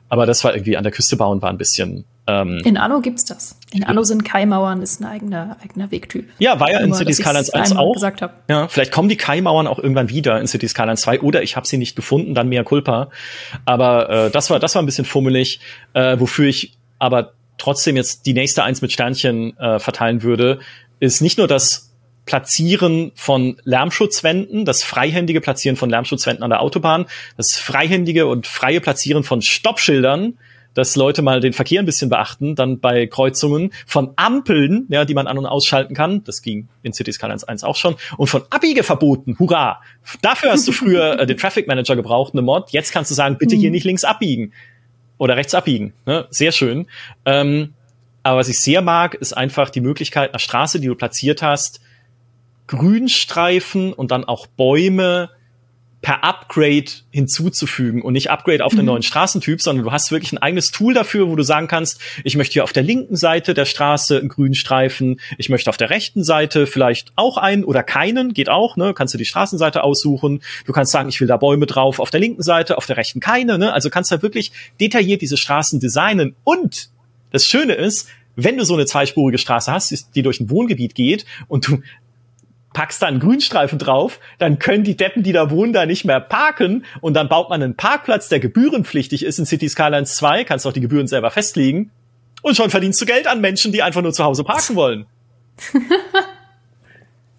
Aber 0.09 0.25
das 0.25 0.43
war 0.43 0.53
irgendwie 0.53 0.75
an 0.75 0.83
der 0.83 0.91
Küste 0.91 1.17
bauen, 1.17 1.41
war 1.41 1.49
ein 1.49 1.57
bisschen. 1.57 2.05
Ähm, 2.27 2.61
in 2.65 2.77
Anno 2.77 2.99
gibt's 2.99 3.25
das. 3.25 3.57
In 3.71 3.83
Anno 3.83 4.03
sind 4.03 4.25
Kaimauern 4.25 4.81
ist 4.81 5.01
ein 5.01 5.05
eigener, 5.05 5.57
eigener 5.63 5.91
Wegtyp. 5.91 6.29
Ja, 6.39 6.59
war 6.59 6.71
ja 6.71 6.79
in 6.79 6.93
City 6.93 7.13
Skylines 7.13 7.51
1 7.51 7.75
auch. 7.75 7.93
Gesagt 7.93 8.21
hab. 8.21 8.43
Ja, 8.49 8.67
vielleicht 8.67 8.91
kommen 8.91 9.09
die 9.09 9.17
Kaimauern 9.17 9.67
auch 9.67 9.77
irgendwann 9.77 10.09
wieder 10.09 10.39
in 10.39 10.47
City 10.47 10.67
Skylines 10.67 11.01
2 11.01 11.21
oder 11.21 11.43
ich 11.43 11.55
habe 11.55 11.67
sie 11.67 11.77
nicht 11.77 11.95
gefunden, 11.95 12.33
dann 12.33 12.49
mehr 12.49 12.63
Culpa. 12.63 13.09
Aber 13.65 14.09
äh, 14.09 14.31
das 14.31 14.49
war 14.49 14.59
das 14.59 14.75
war 14.75 14.81
ein 14.81 14.85
bisschen 14.85 15.05
fummelig, 15.05 15.59
äh, 15.93 16.19
wofür 16.19 16.47
ich 16.47 16.77
aber 16.97 17.33
trotzdem 17.57 17.95
jetzt 17.95 18.25
die 18.25 18.33
nächste 18.33 18.63
Eins 18.63 18.81
mit 18.81 18.91
Sternchen 18.91 19.55
äh, 19.57 19.79
verteilen 19.79 20.23
würde, 20.23 20.59
ist 20.99 21.21
nicht 21.21 21.37
nur 21.37 21.47
das 21.47 21.90
Platzieren 22.31 23.11
von 23.13 23.57
Lärmschutzwänden, 23.65 24.63
das 24.63 24.83
freihändige 24.83 25.41
Platzieren 25.41 25.75
von 25.75 25.89
Lärmschutzwänden 25.89 26.45
an 26.45 26.49
der 26.49 26.61
Autobahn, 26.61 27.07
das 27.35 27.55
freihändige 27.55 28.25
und 28.25 28.47
freie 28.47 28.79
Platzieren 28.79 29.25
von 29.25 29.41
Stoppschildern, 29.41 30.37
dass 30.73 30.95
Leute 30.95 31.23
mal 31.23 31.41
den 31.41 31.51
Verkehr 31.51 31.81
ein 31.81 31.85
bisschen 31.85 32.09
beachten, 32.09 32.55
dann 32.55 32.79
bei 32.79 33.05
Kreuzungen 33.05 33.73
von 33.85 34.13
Ampeln, 34.15 34.85
ja, 34.87 35.03
die 35.03 35.13
man 35.13 35.27
an- 35.27 35.39
und 35.39 35.45
ausschalten 35.45 35.93
kann, 35.93 36.23
das 36.23 36.41
ging 36.41 36.69
in 36.83 36.93
City 36.93 37.11
Skylines 37.11 37.43
1 37.43 37.65
auch 37.65 37.75
schon, 37.75 37.97
und 38.15 38.27
von 38.27 38.43
Abbiegeverboten, 38.49 39.37
hurra! 39.37 39.81
Dafür 40.21 40.53
hast 40.53 40.65
du 40.69 40.71
früher 40.71 41.19
äh, 41.19 41.27
den 41.27 41.35
Traffic 41.35 41.67
Manager 41.67 41.97
gebraucht, 41.97 42.31
eine 42.31 42.43
Mod, 42.43 42.69
jetzt 42.69 42.93
kannst 42.93 43.11
du 43.11 43.15
sagen, 43.15 43.39
bitte 43.39 43.57
hier 43.57 43.71
mhm. 43.71 43.73
nicht 43.73 43.83
links 43.83 44.05
abbiegen 44.05 44.53
oder 45.17 45.35
rechts 45.35 45.53
abbiegen, 45.53 45.91
ne? 46.05 46.27
sehr 46.29 46.53
schön. 46.53 46.87
Ähm, 47.25 47.73
aber 48.23 48.37
was 48.37 48.47
ich 48.47 48.61
sehr 48.61 48.81
mag, 48.81 49.15
ist 49.15 49.33
einfach 49.33 49.69
die 49.69 49.81
Möglichkeit, 49.81 50.29
einer 50.29 50.39
Straße, 50.39 50.79
die 50.79 50.87
du 50.87 50.95
platziert 50.95 51.41
hast, 51.41 51.81
Grünstreifen 52.77 53.93
und 53.93 54.11
dann 54.11 54.23
auch 54.23 54.47
Bäume 54.47 55.29
per 56.01 56.23
Upgrade 56.23 56.85
hinzuzufügen 57.11 58.01
und 58.01 58.13
nicht 58.13 58.31
Upgrade 58.31 58.65
auf 58.65 58.73
mhm. 58.73 58.77
den 58.77 58.85
neuen 58.87 59.03
Straßentyp, 59.03 59.61
sondern 59.61 59.85
du 59.85 59.91
hast 59.91 60.11
wirklich 60.11 60.31
ein 60.31 60.39
eigenes 60.39 60.71
Tool 60.71 60.95
dafür, 60.95 61.29
wo 61.29 61.35
du 61.35 61.43
sagen 61.43 61.67
kannst, 61.67 62.01
ich 62.23 62.35
möchte 62.35 62.53
hier 62.53 62.63
auf 62.63 62.73
der 62.73 62.81
linken 62.81 63.15
Seite 63.15 63.53
der 63.53 63.65
Straße 63.65 64.17
einen 64.17 64.29
Grünstreifen, 64.29 65.19
ich 65.37 65.49
möchte 65.49 65.69
auf 65.69 65.77
der 65.77 65.91
rechten 65.91 66.23
Seite 66.23 66.65
vielleicht 66.65 67.11
auch 67.15 67.37
einen 67.37 67.63
oder 67.63 67.83
keinen, 67.83 68.33
geht 68.33 68.49
auch, 68.49 68.77
ne? 68.77 68.95
Kannst 68.95 69.13
du 69.13 69.19
die 69.19 69.25
Straßenseite 69.25 69.83
aussuchen. 69.83 70.41
Du 70.65 70.73
kannst 70.73 70.91
sagen, 70.91 71.09
ich 71.09 71.21
will 71.21 71.27
da 71.27 71.37
Bäume 71.37 71.67
drauf 71.67 71.99
auf 71.99 72.09
der 72.09 72.19
linken 72.19 72.41
Seite, 72.41 72.77
auf 72.77 72.87
der 72.87 72.97
rechten 72.97 73.19
keine, 73.19 73.59
ne? 73.59 73.71
Also 73.71 73.91
kannst 73.91 74.09
du 74.11 74.15
da 74.15 74.21
wirklich 74.23 74.51
detailliert 74.79 75.21
diese 75.21 75.37
Straßen 75.37 75.79
designen 75.79 76.35
und 76.43 76.89
das 77.29 77.45
Schöne 77.45 77.73
ist, 77.73 78.09
wenn 78.35 78.57
du 78.57 78.65
so 78.65 78.73
eine 78.73 78.85
zweispurige 78.85 79.37
Straße 79.37 79.71
hast, 79.71 80.15
die 80.15 80.23
durch 80.23 80.39
ein 80.39 80.49
Wohngebiet 80.49 80.95
geht 80.95 81.25
und 81.47 81.67
du 81.67 81.81
packst 82.73 83.01
da 83.01 83.07
einen 83.07 83.19
Grünstreifen 83.19 83.79
drauf, 83.79 84.19
dann 84.37 84.59
können 84.59 84.83
die 84.83 84.95
Deppen, 84.95 85.23
die 85.23 85.33
da 85.33 85.49
wohnen, 85.49 85.73
da 85.73 85.85
nicht 85.85 86.05
mehr 86.05 86.19
parken 86.19 86.85
und 87.01 87.13
dann 87.13 87.29
baut 87.29 87.49
man 87.49 87.61
einen 87.61 87.75
Parkplatz, 87.75 88.29
der 88.29 88.39
gebührenpflichtig 88.39 89.25
ist 89.25 89.39
in 89.39 89.45
City 89.45 89.69
Skylines 89.69 90.15
2, 90.15 90.45
kannst 90.45 90.65
auch 90.65 90.73
die 90.73 90.81
Gebühren 90.81 91.07
selber 91.07 91.31
festlegen 91.31 91.91
und 92.41 92.55
schon 92.55 92.69
verdienst 92.69 93.01
du 93.01 93.05
Geld 93.05 93.27
an 93.27 93.41
Menschen, 93.41 93.71
die 93.71 93.83
einfach 93.83 94.01
nur 94.01 94.13
zu 94.13 94.23
Hause 94.23 94.43
parken 94.43 94.75
wollen. 94.75 95.05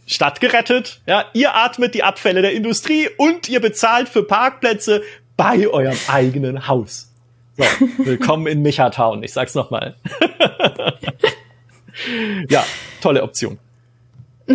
Stadt 0.06 0.40
gerettet, 0.40 1.00
ja, 1.06 1.24
ihr 1.32 1.54
atmet 1.54 1.94
die 1.94 2.02
Abfälle 2.02 2.42
der 2.42 2.52
Industrie 2.52 3.08
und 3.16 3.48
ihr 3.48 3.60
bezahlt 3.60 4.08
für 4.08 4.24
Parkplätze 4.24 5.02
bei 5.36 5.66
eurem 5.68 5.96
eigenen 6.08 6.68
Haus. 6.68 7.10
So, 7.56 7.64
willkommen 8.04 8.46
in 8.46 8.62
Michatown, 8.62 9.22
ich 9.22 9.32
sag's 9.32 9.54
nochmal. 9.54 9.96
ja, 12.48 12.64
tolle 13.00 13.22
Option. 13.22 13.58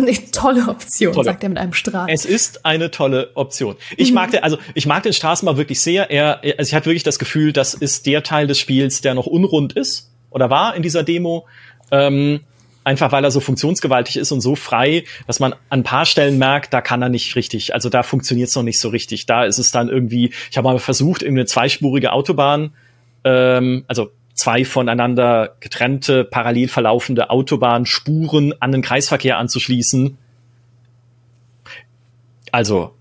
Eine 0.02 0.30
tolle 0.30 0.68
Option, 0.68 1.12
tolle. 1.12 1.24
sagt 1.24 1.42
er 1.42 1.48
mit 1.48 1.58
einem 1.58 1.72
Strahl. 1.72 2.08
Es 2.10 2.24
ist 2.24 2.64
eine 2.64 2.90
tolle 2.90 3.30
Option. 3.34 3.76
Ich 3.96 4.10
mhm. 4.10 4.14
mag 4.14 4.30
den, 4.30 4.42
also 4.42 4.58
ich 4.74 4.86
mag 4.86 5.02
den 5.02 5.12
Straßenbau 5.12 5.56
wirklich 5.56 5.80
sehr. 5.80 6.10
Er, 6.10 6.40
also 6.42 6.68
ich 6.68 6.74
hatte 6.74 6.86
wirklich 6.86 7.02
das 7.02 7.18
Gefühl, 7.18 7.52
das 7.52 7.74
ist 7.74 8.06
der 8.06 8.22
Teil 8.22 8.46
des 8.46 8.58
Spiels, 8.58 9.00
der 9.00 9.14
noch 9.14 9.26
unrund 9.26 9.72
ist 9.72 10.10
oder 10.30 10.50
war 10.50 10.74
in 10.74 10.82
dieser 10.82 11.02
Demo. 11.02 11.46
Ähm, 11.90 12.40
einfach 12.88 13.12
weil 13.12 13.22
er 13.22 13.30
so 13.30 13.40
funktionsgewaltig 13.40 14.16
ist 14.16 14.32
und 14.32 14.40
so 14.40 14.54
frei, 14.54 15.04
dass 15.26 15.40
man 15.40 15.52
an 15.52 15.80
ein 15.80 15.82
paar 15.82 16.06
Stellen 16.06 16.38
merkt, 16.38 16.72
da 16.72 16.80
kann 16.80 17.02
er 17.02 17.10
nicht 17.10 17.36
richtig. 17.36 17.74
Also 17.74 17.90
da 17.90 18.02
funktioniert 18.02 18.48
es 18.48 18.56
noch 18.56 18.62
nicht 18.62 18.80
so 18.80 18.88
richtig. 18.88 19.26
Da 19.26 19.44
ist 19.44 19.58
es 19.58 19.70
dann 19.70 19.90
irgendwie, 19.90 20.32
ich 20.50 20.56
habe 20.56 20.66
mal 20.66 20.78
versucht, 20.78 21.22
irgendeine 21.22 21.46
zweispurige 21.46 22.12
Autobahn, 22.12 22.72
ähm, 23.24 23.84
also 23.88 24.10
zwei 24.38 24.64
voneinander 24.64 25.56
getrennte, 25.60 26.24
parallel 26.24 26.68
verlaufende 26.68 27.30
Autobahnspuren 27.30 28.54
an 28.60 28.70
den 28.70 28.82
Kreisverkehr 28.82 29.36
anzuschließen. 29.36 30.16
Also 32.52 32.94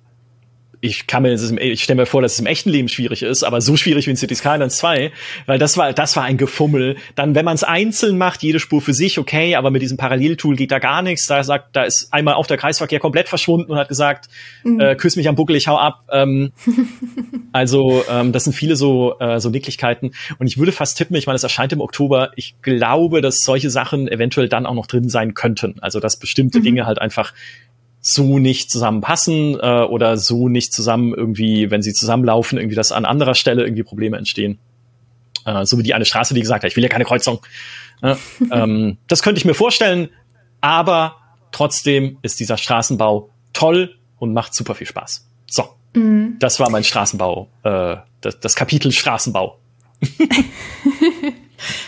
ich 0.82 1.08
kann 1.08 1.24
mir, 1.24 1.34
ich 1.34 1.84
stelle 1.84 2.02
mir 2.02 2.06
vor, 2.06 2.22
dass 2.22 2.34
es 2.34 2.40
im 2.40 2.46
echten 2.46 2.70
Leben 2.70 2.88
schwierig 2.88 3.24
ist, 3.24 3.44
aber 3.44 3.62
so 3.62 3.76
schwierig 3.76 4.06
wie 4.06 4.12
in 4.12 4.18
City 4.18 4.36
Skylines 4.36 4.78
2, 4.78 5.12
weil 5.46 5.60
das 5.60 5.78
war, 5.78 5.94
das 5.94 6.16
war 6.16 6.24
ein 6.24 6.38
Gefummel. 6.38 6.98
Dann, 7.16 7.36
wenn 7.36 7.46
man 7.46 7.56
es 7.56 7.64
einzeln 7.64 8.18
macht, 8.18 8.44
jede 8.44 8.60
Spur 8.60 8.82
für 8.82 8.94
sich, 8.94 9.18
okay, 9.18 9.56
aber 9.56 9.72
mit 9.72 9.82
diesem 9.82 9.98
Paralleltool 9.98 10.56
geht 10.56 10.72
da 10.72 10.80
gar 10.80 11.02
nichts. 11.02 11.26
Da 11.28 11.44
sagt, 11.44 11.76
da 11.76 11.84
ist 11.84 12.10
einmal 12.12 12.36
auch 12.36 12.48
der 12.48 12.58
Kreisverkehr 12.58 13.00
komplett 13.00 13.30
verschwunden 13.30 13.72
und 13.72 13.78
hat 13.78 13.90
gesagt, 13.90 14.28
mhm. 14.64 14.80
äh, 14.80 14.96
küss 14.96 15.16
mich 15.16 15.28
am 15.28 15.36
Buckel, 15.36 15.56
ich 15.56 15.68
hau 15.68 15.78
ab. 15.78 16.04
Ähm, 16.12 16.52
also, 17.52 18.04
ähm, 18.10 18.32
das 18.32 18.44
sind 18.44 18.54
viele 18.54 18.76
so, 18.76 19.18
äh, 19.20 19.40
so 19.40 19.50
Nicklichkeiten. 19.50 20.12
Und 20.38 20.48
ich 20.48 20.58
würde 20.58 20.72
fast 20.72 20.98
tippen, 20.98 21.16
ich 21.16 21.26
meine, 21.26 21.38
es 21.38 21.44
erscheint 21.44 21.74
im 21.74 21.82
Oktober. 21.82 22.32
Ich 22.36 22.56
glaube, 22.62 23.22
dass 23.22 23.40
solche 23.40 23.70
Sachen 23.70 24.08
eventuell 24.08 24.50
dann 24.50 24.66
auch 24.66 24.76
noch 24.76 24.88
drin 24.88 25.10
sein 25.10 25.34
könnten. 25.34 25.76
Also, 25.82 26.00
dass 26.00 26.18
bestimmte 26.18 26.60
mhm. 26.60 26.64
Dinge 26.64 26.86
halt 26.86 27.00
einfach 27.00 27.34
so 28.02 28.40
nicht 28.40 28.72
zusammenpassen 28.72 29.60
äh, 29.60 29.84
oder 29.84 30.18
so 30.18 30.48
nicht 30.50 30.74
zusammen 30.74 31.14
irgendwie, 31.14 31.72
wenn 31.72 31.82
sie 31.82 31.94
zusammenlaufen, 31.94 32.58
irgendwie, 32.58 32.76
dass 32.76 32.92
an 32.92 33.06
anderer 33.06 33.36
Stelle 33.36 33.64
irgendwie 33.64 33.84
Probleme 33.84 34.18
entstehen. 34.18 34.60
Äh, 35.46 35.66
so 35.66 35.78
wie 35.78 35.84
die 35.84 35.94
eine 35.94 36.06
Straße, 36.06 36.34
die 36.34 36.42
gesagt 36.42 36.64
hat, 36.64 36.72
ich 36.72 36.76
will 36.76 36.84
ja 36.84 36.90
keine 36.90 37.06
Kreuzung. 37.06 37.40
Äh, 38.02 38.16
ähm, 38.52 38.98
das 39.08 39.24
könnte 39.24 39.40
ich 39.40 39.46
mir 39.46 39.54
vorstellen, 39.54 40.10
aber 40.62 41.16
trotzdem 41.52 42.18
ist 42.22 42.40
dieser 42.40 42.58
Straßenbau 42.58 43.30
toll 43.54 43.96
und 44.20 44.34
macht 44.34 44.54
super 44.54 44.76
viel 44.76 44.88
Spaß. 44.88 45.28
So, 45.50 45.66
mhm. 45.94 46.36
das 46.40 46.60
war 46.60 46.70
mein 46.70 46.84
Straßenbau, 46.84 47.50
äh, 47.64 47.98
das, 48.22 48.40
das 48.40 48.56
Kapitel 48.56 48.92
Straßenbau. 48.92 49.60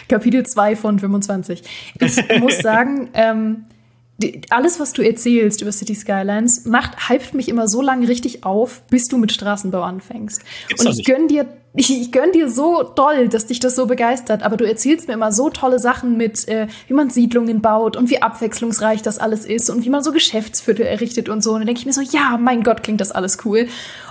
Kapitel 0.07 0.45
2 0.45 0.75
von 0.75 0.99
25. 0.99 1.63
Ich 1.99 2.17
muss 2.39 2.57
sagen, 2.59 3.09
ähm, 3.13 3.65
alles, 4.49 4.79
was 4.79 4.93
du 4.93 5.01
erzählst 5.01 5.61
über 5.61 5.71
City 5.71 5.95
Skylines, 5.95 6.65
macht, 6.65 7.09
hypt 7.09 7.33
mich 7.33 7.49
immer 7.49 7.67
so 7.67 7.81
lange 7.81 8.07
richtig 8.07 8.43
auf, 8.43 8.81
bis 8.89 9.07
du 9.07 9.17
mit 9.17 9.31
Straßenbau 9.31 9.81
anfängst. 9.81 10.41
Gibt's 10.67 10.85
und 10.85 10.97
ich 10.97 11.05
gönn 11.05 11.27
dir, 11.27 11.45
ich, 11.73 11.89
ich 12.01 12.11
gönn 12.11 12.31
dir 12.31 12.49
so 12.49 12.83
doll, 12.83 13.29
dass 13.29 13.45
dich 13.47 13.59
das 13.59 13.75
so 13.75 13.85
begeistert, 13.85 14.43
aber 14.43 14.57
du 14.57 14.65
erzählst 14.65 15.07
mir 15.07 15.13
immer 15.13 15.31
so 15.31 15.49
tolle 15.49 15.79
Sachen 15.79 16.17
mit, 16.17 16.47
äh, 16.47 16.67
wie 16.87 16.93
man 16.93 17.09
Siedlungen 17.09 17.61
baut 17.61 17.95
und 17.95 18.09
wie 18.09 18.21
abwechslungsreich 18.21 19.01
das 19.01 19.19
alles 19.19 19.45
ist 19.45 19.69
und 19.69 19.85
wie 19.85 19.89
man 19.89 20.03
so 20.03 20.11
Geschäftsviertel 20.11 20.85
errichtet 20.85 21.29
und 21.29 21.41
so. 21.41 21.51
Und 21.51 21.59
dann 21.59 21.67
denke 21.67 21.79
ich 21.79 21.85
mir 21.85 21.93
so, 21.93 22.01
ja, 22.01 22.37
mein 22.37 22.63
Gott, 22.63 22.83
klingt 22.83 23.01
das 23.01 23.11
alles 23.11 23.37
cool. 23.45 23.67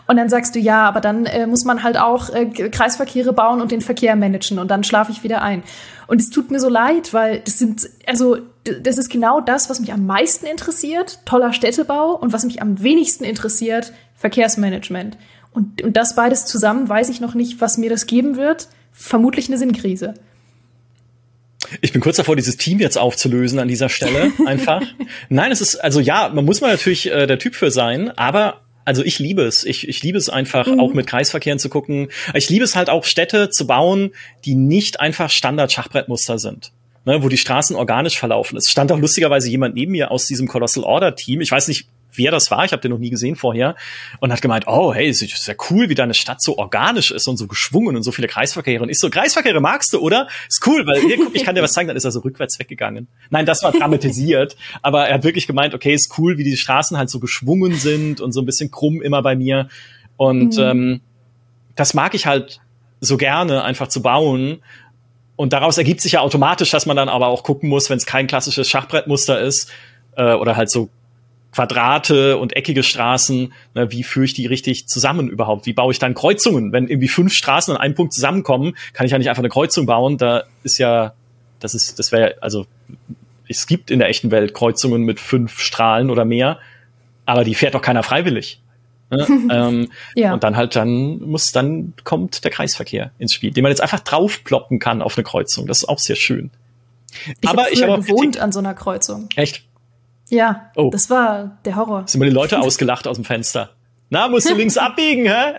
Und 0.06 0.16
dann 0.16 0.30
sagst 0.30 0.54
du, 0.54 0.58
ja, 0.58 0.88
aber 0.88 1.02
dann 1.02 1.26
äh, 1.26 1.46
muss 1.46 1.64
man 1.64 1.82
halt 1.82 1.98
auch 1.98 2.30
äh, 2.30 2.46
Kreisverkehre 2.46 3.34
bauen 3.34 3.60
und 3.60 3.70
den 3.72 3.82
Verkehr 3.82 4.16
managen 4.16 4.58
und 4.58 4.70
dann 4.70 4.84
schlafe 4.84 5.12
ich 5.12 5.22
wieder 5.22 5.42
ein. 5.42 5.62
Und 6.06 6.22
es 6.22 6.30
tut 6.30 6.50
mir 6.50 6.60
so 6.60 6.70
leid, 6.70 7.12
weil 7.12 7.40
das 7.40 7.58
sind, 7.58 7.88
also 8.06 8.38
das 8.72 8.98
ist 8.98 9.10
genau 9.10 9.40
das, 9.40 9.70
was 9.70 9.80
mich 9.80 9.92
am 9.92 10.06
meisten 10.06 10.46
interessiert, 10.46 11.20
toller 11.24 11.52
Städtebau, 11.52 12.14
und 12.14 12.32
was 12.32 12.44
mich 12.44 12.62
am 12.62 12.82
wenigsten 12.82 13.24
interessiert, 13.24 13.92
Verkehrsmanagement. 14.16 15.16
Und, 15.52 15.82
und 15.82 15.96
das 15.96 16.14
beides 16.14 16.46
zusammen 16.46 16.88
weiß 16.88 17.08
ich 17.08 17.20
noch 17.20 17.34
nicht, 17.34 17.60
was 17.60 17.78
mir 17.78 17.90
das 17.90 18.06
geben 18.06 18.36
wird. 18.36 18.68
Vermutlich 18.92 19.48
eine 19.48 19.58
Sinnkrise. 19.58 20.14
Ich 21.80 21.92
bin 21.92 22.00
kurz 22.00 22.16
davor, 22.16 22.36
dieses 22.36 22.56
Team 22.56 22.80
jetzt 22.80 22.96
aufzulösen 22.96 23.58
an 23.58 23.68
dieser 23.68 23.88
Stelle. 23.88 24.32
Einfach. 24.46 24.82
Nein, 25.28 25.52
es 25.52 25.60
ist, 25.60 25.76
also 25.76 26.00
ja, 26.00 26.30
man 26.32 26.44
muss 26.44 26.60
mal 26.60 26.70
natürlich 26.70 27.10
äh, 27.10 27.26
der 27.26 27.38
Typ 27.38 27.54
für 27.54 27.70
sein, 27.70 28.10
aber 28.16 28.62
also 28.84 29.04
ich 29.04 29.18
liebe 29.18 29.42
es. 29.42 29.64
Ich, 29.64 29.86
ich 29.86 30.02
liebe 30.02 30.16
es 30.16 30.30
einfach, 30.30 30.66
mhm. 30.66 30.80
auch 30.80 30.94
mit 30.94 31.06
Kreisverkehren 31.06 31.58
zu 31.58 31.68
gucken. 31.68 32.08
Ich 32.32 32.48
liebe 32.48 32.64
es 32.64 32.74
halt 32.74 32.88
auch, 32.88 33.04
Städte 33.04 33.50
zu 33.50 33.66
bauen, 33.66 34.12
die 34.46 34.54
nicht 34.54 35.00
einfach 35.00 35.28
Standard-Schachbrettmuster 35.28 36.38
sind. 36.38 36.72
Ne, 37.08 37.22
wo 37.22 37.30
die 37.30 37.38
Straßen 37.38 37.74
organisch 37.74 38.18
verlaufen. 38.18 38.58
Es 38.58 38.68
stand 38.68 38.92
auch 38.92 38.98
lustigerweise 38.98 39.48
jemand 39.48 39.74
neben 39.74 39.92
mir 39.92 40.10
aus 40.10 40.26
diesem 40.26 40.46
Colossal 40.46 40.84
Order 40.84 41.14
Team. 41.14 41.40
Ich 41.40 41.50
weiß 41.50 41.66
nicht, 41.68 41.88
wer 42.12 42.30
das 42.30 42.50
war, 42.50 42.66
ich 42.66 42.72
habe 42.72 42.82
den 42.82 42.90
noch 42.90 42.98
nie 42.98 43.08
gesehen 43.08 43.34
vorher, 43.34 43.76
und 44.20 44.30
hat 44.30 44.42
gemeint, 44.42 44.64
oh, 44.66 44.92
hey, 44.92 45.08
ist 45.08 45.46
ja 45.46 45.54
cool, 45.70 45.88
wie 45.88 45.94
deine 45.94 46.12
Stadt 46.12 46.42
so 46.42 46.58
organisch 46.58 47.10
ist 47.10 47.26
und 47.26 47.38
so 47.38 47.46
geschwungen 47.46 47.96
und 47.96 48.02
so 48.02 48.12
viele 48.12 48.28
Kreisverkehre. 48.28 48.82
Und 48.82 48.90
ich 48.90 48.98
so, 48.98 49.08
Kreisverkehre 49.08 49.58
magst 49.58 49.94
du, 49.94 50.00
oder? 50.00 50.28
Ist 50.50 50.66
cool, 50.66 50.86
weil 50.86 51.00
hier, 51.00 51.16
guck, 51.16 51.34
ich 51.34 51.44
kann 51.44 51.54
dir 51.54 51.62
was 51.62 51.72
zeigen, 51.72 51.88
dann 51.88 51.96
ist 51.96 52.04
er 52.04 52.10
so 52.10 52.20
rückwärts 52.20 52.58
weggegangen. 52.58 53.08
Nein, 53.30 53.46
das 53.46 53.62
war 53.62 53.72
dramatisiert, 53.72 54.58
aber 54.82 55.08
er 55.08 55.14
hat 55.14 55.24
wirklich 55.24 55.46
gemeint, 55.46 55.72
okay, 55.72 55.94
ist 55.94 56.12
cool, 56.18 56.36
wie 56.36 56.44
die 56.44 56.58
Straßen 56.58 56.98
halt 56.98 57.08
so 57.08 57.20
geschwungen 57.20 57.72
sind 57.76 58.20
und 58.20 58.32
so 58.32 58.42
ein 58.42 58.44
bisschen 58.44 58.70
krumm 58.70 59.00
immer 59.00 59.22
bei 59.22 59.34
mir. 59.34 59.70
Und 60.18 60.58
mhm. 60.58 60.62
ähm, 60.62 61.00
das 61.74 61.94
mag 61.94 62.12
ich 62.12 62.26
halt 62.26 62.60
so 63.00 63.16
gerne, 63.16 63.64
einfach 63.64 63.88
zu 63.88 64.02
bauen. 64.02 64.58
Und 65.38 65.52
daraus 65.52 65.78
ergibt 65.78 66.00
sich 66.00 66.12
ja 66.12 66.20
automatisch, 66.20 66.72
dass 66.72 66.84
man 66.84 66.96
dann 66.96 67.08
aber 67.08 67.28
auch 67.28 67.44
gucken 67.44 67.68
muss, 67.68 67.90
wenn 67.90 67.96
es 67.96 68.06
kein 68.06 68.26
klassisches 68.26 68.68
Schachbrettmuster 68.68 69.38
ist, 69.38 69.70
äh, 70.16 70.32
oder 70.34 70.56
halt 70.56 70.68
so 70.68 70.88
Quadrate 71.52 72.36
und 72.38 72.56
eckige 72.56 72.82
Straßen, 72.82 73.52
ne, 73.72 73.92
wie 73.92 74.02
führe 74.02 74.24
ich 74.24 74.34
die 74.34 74.46
richtig 74.46 74.88
zusammen 74.88 75.28
überhaupt? 75.28 75.64
Wie 75.66 75.72
baue 75.72 75.92
ich 75.92 76.00
dann 76.00 76.14
Kreuzungen? 76.14 76.72
Wenn 76.72 76.88
irgendwie 76.88 77.06
fünf 77.06 77.34
Straßen 77.34 77.72
an 77.72 77.80
einem 77.80 77.94
Punkt 77.94 78.14
zusammenkommen, 78.14 78.76
kann 78.94 79.06
ich 79.06 79.12
ja 79.12 79.18
nicht 79.18 79.28
einfach 79.28 79.42
eine 79.42 79.48
Kreuzung 79.48 79.86
bauen. 79.86 80.18
Da 80.18 80.42
ist 80.64 80.78
ja, 80.78 81.14
das 81.60 81.72
ist, 81.72 82.00
das 82.00 82.10
wäre, 82.10 82.34
also 82.40 82.66
es 83.48 83.68
gibt 83.68 83.92
in 83.92 84.00
der 84.00 84.08
echten 84.08 84.32
Welt 84.32 84.54
Kreuzungen 84.54 85.02
mit 85.02 85.20
fünf 85.20 85.60
Strahlen 85.60 86.10
oder 86.10 86.24
mehr, 86.24 86.58
aber 87.26 87.44
die 87.44 87.54
fährt 87.54 87.76
doch 87.76 87.82
keiner 87.82 88.02
freiwillig. 88.02 88.60
Ne? 89.10 89.26
ähm, 89.50 89.90
ja. 90.14 90.34
Und 90.34 90.44
dann 90.44 90.56
halt, 90.56 90.76
dann 90.76 91.20
muss, 91.20 91.52
dann 91.52 91.94
kommt 92.04 92.44
der 92.44 92.50
Kreisverkehr 92.50 93.10
ins 93.18 93.32
Spiel, 93.32 93.50
den 93.50 93.62
man 93.62 93.70
jetzt 93.70 93.80
einfach 93.80 94.00
draufploppen 94.00 94.78
kann 94.78 95.02
auf 95.02 95.16
eine 95.16 95.24
Kreuzung. 95.24 95.66
Das 95.66 95.78
ist 95.78 95.88
auch 95.88 95.98
sehr 95.98 96.16
schön. 96.16 96.50
Ich 97.40 97.48
aber 97.48 97.62
hab 97.64 97.70
ich 97.70 97.82
habe 97.82 98.02
gewohnt 98.02 98.38
an 98.38 98.52
so 98.52 98.58
einer 98.58 98.74
Kreuzung. 98.74 99.28
Echt? 99.36 99.64
Ja, 100.30 100.70
oh. 100.76 100.90
das 100.90 101.08
war 101.08 101.58
der 101.64 101.76
Horror. 101.76 102.04
Sind 102.06 102.18
mal 102.20 102.28
die 102.28 102.34
Leute 102.34 102.60
ausgelacht 102.60 103.06
aus 103.06 103.16
dem 103.16 103.24
Fenster. 103.24 103.70
Na, 104.10 104.26
musst 104.28 104.48
du 104.48 104.54
links 104.54 104.78
abbiegen, 104.78 105.26
hä? 105.26 105.52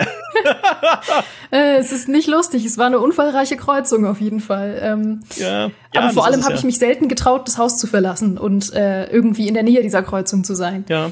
äh, 1.51 1.77
es 1.77 1.91
ist 1.91 2.09
nicht 2.09 2.27
lustig. 2.27 2.65
Es 2.65 2.79
war 2.79 2.87
eine 2.87 2.99
unfallreiche 2.99 3.57
Kreuzung 3.57 4.07
auf 4.07 4.19
jeden 4.19 4.39
Fall. 4.39 4.79
Ähm, 4.81 5.19
ja, 5.35 5.67
ja, 5.67 5.71
aber 5.93 6.09
vor 6.13 6.25
allem 6.25 6.41
habe 6.41 6.53
ja. 6.53 6.57
ich 6.57 6.63
mich 6.63 6.79
selten 6.79 7.09
getraut, 7.09 7.47
das 7.47 7.59
Haus 7.59 7.77
zu 7.77 7.85
verlassen 7.85 8.39
und 8.39 8.73
äh, 8.73 9.05
irgendwie 9.11 9.47
in 9.47 9.53
der 9.53 9.61
Nähe 9.61 9.83
dieser 9.83 10.01
Kreuzung 10.01 10.43
zu 10.43 10.55
sein. 10.55 10.83
Ja. 10.89 11.11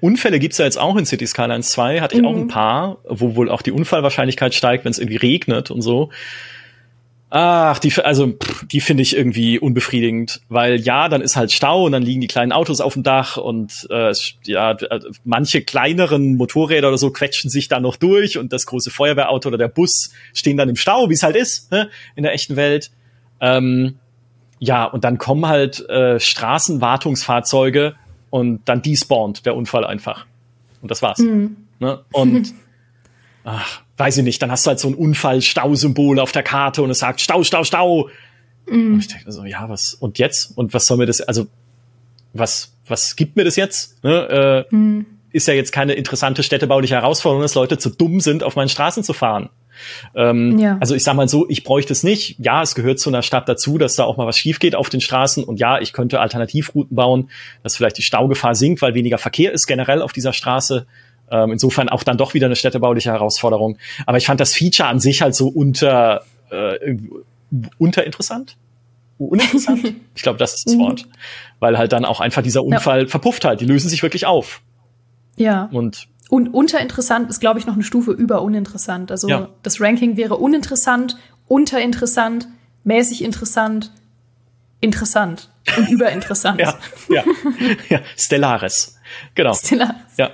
Unfälle 0.00 0.38
gibt's 0.38 0.58
ja 0.58 0.64
jetzt 0.64 0.78
auch 0.78 0.96
in 0.96 1.06
City 1.06 1.26
Skylines 1.26 1.70
2, 1.70 2.00
hatte 2.00 2.16
ich 2.16 2.22
mhm. 2.22 2.28
auch 2.28 2.36
ein 2.36 2.48
paar, 2.48 2.98
wo 3.04 3.36
wohl 3.36 3.50
auch 3.50 3.62
die 3.62 3.72
Unfallwahrscheinlichkeit 3.72 4.54
steigt, 4.54 4.84
wenn 4.84 4.90
es 4.90 4.98
irgendwie 4.98 5.16
regnet 5.16 5.70
und 5.70 5.82
so. 5.82 6.10
Ach, 7.34 7.78
die, 7.78 7.90
also 8.04 8.34
die 8.70 8.82
finde 8.82 9.02
ich 9.02 9.16
irgendwie 9.16 9.58
unbefriedigend, 9.58 10.42
weil 10.50 10.78
ja, 10.78 11.08
dann 11.08 11.22
ist 11.22 11.34
halt 11.34 11.50
Stau 11.50 11.84
und 11.86 11.92
dann 11.92 12.02
liegen 12.02 12.20
die 12.20 12.26
kleinen 12.26 12.52
Autos 12.52 12.82
auf 12.82 12.92
dem 12.92 13.02
Dach 13.02 13.38
und 13.38 13.86
äh, 13.88 14.12
ja, 14.44 14.76
manche 15.24 15.62
kleineren 15.62 16.36
Motorräder 16.36 16.88
oder 16.88 16.98
so 16.98 17.10
quetschen 17.10 17.48
sich 17.48 17.68
da 17.68 17.80
noch 17.80 17.96
durch 17.96 18.36
und 18.36 18.52
das 18.52 18.66
große 18.66 18.90
Feuerwehrauto 18.90 19.48
oder 19.48 19.56
der 19.56 19.68
Bus 19.68 20.12
stehen 20.34 20.58
dann 20.58 20.68
im 20.68 20.76
Stau, 20.76 21.08
wie 21.08 21.14
es 21.14 21.22
halt 21.22 21.36
ist 21.36 21.72
ne, 21.72 21.88
in 22.16 22.22
der 22.22 22.34
echten 22.34 22.56
Welt. 22.56 22.90
Ähm, 23.40 23.94
ja, 24.58 24.84
und 24.84 25.02
dann 25.02 25.16
kommen 25.16 25.48
halt 25.48 25.88
äh, 25.88 26.20
Straßenwartungsfahrzeuge 26.20 27.94
und 28.32 28.62
dann 28.64 28.80
despawnt 28.80 29.44
der 29.44 29.54
Unfall 29.54 29.84
einfach. 29.84 30.24
Und 30.80 30.90
das 30.90 31.02
war's. 31.02 31.18
Mhm. 31.18 31.58
Ne? 31.80 32.02
Und 32.12 32.54
ach, 33.44 33.82
weiß 33.98 34.16
ich 34.16 34.24
nicht, 34.24 34.40
dann 34.40 34.50
hast 34.50 34.64
du 34.64 34.70
halt 34.70 34.80
so 34.80 34.88
ein 34.88 34.94
Unfall-Stausymbol 34.94 36.18
auf 36.18 36.32
der 36.32 36.42
Karte 36.42 36.82
und 36.82 36.88
es 36.88 37.00
sagt 37.00 37.20
Stau, 37.20 37.44
Stau, 37.44 37.62
Stau. 37.62 38.08
Mm. 38.66 38.94
Und 38.94 39.00
ich 39.00 39.08
denke 39.08 39.30
so, 39.30 39.44
ja, 39.44 39.68
was, 39.68 39.92
und 39.92 40.18
jetzt? 40.18 40.56
Und 40.56 40.72
was 40.72 40.86
soll 40.86 40.96
mir 40.96 41.04
das, 41.04 41.20
also, 41.20 41.46
was, 42.32 42.72
was 42.86 43.16
gibt 43.16 43.36
mir 43.36 43.44
das 43.44 43.56
jetzt? 43.56 44.02
Ne? 44.02 44.66
Äh, 44.70 44.74
mm. 44.74 45.06
Ist 45.32 45.46
ja 45.46 45.52
jetzt 45.52 45.72
keine 45.72 45.92
interessante 45.92 46.42
städtebauliche 46.42 46.94
Herausforderung, 46.94 47.42
dass 47.42 47.54
Leute 47.54 47.76
zu 47.76 47.90
dumm 47.90 48.20
sind, 48.20 48.42
auf 48.42 48.56
meinen 48.56 48.70
Straßen 48.70 49.04
zu 49.04 49.12
fahren. 49.12 49.50
Ähm, 50.14 50.58
ja. 50.58 50.76
Also 50.80 50.94
ich 50.94 51.04
sag 51.04 51.14
mal 51.14 51.28
so, 51.28 51.48
ich 51.48 51.64
bräuchte 51.64 51.92
es 51.92 52.02
nicht. 52.02 52.36
Ja, 52.38 52.62
es 52.62 52.74
gehört 52.74 52.98
zu 52.98 53.10
einer 53.10 53.22
Stadt 53.22 53.48
dazu, 53.48 53.78
dass 53.78 53.96
da 53.96 54.04
auch 54.04 54.16
mal 54.16 54.26
was 54.26 54.38
schief 54.38 54.58
geht 54.58 54.74
auf 54.74 54.88
den 54.88 55.00
Straßen. 55.00 55.44
Und 55.44 55.60
ja, 55.60 55.78
ich 55.78 55.92
könnte 55.92 56.20
Alternativrouten 56.20 56.94
bauen, 56.94 57.30
dass 57.62 57.76
vielleicht 57.76 57.98
die 57.98 58.02
Staugefahr 58.02 58.54
sinkt, 58.54 58.82
weil 58.82 58.94
weniger 58.94 59.18
Verkehr 59.18 59.52
ist 59.52 59.66
generell 59.66 60.02
auf 60.02 60.12
dieser 60.12 60.32
Straße. 60.32 60.86
Ähm, 61.30 61.52
insofern 61.52 61.88
auch 61.88 62.02
dann 62.02 62.18
doch 62.18 62.34
wieder 62.34 62.46
eine 62.46 62.56
städtebauliche 62.56 63.10
Herausforderung. 63.10 63.78
Aber 64.06 64.18
ich 64.18 64.26
fand 64.26 64.40
das 64.40 64.52
Feature 64.52 64.88
an 64.88 65.00
sich 65.00 65.22
halt 65.22 65.34
so 65.34 65.48
unter, 65.48 66.24
äh, 66.50 66.96
unterinteressant. 67.78 68.56
Uninteressant? 69.18 69.94
ich 70.14 70.22
glaube, 70.22 70.38
das 70.38 70.54
ist 70.54 70.66
das 70.66 70.74
mhm. 70.74 70.80
Wort. 70.80 71.08
Weil 71.60 71.78
halt 71.78 71.92
dann 71.92 72.04
auch 72.04 72.20
einfach 72.20 72.42
dieser 72.42 72.62
Unfall 72.64 73.02
ja. 73.02 73.08
verpufft 73.08 73.44
halt. 73.44 73.60
Die 73.60 73.64
lösen 73.64 73.88
sich 73.88 74.02
wirklich 74.02 74.26
auf. 74.26 74.60
Ja. 75.36 75.68
Und 75.72 76.08
und 76.32 76.48
unterinteressant 76.54 77.28
ist, 77.28 77.40
glaube 77.40 77.60
ich, 77.60 77.66
noch 77.66 77.74
eine 77.74 77.82
Stufe 77.82 78.10
über 78.10 78.40
uninteressant. 78.40 79.10
Also 79.10 79.28
ja. 79.28 79.50
das 79.62 79.82
Ranking 79.82 80.16
wäre 80.16 80.36
uninteressant, 80.36 81.18
unterinteressant, 81.46 82.48
mäßig 82.84 83.22
interessant, 83.22 83.92
interessant 84.80 85.50
und 85.76 85.88
überinteressant. 85.90 86.58
ja, 86.58 86.78
ja, 87.10 87.22
ja, 87.90 88.00
Stellaris. 88.16 88.98
Genau. 89.34 89.52
Stellaris. 89.52 89.94
Ja. 90.16 90.30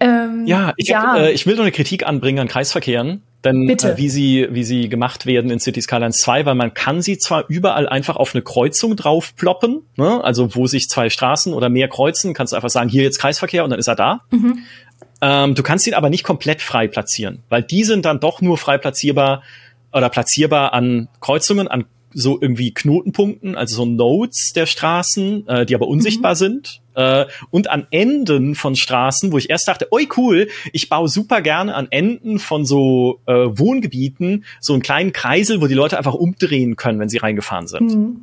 Ähm, 0.00 0.46
ja, 0.48 0.74
ich, 0.76 0.88
ja. 0.88 1.12
Hab, 1.12 1.18
äh, 1.18 1.30
ich 1.30 1.46
will 1.46 1.54
noch 1.54 1.62
eine 1.62 1.70
Kritik 1.70 2.04
anbringen 2.04 2.40
an 2.40 2.48
Kreisverkehren, 2.48 3.22
denn 3.46 3.68
äh, 3.68 3.96
wie 3.96 4.08
sie 4.08 4.48
wie 4.50 4.64
sie 4.64 4.88
gemacht 4.88 5.26
werden 5.26 5.50
in 5.50 5.60
City 5.60 5.80
Skylines 5.80 6.18
2, 6.18 6.46
weil 6.46 6.54
man 6.54 6.74
kann 6.74 7.02
sie 7.02 7.18
zwar 7.18 7.44
überall 7.48 7.88
einfach 7.88 8.16
auf 8.16 8.34
eine 8.34 8.42
Kreuzung 8.42 8.96
drauf 8.96 9.34
ploppen, 9.36 9.82
ne? 9.96 10.22
also 10.22 10.54
wo 10.54 10.66
sich 10.66 10.88
zwei 10.88 11.08
Straßen 11.08 11.52
oder 11.54 11.68
mehr 11.68 11.88
kreuzen, 11.88 12.34
kannst 12.34 12.52
du 12.52 12.56
einfach 12.56 12.70
sagen, 12.70 12.88
hier 12.88 13.02
jetzt 13.02 13.18
Kreisverkehr 13.18 13.64
und 13.64 13.70
dann 13.70 13.78
ist 13.78 13.88
er 13.88 13.96
da. 13.96 14.20
Mhm. 14.30 14.58
Ähm, 15.20 15.54
du 15.54 15.62
kannst 15.62 15.86
ihn 15.86 15.94
aber 15.94 16.10
nicht 16.10 16.24
komplett 16.24 16.60
frei 16.60 16.88
platzieren, 16.88 17.42
weil 17.48 17.62
die 17.62 17.84
sind 17.84 18.04
dann 18.04 18.20
doch 18.20 18.40
nur 18.42 18.58
frei 18.58 18.76
platzierbar 18.78 19.42
oder 19.92 20.10
platzierbar 20.10 20.74
an 20.74 21.08
Kreuzungen, 21.20 21.68
an 21.68 21.86
so 22.12 22.38
irgendwie 22.40 22.72
Knotenpunkten, 22.72 23.56
also 23.56 23.76
so 23.76 23.84
Nodes 23.84 24.52
der 24.54 24.66
Straßen, 24.66 25.46
äh, 25.48 25.66
die 25.66 25.74
aber 25.74 25.86
unsichtbar 25.86 26.32
mhm. 26.32 26.38
sind. 26.38 26.80
Äh, 26.96 27.26
und 27.50 27.70
an 27.70 27.86
Enden 27.90 28.54
von 28.54 28.74
Straßen, 28.74 29.30
wo 29.30 29.38
ich 29.38 29.50
erst 29.50 29.68
dachte, 29.68 29.88
oi 29.92 30.08
cool, 30.16 30.48
ich 30.72 30.88
baue 30.88 31.08
super 31.08 31.42
gerne 31.42 31.74
an 31.74 31.88
Enden 31.90 32.38
von 32.38 32.64
so 32.64 33.20
äh, 33.26 33.32
Wohngebieten 33.32 34.44
so 34.60 34.72
einen 34.72 34.82
kleinen 34.82 35.12
Kreisel, 35.12 35.60
wo 35.60 35.66
die 35.66 35.74
Leute 35.74 35.98
einfach 35.98 36.14
umdrehen 36.14 36.76
können, 36.76 36.98
wenn 36.98 37.10
sie 37.10 37.18
reingefahren 37.18 37.68
sind. 37.68 37.94
Mhm. 37.94 38.20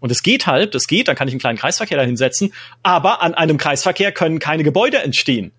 Und 0.00 0.10
es 0.10 0.22
geht 0.22 0.46
halt, 0.46 0.74
das 0.74 0.86
geht, 0.86 1.06
dann 1.06 1.16
kann 1.16 1.28
ich 1.28 1.34
einen 1.34 1.40
kleinen 1.40 1.58
Kreisverkehr 1.58 1.98
da 1.98 2.04
hinsetzen, 2.04 2.52
aber 2.82 3.22
an 3.22 3.34
einem 3.34 3.58
Kreisverkehr 3.58 4.10
können 4.10 4.38
keine 4.38 4.64
Gebäude 4.64 4.98
entstehen. 4.98 5.52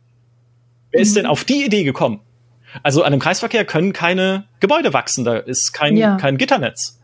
Wer 0.91 0.99
mhm. 0.99 1.03
ist 1.03 1.15
denn 1.15 1.25
auf 1.27 1.43
die 1.43 1.63
Idee 1.63 1.83
gekommen? 1.83 2.19
Also 2.81 3.03
an 3.03 3.13
einem 3.13 3.21
Kreisverkehr 3.21 3.63
können 3.63 3.93
keine 3.93 4.45
Gebäude 4.59 4.91
wachsen, 4.91 5.23
da 5.23 5.37
ist 5.37 5.71
kein, 5.71 5.95
ja. 5.95 6.17
kein 6.17 6.37
Gitternetz. 6.37 6.99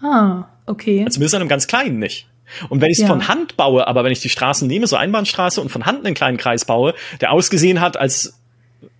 Ah, 0.00 0.44
okay. 0.64 1.00
Also 1.00 1.16
zumindest 1.16 1.34
an 1.34 1.42
einem 1.42 1.50
ganz 1.50 1.66
kleinen 1.66 1.98
nicht. 1.98 2.26
Und 2.68 2.80
wenn 2.80 2.90
ich 2.90 2.98
es 2.98 3.02
ja. 3.02 3.08
von 3.08 3.28
Hand 3.28 3.56
baue, 3.56 3.86
aber 3.86 4.04
wenn 4.04 4.12
ich 4.12 4.20
die 4.20 4.28
Straßen 4.28 4.66
nehme, 4.66 4.86
so 4.86 4.96
Einbahnstraße 4.96 5.60
und 5.60 5.70
von 5.70 5.86
Hand 5.86 6.04
einen 6.04 6.14
kleinen 6.14 6.36
Kreis 6.36 6.64
baue, 6.64 6.94
der 7.20 7.32
ausgesehen 7.32 7.80
hat, 7.80 7.96
als 7.96 8.38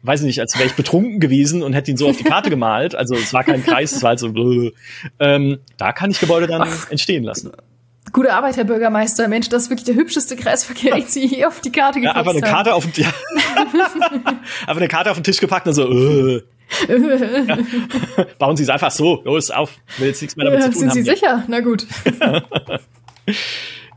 weiß 0.02 0.22
nicht, 0.22 0.40
als 0.40 0.56
wäre 0.56 0.68
ich 0.68 0.74
betrunken 0.74 1.20
gewesen 1.20 1.62
und 1.62 1.72
hätte 1.72 1.90
ihn 1.90 1.96
so 1.96 2.08
auf 2.08 2.16
die 2.16 2.24
Karte 2.24 2.50
gemalt. 2.50 2.94
Also 2.94 3.14
es 3.14 3.32
war 3.32 3.44
kein 3.44 3.62
Kreis, 3.64 3.92
es 3.92 4.02
war 4.02 4.10
halt 4.10 4.20
so, 4.20 4.28
ähm, 5.20 5.58
da 5.76 5.92
kann 5.92 6.10
ich 6.10 6.20
Gebäude 6.20 6.46
dann 6.46 6.62
Ach, 6.62 6.90
entstehen 6.90 7.24
lassen. 7.24 7.52
Gute 8.12 8.32
Arbeit, 8.32 8.56
Herr 8.56 8.64
Bürgermeister. 8.64 9.28
Mensch, 9.28 9.48
das 9.48 9.64
ist 9.64 9.70
wirklich 9.70 9.84
der 9.84 9.94
hübscheste 9.94 10.36
Kreisverkehr, 10.36 10.94
den 10.94 11.06
Sie 11.06 11.26
hier 11.26 11.48
auf 11.48 11.60
die 11.60 11.70
Karte 11.70 12.00
gepackt 12.00 12.16
ja, 12.16 12.20
aber 12.20 12.30
eine 12.30 12.40
Karte 12.40 12.74
auf 12.74 12.90
den, 12.90 13.04
ja. 13.04 13.12
aber 14.66 14.78
eine 14.78 14.88
Karte 14.88 15.10
auf 15.10 15.18
den 15.18 15.24
Tisch 15.24 15.38
gepackt 15.38 15.66
und 15.66 15.74
so, 15.74 15.90
äh. 15.90 16.42
ja. 16.88 17.58
Bauen 18.38 18.56
Sie 18.56 18.62
es 18.62 18.70
einfach 18.70 18.90
so, 18.90 19.22
los, 19.24 19.50
auf, 19.50 19.72
will 19.98 20.08
jetzt 20.08 20.22
nichts 20.22 20.36
mehr 20.36 20.46
damit 20.46 20.62
zu 20.62 20.70
tun 20.70 20.80
Sind 20.80 20.90
haben. 20.90 20.96
Sie 20.96 21.02
sicher? 21.02 21.44
Na 21.48 21.60
gut. 21.60 21.86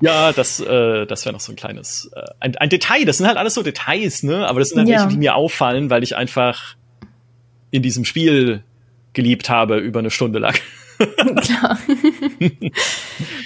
Ja, 0.01 0.33
das, 0.33 0.59
äh, 0.59 1.05
das 1.05 1.25
wäre 1.25 1.33
noch 1.33 1.39
so 1.39 1.51
ein 1.51 1.55
kleines, 1.55 2.11
äh, 2.15 2.21
ein, 2.39 2.55
ein 2.57 2.69
Detail. 2.69 3.05
Das 3.05 3.17
sind 3.17 3.27
halt 3.27 3.37
alles 3.37 3.53
so 3.53 3.61
Details, 3.61 4.23
ne? 4.23 4.47
Aber 4.47 4.59
das 4.59 4.69
sind 4.69 4.79
halt 4.79 4.89
ja. 4.89 4.95
welche, 4.95 5.09
die 5.09 5.17
mir 5.17 5.35
auffallen, 5.35 5.89
weil 5.89 6.01
ich 6.03 6.15
einfach 6.15 6.75
in 7.69 7.83
diesem 7.83 8.03
Spiel 8.03 8.63
geliebt 9.13 9.49
habe 9.49 9.77
über 9.77 9.99
eine 9.99 10.09
Stunde 10.09 10.39
lang. 10.39 10.55
Klar. 11.41 11.77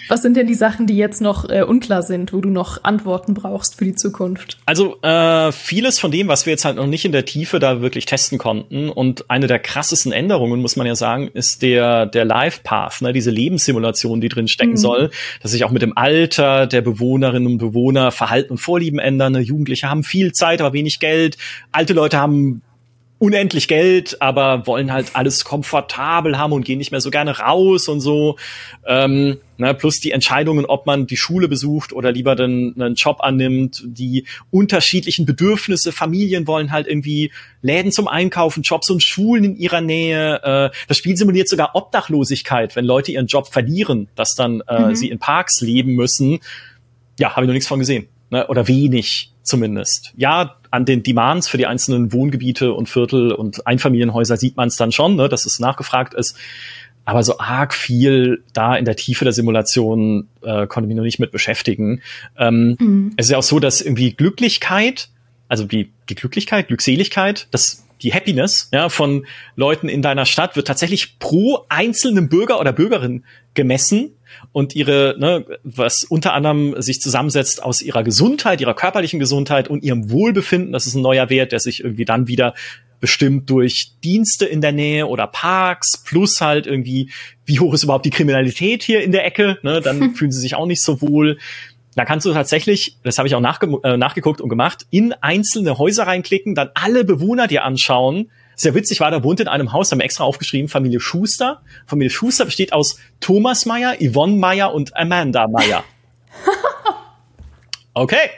Was 0.07 0.21
sind 0.21 0.37
denn 0.37 0.47
die 0.47 0.55
Sachen, 0.55 0.87
die 0.87 0.97
jetzt 0.97 1.21
noch 1.21 1.49
äh, 1.49 1.63
unklar 1.63 2.03
sind, 2.03 2.33
wo 2.33 2.41
du 2.41 2.49
noch 2.49 2.83
Antworten 2.83 3.33
brauchst 3.33 3.75
für 3.75 3.85
die 3.85 3.95
Zukunft? 3.95 4.57
Also 4.65 5.01
äh, 5.01 5.51
vieles 5.51 5.99
von 5.99 6.11
dem, 6.11 6.27
was 6.27 6.45
wir 6.45 6.51
jetzt 6.51 6.65
halt 6.65 6.75
noch 6.75 6.87
nicht 6.87 7.05
in 7.05 7.11
der 7.11 7.25
Tiefe 7.25 7.59
da 7.59 7.81
wirklich 7.81 8.05
testen 8.05 8.37
konnten 8.37 8.89
und 8.89 9.29
eine 9.29 9.47
der 9.47 9.59
krassesten 9.59 10.11
Änderungen, 10.11 10.61
muss 10.61 10.75
man 10.75 10.87
ja 10.87 10.95
sagen, 10.95 11.29
ist 11.33 11.61
der, 11.61 12.05
der 12.05 12.25
Life 12.25 12.61
Path, 12.63 13.01
ne? 13.01 13.13
diese 13.13 13.31
Lebenssimulation, 13.31 14.21
die 14.21 14.29
drin 14.29 14.47
stecken 14.47 14.71
mhm. 14.71 14.77
soll, 14.77 15.11
dass 15.41 15.51
sich 15.51 15.63
auch 15.63 15.71
mit 15.71 15.81
dem 15.81 15.97
Alter 15.97 16.67
der 16.67 16.81
Bewohnerinnen 16.81 17.53
und 17.53 17.57
Bewohner 17.57 18.11
Verhalten 18.11 18.51
und 18.51 18.57
Vorlieben 18.57 18.99
ändern. 18.99 19.33
Ne? 19.33 19.39
Jugendliche 19.39 19.89
haben 19.89 20.03
viel 20.03 20.31
Zeit, 20.31 20.61
aber 20.61 20.73
wenig 20.73 20.99
Geld. 20.99 21.37
Alte 21.71 21.93
Leute 21.93 22.17
haben 22.17 22.61
unendlich 23.17 23.67
Geld, 23.67 24.21
aber 24.21 24.67
wollen 24.67 24.91
halt 24.91 25.11
alles 25.13 25.45
komfortabel 25.45 26.37
haben 26.37 26.51
und 26.51 26.65
gehen 26.65 26.77
nicht 26.77 26.91
mehr 26.91 26.99
so 26.99 27.11
gerne 27.11 27.39
raus 27.39 27.87
und 27.87 28.01
so. 28.01 28.35
Ähm, 28.85 29.37
ne, 29.57 29.73
plus 29.73 29.99
die 29.99 30.11
Entscheidungen, 30.11 30.65
ob 30.65 30.85
man 30.85 31.07
die 31.07 31.15
Schule 31.15 31.47
besucht 31.47 31.93
oder 31.93 32.11
lieber 32.11 32.35
den, 32.35 32.73
einen 32.75 32.95
Job 32.95 33.17
annimmt, 33.21 33.83
die 33.85 34.25
unterschiedlichen 34.51 35.25
Bedürfnisse. 35.25 35.93
Familien 35.93 36.45
wollen 36.45 36.71
halt 36.71 36.87
irgendwie 36.87 37.31
Läden 37.61 37.93
zum 37.93 38.09
Einkaufen, 38.09 38.63
Jobs 38.63 38.89
und 38.89 39.01
Schulen 39.01 39.45
in 39.45 39.55
ihrer 39.55 39.81
Nähe. 39.81 40.41
Äh, 40.43 40.75
das 40.87 40.97
Spiel 40.97 41.15
simuliert 41.15 41.47
sogar 41.47 41.73
Obdachlosigkeit, 41.73 42.75
wenn 42.75 42.85
Leute 42.85 43.13
ihren 43.13 43.27
Job 43.27 43.47
verlieren, 43.47 44.09
dass 44.15 44.35
dann 44.35 44.61
äh, 44.67 44.89
mhm. 44.89 44.95
sie 44.95 45.09
in 45.09 45.19
Parks 45.19 45.61
leben 45.61 45.95
müssen. 45.95 46.39
Ja, 47.17 47.31
habe 47.31 47.45
ich 47.45 47.47
noch 47.47 47.53
nichts 47.53 47.67
von 47.67 47.79
gesehen. 47.79 48.09
Ne? 48.35 48.47
Oder 48.47 48.67
wenig 48.67 49.31
zumindest. 49.43 50.11
Ja, 50.17 50.57
an 50.69 50.83
den 50.83 51.03
Demands 51.03 51.47
für 51.47 51.55
die 51.55 51.67
einzelnen 51.67 52.11
Wohngebiete 52.11 52.73
und 52.73 52.89
Viertel 52.89 53.31
und 53.31 53.65
Einfamilienhäuser 53.65 54.35
sieht 54.35 54.57
man 54.57 54.67
es 54.67 54.75
dann 54.75 54.91
schon, 54.91 55.15
ne, 55.15 55.29
dass 55.29 55.45
es 55.45 55.59
nachgefragt 55.59 56.13
ist. 56.13 56.35
Aber 57.05 57.23
so 57.23 57.39
arg 57.39 57.73
viel 57.73 58.43
da 58.51 58.75
in 58.75 58.83
der 58.83 58.97
Tiefe 58.97 59.23
der 59.23 59.31
Simulation 59.31 60.27
äh, 60.41 60.67
konnte 60.67 60.87
mich 60.87 60.97
noch 60.97 61.03
nicht 61.03 61.19
mit 61.19 61.31
beschäftigen. 61.31 62.01
Ähm, 62.37 62.75
mhm. 62.77 63.13
Es 63.15 63.27
ist 63.27 63.31
ja 63.31 63.37
auch 63.37 63.43
so, 63.43 63.61
dass 63.61 63.79
irgendwie 63.79 64.11
Glücklichkeit, 64.11 65.07
also 65.47 65.63
die, 65.63 65.93
die 66.09 66.15
Glücklichkeit, 66.15 66.67
Glückseligkeit, 66.67 67.47
das 67.51 67.85
die 68.01 68.13
Happiness 68.13 68.67
ja, 68.73 68.89
von 68.89 69.25
Leuten 69.55 69.87
in 69.87 70.01
deiner 70.01 70.25
Stadt 70.25 70.57
wird 70.57 70.67
tatsächlich 70.67 71.19
pro 71.19 71.59
einzelnen 71.69 72.27
Bürger 72.27 72.59
oder 72.59 72.73
Bürgerin 72.73 73.23
gemessen 73.53 74.11
und 74.51 74.75
ihre, 74.75 75.15
ne, 75.17 75.45
was 75.63 76.03
unter 76.03 76.33
anderem 76.33 76.81
sich 76.81 77.01
zusammensetzt 77.01 77.63
aus 77.63 77.81
ihrer 77.81 78.03
Gesundheit, 78.03 78.61
ihrer 78.61 78.73
körperlichen 78.73 79.19
Gesundheit 79.19 79.67
und 79.67 79.83
ihrem 79.83 80.09
Wohlbefinden. 80.09 80.71
Das 80.71 80.87
ist 80.87 80.95
ein 80.95 81.01
neuer 81.01 81.29
Wert, 81.29 81.51
der 81.51 81.59
sich 81.59 81.83
irgendwie 81.83 82.05
dann 82.05 82.27
wieder 82.27 82.53
bestimmt 82.99 83.49
durch 83.49 83.91
Dienste 84.03 84.45
in 84.45 84.61
der 84.61 84.71
Nähe 84.71 85.07
oder 85.07 85.27
Parks, 85.27 86.03
plus 86.03 86.41
halt 86.41 86.65
irgendwie, 86.65 87.11
wie 87.45 87.59
hoch 87.59 87.73
ist 87.73 87.83
überhaupt 87.83 88.05
die 88.05 88.09
Kriminalität 88.09 88.83
hier 88.83 89.03
in 89.03 89.11
der 89.11 89.25
Ecke, 89.25 89.59
ne, 89.61 89.81
dann 89.81 90.15
fühlen 90.15 90.31
sie 90.31 90.39
sich 90.39 90.55
auch 90.55 90.65
nicht 90.65 90.81
so 90.81 91.01
wohl. 91.01 91.37
Da 91.95 92.03
kannst 92.03 92.25
du 92.25 92.33
tatsächlich, 92.33 92.97
das 93.03 93.17
habe 93.17 93.27
ich 93.27 93.35
auch 93.35 93.41
nachge 93.41 93.67
äh, 93.83 93.95
nachgeguckt 93.97 94.41
und 94.41 94.49
gemacht, 94.49 94.85
in 94.89 95.13
einzelne 95.13 95.77
Häuser 95.77 96.07
reinklicken, 96.07 96.55
dann 96.55 96.69
alle 96.73 97.05
Bewohner 97.05 97.47
dir 97.47 97.63
anschauen, 97.63 98.31
sehr 98.55 98.73
witzig 98.73 98.99
war, 98.99 99.11
da 99.11 99.23
wohnt 99.23 99.39
in 99.39 99.47
einem 99.47 99.73
Haus, 99.73 99.91
haben 99.91 99.99
extra 99.99 100.23
aufgeschrieben, 100.23 100.69
Familie 100.69 100.99
Schuster. 100.99 101.61
Familie 101.85 102.09
Schuster 102.09 102.45
besteht 102.45 102.73
aus 102.73 102.97
Thomas 103.19 103.65
Meyer, 103.65 103.95
Yvonne 103.99 104.37
Meyer 104.37 104.73
und 104.73 104.95
Amanda 104.95 105.47
Meyer. 105.47 105.83
Okay. 107.97 108.29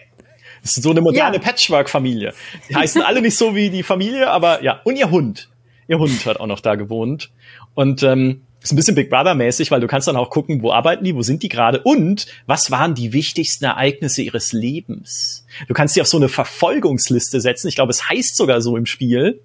Das 0.62 0.78
ist 0.78 0.84
so 0.84 0.92
eine 0.92 1.02
moderne 1.02 1.38
ja. 1.38 1.42
Patchwork-Familie. 1.42 2.34
Die 2.70 2.76
heißen 2.76 3.02
alle 3.02 3.22
nicht 3.22 3.36
so 3.36 3.56
wie 3.56 3.72
die 3.72 3.84
Familie, 3.84 4.30
aber 4.30 4.64
ja. 4.64 4.82
Und 4.84 4.98
ihr 4.98 5.10
Hund. 5.10 5.50
Ihr 5.88 5.98
Hund 5.98 6.26
hat 6.26 6.40
auch 6.40 6.46
noch 6.46 6.60
da 6.60 6.76
gewohnt. 6.76 7.32
Und 7.74 8.04
ähm, 8.04 8.44
ist 8.62 8.74
ein 8.74 8.76
bisschen 8.76 8.96
Big 8.96 9.10
Brother-mäßig, 9.10 9.72
weil 9.72 9.80
du 9.80 9.88
kannst 9.88 10.08
dann 10.08 10.16
auch 10.16 10.30
gucken, 10.30 10.62
wo 10.62 10.72
arbeiten 10.72 11.04
die, 11.04 11.16
wo 11.16 11.22
sind 11.22 11.42
die 11.44 11.50
gerade 11.50 11.82
und 11.82 12.28
was 12.46 12.70
waren 12.70 12.96
die 12.96 13.14
wichtigsten 13.14 13.66
Ereignisse 13.66 14.22
ihres 14.22 14.52
Lebens. 14.52 15.46
Du 15.68 15.74
kannst 15.74 15.94
sie 15.94 16.02
auf 16.02 16.08
so 16.08 16.18
eine 16.18 16.30
Verfolgungsliste 16.30 17.40
setzen. 17.40 17.68
Ich 17.68 17.76
glaube, 17.76 17.92
es 17.92 18.10
heißt 18.10 18.36
sogar 18.36 18.62
so 18.62 18.76
im 18.76 18.86
Spiel 18.86 19.42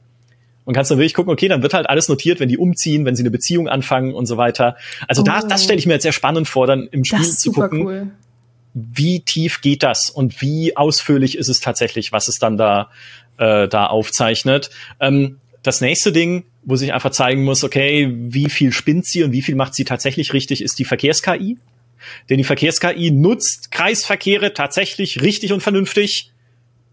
und 0.64 0.74
kannst 0.74 0.90
dann 0.90 0.98
wirklich 0.98 1.14
gucken, 1.14 1.32
okay, 1.32 1.48
dann 1.48 1.62
wird 1.62 1.74
halt 1.74 1.88
alles 1.88 2.08
notiert, 2.08 2.40
wenn 2.40 2.48
die 2.48 2.58
umziehen, 2.58 3.04
wenn 3.04 3.16
sie 3.16 3.22
eine 3.22 3.30
Beziehung 3.30 3.68
anfangen 3.68 4.14
und 4.14 4.26
so 4.26 4.36
weiter. 4.36 4.76
Also 5.08 5.22
oh. 5.22 5.24
da, 5.24 5.40
das 5.40 5.64
stelle 5.64 5.78
ich 5.78 5.86
mir 5.86 5.94
jetzt 5.94 6.02
sehr 6.02 6.12
spannend 6.12 6.48
vor, 6.48 6.66
dann 6.66 6.88
im 6.90 7.04
Spiel 7.04 7.24
zu 7.24 7.52
gucken, 7.52 7.86
cool. 7.86 8.06
wie 8.74 9.20
tief 9.20 9.60
geht 9.60 9.82
das 9.82 10.10
und 10.10 10.40
wie 10.40 10.76
ausführlich 10.76 11.36
ist 11.36 11.48
es 11.48 11.60
tatsächlich, 11.60 12.12
was 12.12 12.28
es 12.28 12.38
dann 12.38 12.56
da, 12.56 12.90
äh, 13.38 13.68
da 13.68 13.86
aufzeichnet. 13.86 14.70
Ähm, 15.00 15.38
das 15.62 15.80
nächste 15.80 16.12
Ding, 16.12 16.44
wo 16.64 16.76
sich 16.76 16.92
einfach 16.92 17.10
zeigen 17.10 17.44
muss, 17.44 17.64
okay, 17.64 18.12
wie 18.12 18.48
viel 18.48 18.72
spinnt 18.72 19.06
sie 19.06 19.24
und 19.24 19.32
wie 19.32 19.42
viel 19.42 19.54
macht 19.54 19.74
sie 19.74 19.84
tatsächlich 19.84 20.32
richtig, 20.32 20.62
ist 20.62 20.78
die 20.78 20.84
Verkehrs-KI. 20.84 21.58
Denn 22.28 22.38
die 22.38 22.44
Verkehrs-KI 22.44 23.12
nutzt 23.12 23.70
Kreisverkehre 23.70 24.54
tatsächlich 24.54 25.22
richtig 25.22 25.52
und 25.52 25.60
vernünftig 25.60 26.31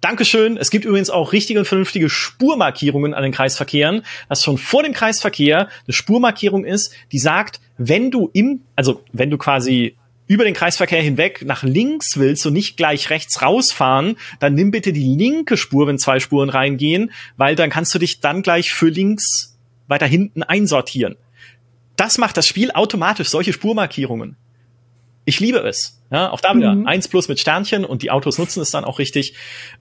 Dankeschön. 0.01 0.55
Es 0.55 0.71
gibt 0.71 0.85
übrigens 0.85 1.09
auch 1.09 1.33
richtige 1.33 1.59
und 1.59 1.65
vernünftige 1.65 2.09
Spurmarkierungen 2.09 3.13
an 3.13 3.23
den 3.23 3.33
Kreisverkehren, 3.33 4.03
dass 4.29 4.43
schon 4.43 4.57
vor 4.57 4.83
dem 4.83 4.93
Kreisverkehr 4.93 5.67
eine 5.85 5.93
Spurmarkierung 5.93 6.63
ist, 6.63 6.93
die 7.11 7.19
sagt, 7.19 7.59
wenn 7.77 8.09
du 8.09 8.29
im, 8.33 8.61
also 8.75 9.03
wenn 9.11 9.29
du 9.29 9.37
quasi 9.37 9.97
über 10.27 10.45
den 10.45 10.53
Kreisverkehr 10.53 11.01
hinweg 11.01 11.43
nach 11.43 11.63
links 11.63 12.17
willst 12.17 12.45
und 12.45 12.53
nicht 12.53 12.77
gleich 12.77 13.09
rechts 13.09 13.41
rausfahren, 13.41 14.15
dann 14.39 14.53
nimm 14.53 14.71
bitte 14.71 14.93
die 14.93 15.15
linke 15.15 15.57
Spur, 15.57 15.87
wenn 15.87 15.97
zwei 15.97 16.19
Spuren 16.19 16.49
reingehen, 16.49 17.11
weil 17.35 17.55
dann 17.55 17.71
kannst 17.71 17.93
du 17.93 17.99
dich 17.99 18.21
dann 18.21 18.43
gleich 18.43 18.71
für 18.71 18.89
links 18.89 19.57
weiter 19.87 20.05
hinten 20.05 20.43
einsortieren. 20.43 21.17
Das 21.95 22.17
macht 22.17 22.37
das 22.37 22.47
Spiel 22.47 22.71
automatisch, 22.71 23.27
solche 23.27 23.51
Spurmarkierungen. 23.51 24.37
Ich 25.29 25.39
liebe 25.39 25.59
es. 25.59 26.01
Ja, 26.11 26.31
auch 26.31 26.41
da 26.41 26.55
wieder 26.55 26.73
mhm. 26.73 26.87
eins 26.87 27.07
plus 27.07 27.27
mit 27.27 27.39
Sternchen 27.39 27.85
und 27.85 28.01
die 28.01 28.09
Autos 28.09 28.39
nutzen 28.39 28.61
es 28.61 28.71
dann 28.71 28.83
auch 28.83 28.97
richtig. 28.97 29.35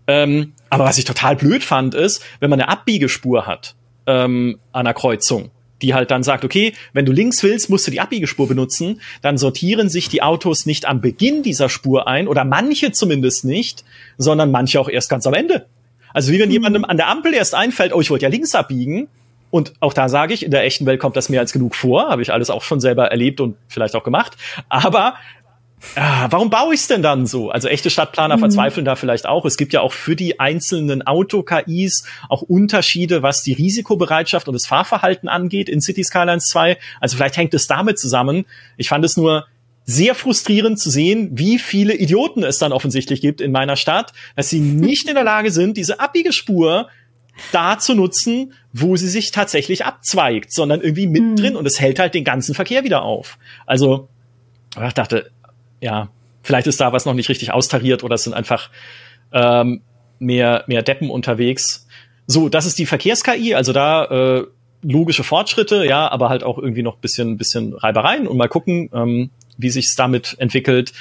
Ähm, 0.07 0.53
aber 0.69 0.85
was 0.85 0.99
ich 0.99 1.07
total 1.07 1.37
blöd 1.37 1.65
fand, 1.65 1.95
ist, 1.95 2.23
wenn 2.39 2.51
man 2.51 2.61
eine 2.61 2.69
Abbiegespur 2.69 3.47
hat 3.47 3.75
ähm, 4.07 4.59
an 4.73 4.81
einer 4.81 4.93
Kreuzung, 4.93 5.51
die 5.81 5.95
halt 5.95 6.11
dann 6.11 6.23
sagt, 6.23 6.45
okay, 6.45 6.75
wenn 6.93 7.07
du 7.07 7.13
links 7.13 7.43
willst, 7.43 7.71
musst 7.71 7.87
du 7.87 7.91
die 7.91 8.01
Abbiegespur 8.01 8.47
benutzen, 8.47 9.01
dann 9.23 9.39
sortieren 9.39 9.89
sich 9.89 10.11
die 10.11 10.23
Autos 10.23 10.67
nicht 10.67 10.85
am 10.85 11.01
Beginn 11.01 11.43
dieser 11.43 11.71
Spur 11.71 12.07
ein 12.07 12.29
oder 12.29 12.45
manche 12.45 12.93
zumindest 12.93 13.47
nicht, 13.47 13.85
sondern 14.19 14.51
manche 14.51 14.79
auch 14.81 14.91
erst 14.91 15.09
ganz 15.09 15.27
am 15.27 15.33
Ende. 15.33 15.65
Also 16.13 16.31
wie 16.31 16.39
wenn 16.41 16.49
mhm. 16.49 16.53
jemandem 16.53 16.85
an 16.85 16.99
der 16.99 17.09
Ampel 17.09 17.33
erst 17.33 17.55
einfällt, 17.55 17.95
oh, 17.95 18.03
ich 18.03 18.11
wollte 18.11 18.25
ja 18.25 18.31
links 18.31 18.55
abbiegen. 18.55 19.09
Und 19.51 19.73
auch 19.81 19.95
da 19.95 20.11
sage 20.11 20.35
ich, 20.35 20.45
in 20.45 20.51
der 20.51 20.65
echten 20.65 20.85
Welt 20.85 21.01
kommt 21.01 21.17
das 21.17 21.31
mehr 21.31 21.41
als 21.41 21.53
genug 21.53 21.75
vor, 21.75 22.11
habe 22.11 22.21
ich 22.21 22.33
alles 22.33 22.51
auch 22.51 22.63
schon 22.63 22.81
selber 22.81 23.11
erlebt 23.11 23.41
und 23.41 23.57
vielleicht 23.69 23.97
auch 23.97 24.05
gemacht. 24.05 24.37
Aber 24.69 25.15
Ah, 25.95 26.27
warum 26.31 26.51
baue 26.51 26.75
ich 26.75 26.81
es 26.81 26.89
denn 26.89 27.03
dann 27.03 27.27
so? 27.27 27.51
Also 27.51 27.69
echte 27.69 27.91
Stadtplaner 27.91 28.37
mhm. 28.37 28.41
verzweifeln 28.41 28.85
da 28.85 28.97
vielleicht 28.97 29.27
auch. 29.27 29.45
Es 29.45 29.57
gibt 29.57 29.73
ja 29.73 29.81
auch 29.81 29.93
für 29.93 30.17
die 30.17 30.41
einzelnen 30.41 31.07
Auto-KIs 31.07 32.05
auch 32.29 32.43
Unterschiede, 32.43 33.23
was 33.23 33.43
die 33.43 33.53
Risikobereitschaft 33.53 34.49
und 34.49 34.55
das 34.55 34.67
Fahrverhalten 34.67 35.29
angeht 35.29 35.69
in 35.69 35.81
City 35.81 36.03
Skylines 36.03 36.47
2. 36.47 36.79
Also 37.01 37.17
vielleicht 37.17 37.37
hängt 37.37 37.55
es 37.55 37.67
damit 37.67 37.99
zusammen. 37.99 38.45
Ich 38.77 38.89
fand 38.89 39.05
es 39.05 39.17
nur 39.17 39.47
sehr 39.85 40.15
frustrierend 40.15 40.79
zu 40.79 40.91
sehen, 40.91 41.31
wie 41.33 41.59
viele 41.59 41.95
Idioten 41.95 42.43
es 42.43 42.59
dann 42.59 42.73
offensichtlich 42.73 43.21
gibt 43.21 43.41
in 43.41 43.53
meiner 43.53 43.77
Stadt, 43.77 44.13
dass 44.37 44.51
sie 44.51 44.61
nicht 44.61 45.09
in 45.09 45.15
der 45.15 45.25
Lage 45.25 45.51
sind, 45.51 45.77
diese 45.77 45.97
Spur 46.31 46.89
da 47.53 47.79
zu 47.79 47.95
nutzen, 47.95 48.53
wo 48.73 48.97
sie 48.97 49.09
sich 49.09 49.31
tatsächlich 49.31 49.85
abzweigt, 49.85 50.53
sondern 50.53 50.81
irgendwie 50.81 51.07
mittendrin 51.07 51.53
mhm. 51.53 51.59
und 51.59 51.67
es 51.67 51.81
hält 51.81 52.01
halt 52.01 52.15
den 52.15 52.25
ganzen 52.25 52.55
Verkehr 52.55 52.83
wieder 52.83 53.03
auf. 53.03 53.39
Also, 53.65 54.09
ich 54.87 54.93
dachte, 54.93 55.31
ja, 55.81 56.09
vielleicht 56.43 56.67
ist 56.67 56.81
da 56.81 56.93
was 56.93 57.05
noch 57.05 57.15
nicht 57.15 57.29
richtig 57.29 57.53
austariert 57.53 58.05
oder 58.05 58.15
es 58.15 58.25
sind 58.25 58.35
einfach 58.35 58.71
ähm, 59.33 59.83
mehr, 60.19 60.65
mehr 60.67 60.83
Deppen 60.83 61.11
unterwegs. 61.11 61.87
So, 62.27 62.49
das 62.49 62.67
ist 62.67 62.79
die 62.79 62.87
Verkehrs-KI, 62.87 63.55
also 63.55 63.73
da 63.73 64.05
äh, 64.05 64.45
logische 64.83 65.25
Fortschritte, 65.25 65.85
ja, 65.85 66.11
aber 66.11 66.29
halt 66.29 66.45
auch 66.45 66.59
irgendwie 66.59 66.83
noch 66.83 66.97
bisschen, 66.97 67.37
bisschen 67.37 67.75
Reibereien 67.75 68.27
und 68.27 68.37
mal 68.37 68.49
gucken, 68.49 68.91
ähm, 68.93 69.31
wie 69.57 69.71
sich's 69.71 69.97
damit 69.97 70.37
entwickelt. 70.39 70.93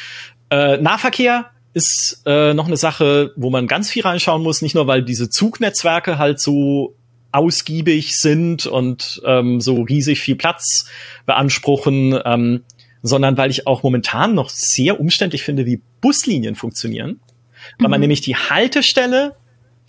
Äh, 0.50 0.78
Nahverkehr 0.78 1.52
ist 1.74 2.24
äh, 2.26 2.54
noch 2.54 2.68
eine 2.68 2.78
Sache, 2.78 3.34
wo 3.36 3.50
man 3.50 3.68
ganz 3.68 3.90
viel 3.90 4.04
reinschauen 4.04 4.42
muss, 4.42 4.62
nicht 4.62 4.74
nur 4.74 4.88
weil 4.88 5.04
diese 5.04 5.30
Zugnetzwerke 5.30 6.18
halt 6.18 6.40
so 6.40 6.96
ausgiebig 7.32 8.16
sind 8.16 8.66
und 8.66 9.22
ähm, 9.26 9.62
so 9.62 9.82
riesig 9.82 10.20
viel 10.22 10.36
Platz 10.36 10.90
beanspruchen, 11.26 12.20
ähm, 12.26 12.64
sondern 13.02 13.38
weil 13.38 13.50
ich 13.50 13.68
auch 13.68 13.84
momentan 13.84 14.36
noch 14.36 14.50
sehr 14.50 15.00
umständlich 15.00 15.44
finde, 15.44 15.66
wie 15.66 15.82
Buslinien 16.02 16.56
funktionieren. 16.56 17.20
Weil 17.80 17.90
man 17.90 18.00
mhm. 18.00 18.04
nämlich 18.04 18.22
die 18.22 18.36
Haltestelle 18.36 19.36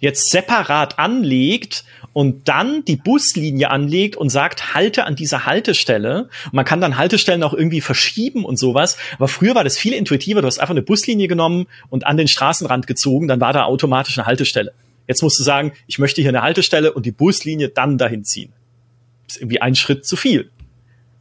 jetzt 0.01 0.31
separat 0.31 0.99
anlegt 0.99 1.85
und 2.13 2.49
dann 2.49 2.85
die 2.85 2.97
Buslinie 2.97 3.71
anlegt 3.71 4.17
und 4.17 4.31
sagt, 4.31 4.75
halte 4.75 5.05
an 5.05 5.17
dieser 5.17 5.47
Haltestelle. 5.47 6.29
Und 6.47 6.53
man 6.53 6.65
kann 6.65 6.81
dann 6.81 6.97
Haltestellen 6.97 7.43
auch 7.43 7.55
irgendwie 7.55 7.81
verschieben 7.81 8.45
und 8.45 8.59
sowas. 8.59 8.97
Aber 9.17 9.29
früher 9.29 9.55
war 9.55 9.65
das 9.65 9.77
viel 9.77 9.93
intuitiver. 9.93 10.41
Du 10.41 10.47
hast 10.47 10.59
einfach 10.59 10.75
eine 10.75 10.83
Buslinie 10.83 11.29
genommen 11.29 11.67
und 11.91 12.07
an 12.07 12.17
den 12.17 12.29
Straßenrand 12.29 12.87
gezogen, 12.87 13.29
dann 13.29 13.41
war 13.41 13.53
da 13.53 13.65
automatisch 13.65 14.19
eine 14.19 14.27
Haltestelle. 14.27 14.73
Jetzt 15.07 15.23
musst 15.23 15.39
du 15.39 15.43
sagen, 15.43 15.73
ich 15.87 15.99
möchte 15.99 16.21
hier 16.21 16.31
eine 16.31 16.43
Haltestelle 16.43 16.93
und 16.93 17.07
die 17.07 17.13
Buslinie 17.13 17.69
dann 17.69 17.99
dahin 17.99 18.25
ziehen. 18.25 18.53
Das 19.27 19.37
ist 19.37 19.43
irgendwie 19.43 19.61
ein 19.61 19.75
Schritt 19.75 20.05
zu 20.05 20.17
viel. 20.17 20.51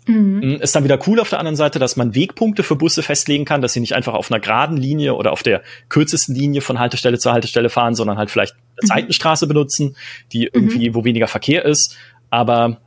Mhm. 0.07 0.41
Hm, 0.41 0.61
ist 0.61 0.75
dann 0.75 0.83
wieder 0.83 0.99
cool 1.07 1.19
auf 1.19 1.29
der 1.29 1.39
anderen 1.39 1.55
Seite, 1.55 1.79
dass 1.79 1.95
man 1.95 2.15
Wegpunkte 2.15 2.63
für 2.63 2.75
Busse 2.75 3.03
festlegen 3.03 3.45
kann, 3.45 3.61
dass 3.61 3.73
sie 3.73 3.79
nicht 3.79 3.93
einfach 3.93 4.13
auf 4.13 4.31
einer 4.31 4.39
geraden 4.39 4.77
Linie 4.77 5.15
oder 5.15 5.31
auf 5.31 5.43
der 5.43 5.61
kürzesten 5.89 6.33
Linie 6.33 6.61
von 6.61 6.79
Haltestelle 6.79 7.19
zu 7.19 7.31
Haltestelle 7.31 7.69
fahren, 7.69 7.93
sondern 7.93 8.17
halt 8.17 8.31
vielleicht 8.31 8.53
eine 8.53 8.61
mhm. 8.81 8.87
Seitenstraße 8.87 9.47
benutzen, 9.47 9.95
die 10.31 10.49
irgendwie, 10.51 10.89
mhm. 10.89 10.95
wo 10.95 11.03
weniger 11.03 11.27
Verkehr 11.27 11.65
ist. 11.65 11.97
Aber 12.29 12.81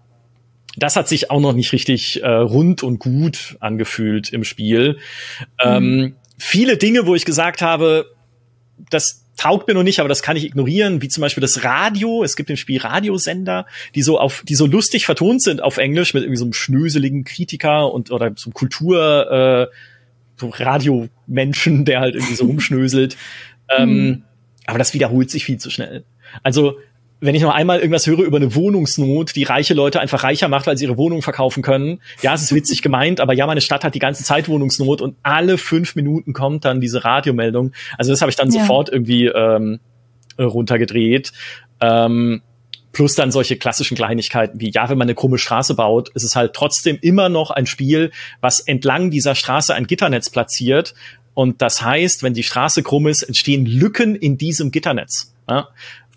das 0.77 0.97
hat 0.97 1.09
sich 1.09 1.31
auch 1.31 1.41
noch 1.41 1.53
nicht 1.53 1.73
richtig 1.73 2.23
äh, 2.23 2.29
rund 2.29 2.83
und 2.83 2.99
gut 2.99 3.57
angefühlt 3.61 4.33
im 4.33 4.45
Spiel. 4.45 4.99
Ähm, 5.63 5.85
mhm. 5.85 6.15
viele 6.39 6.77
Dinge, 6.77 7.07
wo 7.07 7.15
ich 7.15 7.25
gesagt 7.25 7.61
habe, 7.61 8.07
das 8.89 9.27
taugt 9.41 9.69
mir 9.69 9.75
noch 9.75 9.83
nicht, 9.83 10.01
aber 10.01 10.09
das 10.11 10.21
kann 10.21 10.37
ich 10.37 10.45
ignorieren, 10.45 11.01
wie 11.01 11.09
zum 11.09 11.23
Beispiel 11.23 11.41
das 11.41 11.65
Radio. 11.65 12.23
Es 12.23 12.37
gibt 12.37 12.51
im 12.51 12.57
Spiel 12.57 12.79
Radiosender, 12.79 13.65
die 13.95 14.03
so 14.03 14.19
auf, 14.19 14.43
die 14.47 14.55
so 14.55 14.67
lustig 14.67 15.07
vertont 15.07 15.41
sind 15.41 15.63
auf 15.63 15.79
Englisch 15.79 16.13
mit 16.13 16.25
irgendwie 16.25 16.37
so 16.37 16.45
einem 16.45 16.53
schnöseligen 16.53 17.25
Kritiker 17.25 17.91
und 17.91 18.11
oder 18.11 18.33
so 18.37 18.49
einem 18.49 18.55
Kultur, 18.55 19.71
äh, 19.71 19.75
so 20.37 20.51
Radiomenschen, 20.51 21.87
der 21.87 22.01
halt 22.01 22.17
irgendwie 22.17 22.35
so 22.35 22.45
rumschnöselt. 22.45 23.17
ähm, 23.79 23.89
mhm. 23.89 24.23
aber 24.67 24.77
das 24.77 24.93
wiederholt 24.93 25.31
sich 25.31 25.47
viel 25.47 25.57
zu 25.57 25.71
schnell. 25.71 26.05
Also 26.43 26.77
wenn 27.21 27.35
ich 27.35 27.43
noch 27.43 27.55
einmal 27.55 27.79
irgendwas 27.81 28.07
höre 28.07 28.21
über 28.21 28.39
eine 28.39 28.55
Wohnungsnot, 28.55 29.37
die 29.37 29.45
reiche 29.45 29.75
Leute 29.75 30.01
einfach 30.01 30.25
reicher 30.25 30.49
macht, 30.49 30.67
weil 30.67 30.77
sie 30.77 30.85
ihre 30.85 30.97
Wohnung 30.97 31.23
verkaufen 31.23 31.63
können. 31.63 32.01
Ja, 32.23 32.35
es 32.35 32.43
ist 32.43 32.55
witzig 32.55 32.83
gemeint, 32.83 33.21
aber 33.21 33.35
ja, 33.35 33.47
meine 33.47 33.61
Stadt 33.61 33.85
hat 33.85 33.95
die 33.95 33.99
ganze 33.99 34.25
Zeit 34.25 34.49
Wohnungsnot 34.49 35.03
und 35.03 35.17
alle 35.23 35.59
fünf 35.59 35.97
Minuten 35.97 36.33
kommt 36.33 36.65
dann 36.65 36.81
diese 36.81 37.05
Radiomeldung. 37.05 37.73
Also 37.99 38.11
das 38.11 38.23
habe 38.23 38.31
ich 38.31 38.37
dann 38.37 38.51
ja. 38.51 38.61
sofort 38.61 38.89
irgendwie 38.89 39.27
ähm, 39.27 39.81
runtergedreht. 40.39 41.33
Ähm, 41.81 42.43
plus 42.93 43.15
dann 43.15 43.31
solche 43.31 43.57
klassischen 43.57 43.97
Kleinigkeiten 43.97 44.61
wie, 44.61 44.71
ja, 44.71 44.89
wenn 44.89 44.99
man 44.99 45.07
eine 45.07 45.15
krumme 45.15 45.39
Straße 45.39 45.75
baut, 45.75 46.09
ist 46.11 46.25
es 46.25 46.37
halt 46.37 46.55
trotzdem 46.55 46.99
immer 47.01 47.29
noch 47.29 47.51
ein 47.51 47.67
Spiel, 47.67 48.11
was 48.41 48.61
entlang 48.61 49.11
dieser 49.11 49.35
Straße 49.35 49.75
ein 49.75 49.87
Gitternetz 49.87 50.31
platziert. 50.31 50.95
Und 51.35 51.63
das 51.63 51.83
heißt, 51.83 52.23
wenn 52.23 52.35
die 52.35 52.43
Straße 52.43 52.83
krumm 52.83 53.07
ist, 53.07 53.23
entstehen 53.23 53.67
Lücken 53.67 54.17
in 54.17 54.39
diesem 54.39 54.71
Gitternetz. 54.71 55.35
Ja? 55.49 55.69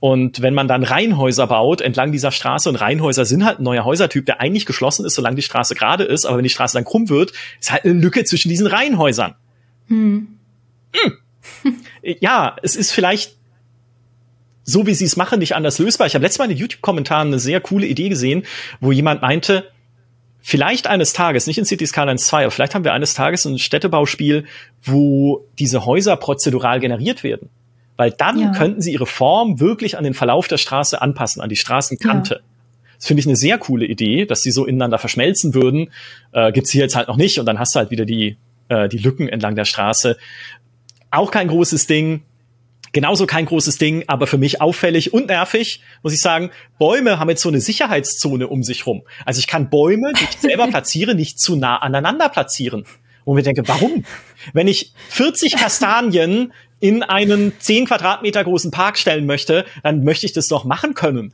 Und 0.04 0.42
wenn 0.42 0.54
man 0.54 0.68
dann 0.68 0.84
Reihenhäuser 0.84 1.48
baut 1.48 1.80
entlang 1.80 2.12
dieser 2.12 2.34
Straße, 2.34 2.68
und 2.68 2.76
Reihenhäuser 2.76 3.24
sind 3.24 3.46
halt 3.46 3.60
ein 3.60 3.64
neuer 3.64 3.86
Häusertyp, 3.86 4.26
der 4.26 4.42
eigentlich 4.42 4.66
geschlossen 4.66 5.06
ist, 5.06 5.16
solange 5.16 5.38
die 5.38 5.42
Straße 5.42 5.76
gerade 5.76 6.04
ist, 6.04 6.26
aber 6.26 6.36
wenn 6.36 6.44
die 6.44 6.50
Straße 6.50 6.76
dann 6.76 6.84
krumm 6.84 7.08
wird, 7.08 7.32
ist 7.62 7.72
halt 7.72 7.86
eine 7.86 7.94
Lücke 7.94 8.26
zwischen 8.26 8.50
diesen 8.50 8.68
Reihenhäusern. 8.68 9.36
Hm. 9.88 10.28
Hm. 10.92 11.78
ja, 12.20 12.58
es 12.62 12.76
ist 12.76 12.92
vielleicht 12.92 13.38
so, 14.66 14.86
wie 14.86 14.94
sie 14.94 15.06
es 15.06 15.16
machen, 15.16 15.40
nicht 15.40 15.56
anders 15.56 15.80
lösbar. 15.80 16.06
Ich 16.06 16.16
habe 16.16 16.24
letztes 16.24 16.40
Mal 16.40 16.46
in 16.46 16.58
den 16.58 16.60
YouTube-Kommentaren 16.60 17.30
eine 17.30 17.40
sehr 17.40 17.62
coole 17.62 17.88
Idee 17.88 18.10
gesehen, 18.10 18.44
wo 18.82 18.92
jemand 18.92 19.22
meinte, 19.22 19.72
vielleicht 20.42 20.86
eines 20.86 21.14
Tages, 21.14 21.48
nicht 21.48 21.60
in 21.60 21.64
City 21.64 21.88
Skylines 21.88 22.26
2, 22.26 22.42
aber 22.42 22.52
vielleicht 22.52 22.76
haben 22.76 22.84
wir 22.84 22.92
eines 22.92 23.14
Tages 23.14 23.46
ein 23.46 23.58
Städtebauspiel, 23.58 24.48
wo 24.82 25.48
diese 25.60 25.86
Häuser 25.86 26.18
prozedural 26.18 26.82
generiert 26.82 27.24
werden 27.24 27.50
weil 27.98 28.12
dann 28.12 28.40
ja. 28.40 28.52
könnten 28.52 28.82
sie 28.82 28.94
ihre 28.94 29.06
Form 29.06 29.60
wirklich 29.60 29.98
an 29.98 30.04
den 30.04 30.14
Verlauf 30.14 30.48
der 30.48 30.58
Straße 30.58 31.02
anpassen, 31.02 31.42
an 31.42 31.50
die 31.50 31.56
Straßenkante. 31.56 32.36
Ja. 32.36 32.42
Das 32.98 33.08
finde 33.08 33.20
ich 33.20 33.28
eine 33.28 33.36
sehr 33.36 33.58
coole 33.58 33.86
Idee, 33.86 34.26
dass 34.26 34.42
sie 34.42 34.52
so 34.52 34.66
ineinander 34.66 34.98
verschmelzen 34.98 35.54
würden. 35.54 35.92
Äh, 36.32 36.52
gibt's 36.52 36.72
hier 36.72 36.82
jetzt 36.82 36.96
halt 36.96 37.08
noch 37.08 37.18
nicht 37.18 37.40
und 37.40 37.46
dann 37.46 37.60
hast 37.60 37.76
du 37.76 37.80
halt 37.80 37.92
wieder 37.92 38.06
die, 38.06 38.38
äh, 38.70 38.88
die 38.88 38.98
Lücken 38.98 39.28
entlang 39.28 39.56
der 39.56 39.66
Straße. 39.66 40.18
Auch 41.12 41.30
kein 41.30 41.50
großes 41.50 41.86
Ding. 41.88 42.24
Genauso 42.94 43.26
kein 43.26 43.46
großes 43.46 43.80
Ding, 43.80 44.04
aber 44.08 44.28
für 44.28 44.38
mich 44.38 44.62
auffällig 44.62 45.14
und 45.14 45.28
nervig, 45.28 45.82
muss 46.04 46.14
ich 46.14 46.22
sagen. 46.22 46.52
Bäume 46.78 47.20
haben 47.20 47.30
jetzt 47.30 47.42
so 47.42 47.50
eine 47.50 47.60
Sicherheitszone 47.60 48.48
um 48.48 48.62
sich 48.62 48.86
rum. 48.86 49.02
Also 49.26 49.40
ich 49.40 49.48
kann 49.48 49.70
Bäume, 49.70 50.14
die 50.14 50.24
ich 50.26 50.38
selber 50.38 50.68
platziere, 50.70 51.16
nicht 51.16 51.40
zu 51.40 51.56
nah 51.56 51.78
aneinander 51.78 52.30
platzieren. 52.30 52.86
Und 53.26 53.36
mir 53.36 53.42
denke, 53.42 53.68
warum? 53.68 54.06
Wenn 54.54 54.68
ich 54.68 54.94
40 55.10 55.58
Kastanien 55.58 56.54
in 56.84 57.02
einen 57.02 57.54
10 57.58 57.86
Quadratmeter 57.86 58.44
großen 58.44 58.70
Park 58.70 58.98
stellen 58.98 59.26
möchte, 59.26 59.64
dann 59.84 60.04
möchte 60.04 60.26
ich 60.26 60.34
das 60.34 60.50
doch 60.50 60.66
machen 60.66 60.96
können. 60.96 61.34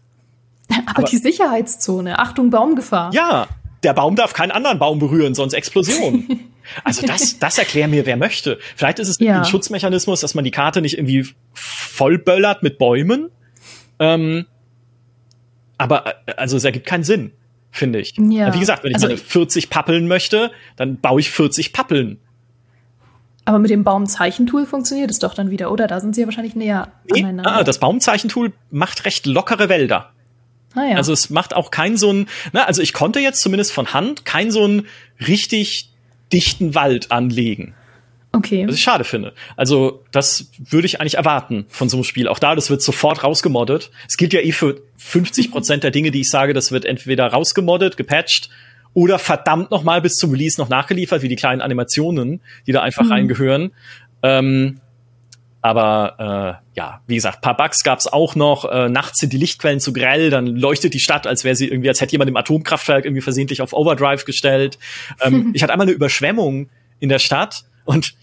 Aber, 0.70 1.00
Aber 1.00 1.04
die 1.08 1.18
Sicherheitszone, 1.18 2.20
Achtung, 2.20 2.52
Baumgefahr. 2.52 3.12
Ja, 3.16 3.48
der 3.82 3.94
Baum 3.94 4.16
darf 4.16 4.34
keinen 4.34 4.52
anderen 4.52 4.78
Baum 4.78 5.00
berühren, 5.00 5.34
sonst 5.34 5.54
Explosion. 5.54 6.28
Also 6.84 7.08
das, 7.08 7.40
das 7.40 7.58
erklär 7.58 7.88
mir, 7.88 8.06
wer 8.06 8.16
möchte. 8.16 8.60
Vielleicht 8.76 9.00
ist 9.00 9.08
es 9.08 9.18
ja. 9.18 9.40
ein 9.40 9.46
Schutzmechanismus, 9.46 10.22
dass 10.22 10.36
man 10.36 10.44
die 10.44 10.52
Karte 10.52 10.82
nicht 10.84 11.00
irgendwie 11.00 11.26
vollböllert 11.54 12.62
mit 12.62 12.78
Bäumen. 12.78 13.32
Ähm, 13.98 14.46
aber 15.80 16.14
also 16.38 16.58
es 16.58 16.64
ergibt 16.64 16.86
keinen 16.86 17.04
Sinn, 17.04 17.32
finde 17.72 17.98
ich. 17.98 18.14
Ja. 18.18 18.54
Wie 18.54 18.60
gesagt, 18.60 18.84
wenn 18.84 18.92
ich 18.92 18.98
also, 18.98 19.08
meine 19.08 19.18
40 19.18 19.72
Pappeln 19.72 20.08
möchte, 20.08 20.52
dann 20.76 21.00
baue 21.00 21.22
ich 21.22 21.32
40 21.32 21.74
Pappeln. 21.74 22.20
Aber 23.50 23.58
mit 23.58 23.72
dem 23.72 23.84
Baumzeichentool 23.84 24.68
funktioniert 24.68 25.10
es 25.10 25.18
doch 25.18 25.34
dann 25.34 25.50
wieder, 25.50 25.72
oder? 25.72 25.88
Da 25.88 26.00
sind 26.00 26.14
sie 26.14 26.22
ja 26.22 26.28
wahrscheinlich 26.28 26.54
näher 26.54 26.90
nee, 27.12 27.24
aneinander. 27.24 27.52
Ah, 27.52 27.64
das 27.64 27.80
Baumzeichentool 27.80 28.54
macht 28.70 29.06
recht 29.06 29.26
lockere 29.26 29.70
Wälder. 29.70 30.12
Ah, 30.76 30.84
ja. 30.84 30.98
Also 30.98 31.14
es 31.14 31.32
macht 31.32 31.56
auch 31.56 31.72
kein 31.72 31.98
so 31.98 32.14
ein, 32.14 32.28
na, 32.54 32.66
also 32.66 32.84
ich 32.84 32.94
konnte 32.94 33.20
jetzt 33.20 33.42
zumindest 33.42 33.72
von 33.72 33.92
Hand 33.92 34.24
kein 34.24 34.52
so 34.52 34.68
ein 34.68 34.86
richtig 35.28 35.90
dichten 36.32 36.76
Wald 36.76 37.12
anlegen. 37.12 37.74
Okay. 38.34 38.68
Was 38.68 38.76
ich 38.76 38.84
schade 38.84 39.04
finde. 39.04 39.34
Also, 39.56 40.06
das 40.12 40.52
würde 40.60 40.86
ich 40.86 41.02
eigentlich 41.02 41.18
erwarten 41.18 41.66
von 41.70 41.90
so 41.90 41.98
einem 41.98 42.04
Spiel. 42.04 42.28
Auch 42.28 42.38
da, 42.38 42.54
das 42.54 42.70
wird 42.70 42.84
sofort 42.84 43.24
rausgemoddet. 43.24 43.90
Es 44.08 44.18
gilt 44.18 44.32
ja 44.32 44.42
eh 44.42 44.52
für 44.52 44.80
50 44.98 45.50
Prozent 45.50 45.84
der 45.84 45.90
Dinge, 45.90 46.12
die 46.12 46.22
ich 46.22 46.30
sage, 46.30 46.54
das 46.54 46.72
wird 46.72 46.86
entweder 46.86 47.26
rausgemoddet, 47.26 47.98
gepatcht 47.98 48.52
oder 48.94 49.20
verdammt 49.20 49.72
noch 49.72 49.84
mal 49.84 50.02
bis 50.02 50.14
zum 50.14 50.32
Release 50.32 50.60
noch 50.60 50.70
nachgeliefert, 50.70 51.22
wie 51.22 51.28
die 51.28 51.36
kleinen 51.36 51.62
Animationen, 51.62 52.42
die 52.68 52.72
da 52.72 52.82
einfach 52.82 53.06
mhm. 53.06 53.12
reingehören. 53.12 53.72
Ähm, 54.24 54.80
aber 55.62 56.62
äh, 56.64 56.78
ja, 56.78 57.02
wie 57.08 57.16
gesagt, 57.16 57.42
paar 57.42 57.58
Bugs 57.58 57.84
gab's 57.84 58.08
auch 58.08 58.36
noch. 58.36 58.66
Äh, 58.66 58.90
nachts 58.90 59.20
sind 59.20 59.34
die 59.34 59.38
Lichtquellen 59.38 59.80
zu 59.80 59.92
grell, 59.92 60.30
dann 60.30 60.48
leuchtet 60.48 60.94
die 60.94 61.00
Stadt, 61.00 61.28
als 61.28 61.44
wäre 61.44 61.56
sie 61.56 61.68
irgendwie, 61.68 61.90
als 61.90 62.00
hätte 62.00 62.14
jemand 62.14 62.30
im 62.30 62.38
Atomkraftwerk 62.38 63.06
irgendwie 63.06 63.22
versehentlich 63.22 63.62
auf 63.62 63.74
Overdrive 63.74 64.24
gestellt. 64.24 64.80
Ähm, 65.22 65.52
ich 65.54 65.62
hatte 65.62 65.74
einmal 65.74 65.88
eine 65.88 65.96
Überschwemmung 65.96 66.70
in 67.00 67.10
der 67.10 67.20
Stadt 67.20 67.66
und 67.84 68.14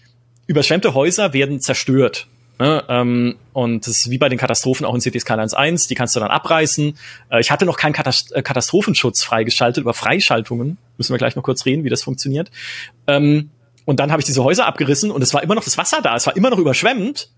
überschwemmte 0.47 0.93
Häuser 0.93 1.33
werden 1.33 1.59
zerstört. 1.59 2.27
Ne, 2.59 2.83
ähm, 2.89 3.35
und 3.53 3.85
das 3.85 3.97
ist 3.99 4.09
wie 4.09 4.17
bei 4.17 4.29
den 4.29 4.39
Katastrophen 4.39 4.85
auch 4.85 4.95
in 4.95 5.01
Cities 5.01 5.21
Skylines 5.21 5.53
1, 5.53 5.87
die 5.87 5.95
kannst 5.95 6.15
du 6.15 6.19
dann 6.19 6.31
abreißen. 6.31 6.97
Äh, 7.29 7.39
ich 7.39 7.51
hatte 7.51 7.65
noch 7.65 7.77
keinen 7.77 7.93
Katast 7.93 8.33
äh, 8.35 8.41
Katastrophenschutz 8.41 9.23
freigeschaltet 9.23 9.81
über 9.81 9.93
Freischaltungen. 9.93 10.77
Müssen 10.97 11.13
wir 11.13 11.19
gleich 11.19 11.35
noch 11.35 11.43
kurz 11.43 11.65
reden, 11.65 11.83
wie 11.83 11.89
das 11.89 12.01
funktioniert. 12.01 12.49
Ähm, 13.05 13.51
Und 13.85 13.99
dann 13.99 14.11
habe 14.11 14.21
ich 14.21 14.25
diese 14.25 14.43
Häuser 14.43 14.65
abgerissen 14.65 15.11
und 15.11 15.21
es 15.21 15.33
war 15.33 15.43
immer 15.43 15.55
noch 15.55 15.63
das 15.63 15.77
Wasser 15.77 16.01
da, 16.01 16.15
es 16.15 16.25
war 16.25 16.35
immer 16.35 16.49
noch 16.49 16.57
überschwemmt. 16.57 17.29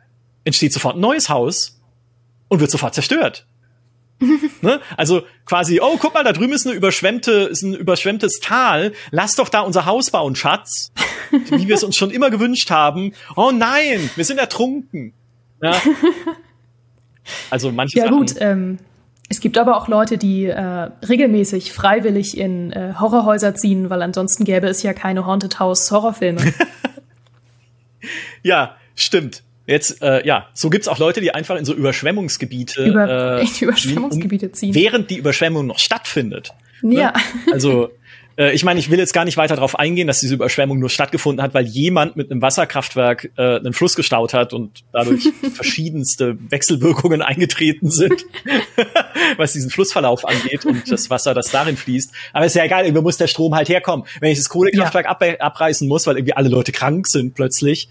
Entsteht 0.45 0.73
sofort 0.73 0.95
ein 0.95 1.01
neues 1.01 1.27
Haus 1.29 1.79
und 2.47 2.59
wird 2.61 2.71
sofort 2.71 2.95
zerstört. 2.95 3.45
ne? 4.61 4.81
Also 4.97 5.23
quasi, 5.45 5.79
oh, 5.81 5.97
guck 5.99 6.13
mal, 6.13 6.23
da 6.23 6.33
drüben 6.33 6.53
ist 6.53 6.67
eine 6.67 6.75
überschwemmte, 6.75 7.31
ist 7.31 7.61
ein 7.61 7.73
überschwemmtes 7.73 8.39
Tal. 8.39 8.93
Lass 9.11 9.35
doch 9.35 9.49
da 9.49 9.61
unser 9.61 9.85
Haus 9.85 10.11
bauen, 10.11 10.35
Schatz. 10.35 10.91
Wie 11.31 11.67
wir 11.67 11.75
es 11.75 11.83
uns 11.83 11.95
schon 11.95 12.11
immer 12.11 12.29
gewünscht 12.29 12.71
haben. 12.71 13.13
Oh 13.35 13.51
nein, 13.51 14.09
wir 14.15 14.25
sind 14.25 14.39
ertrunken. 14.39 15.13
Ja. 15.61 15.75
Also 17.51 17.71
manche 17.71 17.99
Ja 17.99 18.05
Sachen, 18.05 18.17
gut, 18.17 18.33
ähm, 18.39 18.79
es 19.29 19.39
gibt 19.39 19.59
aber 19.59 19.77
auch 19.77 19.87
Leute, 19.87 20.17
die 20.17 20.45
äh, 20.45 20.59
regelmäßig 21.07 21.71
freiwillig 21.71 22.35
in 22.35 22.71
äh, 22.71 22.95
Horrorhäuser 22.99 23.53
ziehen, 23.53 23.91
weil 23.91 24.01
ansonsten 24.01 24.45
gäbe 24.45 24.65
es 24.65 24.81
ja 24.81 24.93
keine 24.93 25.27
Haunted 25.27 25.59
House 25.59 25.91
Horrorfilme. 25.91 26.41
Ja, 28.43 28.75
stimmt. 28.95 29.43
Jetzt, 29.69 30.01
äh, 30.01 30.25
ja, 30.25 30.47
so 30.53 30.71
gibt's 30.71 30.87
auch 30.87 30.97
Leute, 30.97 31.21
die 31.21 31.31
einfach 31.31 31.55
in 31.55 31.63
so 31.63 31.75
Überschwemmungsgebiete, 31.75 32.85
Über 32.85 33.39
äh, 33.39 33.45
Überschwemmungsgebiete 33.61 34.51
ziehen. 34.51 34.73
während 34.73 35.11
die 35.11 35.17
Überschwemmung 35.17 35.67
noch 35.67 35.77
stattfindet. 35.77 36.53
Ja. 36.81 37.11
Ne? 37.11 37.13
Also, 37.53 37.91
äh, 38.35 38.51
ich 38.53 38.63
meine, 38.63 38.79
ich 38.79 38.89
will 38.89 38.97
jetzt 38.97 39.13
gar 39.13 39.25
nicht 39.25 39.37
weiter 39.37 39.55
darauf 39.55 39.77
eingehen, 39.77 40.07
dass 40.07 40.21
diese 40.21 40.33
Überschwemmung 40.33 40.79
nur 40.79 40.89
stattgefunden 40.89 41.43
hat, 41.43 41.53
weil 41.53 41.67
jemand 41.67 42.15
mit 42.15 42.31
einem 42.31 42.41
Wasserkraftwerk 42.41 43.31
äh, 43.37 43.57
einen 43.57 43.73
Fluss 43.73 43.95
gestaut 43.95 44.33
hat 44.33 44.53
und 44.53 44.79
dadurch 44.91 45.29
verschiedenste 45.53 46.37
Wechselwirkungen 46.49 47.21
eingetreten 47.21 47.91
sind, 47.91 48.25
was 49.37 49.53
diesen 49.53 49.69
Flussverlauf 49.69 50.27
angeht 50.27 50.65
und 50.65 50.91
das 50.91 51.11
Wasser, 51.11 51.35
das 51.35 51.51
darin 51.51 51.77
fließt. 51.77 52.11
Aber 52.33 52.45
ist 52.45 52.55
ja 52.55 52.63
egal, 52.63 52.85
irgendwie 52.85 53.03
muss 53.03 53.17
der 53.17 53.27
Strom 53.27 53.53
halt 53.53 53.69
herkommen. 53.69 54.07
Wenn 54.19 54.31
ich 54.31 54.39
das 54.39 54.49
Kohlekraftwerk 54.49 55.05
ab 55.05 55.23
abreißen 55.39 55.87
muss, 55.87 56.07
weil 56.07 56.17
irgendwie 56.17 56.33
alle 56.33 56.49
Leute 56.49 56.71
krank 56.71 57.07
sind 57.07 57.35
plötzlich, 57.35 57.87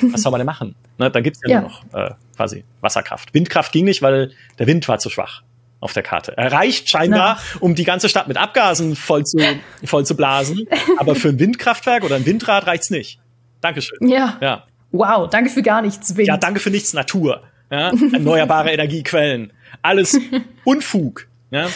was 0.00 0.22
soll 0.22 0.32
man 0.32 0.38
denn 0.40 0.46
machen? 0.46 0.74
Ne, 0.98 1.10
dann 1.10 1.22
gibt's 1.22 1.40
ja, 1.44 1.48
Ja. 1.50 1.60
nur 1.62 1.70
noch 1.70 1.84
äh, 1.94 2.10
quasi 2.36 2.64
Wasserkraft. 2.80 3.34
Windkraft 3.34 3.72
ging 3.72 3.84
nicht, 3.84 4.02
weil 4.02 4.32
der 4.58 4.66
Wind 4.66 4.86
war 4.88 4.98
zu 4.98 5.10
schwach 5.10 5.42
auf 5.80 5.92
der 5.92 6.02
Karte. 6.02 6.36
Er 6.36 6.52
reicht 6.52 6.88
scheinbar, 6.88 7.38
um 7.60 7.74
die 7.74 7.84
ganze 7.84 8.08
Stadt 8.08 8.28
mit 8.28 8.36
Abgasen 8.36 8.94
voll 8.94 9.24
zu, 9.26 9.38
voll 9.84 10.06
zu 10.06 10.16
blasen. 10.16 10.66
Aber 10.98 11.14
für 11.16 11.30
ein 11.30 11.38
Windkraftwerk 11.40 12.04
oder 12.04 12.16
ein 12.16 12.24
Windrad 12.26 12.66
reicht's 12.66 12.90
nicht. 12.90 13.18
Dankeschön. 13.60 14.08
ja. 14.08 14.36
Ja. 14.40 14.64
Wow, 14.94 15.28
danke 15.30 15.48
für 15.48 15.62
gar 15.62 15.80
nichts, 15.80 16.16
Wind. 16.16 16.28
Ja, 16.28 16.36
danke 16.36 16.60
für 16.60 16.68
nichts, 16.70 16.92
Natur. 16.92 17.42
Ja, 17.70 17.88
erneuerbare 18.12 18.70
Energiequellen. 18.72 19.52
Alles 19.80 20.20
Unfug. 20.64 21.26
Ja. 21.50 21.68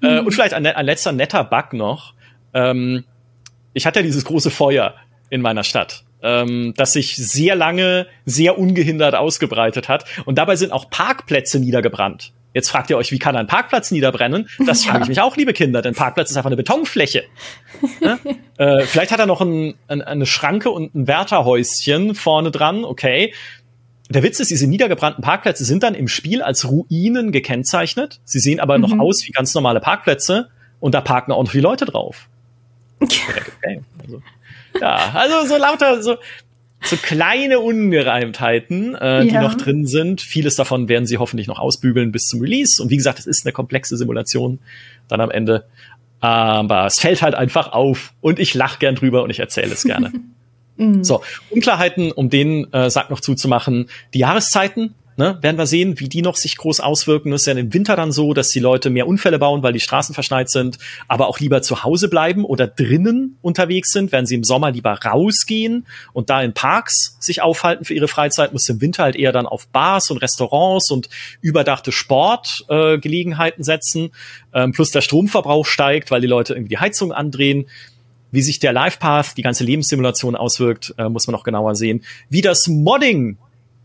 Äh, 0.00 0.20
und 0.20 0.30
vielleicht 0.32 0.54
ein, 0.54 0.64
ein 0.64 0.86
letzter 0.86 1.10
netter 1.10 1.42
Bug 1.42 1.72
noch. 1.72 2.14
Ähm, 2.54 3.04
ich 3.74 3.86
hatte 3.86 3.98
ja 4.00 4.04
dieses 4.04 4.24
große 4.24 4.50
Feuer 4.52 4.94
in 5.30 5.42
meiner 5.42 5.64
Stadt, 5.64 6.04
ähm, 6.22 6.74
das 6.76 6.92
sich 6.92 7.16
sehr 7.16 7.54
lange, 7.54 8.06
sehr 8.24 8.58
ungehindert 8.58 9.14
ausgebreitet 9.14 9.88
hat. 9.88 10.04
Und 10.24 10.38
dabei 10.38 10.56
sind 10.56 10.72
auch 10.72 10.90
Parkplätze 10.90 11.60
niedergebrannt. 11.60 12.32
Jetzt 12.52 12.70
fragt 12.70 12.90
ihr 12.90 12.96
euch, 12.96 13.12
wie 13.12 13.18
kann 13.18 13.36
ein 13.36 13.46
Parkplatz 13.46 13.90
niederbrennen? 13.90 14.48
Das 14.66 14.84
frage 14.84 15.04
ich 15.04 15.08
mich 15.08 15.20
auch, 15.20 15.36
liebe 15.36 15.52
Kinder, 15.52 15.82
denn 15.82 15.94
Parkplatz 15.94 16.30
ist 16.30 16.36
einfach 16.36 16.48
eine 16.48 16.56
Betonfläche. 16.56 17.24
Ja? 18.00 18.18
äh, 18.58 18.84
vielleicht 18.84 19.10
hat 19.10 19.20
er 19.20 19.26
noch 19.26 19.40
ein, 19.40 19.74
ein, 19.88 20.02
eine 20.02 20.26
Schranke 20.26 20.70
und 20.70 20.94
ein 20.94 21.06
Wärterhäuschen 21.06 22.14
vorne 22.14 22.50
dran, 22.50 22.84
okay. 22.84 23.32
Der 24.10 24.22
Witz 24.22 24.40
ist, 24.40 24.50
diese 24.50 24.66
niedergebrannten 24.66 25.22
Parkplätze 25.22 25.64
sind 25.64 25.82
dann 25.82 25.94
im 25.94 26.08
Spiel 26.08 26.42
als 26.42 26.68
Ruinen 26.68 27.30
gekennzeichnet. 27.30 28.20
Sie 28.24 28.40
sehen 28.40 28.60
aber 28.60 28.76
noch 28.76 28.98
aus 28.98 29.24
wie 29.26 29.30
ganz 29.30 29.54
normale 29.54 29.80
Parkplätze 29.80 30.48
und 30.80 30.94
da 30.94 31.00
parken 31.00 31.32
auch 31.32 31.42
noch 31.42 31.52
die 31.52 31.60
Leute 31.60 31.84
drauf. 31.84 32.28
Okay. 33.62 33.80
Also, 34.02 34.22
ja, 34.80 35.12
also 35.14 35.46
so 35.46 35.56
lauter, 35.56 36.02
so, 36.02 36.16
so 36.82 36.96
kleine 36.96 37.60
Ungereimtheiten, 37.60 38.94
äh, 38.94 39.22
die 39.24 39.34
Ja. 39.34 39.42
noch 39.42 39.54
drin 39.54 39.86
sind. 39.86 40.20
Vieles 40.20 40.56
davon 40.56 40.88
werden 40.88 41.06
sie 41.06 41.18
hoffentlich 41.18 41.46
noch 41.46 41.58
ausbügeln 41.58 42.12
bis 42.12 42.26
zum 42.26 42.40
Release. 42.40 42.82
Und 42.82 42.90
wie 42.90 42.96
gesagt, 42.96 43.18
es 43.18 43.26
ist 43.26 43.44
eine 43.46 43.52
komplexe 43.52 43.96
Simulation 43.96 44.58
dann 45.08 45.20
am 45.20 45.30
Ende. 45.30 45.64
Aber 46.20 46.86
es 46.86 47.00
fällt 47.00 47.22
halt 47.22 47.34
einfach 47.34 47.72
auf 47.72 48.12
und 48.20 48.38
ich 48.38 48.52
lache 48.54 48.78
gern 48.78 48.94
drüber 48.94 49.22
und 49.22 49.30
ich 49.30 49.40
erzähle 49.40 49.72
es 49.72 49.84
gerne. 49.84 50.12
So, 51.02 51.20
Unklarheiten, 51.50 52.10
um 52.10 52.30
den 52.30 52.72
äh, 52.72 52.88
Sack 52.88 53.10
noch 53.10 53.20
zuzumachen. 53.20 53.90
Die 54.14 54.18
Jahreszeiten, 54.20 54.94
ne, 55.16 55.38
werden 55.42 55.56
wir 55.56 55.66
sehen, 55.66 56.00
wie 56.00 56.08
die 56.08 56.22
noch 56.22 56.36
sich 56.36 56.56
groß 56.56 56.80
auswirken. 56.80 57.30
Das 57.30 57.42
ist 57.42 57.46
ja 57.46 57.52
im 57.52 57.72
Winter 57.72 57.96
dann 57.96 58.12
so, 58.12 58.34
dass 58.34 58.48
die 58.48 58.60
Leute 58.60 58.90
mehr 58.90 59.06
Unfälle 59.06 59.38
bauen, 59.38 59.62
weil 59.62 59.72
die 59.72 59.80
Straßen 59.80 60.14
verschneit 60.14 60.50
sind, 60.50 60.78
aber 61.08 61.28
auch 61.28 61.38
lieber 61.40 61.62
zu 61.62 61.84
Hause 61.84 62.08
bleiben 62.08 62.44
oder 62.44 62.66
drinnen 62.66 63.36
unterwegs 63.42 63.92
sind, 63.92 64.12
während 64.12 64.28
sie 64.28 64.34
im 64.34 64.44
Sommer 64.44 64.70
lieber 64.70 64.92
rausgehen 64.92 65.86
und 66.12 66.30
da 66.30 66.42
in 66.42 66.54
Parks 66.54 67.16
sich 67.20 67.42
aufhalten 67.42 67.84
für 67.84 67.94
ihre 67.94 68.08
Freizeit, 68.08 68.52
muss 68.52 68.68
im 68.68 68.80
Winter 68.80 69.04
halt 69.04 69.16
eher 69.16 69.32
dann 69.32 69.46
auf 69.46 69.68
Bars 69.68 70.10
und 70.10 70.18
Restaurants 70.18 70.90
und 70.90 71.08
überdachte 71.40 71.92
Sportgelegenheiten 71.92 73.62
äh, 73.62 73.64
setzen. 73.64 74.10
Ähm, 74.52 74.72
plus 74.72 74.90
der 74.90 75.00
Stromverbrauch 75.00 75.66
steigt, 75.66 76.10
weil 76.10 76.20
die 76.20 76.26
Leute 76.26 76.54
irgendwie 76.54 76.70
die 76.70 76.78
Heizung 76.78 77.12
andrehen. 77.12 77.66
Wie 78.32 78.42
sich 78.42 78.60
der 78.60 78.72
Life 78.72 78.98
Path, 79.00 79.36
die 79.36 79.42
ganze 79.42 79.64
Lebenssimulation 79.64 80.36
auswirkt, 80.36 80.94
äh, 80.98 81.08
muss 81.08 81.26
man 81.26 81.32
noch 81.32 81.42
genauer 81.42 81.74
sehen. 81.74 82.04
Wie 82.28 82.42
das 82.42 82.68
Modding 82.68 83.38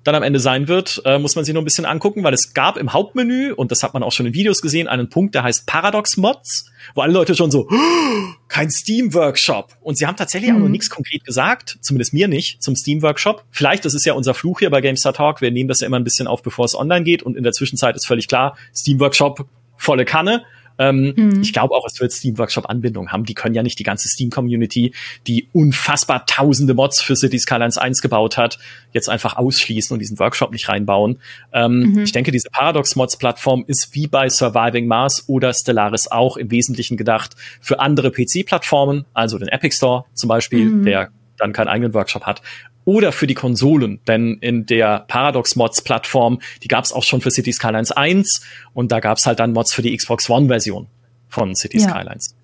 dann 0.06 0.16
am 0.16 0.24
Ende 0.24 0.40
sein 0.40 0.68
wird, 0.68 1.02
äh, 1.04 1.20
muss 1.20 1.36
man 1.36 1.44
sich 1.44 1.54
noch 1.54 1.62
ein 1.62 1.66
bisschen 1.66 1.86
angucken, 1.86 2.24
weil 2.24 2.34
es 2.34 2.54
gab 2.54 2.78
im 2.78 2.94
Hauptmenü, 2.94 3.52
und 3.52 3.72
das 3.72 3.84
hat 3.84 3.94
man 3.94 4.04
auch 4.04 4.12
schon 4.12 4.28
in 4.28 4.34
Videos 4.34 4.62
gesehen, 4.62 4.88
einen 4.88 5.10
Punkt, 5.10 5.36
der 5.36 5.44
heißt 5.44 5.66
Paradox 5.66 6.16
Mods, 6.16 6.72
wo 6.94 7.02
alle 7.02 7.12
Leute 7.12 7.36
schon 7.36 7.50
so, 7.52 7.68
"Oh, 7.70 8.34
kein 8.48 8.70
Steam-Workshop. 8.70 9.76
Und 9.82 9.98
sie 9.98 10.06
haben 10.06 10.16
tatsächlich 10.16 10.54
auch 10.54 10.60
noch 10.60 10.70
nichts 10.70 10.90
konkret 10.90 11.26
gesagt, 11.26 11.80
zumindest 11.82 12.14
mir 12.14 12.28
nicht, 12.28 12.62
zum 12.62 12.76
Steam-Workshop. 12.76 13.44
Vielleicht, 13.50 13.84
das 13.84 13.96
ist 13.96 14.06
ja 14.06 14.14
unser 14.14 14.36
Fluch 14.36 14.60
hier 14.60 14.70
bei 14.70 14.80
GameStar 14.80 15.14
Talk, 15.14 15.42
wir 15.42 15.52
nehmen 15.52 15.68
das 15.68 15.82
ja 15.82 15.88
immer 15.88 15.98
ein 15.98 16.04
bisschen 16.04 16.28
auf, 16.28 16.44
bevor 16.44 16.66
es 16.66 16.76
online 16.76 17.04
geht, 17.04 17.24
und 17.24 17.36
in 17.36 17.44
der 17.44 17.52
Zwischenzeit 17.54 17.96
ist 17.96 18.06
völlig 18.06 18.28
klar, 18.28 18.56
Steam-Workshop, 18.76 19.48
volle 19.78 20.06
Kanne. 20.06 20.44
Ähm, 20.78 21.14
Ich 21.42 21.54
glaube 21.54 21.74
auch, 21.74 21.86
es 21.88 22.00
wird 22.00 22.12
Steam 22.12 22.38
Workshop 22.38 22.70
Anbindung 22.70 23.12
haben. 23.12 23.26
Die 23.26 23.34
können 23.34 23.56
ja 23.56 23.64
nicht 23.64 23.80
die 23.80 23.84
ganze 23.84 24.08
Steam 24.08 24.30
Community, 24.30 24.94
die 25.28 25.48
unfassbar 25.54 26.26
tausende 26.26 26.74
Mods 26.74 27.02
für 27.02 27.16
Cities 27.16 27.44
Skylines 27.44 27.78
1 27.78 28.02
gebaut 28.02 28.38
hat, 28.38 28.58
jetzt 28.92 29.10
einfach 29.10 29.36
ausschließen 29.38 29.94
und 29.94 30.00
diesen 30.00 30.20
Workshop 30.20 30.52
nicht 30.52 30.68
reinbauen. 30.70 31.20
Ähm, 31.54 32.00
Ich 32.04 32.12
denke, 32.12 32.32
diese 32.32 32.50
Paradox 32.52 32.96
Mods 32.96 33.18
Plattform 33.18 33.64
ist 33.68 33.94
wie 33.94 34.08
bei 34.08 34.30
Surviving 34.30 34.88
Mars 34.88 35.26
oder 35.28 35.54
Stellaris 35.54 36.08
auch 36.12 36.38
im 36.38 36.52
Wesentlichen 36.52 36.98
gedacht 36.98 37.36
für 37.62 37.80
andere 37.80 38.12
PC-Plattformen, 38.12 39.06
also 39.14 39.38
den 39.38 39.48
Epic 39.48 39.76
Store 39.76 40.06
zum 40.14 40.28
Beispiel, 40.28 40.84
der 40.84 41.10
dann 41.38 41.52
keinen 41.54 41.68
eigenen 41.68 41.94
Workshop 41.94 42.24
hat, 42.24 42.42
oder 42.86 43.12
für 43.12 43.28
die 43.28 43.34
Konsolen, 43.34 44.00
denn 44.08 44.38
in 44.42 44.66
der 44.68 45.06
Paradox 45.08 45.56
Mods 45.56 45.82
Plattform, 45.82 46.40
die 46.64 46.68
gab 46.68 46.86
es 46.86 46.94
auch 46.94 47.04
schon 47.04 47.20
für 47.22 47.32
Cities 47.32 47.56
Skylines 47.58 47.92
1 47.92 48.42
und 48.74 48.92
da 48.92 49.00
gab 49.00 49.18
es 49.18 49.26
halt 49.26 49.40
dann 49.40 49.54
Mods 49.54 49.74
für 49.74 49.82
die 49.82 49.96
Xbox 49.96 50.30
One 50.30 50.48
Version 50.48 50.88
von 51.28 51.56
Cities 51.56 51.84
Ja. 51.84 51.90
Skylines. 51.90 52.36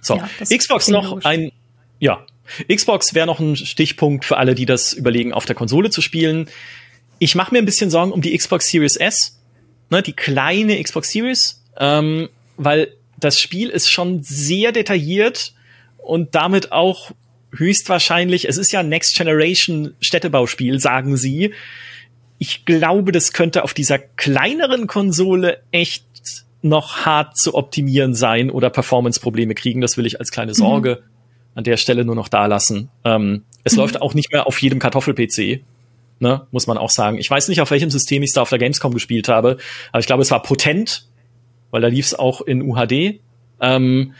So, 0.00 0.16
Ja, 0.16 0.28
Xbox 0.54 0.88
noch 0.88 1.10
logisch. 1.10 1.24
ein, 1.24 1.50
ja, 1.98 2.24
Xbox 2.70 3.14
wäre 3.14 3.26
noch 3.26 3.40
ein 3.40 3.56
Stichpunkt 3.56 4.26
für 4.26 4.36
alle, 4.36 4.54
die 4.54 4.66
das 4.66 4.92
überlegen, 4.92 5.32
auf 5.32 5.46
der 5.46 5.54
Konsole 5.54 5.88
zu 5.88 6.02
spielen. 6.02 6.48
Ich 7.18 7.34
mache 7.34 7.52
mir 7.54 7.58
ein 7.58 7.64
bisschen 7.64 7.90
Sorgen 7.90 8.12
um 8.12 8.20
die 8.20 8.36
Xbox 8.36 8.68
Series 8.68 8.96
S, 8.96 9.40
ne, 9.88 10.02
die 10.02 10.12
kleine 10.12 10.82
Xbox 10.82 11.10
Series, 11.10 11.62
ähm, 11.78 12.28
weil 12.58 12.92
das 13.18 13.40
Spiel 13.40 13.70
ist 13.70 13.90
schon 13.90 14.22
sehr 14.22 14.72
detailliert 14.72 15.54
und 15.96 16.34
damit 16.34 16.70
auch 16.70 17.12
höchstwahrscheinlich, 17.56 18.48
es 18.48 18.56
ist 18.56 18.72
ja 18.72 18.80
ein 18.80 18.88
Next 18.88 19.16
Generation 19.16 19.94
Städtebauspiel, 20.00 20.80
sagen 20.80 21.16
sie. 21.16 21.52
Ich 22.38 22.64
glaube, 22.64 23.12
das 23.12 23.32
könnte 23.32 23.64
auf 23.64 23.74
dieser 23.74 23.98
kleineren 23.98 24.86
Konsole 24.86 25.62
echt 25.70 26.04
noch 26.62 27.04
hart 27.04 27.36
zu 27.36 27.54
optimieren 27.54 28.14
sein 28.14 28.50
oder 28.50 28.70
Performance-Probleme 28.70 29.54
kriegen. 29.54 29.80
Das 29.80 29.96
will 29.96 30.06
ich 30.06 30.18
als 30.18 30.30
kleine 30.30 30.54
Sorge 30.54 31.02
an 31.54 31.64
der 31.64 31.76
Stelle 31.76 32.04
nur 32.04 32.14
noch 32.14 32.28
da 32.28 32.46
lassen. 32.46 32.88
Ähm, 33.04 33.44
es 33.62 33.76
läuft 33.76 34.00
auch 34.00 34.14
nicht 34.14 34.32
mehr 34.32 34.46
auf 34.46 34.60
jedem 34.60 34.78
Kartoffel-PC. 34.78 35.62
Ne, 36.20 36.46
muss 36.52 36.66
man 36.66 36.78
auch 36.78 36.90
sagen. 36.90 37.18
Ich 37.18 37.28
weiß 37.28 37.48
nicht, 37.48 37.60
auf 37.60 37.70
welchem 37.72 37.90
System 37.90 38.22
ich 38.22 38.30
es 38.30 38.34
da 38.34 38.42
auf 38.42 38.48
der 38.48 38.58
Gamescom 38.58 38.94
gespielt 38.94 39.28
habe, 39.28 39.58
aber 39.90 39.98
ich 39.98 40.06
glaube, 40.06 40.22
es 40.22 40.30
war 40.30 40.42
potent, 40.42 41.08
weil 41.70 41.82
da 41.82 41.88
lief 41.88 42.06
es 42.06 42.14
auch 42.14 42.40
in 42.40 42.62
UHD. 42.62 43.20
Ähm, 43.60 44.14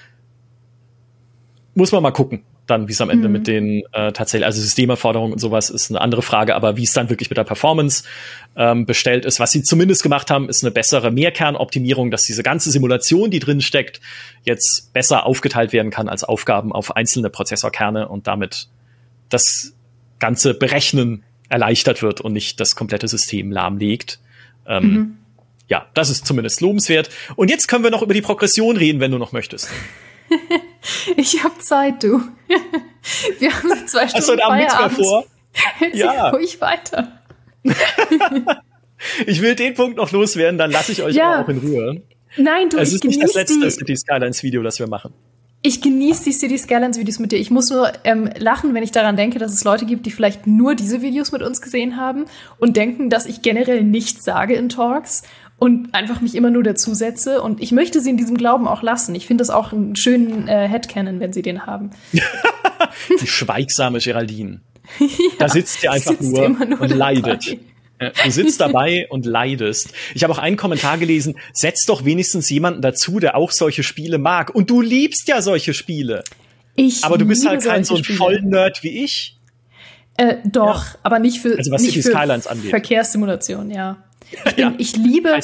muss 1.75 1.93
man 1.93 2.03
mal 2.03 2.11
gucken, 2.11 2.43
dann, 2.67 2.89
wie 2.89 2.93
es 2.93 3.01
am 3.01 3.11
Ende 3.11 3.29
mit 3.29 3.47
den 3.47 3.83
äh, 3.93 4.13
tatsächlich, 4.13 4.47
also 4.47 4.61
Systemerforderungen 4.61 5.33
und 5.33 5.39
sowas 5.39 5.69
ist 5.69 5.91
eine 5.91 6.01
andere 6.01 6.23
Frage, 6.23 6.55
aber 6.55 6.77
wie 6.77 6.85
es 6.85 6.93
dann 6.93 7.11
wirklich 7.11 7.29
mit 7.29 7.37
der 7.37 7.45
Performance 7.45 8.05
ähm, 8.57 8.87
bestellt 8.87 9.25
ist. 9.27 9.39
Was 9.39 9.51
sie 9.51 9.63
zumindest 9.63 10.03
gemacht 10.03 10.31
haben, 10.31 10.49
ist 10.49 10.65
eine 10.65 10.71
bessere 10.71 11.11
Mehrkernoptimierung, 11.11 12.11
dass 12.11 12.23
diese 12.23 12.43
ganze 12.43 12.71
Simulation, 12.71 13.31
die 13.31 13.39
drin 13.39 13.61
steckt, 13.61 14.01
jetzt 14.45 14.93
besser 14.95 15.27
aufgeteilt 15.27 15.73
werden 15.73 15.91
kann 15.91 16.09
als 16.09 16.25
Aufgaben 16.25 16.73
auf 16.73 16.97
einzelne 16.97 17.29
Prozessorkerne 17.29 18.09
und 18.09 18.27
damit 18.27 18.69
das 19.29 19.75
ganze 20.19 20.55
Berechnen 20.55 21.23
erleichtert 21.51 22.03
wird 22.03 22.23
und 22.23 22.33
nicht 22.33 22.61
das 22.61 22.77
komplette 22.77 23.09
System 23.09 23.53
lahmlegt. 23.53 24.21
Ähm, 24.67 24.83
Ja, 25.69 25.87
das 25.95 26.11
ist 26.11 26.27
zumindest 26.27 26.61
lobenswert. 26.61 27.11
Und 27.37 27.51
jetzt 27.51 27.69
können 27.69 27.85
wir 27.85 27.91
noch 27.91 28.03
über 28.03 28.15
die 28.15 28.23
Progression 28.23 28.77
reden, 28.77 29.01
wenn 29.01 29.11
du 29.11 29.19
noch 29.19 29.33
möchtest. 29.33 29.69
Ich 31.17 31.43
hab 31.43 31.61
Zeit, 31.63 32.03
du. 32.03 32.21
Wir 33.39 33.53
haben 33.55 33.87
zwei 33.87 34.09
Stunden 34.09 34.15
Hast 34.19 34.29
du 34.29 34.33
heute 34.33 34.45
Abend 34.45 34.59
nichts 34.61 34.79
mehr 34.79 34.91
vor? 34.91 35.25
Erzähl 35.81 35.99
Ja. 36.01 36.31
ruhig 36.31 36.61
weiter. 36.61 37.21
Ich 39.27 39.43
will 39.43 39.55
den 39.55 39.75
Punkt 39.75 39.97
noch 39.97 40.13
loswerden, 40.13 40.59
dann 40.59 40.71
lasse 40.71 40.93
ich 40.93 41.03
euch 41.03 41.15
Ja. 41.15 41.43
auch 41.43 41.49
in 41.49 41.59
Ruhe. 41.59 42.03
Nein, 42.37 42.69
du, 42.71 42.79
Es 42.79 42.93
ist 42.93 43.05
nicht 43.05 43.23
das 43.23 43.35
letzte 43.35 43.61
die, 43.61 43.71
City 43.71 43.97
Skylines 43.97 44.43
Video, 44.43 44.63
das 44.63 44.79
wir 44.79 44.89
machen. 44.89 45.13
ich 45.63 45.81
genieße 45.81 46.25
die 46.25 46.33
City 46.33 46.59
Skylines 46.59 46.99
Videos 46.99 47.19
mit 47.19 47.33
dir. 47.33 47.39
Ich 47.39 47.51
muss 47.51 47.71
nur 47.71 47.91
ähm, 48.05 48.29
lachen, 48.39 48.75
wenn 48.75 48.83
ich 48.83 48.91
daran 48.93 49.17
denke, 49.17 49.39
dass 49.39 49.53
es 49.53 49.65
Leute 49.65 49.87
gibt, 49.87 50.05
die 50.07 50.11
vielleicht 50.11 50.47
nur 50.47 50.75
diese 50.75 51.01
Videos 51.01 51.33
mit 51.33 51.43
uns 51.43 51.63
gesehen 51.63 51.97
haben 51.97 52.25
und 52.59 52.77
denken, 52.77 53.09
dass 53.09 53.27
ich 53.27 53.41
generell 53.43 53.83
nichts 53.85 54.25
sage 54.25 54.55
in 54.55 54.69
Talks 54.69 55.23
und 55.59 55.95
einfach 55.95 56.21
mich 56.21 56.35
immer 56.35 56.51
nur 56.51 56.63
dazusetze. 56.63 57.41
Und 57.41 57.63
ich 57.63 57.73
möchte 57.73 58.01
sie 58.01 58.11
in 58.11 58.17
diesem 58.17 58.37
Glauben 58.37 58.67
auch 58.69 58.83
lassen. 58.83 59.15
Ich 59.15 59.27
finde 59.27 59.43
das 59.43 59.51
auch 59.51 59.73
einen 59.73 59.97
schönen 59.97 60.49
äh, 60.49 60.69
Headcanon, 60.69 61.21
wenn 61.21 61.33
sie 61.33 61.43
den 61.43 61.67
haben. 61.67 61.91
Die 63.21 63.27
schweigsame 63.27 63.99
Geraldine. 63.99 64.61
Da 65.39 65.49
sitzt 65.49 65.81
sie 65.81 65.89
einfach 65.89 66.13
sitzt 66.13 66.33
nur, 66.33 66.49
nur 66.49 66.81
und 66.81 66.91
dabei. 66.91 66.95
leidet. 66.95 67.59
Ja, 68.01 68.11
Du 68.25 68.31
sitzt 68.31 68.61
dabei 68.61 69.07
und 69.09 69.25
leidest. 69.25 69.93
Ich 70.15 70.23
habe 70.25 70.33
auch 70.33 70.39
einen 70.39 70.57
Kommentar 70.57 70.99
gelesen, 70.99 71.37
setz 71.53 71.87
doch 71.87 72.05
wenigstens 72.05 72.51
jemanden 72.51 72.83
dazu, 72.83 73.19
der 73.21 73.37
auch 73.37 73.51
solche 73.51 73.83
Spiele 73.83 74.19
mag. 74.19 74.55
Und 74.55 74.69
du 74.69 74.81
liebst 74.81 75.29
ja 75.29 75.41
solche 75.41 75.73
Spiele. 75.75 76.25
Ich 76.75 77.05
Aber 77.05 77.17
du 77.19 77.25
bist 77.25 77.47
halt 77.47 77.63
kein 77.63 77.85
so 77.85 77.95
ein 77.97 78.05
Spiele. 78.05 78.19
Vollnerd 78.19 78.83
wie 78.83 79.05
ich. 79.05 79.39
Äh, 80.17 80.37
doch, 80.45 80.85
aber 81.03 81.19
nicht 81.19 81.41
für, 81.41 81.57
Also 81.57 81.71
was 81.71 81.83
nicht 81.83 81.95
für 81.95 82.03
Skylines 82.03 82.47
angeht. 82.47 82.71
Verkehrssimulation, 82.71 83.71
ja. 83.71 83.97
Ich, 84.45 84.55
bin, 84.55 84.65
Ja. 84.65 84.75
ich 84.79 84.97
liebe, 84.97 85.35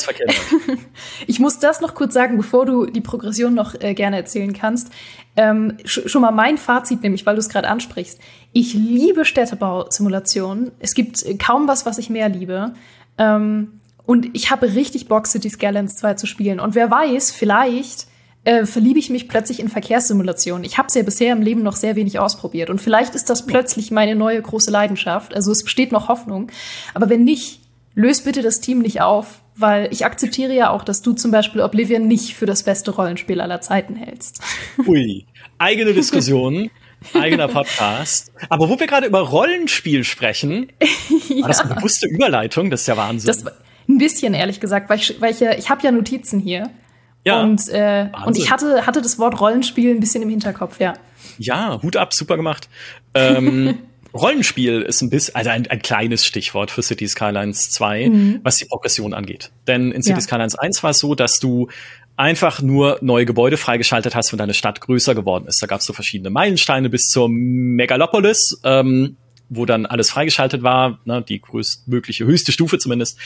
ich 1.27 1.39
muss 1.41 1.59
das 1.59 1.81
noch 1.81 1.95
kurz 1.95 2.15
sagen, 2.15 2.37
bevor 2.37 2.67
du 2.67 2.87
die 2.87 3.01
Progression 3.01 3.55
noch 3.55 3.75
äh, 3.81 3.95
gerne 3.95 4.17
erzählen 4.17 4.53
kannst. 4.53 4.91
Ähm, 5.37 5.77
sch 5.85 6.01
schon 6.07 6.23
mal 6.23 6.33
mein 6.33 6.59
Fazit, 6.59 7.03
nämlich, 7.03 7.25
weil 7.27 7.35
du 7.37 7.41
es 7.41 7.49
gerade 7.49 7.69
ansprichst. 7.69 8.21
Ich 8.53 8.75
liebe 8.75 9.25
Städtebausimulationen. 9.25 10.73
Es 10.81 10.95
gibt 10.95 11.23
äh, 11.25 11.37
kaum 11.37 11.69
was, 11.69 11.87
was 11.87 11.99
ich 11.99 12.11
mehr 12.11 12.29
liebe. 12.29 12.75
Ähm, 13.19 13.81
und 14.07 14.29
ich 14.35 14.51
habe 14.51 14.75
richtig 14.75 15.07
Bock, 15.09 15.27
City 15.27 15.51
Skylines 15.51 15.97
2 15.97 16.15
zu 16.15 16.27
spielen. 16.27 16.59
Und 16.59 16.75
wer 16.75 16.91
weiß, 16.91 17.31
vielleicht 17.31 18.07
äh, 18.45 18.65
verliebe 18.65 18.99
ich 18.99 19.11
mich 19.11 19.29
plötzlich 19.29 19.61
in 19.61 19.69
Verkehrssimulationen. 19.69 20.65
Ich 20.65 20.79
habe 20.79 20.89
es 20.89 20.95
ja 20.95 21.03
bisher 21.03 21.33
im 21.33 21.43
Leben 21.43 21.63
noch 21.63 21.77
sehr 21.77 21.95
wenig 21.95 22.19
ausprobiert. 22.19 22.71
Und 22.71 22.81
vielleicht 22.81 23.15
ist 23.15 23.31
das 23.31 23.47
plötzlich 23.47 23.91
meine 23.91 24.15
neue 24.17 24.41
große 24.41 24.71
Leidenschaft. 24.71 25.35
Also 25.35 25.53
es 25.53 25.63
besteht 25.63 25.93
noch 25.93 26.09
Hoffnung. 26.09 26.51
Aber 26.95 27.09
wenn 27.11 27.23
nicht, 27.25 27.60
löst 27.95 28.25
bitte 28.25 28.43
das 28.43 28.61
Team 28.61 28.79
nicht 28.81 29.01
auf, 29.01 29.43
weil 29.57 29.89
ich 29.93 30.05
akzeptiere 30.05 30.53
ja 30.55 30.71
auch, 30.71 30.85
dass 30.85 31.03
du 31.03 31.13
zum 31.13 31.31
Beispiel 31.31 31.61
Oblivion 31.61 32.07
nicht 32.07 32.35
für 32.35 32.47
das 32.47 32.63
beste 32.63 32.91
Rollenspiel 32.93 33.41
aller 33.41 33.61
Zeiten 33.61 33.97
hältst. 33.97 34.41
Ui, 34.87 35.27
eigene 35.59 35.93
Diskussion, 35.93 36.71
eigener 37.15 37.49
Podcast. 37.49 38.33
Aber 38.49 38.69
wo 38.69 38.79
wir 38.81 38.87
gerade 38.87 39.07
über 39.07 39.21
Rollenspiel 39.21 40.05
sprechen, 40.05 40.73
war 41.41 41.49
das 41.49 41.61
eine 41.61 41.75
bewusste 41.75 42.07
Überleitung? 42.09 42.71
Das 42.71 42.83
ist 42.83 42.87
ja 42.87 42.97
Wahnsinn. 42.97 43.27
Das 43.27 43.45
ein 43.89 43.99
bisschen, 43.99 44.35
ehrlich 44.35 44.61
gesagt, 44.61 44.89
weil 44.89 44.99
ich, 44.99 45.21
weil 45.21 45.33
ich, 45.33 45.41
ja- 45.41 45.55
ich 45.59 45.69
habe 45.69 45.83
ja 45.83 45.91
Notizen 45.91 46.39
hier. 46.39 46.71
ja, 47.25 47.43
Und, 47.43 47.69
äh, 47.71 48.09
und 48.25 48.39
ich 48.39 48.51
hatte, 48.51 48.87
hatte 48.87 49.03
das 49.03 49.19
Wort 49.19 49.41
Rollenspiel 49.41 49.91
ein 49.95 49.99
bisschen 50.01 50.23
im 50.23 50.31
Hinterkopf, 50.31 50.79
ja. 50.79 50.95
ja, 51.39 51.81
Hut 51.83 51.97
ab, 51.97 52.15
super 52.15 52.37
gemacht. 52.37 52.69
Ähm, 53.15 53.79
Rollenspiel 54.15 54.83
ist 54.83 55.03
ein 55.03 55.11
bisschen, 55.11 55.35
also 55.35 55.51
ein, 55.51 55.67
ein 55.69 55.83
kleines 55.83 56.25
Stichwort 56.25 56.71
für 56.71 56.83
City 56.83 57.07
Skylines 57.07 57.71
2, 57.71 58.41
was 58.43 58.57
die 58.57 58.65
Progression 58.65 59.15
angeht. 59.15 59.51
Denn 59.67 59.93
in 59.93 60.03
City 60.03 60.19
Ja. 60.19 60.21
Skylines 60.21 60.55
1 60.57 60.83
war 60.83 60.91
es 60.91 60.99
so, 60.99 61.15
dass 61.15 61.39
du 61.39 61.69
einfach 62.17 62.61
nur 62.61 62.99
neue 63.01 63.25
Gebäude 63.25 63.57
freigeschaltet 63.57 64.15
hast, 64.15 64.33
wenn 64.33 64.39
deine 64.39 64.53
Stadt 64.55 64.81
größer 64.81 65.15
geworden 65.15 65.47
ist. 65.47 65.63
Da 65.63 65.67
gab 65.67 65.81
es 65.81 65.87
so 65.87 65.93
verschiedene 65.93 66.29
Meilensteine 66.31 66.91
bis 66.91 67.07
zur 67.07 67.29
Megalopolis, 67.31 68.61
ähm, 68.63 69.17
wo 69.49 69.65
dann 69.65 69.87
alles 69.87 70.11
freigeschaltet 70.11 70.63
war, 70.63 71.01
ne, 71.05 71.25
die 71.27 71.41
größtmögliche, 71.41 72.25
höchste 72.25 72.53
Stufe 72.53 72.79
zumindest. 72.79 73.19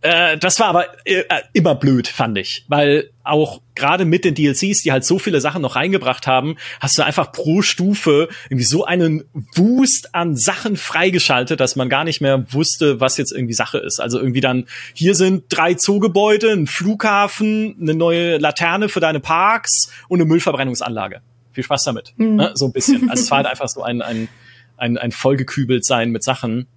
Äh, 0.00 0.38
das 0.38 0.60
war 0.60 0.68
aber 0.68 0.86
äh, 1.04 1.24
immer 1.52 1.74
blöd, 1.74 2.06
fand 2.06 2.38
ich. 2.38 2.64
Weil 2.68 3.10
auch 3.24 3.60
gerade 3.74 4.04
mit 4.04 4.24
den 4.24 4.34
DLCs, 4.34 4.82
die 4.82 4.92
halt 4.92 5.04
so 5.04 5.18
viele 5.18 5.40
Sachen 5.40 5.60
noch 5.60 5.76
reingebracht 5.76 6.26
haben, 6.26 6.56
hast 6.80 6.98
du 6.98 7.02
einfach 7.04 7.32
pro 7.32 7.62
Stufe 7.62 8.28
irgendwie 8.48 8.64
so 8.64 8.84
einen 8.84 9.24
Wust 9.54 10.14
an 10.14 10.36
Sachen 10.36 10.76
freigeschaltet, 10.76 11.58
dass 11.60 11.76
man 11.76 11.88
gar 11.88 12.04
nicht 12.04 12.20
mehr 12.20 12.52
wusste, 12.52 13.00
was 13.00 13.16
jetzt 13.16 13.32
irgendwie 13.32 13.54
Sache 13.54 13.78
ist. 13.78 14.00
Also 14.00 14.18
irgendwie 14.18 14.40
dann, 14.40 14.66
hier 14.94 15.14
sind 15.14 15.44
drei 15.48 15.74
Zoogebäude, 15.74 16.52
ein 16.52 16.66
Flughafen, 16.66 17.76
eine 17.80 17.94
neue 17.94 18.38
Laterne 18.38 18.88
für 18.88 19.00
deine 19.00 19.20
Parks 19.20 19.92
und 20.08 20.20
eine 20.20 20.28
Müllverbrennungsanlage. 20.28 21.20
Viel 21.52 21.64
Spaß 21.64 21.84
damit. 21.84 22.14
Ne? 22.36 22.52
So 22.54 22.66
ein 22.66 22.72
bisschen. 22.72 23.10
Also 23.10 23.24
es 23.24 23.30
war 23.30 23.38
halt 23.38 23.48
einfach 23.48 23.68
so 23.68 23.82
ein, 23.82 24.00
ein, 24.00 24.28
ein, 24.76 24.96
ein 24.96 25.10
vollgekübelt 25.10 25.84
sein 25.84 26.10
mit 26.10 26.22
Sachen. 26.22 26.68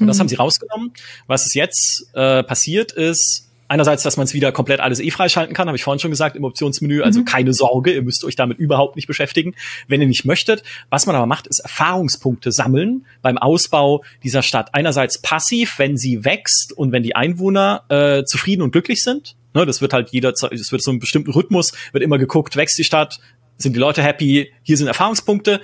Und 0.00 0.06
das 0.06 0.20
haben 0.20 0.28
sie 0.28 0.36
rausgenommen. 0.36 0.92
Was 1.26 1.46
ist 1.46 1.54
jetzt 1.54 2.06
äh, 2.14 2.42
passiert 2.42 2.92
ist, 2.92 3.48
einerseits, 3.68 4.02
dass 4.02 4.16
man 4.16 4.24
es 4.24 4.34
wieder 4.34 4.50
komplett 4.50 4.80
alles 4.80 4.98
eh 4.98 5.10
freischalten 5.10 5.54
kann, 5.54 5.68
habe 5.68 5.76
ich 5.76 5.84
vorhin 5.84 6.00
schon 6.00 6.10
gesagt 6.10 6.36
im 6.36 6.44
Optionsmenü. 6.44 7.02
Also 7.02 7.22
keine 7.24 7.52
Sorge, 7.52 7.92
ihr 7.92 8.02
müsst 8.02 8.24
euch 8.24 8.34
damit 8.34 8.58
überhaupt 8.58 8.96
nicht 8.96 9.06
beschäftigen, 9.06 9.54
wenn 9.86 10.00
ihr 10.00 10.08
nicht 10.08 10.24
möchtet. 10.24 10.62
Was 10.90 11.06
man 11.06 11.14
aber 11.14 11.26
macht, 11.26 11.46
ist 11.46 11.60
Erfahrungspunkte 11.60 12.50
sammeln 12.50 13.06
beim 13.22 13.38
Ausbau 13.38 14.02
dieser 14.24 14.42
Stadt. 14.42 14.70
Einerseits 14.72 15.20
passiv, 15.20 15.78
wenn 15.78 15.96
sie 15.96 16.24
wächst 16.24 16.72
und 16.72 16.92
wenn 16.92 17.02
die 17.02 17.14
Einwohner 17.14 17.84
äh, 17.88 18.24
zufrieden 18.24 18.62
und 18.62 18.72
glücklich 18.72 19.02
sind. 19.02 19.36
Ne, 19.54 19.64
das 19.64 19.80
wird 19.80 19.92
halt 19.92 20.10
jeder, 20.10 20.30
es 20.30 20.72
wird 20.72 20.82
so 20.82 20.90
einen 20.90 21.00
bestimmten 21.00 21.30
Rhythmus, 21.30 21.72
wird 21.92 22.04
immer 22.04 22.18
geguckt, 22.18 22.56
wächst 22.56 22.78
die 22.78 22.84
Stadt, 22.84 23.18
sind 23.56 23.74
die 23.74 23.80
Leute 23.80 24.02
happy, 24.02 24.52
hier 24.62 24.76
sind 24.76 24.86
Erfahrungspunkte 24.86 25.60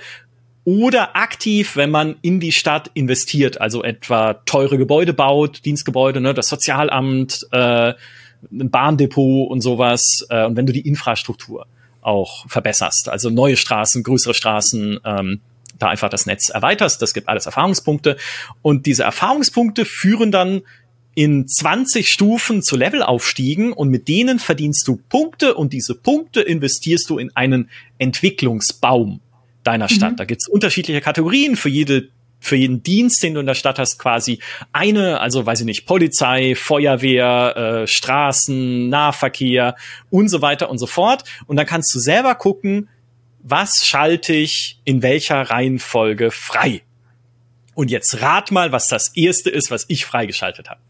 oder 0.65 1.15
aktiv, 1.15 1.75
wenn 1.75 1.91
man 1.91 2.15
in 2.21 2.39
die 2.39 2.51
Stadt 2.51 2.89
investiert, 2.95 3.61
also 3.61 3.83
etwa 3.83 4.33
teure 4.33 4.77
Gebäude 4.77 5.13
baut, 5.13 5.63
Dienstgebäude, 5.63 6.19
ne, 6.19 6.33
das 6.33 6.49
Sozialamt, 6.49 7.47
äh, 7.51 7.93
ein 8.51 8.69
Bahndepot 8.69 9.49
und 9.49 9.61
sowas, 9.61 10.25
äh, 10.29 10.45
und 10.45 10.57
wenn 10.57 10.65
du 10.65 10.73
die 10.73 10.87
Infrastruktur 10.87 11.67
auch 12.01 12.47
verbesserst, 12.49 13.09
also 13.09 13.29
neue 13.29 13.57
Straßen, 13.57 14.03
größere 14.03 14.33
Straßen, 14.33 14.99
ähm, 15.05 15.41
da 15.77 15.89
einfach 15.89 16.09
das 16.09 16.25
Netz 16.25 16.49
erweiterst, 16.49 17.01
das 17.01 17.13
gibt 17.13 17.29
alles 17.29 17.45
Erfahrungspunkte. 17.45 18.17
Und 18.61 18.85
diese 18.85 19.03
Erfahrungspunkte 19.03 19.85
führen 19.85 20.31
dann 20.31 20.61
in 21.15 21.47
20 21.47 22.09
Stufen 22.09 22.61
zu 22.61 22.75
Levelaufstiegen 22.75 23.71
und 23.71 23.89
mit 23.89 24.07
denen 24.07 24.39
verdienst 24.39 24.87
du 24.87 24.99
Punkte 25.09 25.55
und 25.55 25.73
diese 25.73 25.95
Punkte 25.95 26.41
investierst 26.41 27.09
du 27.09 27.17
in 27.17 27.35
einen 27.35 27.69
Entwicklungsbaum 27.97 29.21
deiner 29.65 29.89
Stadt. 29.89 30.19
Da 30.19 30.25
gibt's 30.25 30.47
unterschiedliche 30.47 31.01
Kategorien 31.01 31.55
für 31.55 31.69
jede 31.69 32.09
für 32.39 32.55
jeden 32.55 32.83
Dienst, 32.83 33.23
den 33.23 33.33
du 33.33 33.39
in 33.39 33.47
der 33.47 33.55
Stadt 33.55 33.79
hast, 33.79 33.97
quasi 33.97 34.39
eine, 34.71 35.19
also 35.19 35.45
weiß 35.45 35.61
ich 35.61 35.65
nicht, 35.65 35.87
Polizei, 35.87 36.53
Feuerwehr, 36.55 37.55
äh, 37.83 37.87
Straßen, 37.87 38.87
Nahverkehr 38.87 39.75
und 40.11 40.29
so 40.29 40.41
weiter 40.41 40.69
und 40.69 40.77
so 40.77 40.85
fort. 40.85 41.23
Und 41.47 41.55
dann 41.55 41.65
kannst 41.65 41.93
du 41.95 41.99
selber 41.99 42.35
gucken, 42.35 42.87
was 43.41 43.83
schalte 43.85 44.33
ich 44.33 44.79
in 44.85 45.01
welcher 45.01 45.41
Reihenfolge 45.41 46.29
frei. 46.29 46.83
Und 47.73 47.89
jetzt 47.89 48.21
rat 48.21 48.51
mal, 48.51 48.71
was 48.71 48.87
das 48.89 49.15
erste 49.15 49.49
ist, 49.49 49.71
was 49.71 49.85
ich 49.87 50.05
freigeschaltet 50.05 50.69
habe. 50.69 50.81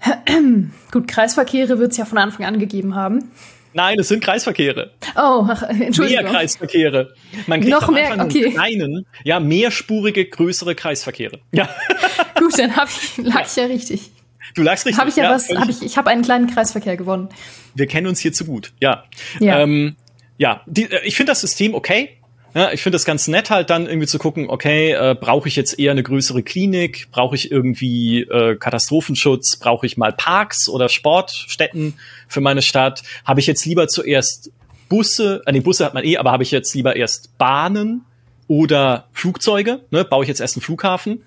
Gut, 0.92 1.08
Kreisverkehre 1.08 1.78
wird 1.78 1.92
es 1.92 1.98
ja 1.98 2.04
von 2.04 2.18
Anfang 2.18 2.46
an 2.46 2.58
gegeben 2.58 2.94
haben. 2.94 3.30
Nein, 3.76 3.98
es 4.00 4.08
sind 4.08 4.24
Kreisverkehre. 4.24 4.92
Oh, 5.16 5.46
ach, 5.48 5.62
Entschuldigung. 5.64 6.24
Mehr 6.24 6.32
Kreisverkehre. 6.32 7.14
Man 7.46 7.60
kriegt 7.60 7.72
Noch 7.72 7.88
mehr, 7.90 8.12
okay. 8.18 8.46
einen 8.46 8.54
kleinen, 8.54 9.06
ja, 9.22 9.38
mehrspurige, 9.38 10.24
größere 10.24 10.74
Kreisverkehre. 10.74 11.40
Ja, 11.52 11.68
Gut, 12.38 12.58
dann 12.58 12.74
hab 12.74 12.88
ich, 12.88 13.18
lag 13.18 13.46
ich 13.46 13.56
ja 13.56 13.64
richtig. 13.66 14.10
du 14.54 14.62
lagst 14.62 14.86
richtig. 14.86 14.98
Habe 14.98 15.10
ich 15.10 15.16
ja, 15.16 15.30
was, 15.30 15.46
völlig- 15.46 15.60
habe 15.60 15.70
ich, 15.70 15.82
ich 15.82 15.96
habe 15.98 16.10
einen 16.10 16.22
kleinen 16.22 16.46
Kreisverkehr 16.48 16.96
gewonnen. 16.96 17.28
wir 17.74 17.86
kennen 17.86 18.06
uns 18.06 18.18
hier 18.20 18.32
zu 18.32 18.44
gut. 18.46 18.72
Ja. 18.80 19.04
Ja. 19.40 19.60
Ähm, 19.60 19.96
ja, 20.38 20.62
die, 20.66 20.84
äh, 20.90 21.00
ich 21.04 21.16
finde 21.16 21.32
das 21.32 21.40
System 21.42 21.74
okay. 21.74 22.16
Ja, 22.56 22.72
ich 22.72 22.82
finde 22.82 22.94
das 22.94 23.04
ganz 23.04 23.28
nett, 23.28 23.50
halt 23.50 23.68
dann 23.68 23.86
irgendwie 23.86 24.06
zu 24.06 24.18
gucken, 24.18 24.48
okay, 24.48 24.92
äh, 24.92 25.14
brauche 25.14 25.46
ich 25.46 25.56
jetzt 25.56 25.78
eher 25.78 25.90
eine 25.90 26.02
größere 26.02 26.42
Klinik, 26.42 27.08
brauche 27.10 27.34
ich 27.34 27.52
irgendwie 27.52 28.22
äh, 28.22 28.56
Katastrophenschutz, 28.56 29.58
brauche 29.58 29.84
ich 29.84 29.98
mal 29.98 30.14
Parks 30.14 30.70
oder 30.70 30.88
Sportstätten 30.88 31.98
für 32.28 32.40
meine 32.40 32.62
Stadt? 32.62 33.02
Habe 33.26 33.40
ich 33.40 33.46
jetzt 33.46 33.66
lieber 33.66 33.88
zuerst 33.88 34.52
Busse, 34.88 35.42
äh, 35.44 35.52
nee, 35.52 35.60
Busse 35.60 35.84
hat 35.84 35.92
man 35.92 36.02
eh, 36.02 36.16
aber 36.16 36.32
habe 36.32 36.44
ich 36.44 36.50
jetzt 36.50 36.74
lieber 36.74 36.96
erst 36.96 37.36
Bahnen 37.36 38.06
oder 38.48 39.08
Flugzeuge? 39.12 39.82
Ne? 39.90 40.06
Baue 40.06 40.24
ich 40.24 40.28
jetzt 40.28 40.40
erst 40.40 40.56
einen 40.56 40.62
Flughafen? 40.62 41.24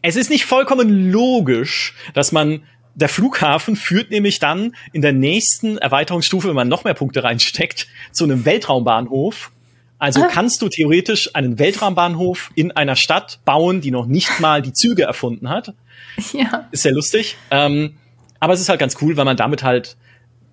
Es 0.00 0.14
ist 0.14 0.30
nicht 0.30 0.44
vollkommen 0.44 1.10
logisch, 1.10 1.96
dass 2.14 2.30
man 2.30 2.62
der 2.94 3.08
Flughafen 3.08 3.74
führt 3.74 4.12
nämlich 4.12 4.38
dann 4.38 4.76
in 4.92 5.02
der 5.02 5.12
nächsten 5.12 5.76
Erweiterungsstufe, 5.78 6.46
wenn 6.46 6.54
man 6.54 6.68
noch 6.68 6.84
mehr 6.84 6.94
Punkte 6.94 7.24
reinsteckt, 7.24 7.88
zu 8.12 8.22
einem 8.22 8.44
Weltraumbahnhof. 8.44 9.50
Also 10.02 10.20
Ah. 10.24 10.28
kannst 10.28 10.60
du 10.62 10.68
theoretisch 10.68 11.32
einen 11.36 11.60
Weltraumbahnhof 11.60 12.50
in 12.56 12.72
einer 12.72 12.96
Stadt 12.96 13.38
bauen, 13.44 13.80
die 13.80 13.92
noch 13.92 14.06
nicht 14.06 14.40
mal 14.40 14.60
die 14.60 14.72
Züge 14.72 15.04
erfunden 15.04 15.48
hat. 15.48 15.74
Ja. 16.32 16.68
Ist 16.72 16.82
sehr 16.82 16.92
lustig. 16.92 17.36
Ähm, 17.52 17.94
aber 18.40 18.52
es 18.52 18.60
ist 18.60 18.68
halt 18.68 18.80
ganz 18.80 18.96
cool, 19.00 19.16
weil 19.16 19.24
man 19.24 19.36
damit 19.36 19.62
halt 19.62 19.96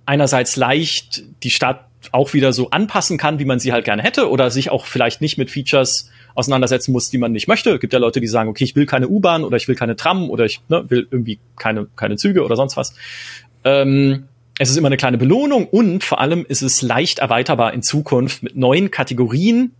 einerseits 0.05 0.55
leicht 0.55 1.23
die 1.43 1.49
Stadt 1.49 1.85
auch 2.11 2.33
wieder 2.33 2.53
so 2.53 2.69
anpassen 2.69 3.17
kann, 3.17 3.39
wie 3.39 3.45
man 3.45 3.59
sie 3.59 3.73
halt 3.73 3.85
gerne 3.85 4.03
hätte 4.03 4.29
oder 4.29 4.51
sich 4.51 4.69
auch 4.69 4.85
vielleicht 4.85 5.19
nicht 5.19 5.37
mit 5.39 5.49
Features 5.49 6.09
auseinandersetzen 6.35 6.91
muss, 6.91 7.09
die 7.09 7.17
man 7.17 7.31
nicht 7.31 7.47
möchte. 7.47 7.71
Es 7.71 7.79
gibt 7.81 7.91
ja 7.91 7.99
Leute, 7.99 8.21
die 8.21 8.27
sagen, 8.27 8.49
okay, 8.49 8.63
ich 8.63 8.75
will 8.75 8.85
keine 8.85 9.07
U-Bahn 9.09 9.43
oder 9.43 9.57
ich 9.57 9.67
will 9.67 9.75
keine 9.75 9.95
Tram 9.95 10.29
oder 10.29 10.45
ich 10.45 10.61
ne, 10.69 10.85
will 10.89 11.07
irgendwie 11.11 11.39
keine, 11.57 11.87
keine 11.95 12.15
Züge 12.17 12.45
oder 12.45 12.55
sonst 12.55 12.77
was. 12.77 12.93
Ähm, 13.63 14.27
es 14.59 14.69
ist 14.69 14.75
immer 14.75 14.87
eine 14.87 14.97
kleine 14.97 15.17
Belohnung 15.17 15.67
und 15.67 16.03
vor 16.03 16.19
allem 16.19 16.45
ist 16.47 16.61
es 16.61 16.81
leicht 16.81 17.19
erweiterbar 17.19 17.73
in 17.73 17.81
Zukunft 17.81 18.43
mit 18.43 18.57
neuen 18.57 18.91
Kategorien, 18.91 19.71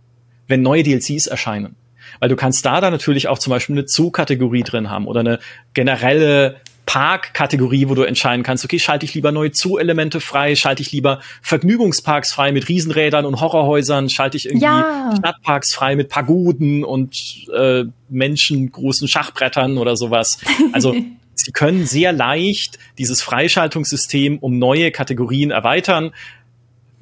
wenn 0.48 0.62
neue 0.62 0.82
DLCs 0.82 1.26
erscheinen. 1.26 1.76
Weil 2.18 2.30
du 2.30 2.36
kannst 2.36 2.64
da 2.64 2.80
dann 2.80 2.92
natürlich 2.92 3.28
auch 3.28 3.38
zum 3.38 3.50
Beispiel 3.50 3.76
eine 3.76 3.86
Zoo-Kategorie 3.86 4.62
drin 4.62 4.90
haben 4.90 5.06
oder 5.06 5.20
eine 5.20 5.38
generelle 5.74 6.56
Park-Kategorie, 6.86 7.88
wo 7.88 7.94
du 7.94 8.02
entscheiden 8.02 8.42
kannst, 8.42 8.64
okay, 8.64 8.78
schalte 8.78 9.04
ich 9.04 9.14
lieber 9.14 9.32
neue 9.32 9.50
Zoo-Elemente 9.52 10.18
frei, 10.18 10.56
schalte 10.56 10.82
ich 10.82 10.90
lieber 10.92 11.20
Vergnügungsparks 11.42 12.32
frei 12.32 12.50
mit 12.50 12.68
Riesenrädern 12.68 13.26
und 13.26 13.38
Horrorhäusern, 13.38 14.08
schalte 14.08 14.38
ich 14.38 14.46
irgendwie 14.46 14.64
ja. 14.64 15.14
Stadtparks 15.16 15.74
frei 15.74 15.94
mit 15.94 16.08
Pagoden 16.08 16.84
und 16.84 17.14
äh, 17.54 17.84
menschengroßen 18.08 19.08
Schachbrettern 19.08 19.76
oder 19.76 19.96
sowas. 19.96 20.38
Also 20.72 20.96
sie 21.40 21.52
können 21.52 21.86
sehr 21.86 22.12
leicht 22.12 22.78
dieses 22.98 23.22
Freischaltungssystem 23.22 24.38
um 24.38 24.58
neue 24.58 24.90
Kategorien 24.90 25.50
erweitern, 25.50 26.12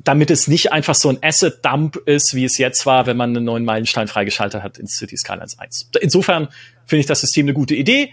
damit 0.05 0.31
es 0.31 0.49
nicht 0.49 0.73
einfach 0.73 0.95
so 0.95 1.11
ein 1.11 1.19
Asset-Dump 1.21 1.97
ist, 2.07 2.35
wie 2.35 2.45
es 2.45 2.57
jetzt 2.59 2.87
war, 2.87 3.07
wenn 3.07 3.17
man 3.17 3.37
einen 3.37 3.45
neuen 3.45 3.65
Meilenstein 3.65 4.09
freigeschaltet 4.09 4.63
hat 4.63 4.79
in 4.79 4.87
City 4.87 5.17
Skylines 5.17 5.59
1. 5.59 5.91
Insofern 6.01 6.49
finde 6.87 7.01
ich 7.01 7.07
das 7.07 7.21
System 7.21 7.47
eine 7.47 7.53
gute 7.53 7.75
Idee. 7.75 8.13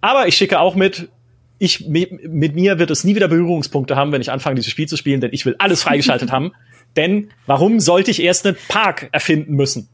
Aber 0.00 0.28
ich 0.28 0.36
schicke 0.36 0.60
auch 0.60 0.74
mit, 0.74 1.08
ich, 1.58 1.88
mit, 1.88 2.28
mit 2.28 2.54
mir 2.54 2.78
wird 2.78 2.90
es 2.90 3.04
nie 3.04 3.14
wieder 3.14 3.28
Berührungspunkte 3.28 3.96
haben, 3.96 4.12
wenn 4.12 4.20
ich 4.20 4.30
anfange, 4.30 4.56
dieses 4.56 4.70
Spiel 4.70 4.86
zu 4.86 4.96
spielen, 4.96 5.20
denn 5.20 5.30
ich 5.32 5.46
will 5.46 5.56
alles 5.58 5.82
freigeschaltet 5.82 6.30
haben. 6.30 6.52
Denn 6.96 7.30
warum 7.46 7.80
sollte 7.80 8.12
ich 8.12 8.22
erst 8.22 8.46
einen 8.46 8.56
Park 8.68 9.08
erfinden 9.10 9.54
müssen? 9.54 9.88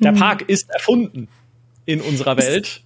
Der 0.00 0.12
hm. 0.12 0.18
Park 0.18 0.48
ist 0.48 0.68
erfunden 0.70 1.28
in 1.86 2.00
unserer 2.00 2.36
Welt. 2.36 2.82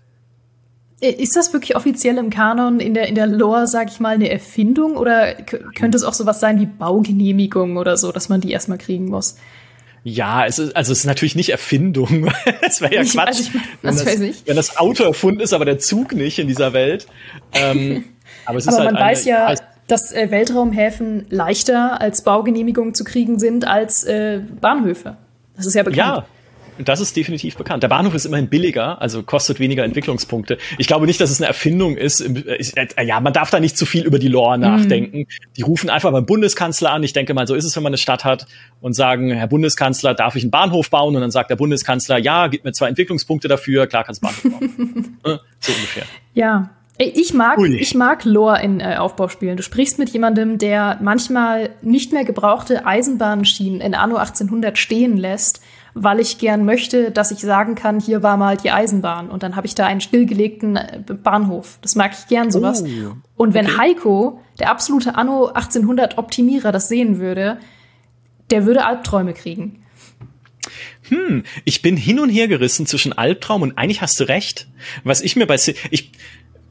Ist, 1.01 1.19
ist 1.19 1.37
das 1.37 1.53
wirklich 1.53 1.77
offiziell 1.77 2.19
im 2.19 2.31
Kanon, 2.31 2.81
in 2.81 2.95
der, 2.95 3.09
in 3.09 3.15
der 3.15 3.27
Lore, 3.27 3.67
sag 3.67 3.89
ich 3.89 4.01
mal, 4.01 4.15
eine 4.15 4.31
Erfindung? 4.31 4.97
Oder 4.97 5.35
könnte 5.35 5.97
es 5.97 6.05
auch 6.05 6.15
sowas 6.15 6.41
sein 6.41 6.61
wie 6.61 6.67
Baugenehmigung 6.67 7.77
oder 7.77 7.97
so, 7.97 8.13
dass 8.13 8.29
man 8.29 8.41
die 8.41 8.51
erstmal 8.51 8.79
kriegen 8.79 9.07
muss? 9.07 9.37
Ja, 10.05 10.47
es 10.47 10.59
ist, 10.59 10.75
also 10.77 10.93
es 10.93 11.01
ist 11.01 11.05
natürlich 11.05 11.37
nicht 11.37 11.51
Erfindung. 11.51 12.33
das 12.63 12.81
wäre 12.81 12.95
ja 12.95 13.05
Quatsch. 13.05 13.27
Also 13.27 13.43
ich, 13.43 13.55
wenn, 13.83 13.97
das, 13.97 14.47
wenn, 14.47 14.57
das, 14.57 14.77
Auto 14.77 15.05
erfunden 15.05 15.41
ist, 15.41 15.53
aber 15.53 15.65
der 15.65 15.79
Zug 15.79 16.13
nicht 16.13 16.39
in 16.39 16.49
dieser 16.49 16.73
Welt. 16.73 17.07
Ähm, 17.53 18.05
aber 18.45 18.59
es 18.59 18.67
ist 18.67 18.75
aber 18.75 18.85
halt 18.85 18.95
man 18.95 19.03
eine, 19.03 19.11
weiß 19.11 19.25
ja, 19.25 19.55
dass 19.87 20.13
äh, 20.13 20.31
Weltraumhäfen 20.31 21.27
leichter 21.31 22.01
als 22.01 22.23
Baugenehmigung 22.23 22.95
zu 22.95 23.05
kriegen 23.05 23.39
sind 23.39 23.67
als 23.67 24.05
äh, 24.05 24.41
Bahnhöfe. 24.61 25.17
Das 25.57 25.67
ist 25.67 25.75
ja 25.75 25.83
bekannt. 25.83 25.99
Ja, 25.99 26.27
das 26.85 27.01
ist 27.01 27.17
definitiv 27.17 27.57
bekannt. 27.57 27.83
Der 27.83 27.89
Bahnhof 27.89 28.15
ist 28.15 28.25
immerhin 28.25 28.49
billiger, 28.49 29.01
also 29.01 29.23
kostet 29.23 29.61
weniger 29.61 29.85
Entwicklungspunkte. 29.85 30.59
Ich 30.79 30.87
glaube 30.87 31.07
nicht, 31.07 31.21
dass 31.21 31.31
es 31.31 31.41
eine 31.41 31.49
Erfindung 31.49 31.97
ist. 31.97 32.21
Äh, 32.21 33.05
ja, 33.05 33.21
man 33.21 33.33
darf 33.33 33.51
da 33.51 33.61
nicht 33.61 33.77
zu 33.77 33.87
viel 33.87 34.05
über 34.05 34.19
die 34.19 34.29
Lore 34.29 34.57
mhm. 34.57 34.63
nachdenken. 34.63 35.27
Die 35.57 35.63
rufen 35.63 35.91
einfach 35.91 36.13
beim 36.13 36.27
Bundeskanzler 36.27 36.93
an. 36.93 37.03
Ich 37.03 37.13
denke 37.13 37.35
mal, 37.35 37.47
so 37.47 37.55
ist 37.55 37.65
es, 37.65 37.75
wenn 37.77 37.83
man 37.83 37.91
eine 37.91 37.99
Stadt 37.99 38.25
hat 38.25 38.47
und 38.81 38.95
sagen, 38.95 39.31
Herr 39.31 39.49
Bundeskanzler, 39.49 40.15
darf 40.15 40.37
ich 40.37 40.43
einen 40.43 40.51
Bahnhof 40.51 40.91
bauen? 40.91 41.15
Und 41.15 41.21
dann 41.21 41.31
sagt 41.31 41.51
der 41.51 41.57
Bundeskanzler, 41.57 42.19
ja, 42.19 42.47
gib 42.47 42.65
mir 42.65 42.73
zwei 42.73 42.89
Entwicklungspunkte 42.89 43.49
dafür. 43.49 43.87
Klar, 43.87 44.05
kannst 44.05 44.23
du 44.23 44.27
Bahnhof 44.27 44.43
bauen. 44.43 45.19
Äh, 45.25 45.29
so 45.61 45.73
ungefähr. 45.73 46.05
Ja, 46.35 46.71
ich 47.01 47.33
mag, 47.33 47.61
ich 47.61 47.95
mag 47.95 48.25
Lore 48.25 48.61
in 48.61 48.81
äh, 48.81 48.97
Aufbauspielen. 48.99 49.57
Du 49.57 49.63
sprichst 49.63 50.01
mit 50.01 50.11
jemandem, 50.11 50.59
der 50.59 50.99
manchmal 51.01 51.71
nicht 51.81 52.13
mehr 52.13 52.25
gebrauchte 52.25 52.87
Eisenbahnschienen 52.87 53.81
in 53.81 53.95
Anno 53.95 54.17
1800 54.17 54.77
stehen 54.77 55.17
lässt 55.17 55.63
weil 55.95 56.21
ich 56.21 56.39
gern 56.39 56.65
möchte, 56.65 57.11
dass 57.11 57.31
ich 57.31 57.39
sagen 57.41 57.75
kann, 57.75 58.01
hier 58.01 58.23
war 58.23 58.37
mal 58.37 58.57
die 58.57 58.71
Eisenbahn 58.71 59.31
und 59.31 59.43
dann 59.43 59.57
habe 59.57 59.67
ich 59.67 59.75
da 59.75 59.87
einen 59.87 60.01
stillgelegten 60.01 60.77
äh, 60.77 61.03
Bahnhof. 61.23 61.79
Das 61.83 61.95
mag 61.95 62.13
ich 62.13 62.27
gern 62.29 62.51
sowas. 62.51 62.83
Oh, 62.83 63.15
und 63.37 63.55
wenn 63.55 63.67
okay. 63.67 63.79
Heiko, 63.79 64.41
der 64.59 64.71
absolute 64.71 65.17
Anno 65.17 65.47
1800 65.47 66.19
Optimierer, 66.19 66.73
das 66.73 66.89
sehen 66.89 67.19
würde, 67.19 67.59
der 68.51 68.67
würde 68.67 68.85
Albträume 68.85 69.35
kriegen. 69.35 69.83
Hm, 71.09 71.45
ich 71.65 71.83
bin 71.83 71.97
hin 71.97 72.21
und 72.21 72.29
her 72.29 72.49
gerissen 72.49 72.87
zwischen 72.87 73.13
Albtraum 73.13 73.63
und 73.63 73.79
eigentlich 73.79 74.03
hast 74.03 74.21
du 74.21 74.25
recht. 74.25 74.69
Was 75.05 75.21
ich 75.21 75.37
mir 75.37 75.47
bei 75.47 75.57
ich 75.91 76.13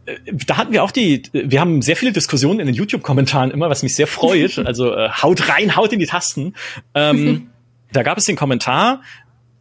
äh, 0.06 0.18
da 0.46 0.58
hatten 0.58 0.74
wir 0.74 0.84
auch 0.84 0.92
die, 0.92 1.24
wir 1.34 1.60
haben 1.60 1.82
sehr 1.82 1.96
viele 1.96 2.12
Diskussionen 2.12 2.60
in 2.60 2.68
den 2.68 2.76
YouTube-Kommentaren 2.76 3.52
immer, 3.52 3.70
was 3.70 3.84
mich 3.84 3.96
sehr 3.96 4.08
freut. 4.08 4.58
Also 4.68 4.94
äh, 4.94 5.10
haut 5.10 5.50
rein, 5.50 5.76
haut 5.76 5.94
in 5.94 6.00
die 6.00 6.06
Tasten. 6.06 6.54
Ähm, 6.94 7.50
Da 7.92 8.04
gab 8.04 8.18
es 8.18 8.26
den 8.26 8.36
Kommentar, 8.36 9.02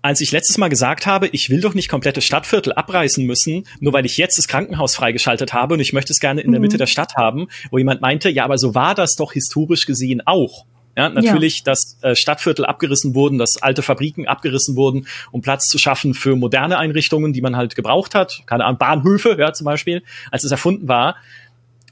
als 0.03 0.21
ich 0.21 0.31
letztes 0.31 0.57
Mal 0.57 0.69
gesagt 0.69 1.07
habe, 1.07 1.27
ich 1.29 1.51
will 1.51 1.61
doch 1.61 1.75
nicht 1.75 1.89
komplette 1.89 2.21
Stadtviertel 2.21 2.73
abreißen 2.73 3.27
müssen, 3.27 3.67
nur 3.81 3.93
weil 3.93 4.07
ich 4.07 4.17
jetzt 4.17 4.39
das 4.39 4.47
Krankenhaus 4.47 4.95
freigeschaltet 4.95 5.53
habe 5.53 5.75
und 5.75 5.81
ich 5.81 5.93
möchte 5.93 6.13
es 6.13 6.21
gerne 6.21 6.43
in 6.43 6.53
der 6.53 6.61
mhm. 6.61 6.67
Mitte 6.67 6.79
der 6.79 6.87
Stadt 6.87 7.17
haben, 7.17 7.49
wo 7.71 7.79
jemand 7.79 8.01
meinte, 8.01 8.31
ja, 8.31 8.45
aber 8.45 8.57
so 8.57 8.75
war 8.75 8.95
das 8.95 9.17
doch 9.17 9.33
historisch 9.33 9.85
gesehen 9.85 10.23
auch. 10.25 10.65
Ja, 10.97 11.11
natürlich, 11.11 11.59
ja. 11.59 11.65
dass 11.65 11.99
äh, 12.03 12.15
Stadtviertel 12.15 12.65
abgerissen 12.65 13.15
wurden, 13.15 13.37
dass 13.37 13.61
alte 13.61 13.83
Fabriken 13.83 14.27
abgerissen 14.27 14.77
wurden, 14.77 15.07
um 15.31 15.43
Platz 15.43 15.67
zu 15.67 15.77
schaffen 15.77 16.15
für 16.15 16.37
moderne 16.37 16.79
Einrichtungen, 16.79 17.35
die 17.35 17.43
man 17.43 17.55
halt 17.55 17.75
gebraucht 17.75 18.15
hat. 18.15 18.45
Keine 18.47 18.65
Ahnung, 18.65 18.79
Bahnhöfe, 18.79 19.37
ja, 19.39 19.53
zum 19.53 19.67
Beispiel, 19.67 20.03
als 20.31 20.45
es 20.45 20.53
erfunden 20.53 20.89
war. 20.89 21.17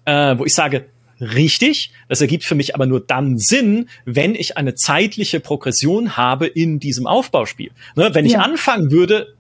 Äh, 0.07 0.39
wo 0.39 0.47
ich 0.47 0.55
sage, 0.55 0.87
richtig. 1.21 1.93
Das 2.09 2.21
ergibt 2.21 2.45
für 2.45 2.55
mich 2.55 2.75
aber 2.75 2.87
nur 2.87 3.01
dann 3.01 3.39
Sinn, 3.39 3.89
wenn 4.05 4.35
ich 4.35 4.57
eine 4.57 4.75
zeitliche 4.75 5.41
Progression 5.41 6.17
habe 6.17 6.47
in 6.47 6.79
diesem 6.79 7.07
Aufbauspiel. 7.07 7.71
Ne, 7.97 8.11
wenn 8.15 8.27
ich 8.27 8.33
ja. 8.33 8.41
anfangen 8.41 8.91
würde, 8.91 9.35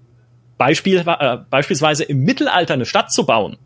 Beispiel, 0.59 1.05
äh, 1.07 1.39
beispielsweise 1.51 2.05
im 2.05 2.21
Mittelalter 2.21 2.75
eine 2.75 2.87
Stadt 2.87 3.13
zu 3.13 3.27
bauen 3.27 3.57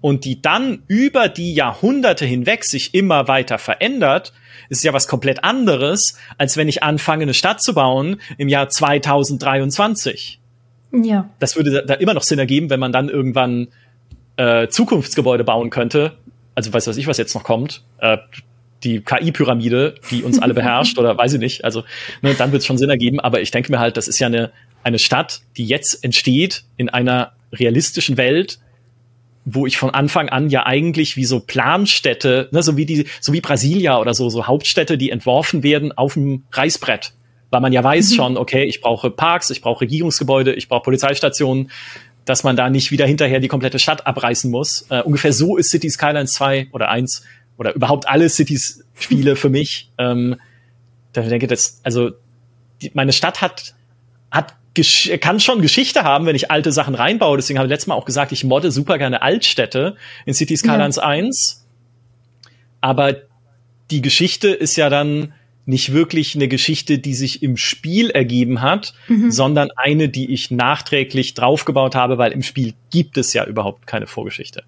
und 0.00 0.24
die 0.24 0.42
dann 0.42 0.82
über 0.86 1.28
die 1.28 1.54
Jahrhunderte 1.54 2.26
hinweg 2.26 2.64
sich 2.64 2.94
immer 2.94 3.26
weiter 3.26 3.58
verändert, 3.58 4.32
ist 4.68 4.84
ja 4.84 4.92
was 4.92 5.08
komplett 5.08 5.44
anderes, 5.44 6.18
als 6.36 6.56
wenn 6.56 6.68
ich 6.68 6.82
anfange, 6.82 7.22
eine 7.22 7.34
Stadt 7.34 7.62
zu 7.62 7.74
bauen 7.74 8.20
im 8.36 8.48
Jahr 8.48 8.68
2023. 8.68 10.40
Ja. 10.92 11.30
Das 11.38 11.56
würde 11.56 11.84
da 11.86 11.94
immer 11.94 12.14
noch 12.14 12.22
Sinn 12.22 12.38
ergeben, 12.38 12.70
wenn 12.70 12.80
man 12.80 12.92
dann 12.92 13.08
irgendwann 13.08 13.68
äh, 14.36 14.68
Zukunftsgebäude 14.68 15.44
bauen 15.44 15.70
könnte, 15.70 16.18
also 16.54 16.72
weiß 16.72 16.86
was 16.86 16.96
ich, 16.96 17.06
was 17.06 17.18
jetzt 17.18 17.34
noch 17.34 17.44
kommt, 17.44 17.82
äh, 17.98 18.18
die 18.82 19.00
KI-Pyramide, 19.00 19.94
die 20.10 20.22
uns 20.22 20.38
alle 20.38 20.54
beherrscht, 20.54 20.98
oder 20.98 21.16
weiß 21.16 21.34
ich 21.34 21.40
nicht. 21.40 21.64
Also 21.64 21.84
ne, 22.22 22.34
dann 22.34 22.52
wird 22.52 22.60
es 22.60 22.66
schon 22.66 22.78
Sinn 22.78 22.90
ergeben. 22.90 23.20
Aber 23.20 23.40
ich 23.40 23.50
denke 23.50 23.72
mir 23.72 23.78
halt, 23.78 23.96
das 23.96 24.08
ist 24.08 24.18
ja 24.18 24.26
eine, 24.26 24.52
eine 24.82 24.98
Stadt, 24.98 25.40
die 25.56 25.64
jetzt 25.64 26.04
entsteht 26.04 26.64
in 26.76 26.88
einer 26.88 27.32
realistischen 27.52 28.16
Welt, 28.16 28.58
wo 29.44 29.66
ich 29.66 29.76
von 29.76 29.90
Anfang 29.90 30.28
an 30.30 30.48
ja 30.48 30.64
eigentlich 30.64 31.16
wie 31.16 31.24
so 31.24 31.40
Planstädte, 31.40 32.48
ne, 32.52 32.62
so 32.62 32.76
wie 32.76 32.86
die, 32.86 33.06
so 33.20 33.32
wie 33.32 33.40
Brasilia 33.40 33.98
oder 33.98 34.14
so, 34.14 34.28
so 34.30 34.46
Hauptstädte, 34.46 34.96
die 34.96 35.10
entworfen 35.10 35.62
werden 35.62 35.92
auf 35.92 36.14
dem 36.14 36.44
Reißbrett. 36.52 37.12
Weil 37.50 37.60
man 37.60 37.72
ja 37.72 37.84
weiß 37.84 38.10
mhm. 38.10 38.14
schon, 38.14 38.36
okay, 38.36 38.64
ich 38.64 38.80
brauche 38.80 39.10
Parks, 39.10 39.50
ich 39.50 39.60
brauche 39.60 39.82
Regierungsgebäude, 39.82 40.54
ich 40.54 40.68
brauche 40.68 40.82
Polizeistationen, 40.82 41.70
dass 42.24 42.44
man 42.44 42.56
da 42.56 42.70
nicht 42.70 42.90
wieder 42.90 43.06
hinterher 43.06 43.40
die 43.40 43.48
komplette 43.48 43.78
Stadt 43.78 44.06
abreißen 44.06 44.50
muss. 44.50 44.86
Äh, 44.90 45.02
ungefähr 45.02 45.32
so 45.32 45.56
ist 45.56 45.70
Cities 45.70 45.94
Skylines 45.94 46.32
2 46.32 46.68
oder 46.72 46.88
1 46.88 47.22
oder 47.56 47.74
überhaupt 47.74 48.08
alle 48.08 48.28
Cities-Spiele 48.28 49.36
für 49.36 49.50
mich. 49.50 49.90
Ähm, 49.98 50.36
da 51.12 51.22
denke 51.22 51.46
ich, 51.46 51.50
das, 51.50 51.80
also 51.82 52.12
die, 52.82 52.90
meine 52.94 53.12
Stadt 53.12 53.40
hat, 53.40 53.74
hat 54.30 54.54
kann 55.20 55.38
schon 55.38 55.62
Geschichte 55.62 56.02
haben, 56.02 56.26
wenn 56.26 56.34
ich 56.34 56.50
alte 56.50 56.72
Sachen 56.72 56.96
reinbaue. 56.96 57.36
Deswegen 57.36 57.58
habe 57.60 57.68
ich 57.68 57.70
letztes 57.70 57.86
Mal 57.86 57.94
auch 57.94 58.04
gesagt, 58.04 58.32
ich 58.32 58.42
modde 58.42 58.72
super 58.72 58.98
gerne 58.98 59.22
Altstädte 59.22 59.96
in 60.26 60.34
Cities 60.34 60.60
Skylines 60.60 60.96
ja. 60.96 61.04
1. 61.04 61.64
Aber 62.80 63.14
die 63.92 64.02
Geschichte 64.02 64.48
ist 64.48 64.74
ja 64.74 64.90
dann 64.90 65.32
nicht 65.66 65.92
wirklich 65.92 66.34
eine 66.34 66.48
Geschichte, 66.48 66.98
die 66.98 67.14
sich 67.14 67.42
im 67.42 67.56
Spiel 67.56 68.10
ergeben 68.10 68.60
hat, 68.60 68.94
mhm. 69.08 69.30
sondern 69.30 69.70
eine, 69.76 70.08
die 70.08 70.32
ich 70.32 70.50
nachträglich 70.50 71.34
draufgebaut 71.34 71.94
habe, 71.94 72.18
weil 72.18 72.32
im 72.32 72.42
Spiel 72.42 72.74
gibt 72.90 73.16
es 73.16 73.32
ja 73.32 73.44
überhaupt 73.44 73.86
keine 73.86 74.06
Vorgeschichte. 74.06 74.64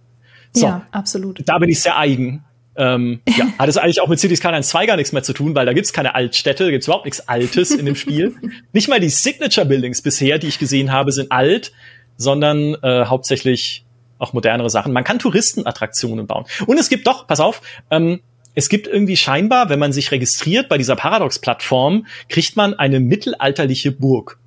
So, 0.53 0.67
ja, 0.67 0.87
absolut. 0.93 1.43
Da 1.45 1.59
bin 1.59 1.69
ich 1.69 1.81
sehr 1.81 1.99
eigen. 1.99 2.45
Ähm, 2.77 3.21
ja, 3.29 3.47
hat 3.59 3.69
es 3.69 3.77
eigentlich 3.77 4.01
auch 4.01 4.09
mit 4.09 4.21
Cities 4.21 4.39
Skylines 4.39 4.69
2 4.69 4.87
gar 4.87 4.97
nichts 4.97 5.13
mehr 5.13 5.23
zu 5.23 5.33
tun, 5.33 5.55
weil 5.55 5.67
da 5.67 5.73
gibt's 5.73 5.93
keine 5.93 6.15
Altstädte, 6.15 6.65
da 6.65 6.71
gibt's 6.71 6.87
überhaupt 6.87 7.05
nichts 7.05 7.29
Altes 7.29 7.71
in 7.71 7.87
dem 7.87 7.97
Spiel. 7.97 8.35
Nicht 8.73 8.89
mal 8.89 9.01
die 9.01 9.09
Signature 9.09 9.67
Buildings 9.67 10.03
bisher, 10.03 10.39
die 10.39 10.47
ich 10.49 10.59
gesehen 10.59 10.93
habe, 10.93 11.13
sind 11.13 11.31
alt, 11.33 11.73
sondern 12.17 12.75
äh, 12.83 13.05
hauptsächlich 13.07 13.85
auch 14.19 14.33
modernere 14.33 14.71
Sachen. 14.71 14.93
Man 14.93 15.05
kann 15.05 15.19
Touristenattraktionen 15.19 16.27
bauen. 16.27 16.47
Und 16.67 16.79
es 16.79 16.89
gibt 16.89 17.07
doch, 17.07 17.27
pass 17.27 17.41
auf, 17.41 17.61
ähm, 17.91 18.21
es 18.57 18.71
gibt 18.71 18.89
irgendwie 18.89 19.17
scheinbar, 19.17 19.69
wenn 19.69 19.79
man 19.79 19.93
sich 19.93 20.11
registriert 20.11 20.69
bei 20.69 20.79
dieser 20.79 20.97
Paradox-Plattform, 20.97 22.07
kriegt 22.29 22.57
man 22.57 22.75
eine 22.75 23.01
mittelalterliche 23.01 23.93
Burg 23.93 24.39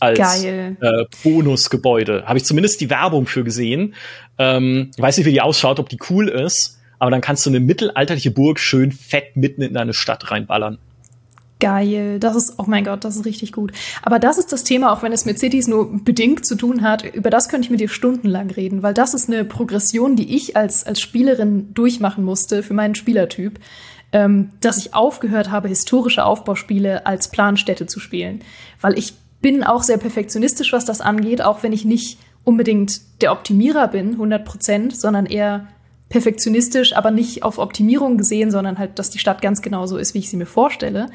als 0.00 0.42
äh, 0.42 0.74
Bonusgebäude. 1.22 2.24
Habe 2.26 2.38
ich 2.38 2.44
zumindest 2.46 2.80
die 2.80 2.88
Werbung 2.88 3.26
für 3.26 3.44
gesehen. 3.44 3.94
Ähm, 4.38 4.90
ich 4.96 5.02
weiß 5.02 5.18
nicht, 5.18 5.26
wie 5.26 5.32
die 5.32 5.42
ausschaut, 5.42 5.78
ob 5.78 5.90
die 5.90 5.98
cool 6.08 6.28
ist, 6.28 6.80
aber 6.98 7.10
dann 7.10 7.20
kannst 7.20 7.44
du 7.44 7.50
eine 7.50 7.60
mittelalterliche 7.60 8.30
Burg 8.30 8.58
schön 8.58 8.90
fett 8.90 9.36
mitten 9.36 9.60
in 9.60 9.74
deine 9.74 9.92
Stadt 9.92 10.30
reinballern. 10.30 10.78
Geil, 11.64 12.18
das 12.20 12.36
ist, 12.36 12.58
oh 12.58 12.64
mein 12.66 12.84
Gott, 12.84 13.04
das 13.04 13.16
ist 13.16 13.24
richtig 13.24 13.52
gut. 13.52 13.72
Aber 14.02 14.18
das 14.18 14.36
ist 14.36 14.52
das 14.52 14.64
Thema, 14.64 14.92
auch 14.92 15.02
wenn 15.02 15.12
es 15.12 15.24
mit 15.24 15.38
Cities 15.38 15.66
nur 15.66 15.90
bedingt 16.04 16.44
zu 16.44 16.56
tun 16.56 16.82
hat, 16.82 17.14
über 17.14 17.30
das 17.30 17.48
könnte 17.48 17.64
ich 17.64 17.70
mit 17.70 17.80
dir 17.80 17.88
stundenlang 17.88 18.50
reden, 18.50 18.82
weil 18.82 18.92
das 18.92 19.14
ist 19.14 19.30
eine 19.30 19.46
Progression, 19.46 20.14
die 20.14 20.36
ich 20.36 20.58
als, 20.58 20.84
als 20.84 21.00
Spielerin 21.00 21.72
durchmachen 21.72 22.22
musste 22.22 22.62
für 22.62 22.74
meinen 22.74 22.94
Spielertyp, 22.94 23.60
ähm, 24.12 24.50
dass 24.60 24.76
ich 24.76 24.92
aufgehört 24.92 25.50
habe, 25.50 25.68
historische 25.68 26.26
Aufbauspiele 26.26 27.06
als 27.06 27.28
Planstätte 27.28 27.86
zu 27.86 27.98
spielen. 27.98 28.40
Weil 28.82 28.98
ich 28.98 29.14
bin 29.40 29.64
auch 29.64 29.84
sehr 29.84 29.96
perfektionistisch, 29.96 30.70
was 30.74 30.84
das 30.84 31.00
angeht, 31.00 31.40
auch 31.40 31.62
wenn 31.62 31.72
ich 31.72 31.86
nicht 31.86 32.18
unbedingt 32.44 33.00
der 33.22 33.32
Optimierer 33.32 33.88
bin, 33.88 34.10
100 34.10 34.44
Prozent, 34.44 34.94
sondern 34.94 35.24
eher 35.24 35.68
perfektionistisch, 36.10 36.94
aber 36.94 37.10
nicht 37.10 37.42
auf 37.42 37.58
Optimierung 37.58 38.18
gesehen, 38.18 38.50
sondern 38.50 38.78
halt, 38.78 38.98
dass 38.98 39.10
die 39.10 39.18
Stadt 39.18 39.42
ganz 39.42 39.62
genau 39.62 39.86
so 39.86 39.96
ist, 39.96 40.14
wie 40.14 40.18
ich 40.18 40.30
sie 40.30 40.36
mir 40.36 40.46
vorstelle. 40.46 41.08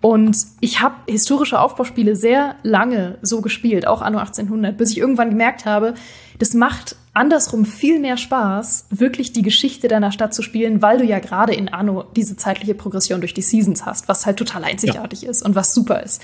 Und 0.00 0.36
ich 0.60 0.80
habe 0.80 0.94
historische 1.06 1.58
Aufbauspiele 1.58 2.16
sehr 2.16 2.56
lange 2.62 3.18
so 3.22 3.40
gespielt, 3.40 3.86
auch 3.86 4.02
anno 4.02 4.18
1800, 4.18 4.76
bis 4.76 4.90
ich 4.90 4.98
irgendwann 4.98 5.30
gemerkt 5.30 5.64
habe, 5.64 5.94
das 6.38 6.54
macht 6.54 6.96
andersrum 7.14 7.64
viel 7.64 7.98
mehr 7.98 8.18
Spaß, 8.18 8.86
wirklich 8.90 9.32
die 9.32 9.42
Geschichte 9.42 9.88
deiner 9.88 10.12
Stadt 10.12 10.34
zu 10.34 10.42
spielen, 10.42 10.82
weil 10.82 10.98
du 10.98 11.04
ja 11.04 11.18
gerade 11.18 11.54
in 11.54 11.70
Anno 11.70 12.04
diese 12.14 12.36
zeitliche 12.36 12.74
Progression 12.74 13.20
durch 13.20 13.32
die 13.32 13.42
Seasons 13.42 13.86
hast, 13.86 14.06
was 14.06 14.26
halt 14.26 14.36
total 14.36 14.64
einzigartig 14.64 15.22
ja. 15.22 15.30
ist 15.30 15.42
und 15.42 15.54
was 15.54 15.72
super 15.72 16.02
ist. 16.02 16.20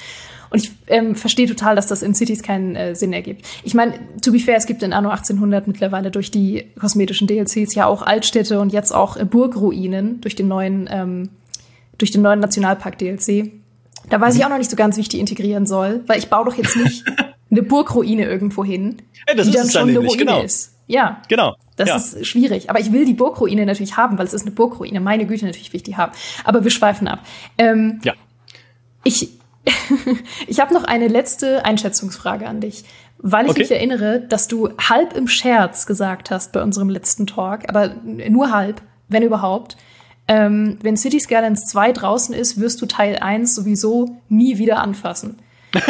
Und 0.50 0.62
ich 0.62 0.70
ähm, 0.88 1.16
verstehe 1.16 1.46
total, 1.46 1.76
dass 1.76 1.86
das 1.86 2.02
in 2.02 2.14
Cities 2.14 2.42
keinen 2.42 2.76
äh, 2.76 2.94
Sinn 2.94 3.14
ergibt. 3.14 3.46
Ich 3.64 3.72
meine, 3.72 3.94
to 4.20 4.32
be 4.32 4.38
fair, 4.38 4.56
es 4.58 4.66
gibt 4.66 4.82
in 4.82 4.92
Anno 4.92 5.08
1800 5.08 5.66
mittlerweile 5.66 6.10
durch 6.10 6.30
die 6.30 6.66
kosmetischen 6.78 7.26
DLCs 7.26 7.74
ja 7.74 7.86
auch 7.86 8.02
Altstädte 8.02 8.60
und 8.60 8.70
jetzt 8.70 8.92
auch 8.92 9.16
äh, 9.16 9.24
Burgruinen 9.24 10.20
durch 10.20 10.36
den 10.36 10.48
neuen, 10.48 10.90
ähm, 10.92 11.30
durch 11.96 12.10
den 12.10 12.20
neuen 12.20 12.40
Nationalpark 12.40 12.98
DLC. 12.98 13.61
Da 14.10 14.20
weiß 14.20 14.34
ich 14.34 14.40
mhm. 14.40 14.46
auch 14.46 14.50
noch 14.50 14.58
nicht 14.58 14.70
so 14.70 14.76
ganz, 14.76 14.96
wie 14.96 15.02
ich 15.02 15.08
die 15.08 15.20
integrieren 15.20 15.66
soll, 15.66 16.02
weil 16.06 16.18
ich 16.18 16.28
baue 16.28 16.44
doch 16.44 16.54
jetzt 16.54 16.76
nicht 16.76 17.04
eine 17.50 17.62
Burgruine 17.62 18.24
irgendwo 18.24 18.64
hin, 18.64 18.96
ja, 19.28 19.34
das 19.34 19.46
die 19.46 19.56
ist 19.56 19.58
dann 19.58 19.70
schon 19.70 19.80
dann 19.94 19.96
eine 19.96 20.06
Ruine 20.06 20.16
genau. 20.16 20.42
ist. 20.42 20.74
Ja. 20.86 21.22
Genau. 21.28 21.56
Das 21.76 21.88
ja. 21.88 21.96
ist 21.96 22.26
schwierig. 22.26 22.70
Aber 22.70 22.80
ich 22.80 22.92
will 22.92 23.04
die 23.04 23.14
Burgruine 23.14 23.64
natürlich 23.64 23.96
haben, 23.96 24.18
weil 24.18 24.26
es 24.26 24.34
ist 24.34 24.42
eine 24.42 24.50
Burgruine. 24.50 25.00
Meine 25.00 25.26
Güte, 25.26 25.46
natürlich 25.46 25.72
will 25.72 25.78
ich 25.78 25.84
die 25.84 25.96
haben. 25.96 26.12
Aber 26.44 26.64
wir 26.64 26.70
schweifen 26.70 27.08
ab. 27.08 27.20
Ähm, 27.58 28.00
ja. 28.04 28.14
Ich, 29.04 29.30
ich 30.46 30.60
habe 30.60 30.74
noch 30.74 30.84
eine 30.84 31.08
letzte 31.08 31.64
Einschätzungsfrage 31.64 32.46
an 32.46 32.60
dich, 32.60 32.84
weil 33.18 33.46
ich 33.46 33.52
okay. 33.52 33.60
mich 33.60 33.70
erinnere, 33.70 34.20
dass 34.20 34.48
du 34.48 34.70
halb 34.78 35.14
im 35.14 35.28
Scherz 35.28 35.86
gesagt 35.86 36.30
hast 36.30 36.52
bei 36.52 36.62
unserem 36.62 36.88
letzten 36.88 37.26
Talk, 37.26 37.68
aber 37.68 37.94
nur 38.04 38.50
halb, 38.50 38.82
wenn 39.08 39.22
überhaupt. 39.22 39.76
Ähm, 40.32 40.78
wenn 40.80 40.96
City 40.96 41.20
Skylines 41.20 41.66
2 41.66 41.92
draußen 41.92 42.34
ist, 42.34 42.58
wirst 42.58 42.80
du 42.80 42.86
Teil 42.86 43.16
1 43.16 43.54
sowieso 43.54 44.16
nie 44.30 44.56
wieder 44.56 44.80
anfassen. 44.80 45.36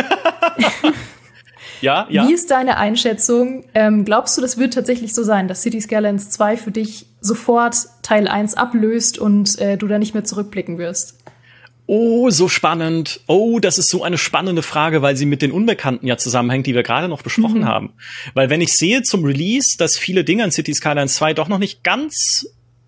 ja, 1.81 2.09
ja. 2.10 2.27
Wie 2.27 2.32
ist 2.32 2.51
deine 2.51 2.77
Einschätzung? 2.77 3.64
Ähm, 3.73 4.05
glaubst 4.05 4.36
du, 4.36 4.40
das 4.40 4.59
wird 4.59 4.74
tatsächlich 4.74 5.14
so 5.14 5.23
sein, 5.23 5.47
dass 5.47 5.62
City 5.62 5.81
Skylines 5.81 6.31
2 6.31 6.56
für 6.56 6.73
dich 6.73 7.06
sofort 7.20 7.77
Teil 8.02 8.27
1 8.27 8.55
ablöst 8.55 9.16
und 9.16 9.60
äh, 9.60 9.77
du 9.77 9.86
da 9.86 10.01
nicht 10.01 10.12
mehr 10.12 10.24
zurückblicken 10.24 10.77
wirst? 10.77 11.19
Oh, 11.86 12.28
so 12.31 12.48
spannend. 12.48 13.20
Oh, 13.28 13.60
das 13.60 13.78
ist 13.78 13.90
so 13.90 14.02
eine 14.02 14.19
spannende 14.19 14.62
Frage, 14.62 15.02
weil 15.02 15.16
sie 15.16 15.27
mit 15.27 15.40
den 15.40 15.52
Unbekannten 15.52 16.09
ja 16.09 16.16
zusammenhängt, 16.16 16.66
die 16.66 16.74
wir 16.74 16.82
gerade 16.82 17.06
noch 17.06 17.23
besprochen 17.23 17.60
mhm. 17.60 17.66
haben. 17.66 17.93
Weil 18.35 18.51
wenn 18.51 18.60
ich 18.60 18.73
sehe 18.73 19.02
zum 19.02 19.24
Release, 19.24 19.77
dass 19.78 19.97
viele 19.97 20.24
Dinge 20.24 20.43
an 20.43 20.51
City 20.51 20.74
Skylines 20.74 21.14
2 21.14 21.35
doch 21.35 21.47
noch 21.47 21.59
nicht 21.59 21.85
ganz 21.85 22.47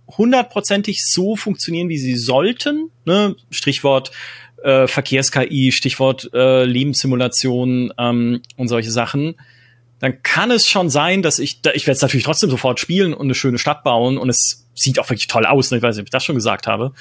hundertprozentig 0.08 1.04
so 1.04 1.36
funktionieren, 1.36 1.88
wie 1.88 1.98
sie 1.98 2.16
sollten, 2.16 2.90
ne? 3.04 3.36
Strichwort 3.50 4.12
äh, 4.62 4.86
Verkehrs-KI, 4.86 5.72
Stichwort 5.72 6.30
äh, 6.32 6.64
Lebenssimulation 6.64 7.92
ähm, 7.98 8.40
und 8.56 8.68
solche 8.68 8.90
Sachen, 8.90 9.36
dann 10.00 10.22
kann 10.22 10.50
es 10.50 10.68
schon 10.68 10.90
sein, 10.90 11.22
dass 11.22 11.38
ich, 11.38 11.62
da, 11.62 11.70
ich 11.72 11.86
werde 11.86 11.96
es 11.96 12.02
natürlich 12.02 12.24
trotzdem 12.24 12.50
sofort 12.50 12.80
spielen 12.80 13.14
und 13.14 13.26
eine 13.26 13.34
schöne 13.34 13.58
Stadt 13.58 13.84
bauen 13.84 14.18
und 14.18 14.28
es 14.28 14.66
sieht 14.74 14.98
auch 14.98 15.08
wirklich 15.08 15.28
toll 15.28 15.46
aus, 15.46 15.70
ne? 15.70 15.78
ich 15.78 15.82
weiß 15.82 15.96
nicht, 15.96 16.02
ob 16.02 16.06
ich 16.08 16.10
das 16.10 16.24
schon 16.24 16.34
gesagt 16.34 16.66
habe, 16.66 16.92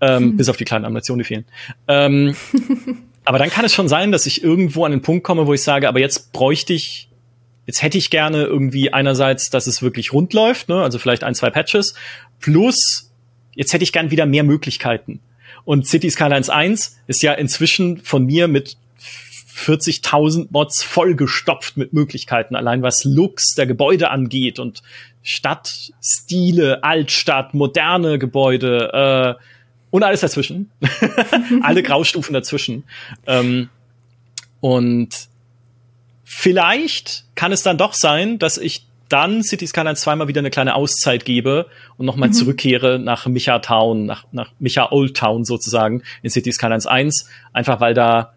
ähm, 0.00 0.22
hm. 0.22 0.36
bis 0.36 0.48
auf 0.48 0.56
die 0.56 0.64
kleinen 0.64 0.84
Animationen, 0.84 1.18
die 1.22 1.26
fehlen. 1.26 1.44
Ähm, 1.88 2.36
aber 3.24 3.38
dann 3.38 3.50
kann 3.50 3.64
es 3.64 3.74
schon 3.74 3.88
sein, 3.88 4.12
dass 4.12 4.26
ich 4.26 4.42
irgendwo 4.44 4.84
an 4.84 4.92
den 4.92 5.02
Punkt 5.02 5.24
komme, 5.24 5.46
wo 5.46 5.54
ich 5.54 5.62
sage, 5.62 5.88
aber 5.88 6.00
jetzt 6.00 6.32
bräuchte 6.32 6.72
ich, 6.72 7.10
jetzt 7.66 7.82
hätte 7.82 7.98
ich 7.98 8.10
gerne 8.10 8.44
irgendwie 8.44 8.92
einerseits, 8.92 9.50
dass 9.50 9.66
es 9.66 9.82
wirklich 9.82 10.12
rund 10.12 10.32
läuft, 10.32 10.68
ne? 10.68 10.82
also 10.82 10.98
vielleicht 10.98 11.24
ein, 11.24 11.34
zwei 11.34 11.50
Patches, 11.50 11.94
plus 12.46 13.10
jetzt 13.56 13.72
hätte 13.72 13.82
ich 13.82 13.92
gern 13.92 14.12
wieder 14.12 14.24
mehr 14.24 14.44
Möglichkeiten. 14.44 15.20
Und 15.64 15.86
City 15.86 16.08
Skylines 16.10 16.48
1 16.48 16.96
ist 17.08 17.22
ja 17.22 17.32
inzwischen 17.32 17.98
von 17.98 18.24
mir 18.24 18.46
mit 18.46 18.76
40.000 19.56 20.48
Mods 20.50 20.84
vollgestopft 20.84 21.76
mit 21.76 21.92
Möglichkeiten, 21.92 22.54
allein 22.54 22.82
was 22.82 23.02
Looks 23.04 23.54
der 23.56 23.66
Gebäude 23.66 24.10
angeht 24.10 24.60
und 24.60 24.82
Stadtstile, 25.22 26.84
Altstadt, 26.84 27.52
moderne 27.52 28.20
Gebäude 28.20 29.36
äh, 29.38 29.42
und 29.90 30.04
alles 30.04 30.20
dazwischen. 30.20 30.70
Alle 31.62 31.82
Graustufen 31.82 32.32
dazwischen. 32.32 32.84
Ähm, 33.26 33.70
und 34.60 35.28
vielleicht 36.22 37.24
kann 37.34 37.50
es 37.50 37.64
dann 37.64 37.78
doch 37.78 37.94
sein, 37.94 38.38
dass 38.38 38.56
ich 38.58 38.85
dann 39.08 39.42
City 39.42 39.66
Skylines 39.66 40.00
zweimal 40.00 40.28
wieder 40.28 40.40
eine 40.40 40.50
kleine 40.50 40.74
Auszeit 40.74 41.24
gebe 41.24 41.66
und 41.96 42.06
nochmal 42.06 42.28
mhm. 42.28 42.34
zurückkehre 42.34 42.98
nach 42.98 43.26
Micha 43.26 43.58
Town, 43.60 44.06
nach, 44.06 44.24
nach 44.32 44.50
Micha 44.58 44.90
Old 44.90 45.16
Town 45.16 45.44
sozusagen 45.44 46.02
in 46.22 46.30
City 46.30 46.52
Skylines 46.52 46.86
1, 46.86 47.28
einfach 47.52 47.80
weil 47.80 47.94
da, 47.94 48.32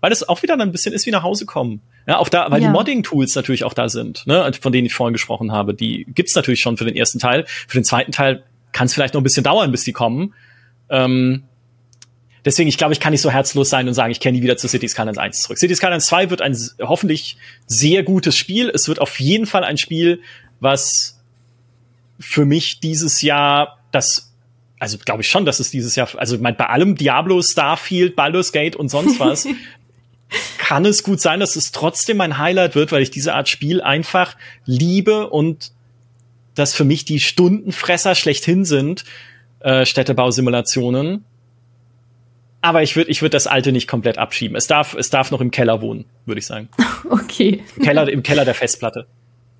weil 0.00 0.12
es 0.12 0.28
auch 0.28 0.42
wieder 0.42 0.58
ein 0.58 0.72
bisschen 0.72 0.92
ist 0.92 1.06
wie 1.06 1.10
nach 1.10 1.22
Hause 1.22 1.46
kommen. 1.46 1.80
Ja, 2.06 2.18
auch 2.18 2.30
da, 2.30 2.50
weil 2.50 2.62
ja. 2.62 2.68
die 2.68 2.72
Modding-Tools 2.72 3.34
natürlich 3.34 3.64
auch 3.64 3.74
da 3.74 3.88
sind, 3.88 4.26
ne, 4.26 4.50
von 4.58 4.72
denen 4.72 4.86
ich 4.86 4.94
vorhin 4.94 5.12
gesprochen 5.12 5.52
habe. 5.52 5.74
Die 5.74 6.06
gibt's 6.08 6.34
natürlich 6.34 6.60
schon 6.60 6.78
für 6.78 6.86
den 6.86 6.96
ersten 6.96 7.18
Teil. 7.18 7.44
Für 7.46 7.78
den 7.78 7.84
zweiten 7.84 8.12
Teil 8.12 8.44
kann 8.72 8.86
es 8.86 8.94
vielleicht 8.94 9.12
noch 9.12 9.20
ein 9.20 9.24
bisschen 9.24 9.44
dauern, 9.44 9.70
bis 9.70 9.84
die 9.84 9.92
kommen. 9.92 10.32
Ähm, 10.88 11.44
deswegen, 12.48 12.68
ich 12.68 12.78
glaube, 12.78 12.94
ich 12.94 13.00
kann 13.00 13.12
nicht 13.12 13.20
so 13.20 13.30
herzlos 13.30 13.68
sein 13.68 13.86
und 13.86 13.94
sagen, 13.94 14.10
ich 14.10 14.20
kenne 14.20 14.38
die 14.38 14.42
wieder 14.42 14.56
zu 14.56 14.68
City 14.68 14.88
Skylines 14.88 15.18
1 15.18 15.42
zurück. 15.42 15.58
City 15.58 15.76
Skylines 15.76 16.06
2 16.06 16.30
wird 16.30 16.40
ein 16.40 16.56
hoffentlich 16.80 17.36
sehr 17.66 18.02
gutes 18.02 18.36
Spiel. 18.36 18.70
Es 18.74 18.88
wird 18.88 19.00
auf 19.00 19.20
jeden 19.20 19.44
Fall 19.46 19.64
ein 19.64 19.76
Spiel, 19.76 20.22
was 20.58 21.20
für 22.18 22.46
mich 22.46 22.80
dieses 22.80 23.20
Jahr 23.22 23.78
das 23.92 24.32
also 24.80 24.96
glaube 24.98 25.22
ich 25.22 25.28
schon, 25.28 25.44
dass 25.44 25.58
es 25.58 25.70
dieses 25.70 25.96
Jahr, 25.96 26.08
also 26.16 26.38
mein, 26.38 26.56
bei 26.56 26.66
allem 26.66 26.94
Diablo, 26.94 27.42
Starfield, 27.42 28.14
Baldur's 28.14 28.52
Gate 28.52 28.76
und 28.76 28.88
sonst 28.88 29.18
was, 29.18 29.46
kann 30.58 30.84
es 30.84 31.02
gut 31.02 31.20
sein, 31.20 31.40
dass 31.40 31.56
es 31.56 31.72
trotzdem 31.72 32.18
mein 32.18 32.38
Highlight 32.38 32.76
wird, 32.76 32.92
weil 32.92 33.02
ich 33.02 33.10
diese 33.10 33.34
Art 33.34 33.48
Spiel 33.48 33.80
einfach 33.82 34.36
liebe 34.64 35.28
und 35.30 35.72
das 36.54 36.74
für 36.74 36.84
mich 36.84 37.04
die 37.04 37.18
Stundenfresser 37.18 38.14
schlechthin 38.14 38.64
sind, 38.64 39.04
äh, 39.60 39.84
Städtebausimulationen. 39.84 41.24
Aber 42.60 42.82
ich 42.82 42.96
würde 42.96 43.10
ich 43.10 43.22
würd 43.22 43.34
das 43.34 43.46
alte 43.46 43.72
nicht 43.72 43.88
komplett 43.88 44.18
abschieben. 44.18 44.56
Es 44.56 44.66
darf, 44.66 44.94
es 44.94 45.10
darf 45.10 45.30
noch 45.30 45.40
im 45.40 45.50
Keller 45.50 45.80
wohnen, 45.80 46.04
würde 46.26 46.38
ich 46.40 46.46
sagen. 46.46 46.68
Okay. 47.10 47.62
Im 47.76 47.82
Keller, 47.84 48.08
Im 48.08 48.22
Keller 48.22 48.44
der 48.44 48.54
Festplatte. 48.54 49.06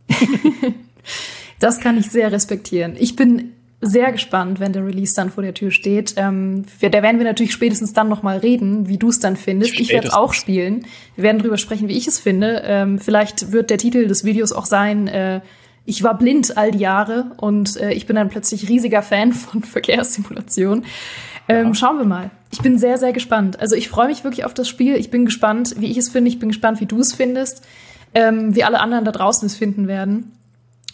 das 1.60 1.80
kann 1.80 1.96
ich 1.96 2.10
sehr 2.10 2.32
respektieren. 2.32 2.96
Ich 2.98 3.14
bin 3.14 3.52
sehr 3.80 4.10
gespannt, 4.10 4.58
wenn 4.58 4.72
der 4.72 4.84
Release 4.84 5.14
dann 5.14 5.30
vor 5.30 5.44
der 5.44 5.54
Tür 5.54 5.70
steht. 5.70 6.14
Ähm, 6.16 6.64
da 6.80 7.02
werden 7.02 7.18
wir 7.18 7.24
natürlich 7.24 7.52
spätestens 7.52 7.92
dann 7.92 8.08
noch 8.08 8.24
mal 8.24 8.38
reden, 8.38 8.88
wie 8.88 8.98
du 8.98 9.08
es 9.08 9.20
dann 9.20 9.36
findest. 9.36 9.70
Spätestens. 9.70 9.88
Ich 9.88 9.94
werde 9.94 10.08
es 10.08 10.14
auch 10.14 10.34
spielen. 10.34 10.84
Wir 11.14 11.22
werden 11.24 11.38
drüber 11.38 11.56
sprechen, 11.56 11.88
wie 11.88 11.96
ich 11.96 12.08
es 12.08 12.18
finde. 12.18 12.62
Ähm, 12.64 12.98
vielleicht 12.98 13.52
wird 13.52 13.70
der 13.70 13.78
Titel 13.78 14.08
des 14.08 14.24
Videos 14.24 14.52
auch 14.52 14.66
sein, 14.66 15.06
äh, 15.06 15.40
ich 15.88 16.02
war 16.02 16.18
blind 16.18 16.58
all 16.58 16.70
die 16.70 16.80
Jahre 16.80 17.32
und 17.38 17.78
äh, 17.78 17.92
ich 17.92 18.06
bin 18.06 18.16
dann 18.16 18.28
plötzlich 18.28 18.68
riesiger 18.68 19.00
Fan 19.00 19.32
von 19.32 19.62
Verkehrssimulation. 19.62 20.84
Ähm, 21.48 21.68
ja. 21.68 21.74
Schauen 21.74 21.96
wir 21.96 22.04
mal. 22.04 22.30
Ich 22.50 22.62
bin 22.62 22.78
sehr, 22.78 22.98
sehr 22.98 23.12
gespannt. 23.12 23.60
Also 23.60 23.76
ich 23.76 23.88
freue 23.88 24.08
mich 24.08 24.24
wirklich 24.24 24.44
auf 24.44 24.54
das 24.54 24.68
Spiel. 24.68 24.96
Ich 24.96 25.10
bin 25.10 25.24
gespannt, 25.24 25.74
wie 25.78 25.90
ich 25.90 25.98
es 25.98 26.08
finde. 26.08 26.28
Ich 26.28 26.38
bin 26.38 26.48
gespannt, 26.48 26.80
wie 26.80 26.86
du 26.86 27.00
es 27.00 27.12
findest. 27.12 27.62
Ähm, 28.14 28.54
wie 28.54 28.64
alle 28.64 28.80
anderen 28.80 29.04
da 29.04 29.12
draußen 29.12 29.46
es 29.46 29.56
finden 29.56 29.86
werden. 29.86 30.32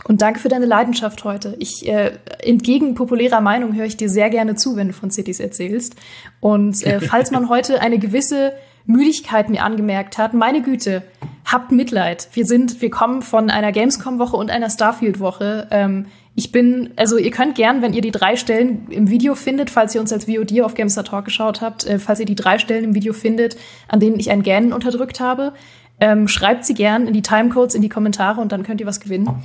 Und 0.03 0.21
danke 0.21 0.41
für 0.41 0.49
deine 0.49 0.67
Leidenschaft 0.67 1.25
heute. 1.25 1.55
Ich 1.61 1.89
äh, 1.89 2.19
entgegen 2.41 2.95
populärer 2.95 3.41
Meinung 3.41 3.75
höre 3.75 3.87
ich 3.87 3.97
dir 3.97 4.11
sehr 4.11 4.29
gerne 4.31 4.57
zu, 4.57 4.77
wenn 4.77 4.89
du 4.89 4.93
von 4.93 5.11
Cities 5.11 5.39
erzählst. 5.39 5.95
Und 6.41 6.83
äh, 6.83 7.01
falls 7.09 7.31
man 7.31 7.49
heute 7.49 7.81
eine 7.81 7.99
gewisse 7.99 8.53
Müdigkeit 8.87 9.49
mir 9.49 9.63
angemerkt 9.63 10.19
hat, 10.19 10.35
meine 10.35 10.61
Güte, 10.61 11.05
habt 11.45 11.73
Mitleid. 11.73 12.29
Wir 12.33 12.45
sind, 12.45 12.83
wir 12.83 12.91
kommen 12.91 13.23
von 13.23 13.49
einer 13.49 13.73
Gamescom-Woche 13.73 14.37
und 14.37 14.51
einer 14.51 14.69
Starfield-Woche. 14.69 15.69
Ähm, 15.71 16.07
ich 16.37 16.51
bin, 16.51 16.91
also 16.97 17.17
ihr 17.17 17.31
könnt 17.31 17.55
gern, 17.55 17.81
wenn 17.81 17.93
ihr 17.93 18.01
die 18.01 18.11
drei 18.11 18.37
Stellen 18.37 18.89
im 18.91 19.09
Video 19.09 19.35
findet, 19.37 19.71
falls 19.71 19.95
ihr 19.95 20.01
uns 20.01 20.13
als 20.13 20.25
VOD 20.25 20.63
auf 20.63 20.75
Gamestar 20.75 21.05
Talk 21.05 21.27
geschaut 21.27 21.61
habt, 21.61 21.87
äh, 21.87 21.99
falls 21.99 22.19
ihr 22.19 22.27
die 22.27 22.35
drei 22.35 22.59
Stellen 22.59 22.85
im 22.85 22.95
Video 22.95 23.13
findet, 23.13 23.57
an 23.89 24.01
denen 24.01 24.19
ich 24.19 24.31
ein 24.31 24.43
Gähnen 24.43 24.73
unterdrückt 24.73 25.21
habe, 25.21 25.53
ähm, 26.01 26.27
schreibt 26.27 26.65
sie 26.65 26.75
gern 26.75 27.07
in 27.07 27.15
die 27.15 27.23
Timecodes, 27.23 27.77
in 27.77 27.83
die 27.83 27.89
Kommentare 27.89 28.41
und 28.41 28.51
dann 28.51 28.65
könnt 28.65 28.81
ihr 28.81 28.87
was 28.87 28.99
gewinnen. 28.99 29.29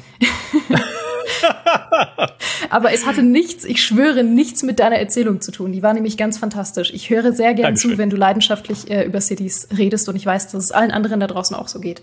Aber 2.71 2.91
es 2.91 3.05
hatte 3.05 3.21
nichts, 3.23 3.65
ich 3.65 3.83
schwöre, 3.83 4.23
nichts 4.23 4.63
mit 4.63 4.79
deiner 4.79 4.97
Erzählung 4.97 5.41
zu 5.41 5.51
tun. 5.51 5.71
Die 5.71 5.83
war 5.83 5.93
nämlich 5.93 6.17
ganz 6.17 6.37
fantastisch. 6.37 6.91
Ich 6.93 7.09
höre 7.11 7.33
sehr 7.33 7.53
gern 7.53 7.67
Dankeschön. 7.67 7.91
zu, 7.91 7.97
wenn 7.97 8.09
du 8.09 8.17
leidenschaftlich 8.17 8.89
äh, 8.89 9.03
über 9.05 9.21
Cities 9.21 9.67
redest 9.77 10.09
und 10.09 10.15
ich 10.15 10.25
weiß, 10.25 10.51
dass 10.51 10.63
es 10.63 10.71
allen 10.71 10.91
anderen 10.91 11.19
da 11.19 11.27
draußen 11.27 11.55
auch 11.55 11.67
so 11.67 11.79
geht. 11.79 12.01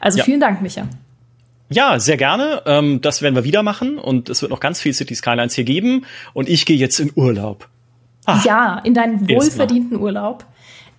Also 0.00 0.18
Ja. 0.18 0.24
vielen 0.24 0.40
Dank, 0.40 0.60
Micha. 0.60 0.88
Ja, 1.74 1.98
sehr 1.98 2.16
gerne. 2.16 2.62
Ähm, 2.66 3.00
das 3.00 3.20
werden 3.22 3.34
wir 3.34 3.44
wieder 3.44 3.62
machen 3.62 3.98
und 3.98 4.28
es 4.30 4.42
wird 4.42 4.50
noch 4.50 4.60
ganz 4.60 4.80
viel 4.80 4.92
City 4.94 5.14
Skylines 5.14 5.54
hier 5.54 5.64
geben. 5.64 6.04
Und 6.32 6.48
ich 6.48 6.66
gehe 6.66 6.76
jetzt 6.76 6.98
in 7.00 7.10
Urlaub. 7.14 7.68
Ah, 8.26 8.40
Ja, 8.44 8.78
in 8.84 8.94
deinen 8.94 9.28
wohlverdienten 9.28 9.98
Urlaub. 10.00 10.44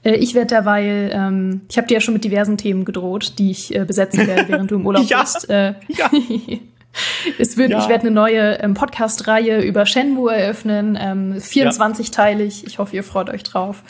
Äh, 0.04 0.16
Ich 0.18 0.36
werde 0.36 0.48
derweil, 0.48 1.10
ähm, 1.14 1.62
ich 1.70 1.78
habe 1.78 1.88
dir 1.88 1.96
ja 1.96 2.02
schon 2.02 2.14
mit 2.14 2.24
diversen 2.24 2.58
Themen 2.58 2.86
gedroht, 2.86 3.34
die 3.40 3.52
ich 3.52 3.74
äh, 3.76 3.86
besetzen 3.86 4.28
werde, 4.28 4.48
während 4.50 4.70
du 4.72 4.76
im 4.76 4.86
Urlaub 4.86 5.08
Ja. 5.10 5.22
bist. 5.22 5.50
Äh, 5.50 5.74
Ja. 5.88 6.10
es 7.40 7.58
wird, 7.58 7.72
Ja. 7.72 7.80
Ich 7.80 7.90
werde 7.90 8.02
eine 8.08 8.12
neue 8.12 8.60
ähm, 8.62 8.74
Podcast-Reihe 8.74 9.62
über 9.62 9.86
Shenmue 9.86 10.34
eröffnen, 10.36 10.98
ähm, 11.00 11.36
24-teilig. 11.38 12.66
Ich 12.68 12.80
hoffe, 12.80 12.96
ihr 12.96 13.04
freut 13.04 13.30
euch 13.30 13.44
drauf. 13.44 13.82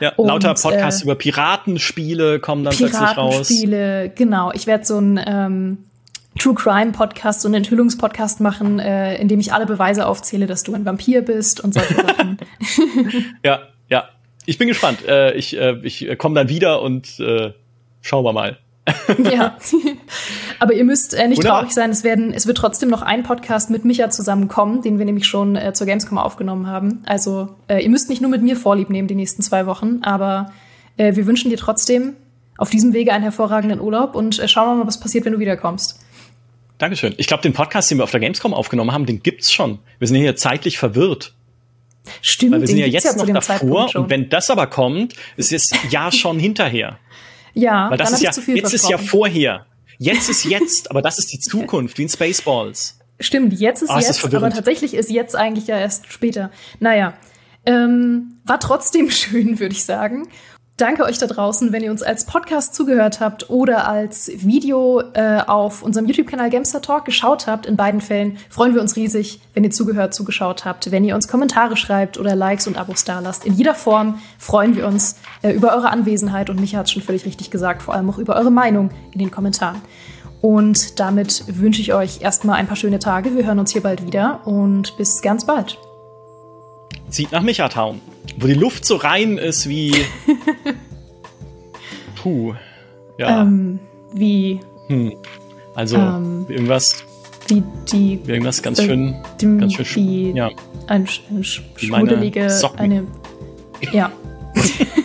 Ja, 0.00 0.12
Und, 0.16 0.26
lauter 0.28 0.54
Podcasts 0.54 1.02
äh, 1.02 1.04
über 1.04 1.14
Piratenspiele 1.14 2.40
kommen 2.40 2.64
dann 2.64 2.74
plötzlich 2.74 3.00
raus. 3.16 3.48
Piratenspiele, 3.48 4.12
genau. 4.14 4.52
Ich 4.52 4.66
werde 4.66 4.84
so 4.84 4.98
ein 4.98 5.20
ähm, 5.24 5.78
True 6.38 6.54
Crime 6.54 6.92
Podcast, 6.92 7.42
so 7.42 7.48
einen 7.48 7.56
Enthüllungspodcast 7.56 8.40
machen, 8.40 8.78
äh, 8.78 9.16
in 9.18 9.28
dem 9.28 9.40
ich 9.40 9.52
alle 9.52 9.66
Beweise 9.66 10.06
aufzähle, 10.06 10.46
dass 10.46 10.62
du 10.62 10.74
ein 10.74 10.84
Vampir 10.84 11.22
bist 11.22 11.60
und 11.60 11.74
solche 11.74 11.94
Sachen. 11.94 12.38
Ja, 13.44 13.60
ja. 13.88 14.08
Ich 14.46 14.58
bin 14.58 14.68
gespannt. 14.68 15.06
Äh, 15.06 15.34
ich 15.34 15.56
äh, 15.56 15.78
ich 15.82 16.18
komme 16.18 16.34
dann 16.34 16.48
wieder 16.48 16.82
und 16.82 17.18
äh, 17.20 17.52
schauen 18.00 18.24
wir 18.24 18.32
mal. 18.32 18.58
ja. 19.18 19.56
Aber 20.58 20.74
ihr 20.74 20.84
müsst 20.84 21.14
äh, 21.14 21.26
nicht 21.28 21.38
Wunderbar. 21.38 21.60
traurig 21.60 21.74
sein. 21.74 21.90
Es 21.90 22.04
werden, 22.04 22.32
es 22.32 22.46
wird 22.46 22.58
trotzdem 22.58 22.90
noch 22.90 23.02
ein 23.02 23.22
Podcast 23.22 23.70
mit 23.70 23.84
Micha 23.84 24.10
zusammenkommen, 24.10 24.82
den 24.82 24.98
wir 24.98 25.06
nämlich 25.06 25.26
schon 25.26 25.56
äh, 25.56 25.72
zur 25.72 25.86
Gamescom 25.86 26.18
aufgenommen 26.18 26.66
haben. 26.66 27.02
Also 27.06 27.54
äh, 27.68 27.82
ihr 27.82 27.88
müsst 27.88 28.08
nicht 28.10 28.20
nur 28.20 28.30
mit 28.30 28.42
mir 28.42 28.56
Vorlieb 28.56 28.90
nehmen 28.90 29.08
die 29.08 29.14
nächsten 29.14 29.42
zwei 29.42 29.66
Wochen, 29.66 30.00
aber 30.02 30.52
äh, 30.96 31.16
wir 31.16 31.26
wünschen 31.26 31.50
dir 31.50 31.56
trotzdem 31.56 32.14
auf 32.58 32.70
diesem 32.70 32.92
Wege 32.92 33.12
einen 33.12 33.22
hervorragenden 33.22 33.80
Urlaub 33.80 34.14
und 34.14 34.38
äh, 34.38 34.48
schauen 34.48 34.68
wir 34.68 34.74
mal, 34.76 34.86
was 34.86 35.00
passiert, 35.00 35.24
wenn 35.24 35.32
du 35.32 35.38
wiederkommst. 35.38 36.03
Dankeschön. 36.78 37.14
Ich 37.18 37.26
glaube, 37.26 37.42
den 37.42 37.52
Podcast, 37.52 37.90
den 37.90 37.98
wir 37.98 38.04
auf 38.04 38.10
der 38.10 38.20
Gamescom 38.20 38.52
aufgenommen 38.52 38.92
haben, 38.92 39.06
den 39.06 39.22
gibt's 39.22 39.52
schon. 39.52 39.78
Wir 39.98 40.08
sind 40.08 40.16
hier 40.16 40.36
zeitlich 40.36 40.78
verwirrt. 40.78 41.34
Stimmt, 42.20 42.52
Weil 42.52 42.60
wir 42.62 42.66
sind 42.66 42.78
ja 42.78 42.86
jetzt 42.86 43.18
zu 43.18 43.26
noch 43.26 43.26
davor 43.26 43.94
und 43.94 44.10
wenn 44.10 44.28
das 44.28 44.50
aber 44.50 44.66
kommt, 44.66 45.14
ist 45.36 45.52
es 45.52 45.70
ja 45.90 46.12
schon 46.12 46.38
hinterher. 46.38 46.98
ja, 47.54 47.88
Weil 47.90 47.96
das 47.96 48.08
dann 48.10 48.16
ist 48.16 48.22
ja, 48.22 48.30
ich 48.30 48.34
zu 48.34 48.42
viel 48.42 48.56
jetzt 48.56 48.74
ist 48.74 48.88
ja 48.88 48.98
vorher. 48.98 49.66
Jetzt 49.98 50.28
ist 50.28 50.44
jetzt, 50.50 50.90
aber 50.90 51.00
das 51.00 51.18
ist 51.18 51.32
die 51.32 51.38
Zukunft, 51.38 51.96
wie 51.98 52.02
in 52.02 52.08
Spaceballs. 52.08 52.98
Stimmt, 53.20 53.54
jetzt 53.54 53.82
ist 53.82 53.88
ist 53.90 53.94
das 53.96 54.06
jetzt, 54.08 54.20
aber 54.24 54.30
verwirrend. 54.30 54.56
tatsächlich 54.56 54.94
ist 54.94 55.10
jetzt 55.10 55.36
eigentlich 55.36 55.68
ja 55.68 55.78
erst 55.78 56.12
später. 56.12 56.50
Naja, 56.80 57.14
ähm, 57.64 58.38
war 58.44 58.60
trotzdem 58.60 59.10
schön, 59.10 59.58
würde 59.60 59.74
ich 59.74 59.84
sagen. 59.84 60.28
Danke 60.76 61.04
euch 61.04 61.18
da 61.18 61.28
draußen, 61.28 61.70
wenn 61.72 61.84
ihr 61.84 61.92
uns 61.92 62.02
als 62.02 62.26
Podcast 62.26 62.74
zugehört 62.74 63.20
habt 63.20 63.48
oder 63.48 63.86
als 63.86 64.28
Video 64.34 65.02
äh, 65.12 65.38
auf 65.46 65.84
unserem 65.84 66.06
YouTube-Kanal 66.06 66.50
Gamester 66.50 66.82
Talk 66.82 67.04
geschaut 67.04 67.46
habt. 67.46 67.66
In 67.66 67.76
beiden 67.76 68.00
Fällen 68.00 68.38
freuen 68.48 68.74
wir 68.74 68.80
uns 68.80 68.96
riesig, 68.96 69.38
wenn 69.54 69.62
ihr 69.62 69.70
zugehört, 69.70 70.14
zugeschaut 70.14 70.64
habt. 70.64 70.90
Wenn 70.90 71.04
ihr 71.04 71.14
uns 71.14 71.28
Kommentare 71.28 71.76
schreibt 71.76 72.18
oder 72.18 72.34
Likes 72.34 72.66
und 72.66 72.76
Abos 72.76 73.04
dalasst. 73.04 73.44
In 73.44 73.54
jeder 73.54 73.76
Form 73.76 74.20
freuen 74.36 74.74
wir 74.74 74.88
uns 74.88 75.16
äh, 75.42 75.52
über 75.52 75.76
eure 75.76 75.90
Anwesenheit 75.90 76.50
und 76.50 76.58
Micha 76.58 76.78
hat 76.78 76.90
schon 76.90 77.02
völlig 77.02 77.24
richtig 77.24 77.52
gesagt, 77.52 77.80
vor 77.80 77.94
allem 77.94 78.10
auch 78.10 78.18
über 78.18 78.34
eure 78.34 78.50
Meinung 78.50 78.90
in 79.12 79.20
den 79.20 79.30
Kommentaren. 79.30 79.80
Und 80.40 80.98
damit 80.98 81.44
wünsche 81.46 81.82
ich 81.82 81.94
euch 81.94 82.20
erstmal 82.20 82.56
ein 82.56 82.66
paar 82.66 82.76
schöne 82.76 82.98
Tage. 82.98 83.36
Wir 83.36 83.46
hören 83.46 83.60
uns 83.60 83.70
hier 83.70 83.82
bald 83.82 84.04
wieder 84.04 84.44
und 84.44 84.96
bis 84.96 85.22
ganz 85.22 85.46
bald. 85.46 85.78
Sieht 87.08 87.30
nach 87.30 87.42
Michatown, 87.42 88.00
wo 88.38 88.46
die 88.46 88.54
Luft 88.54 88.84
so 88.84 88.96
rein 88.96 89.38
ist 89.38 89.68
wie. 89.68 89.94
Puh. 92.22 92.54
Ja. 93.18 93.42
Ähm, 93.42 93.78
wie, 94.12 94.60
also 95.74 95.96
ähm, 95.96 96.46
irgendwas, 96.48 97.04
wie 97.48 97.62
die, 97.92 98.20
irgendwas 98.26 98.62
ganz 98.62 98.78
äh, 98.78 98.86
schön, 98.86 99.14
dem, 99.40 99.58
ganz 99.58 99.74
schön. 99.74 99.84
sch- 99.84 99.94
die 99.94 100.30
Ja. 100.36 100.46
ein, 100.88 101.02
ein 101.02 101.06
sch- 101.06 101.60
Wie 101.76 101.86
schmuddelige, 101.86 102.50
Socken. 102.50 102.80
eine, 102.80 103.06
ja. 103.92 104.10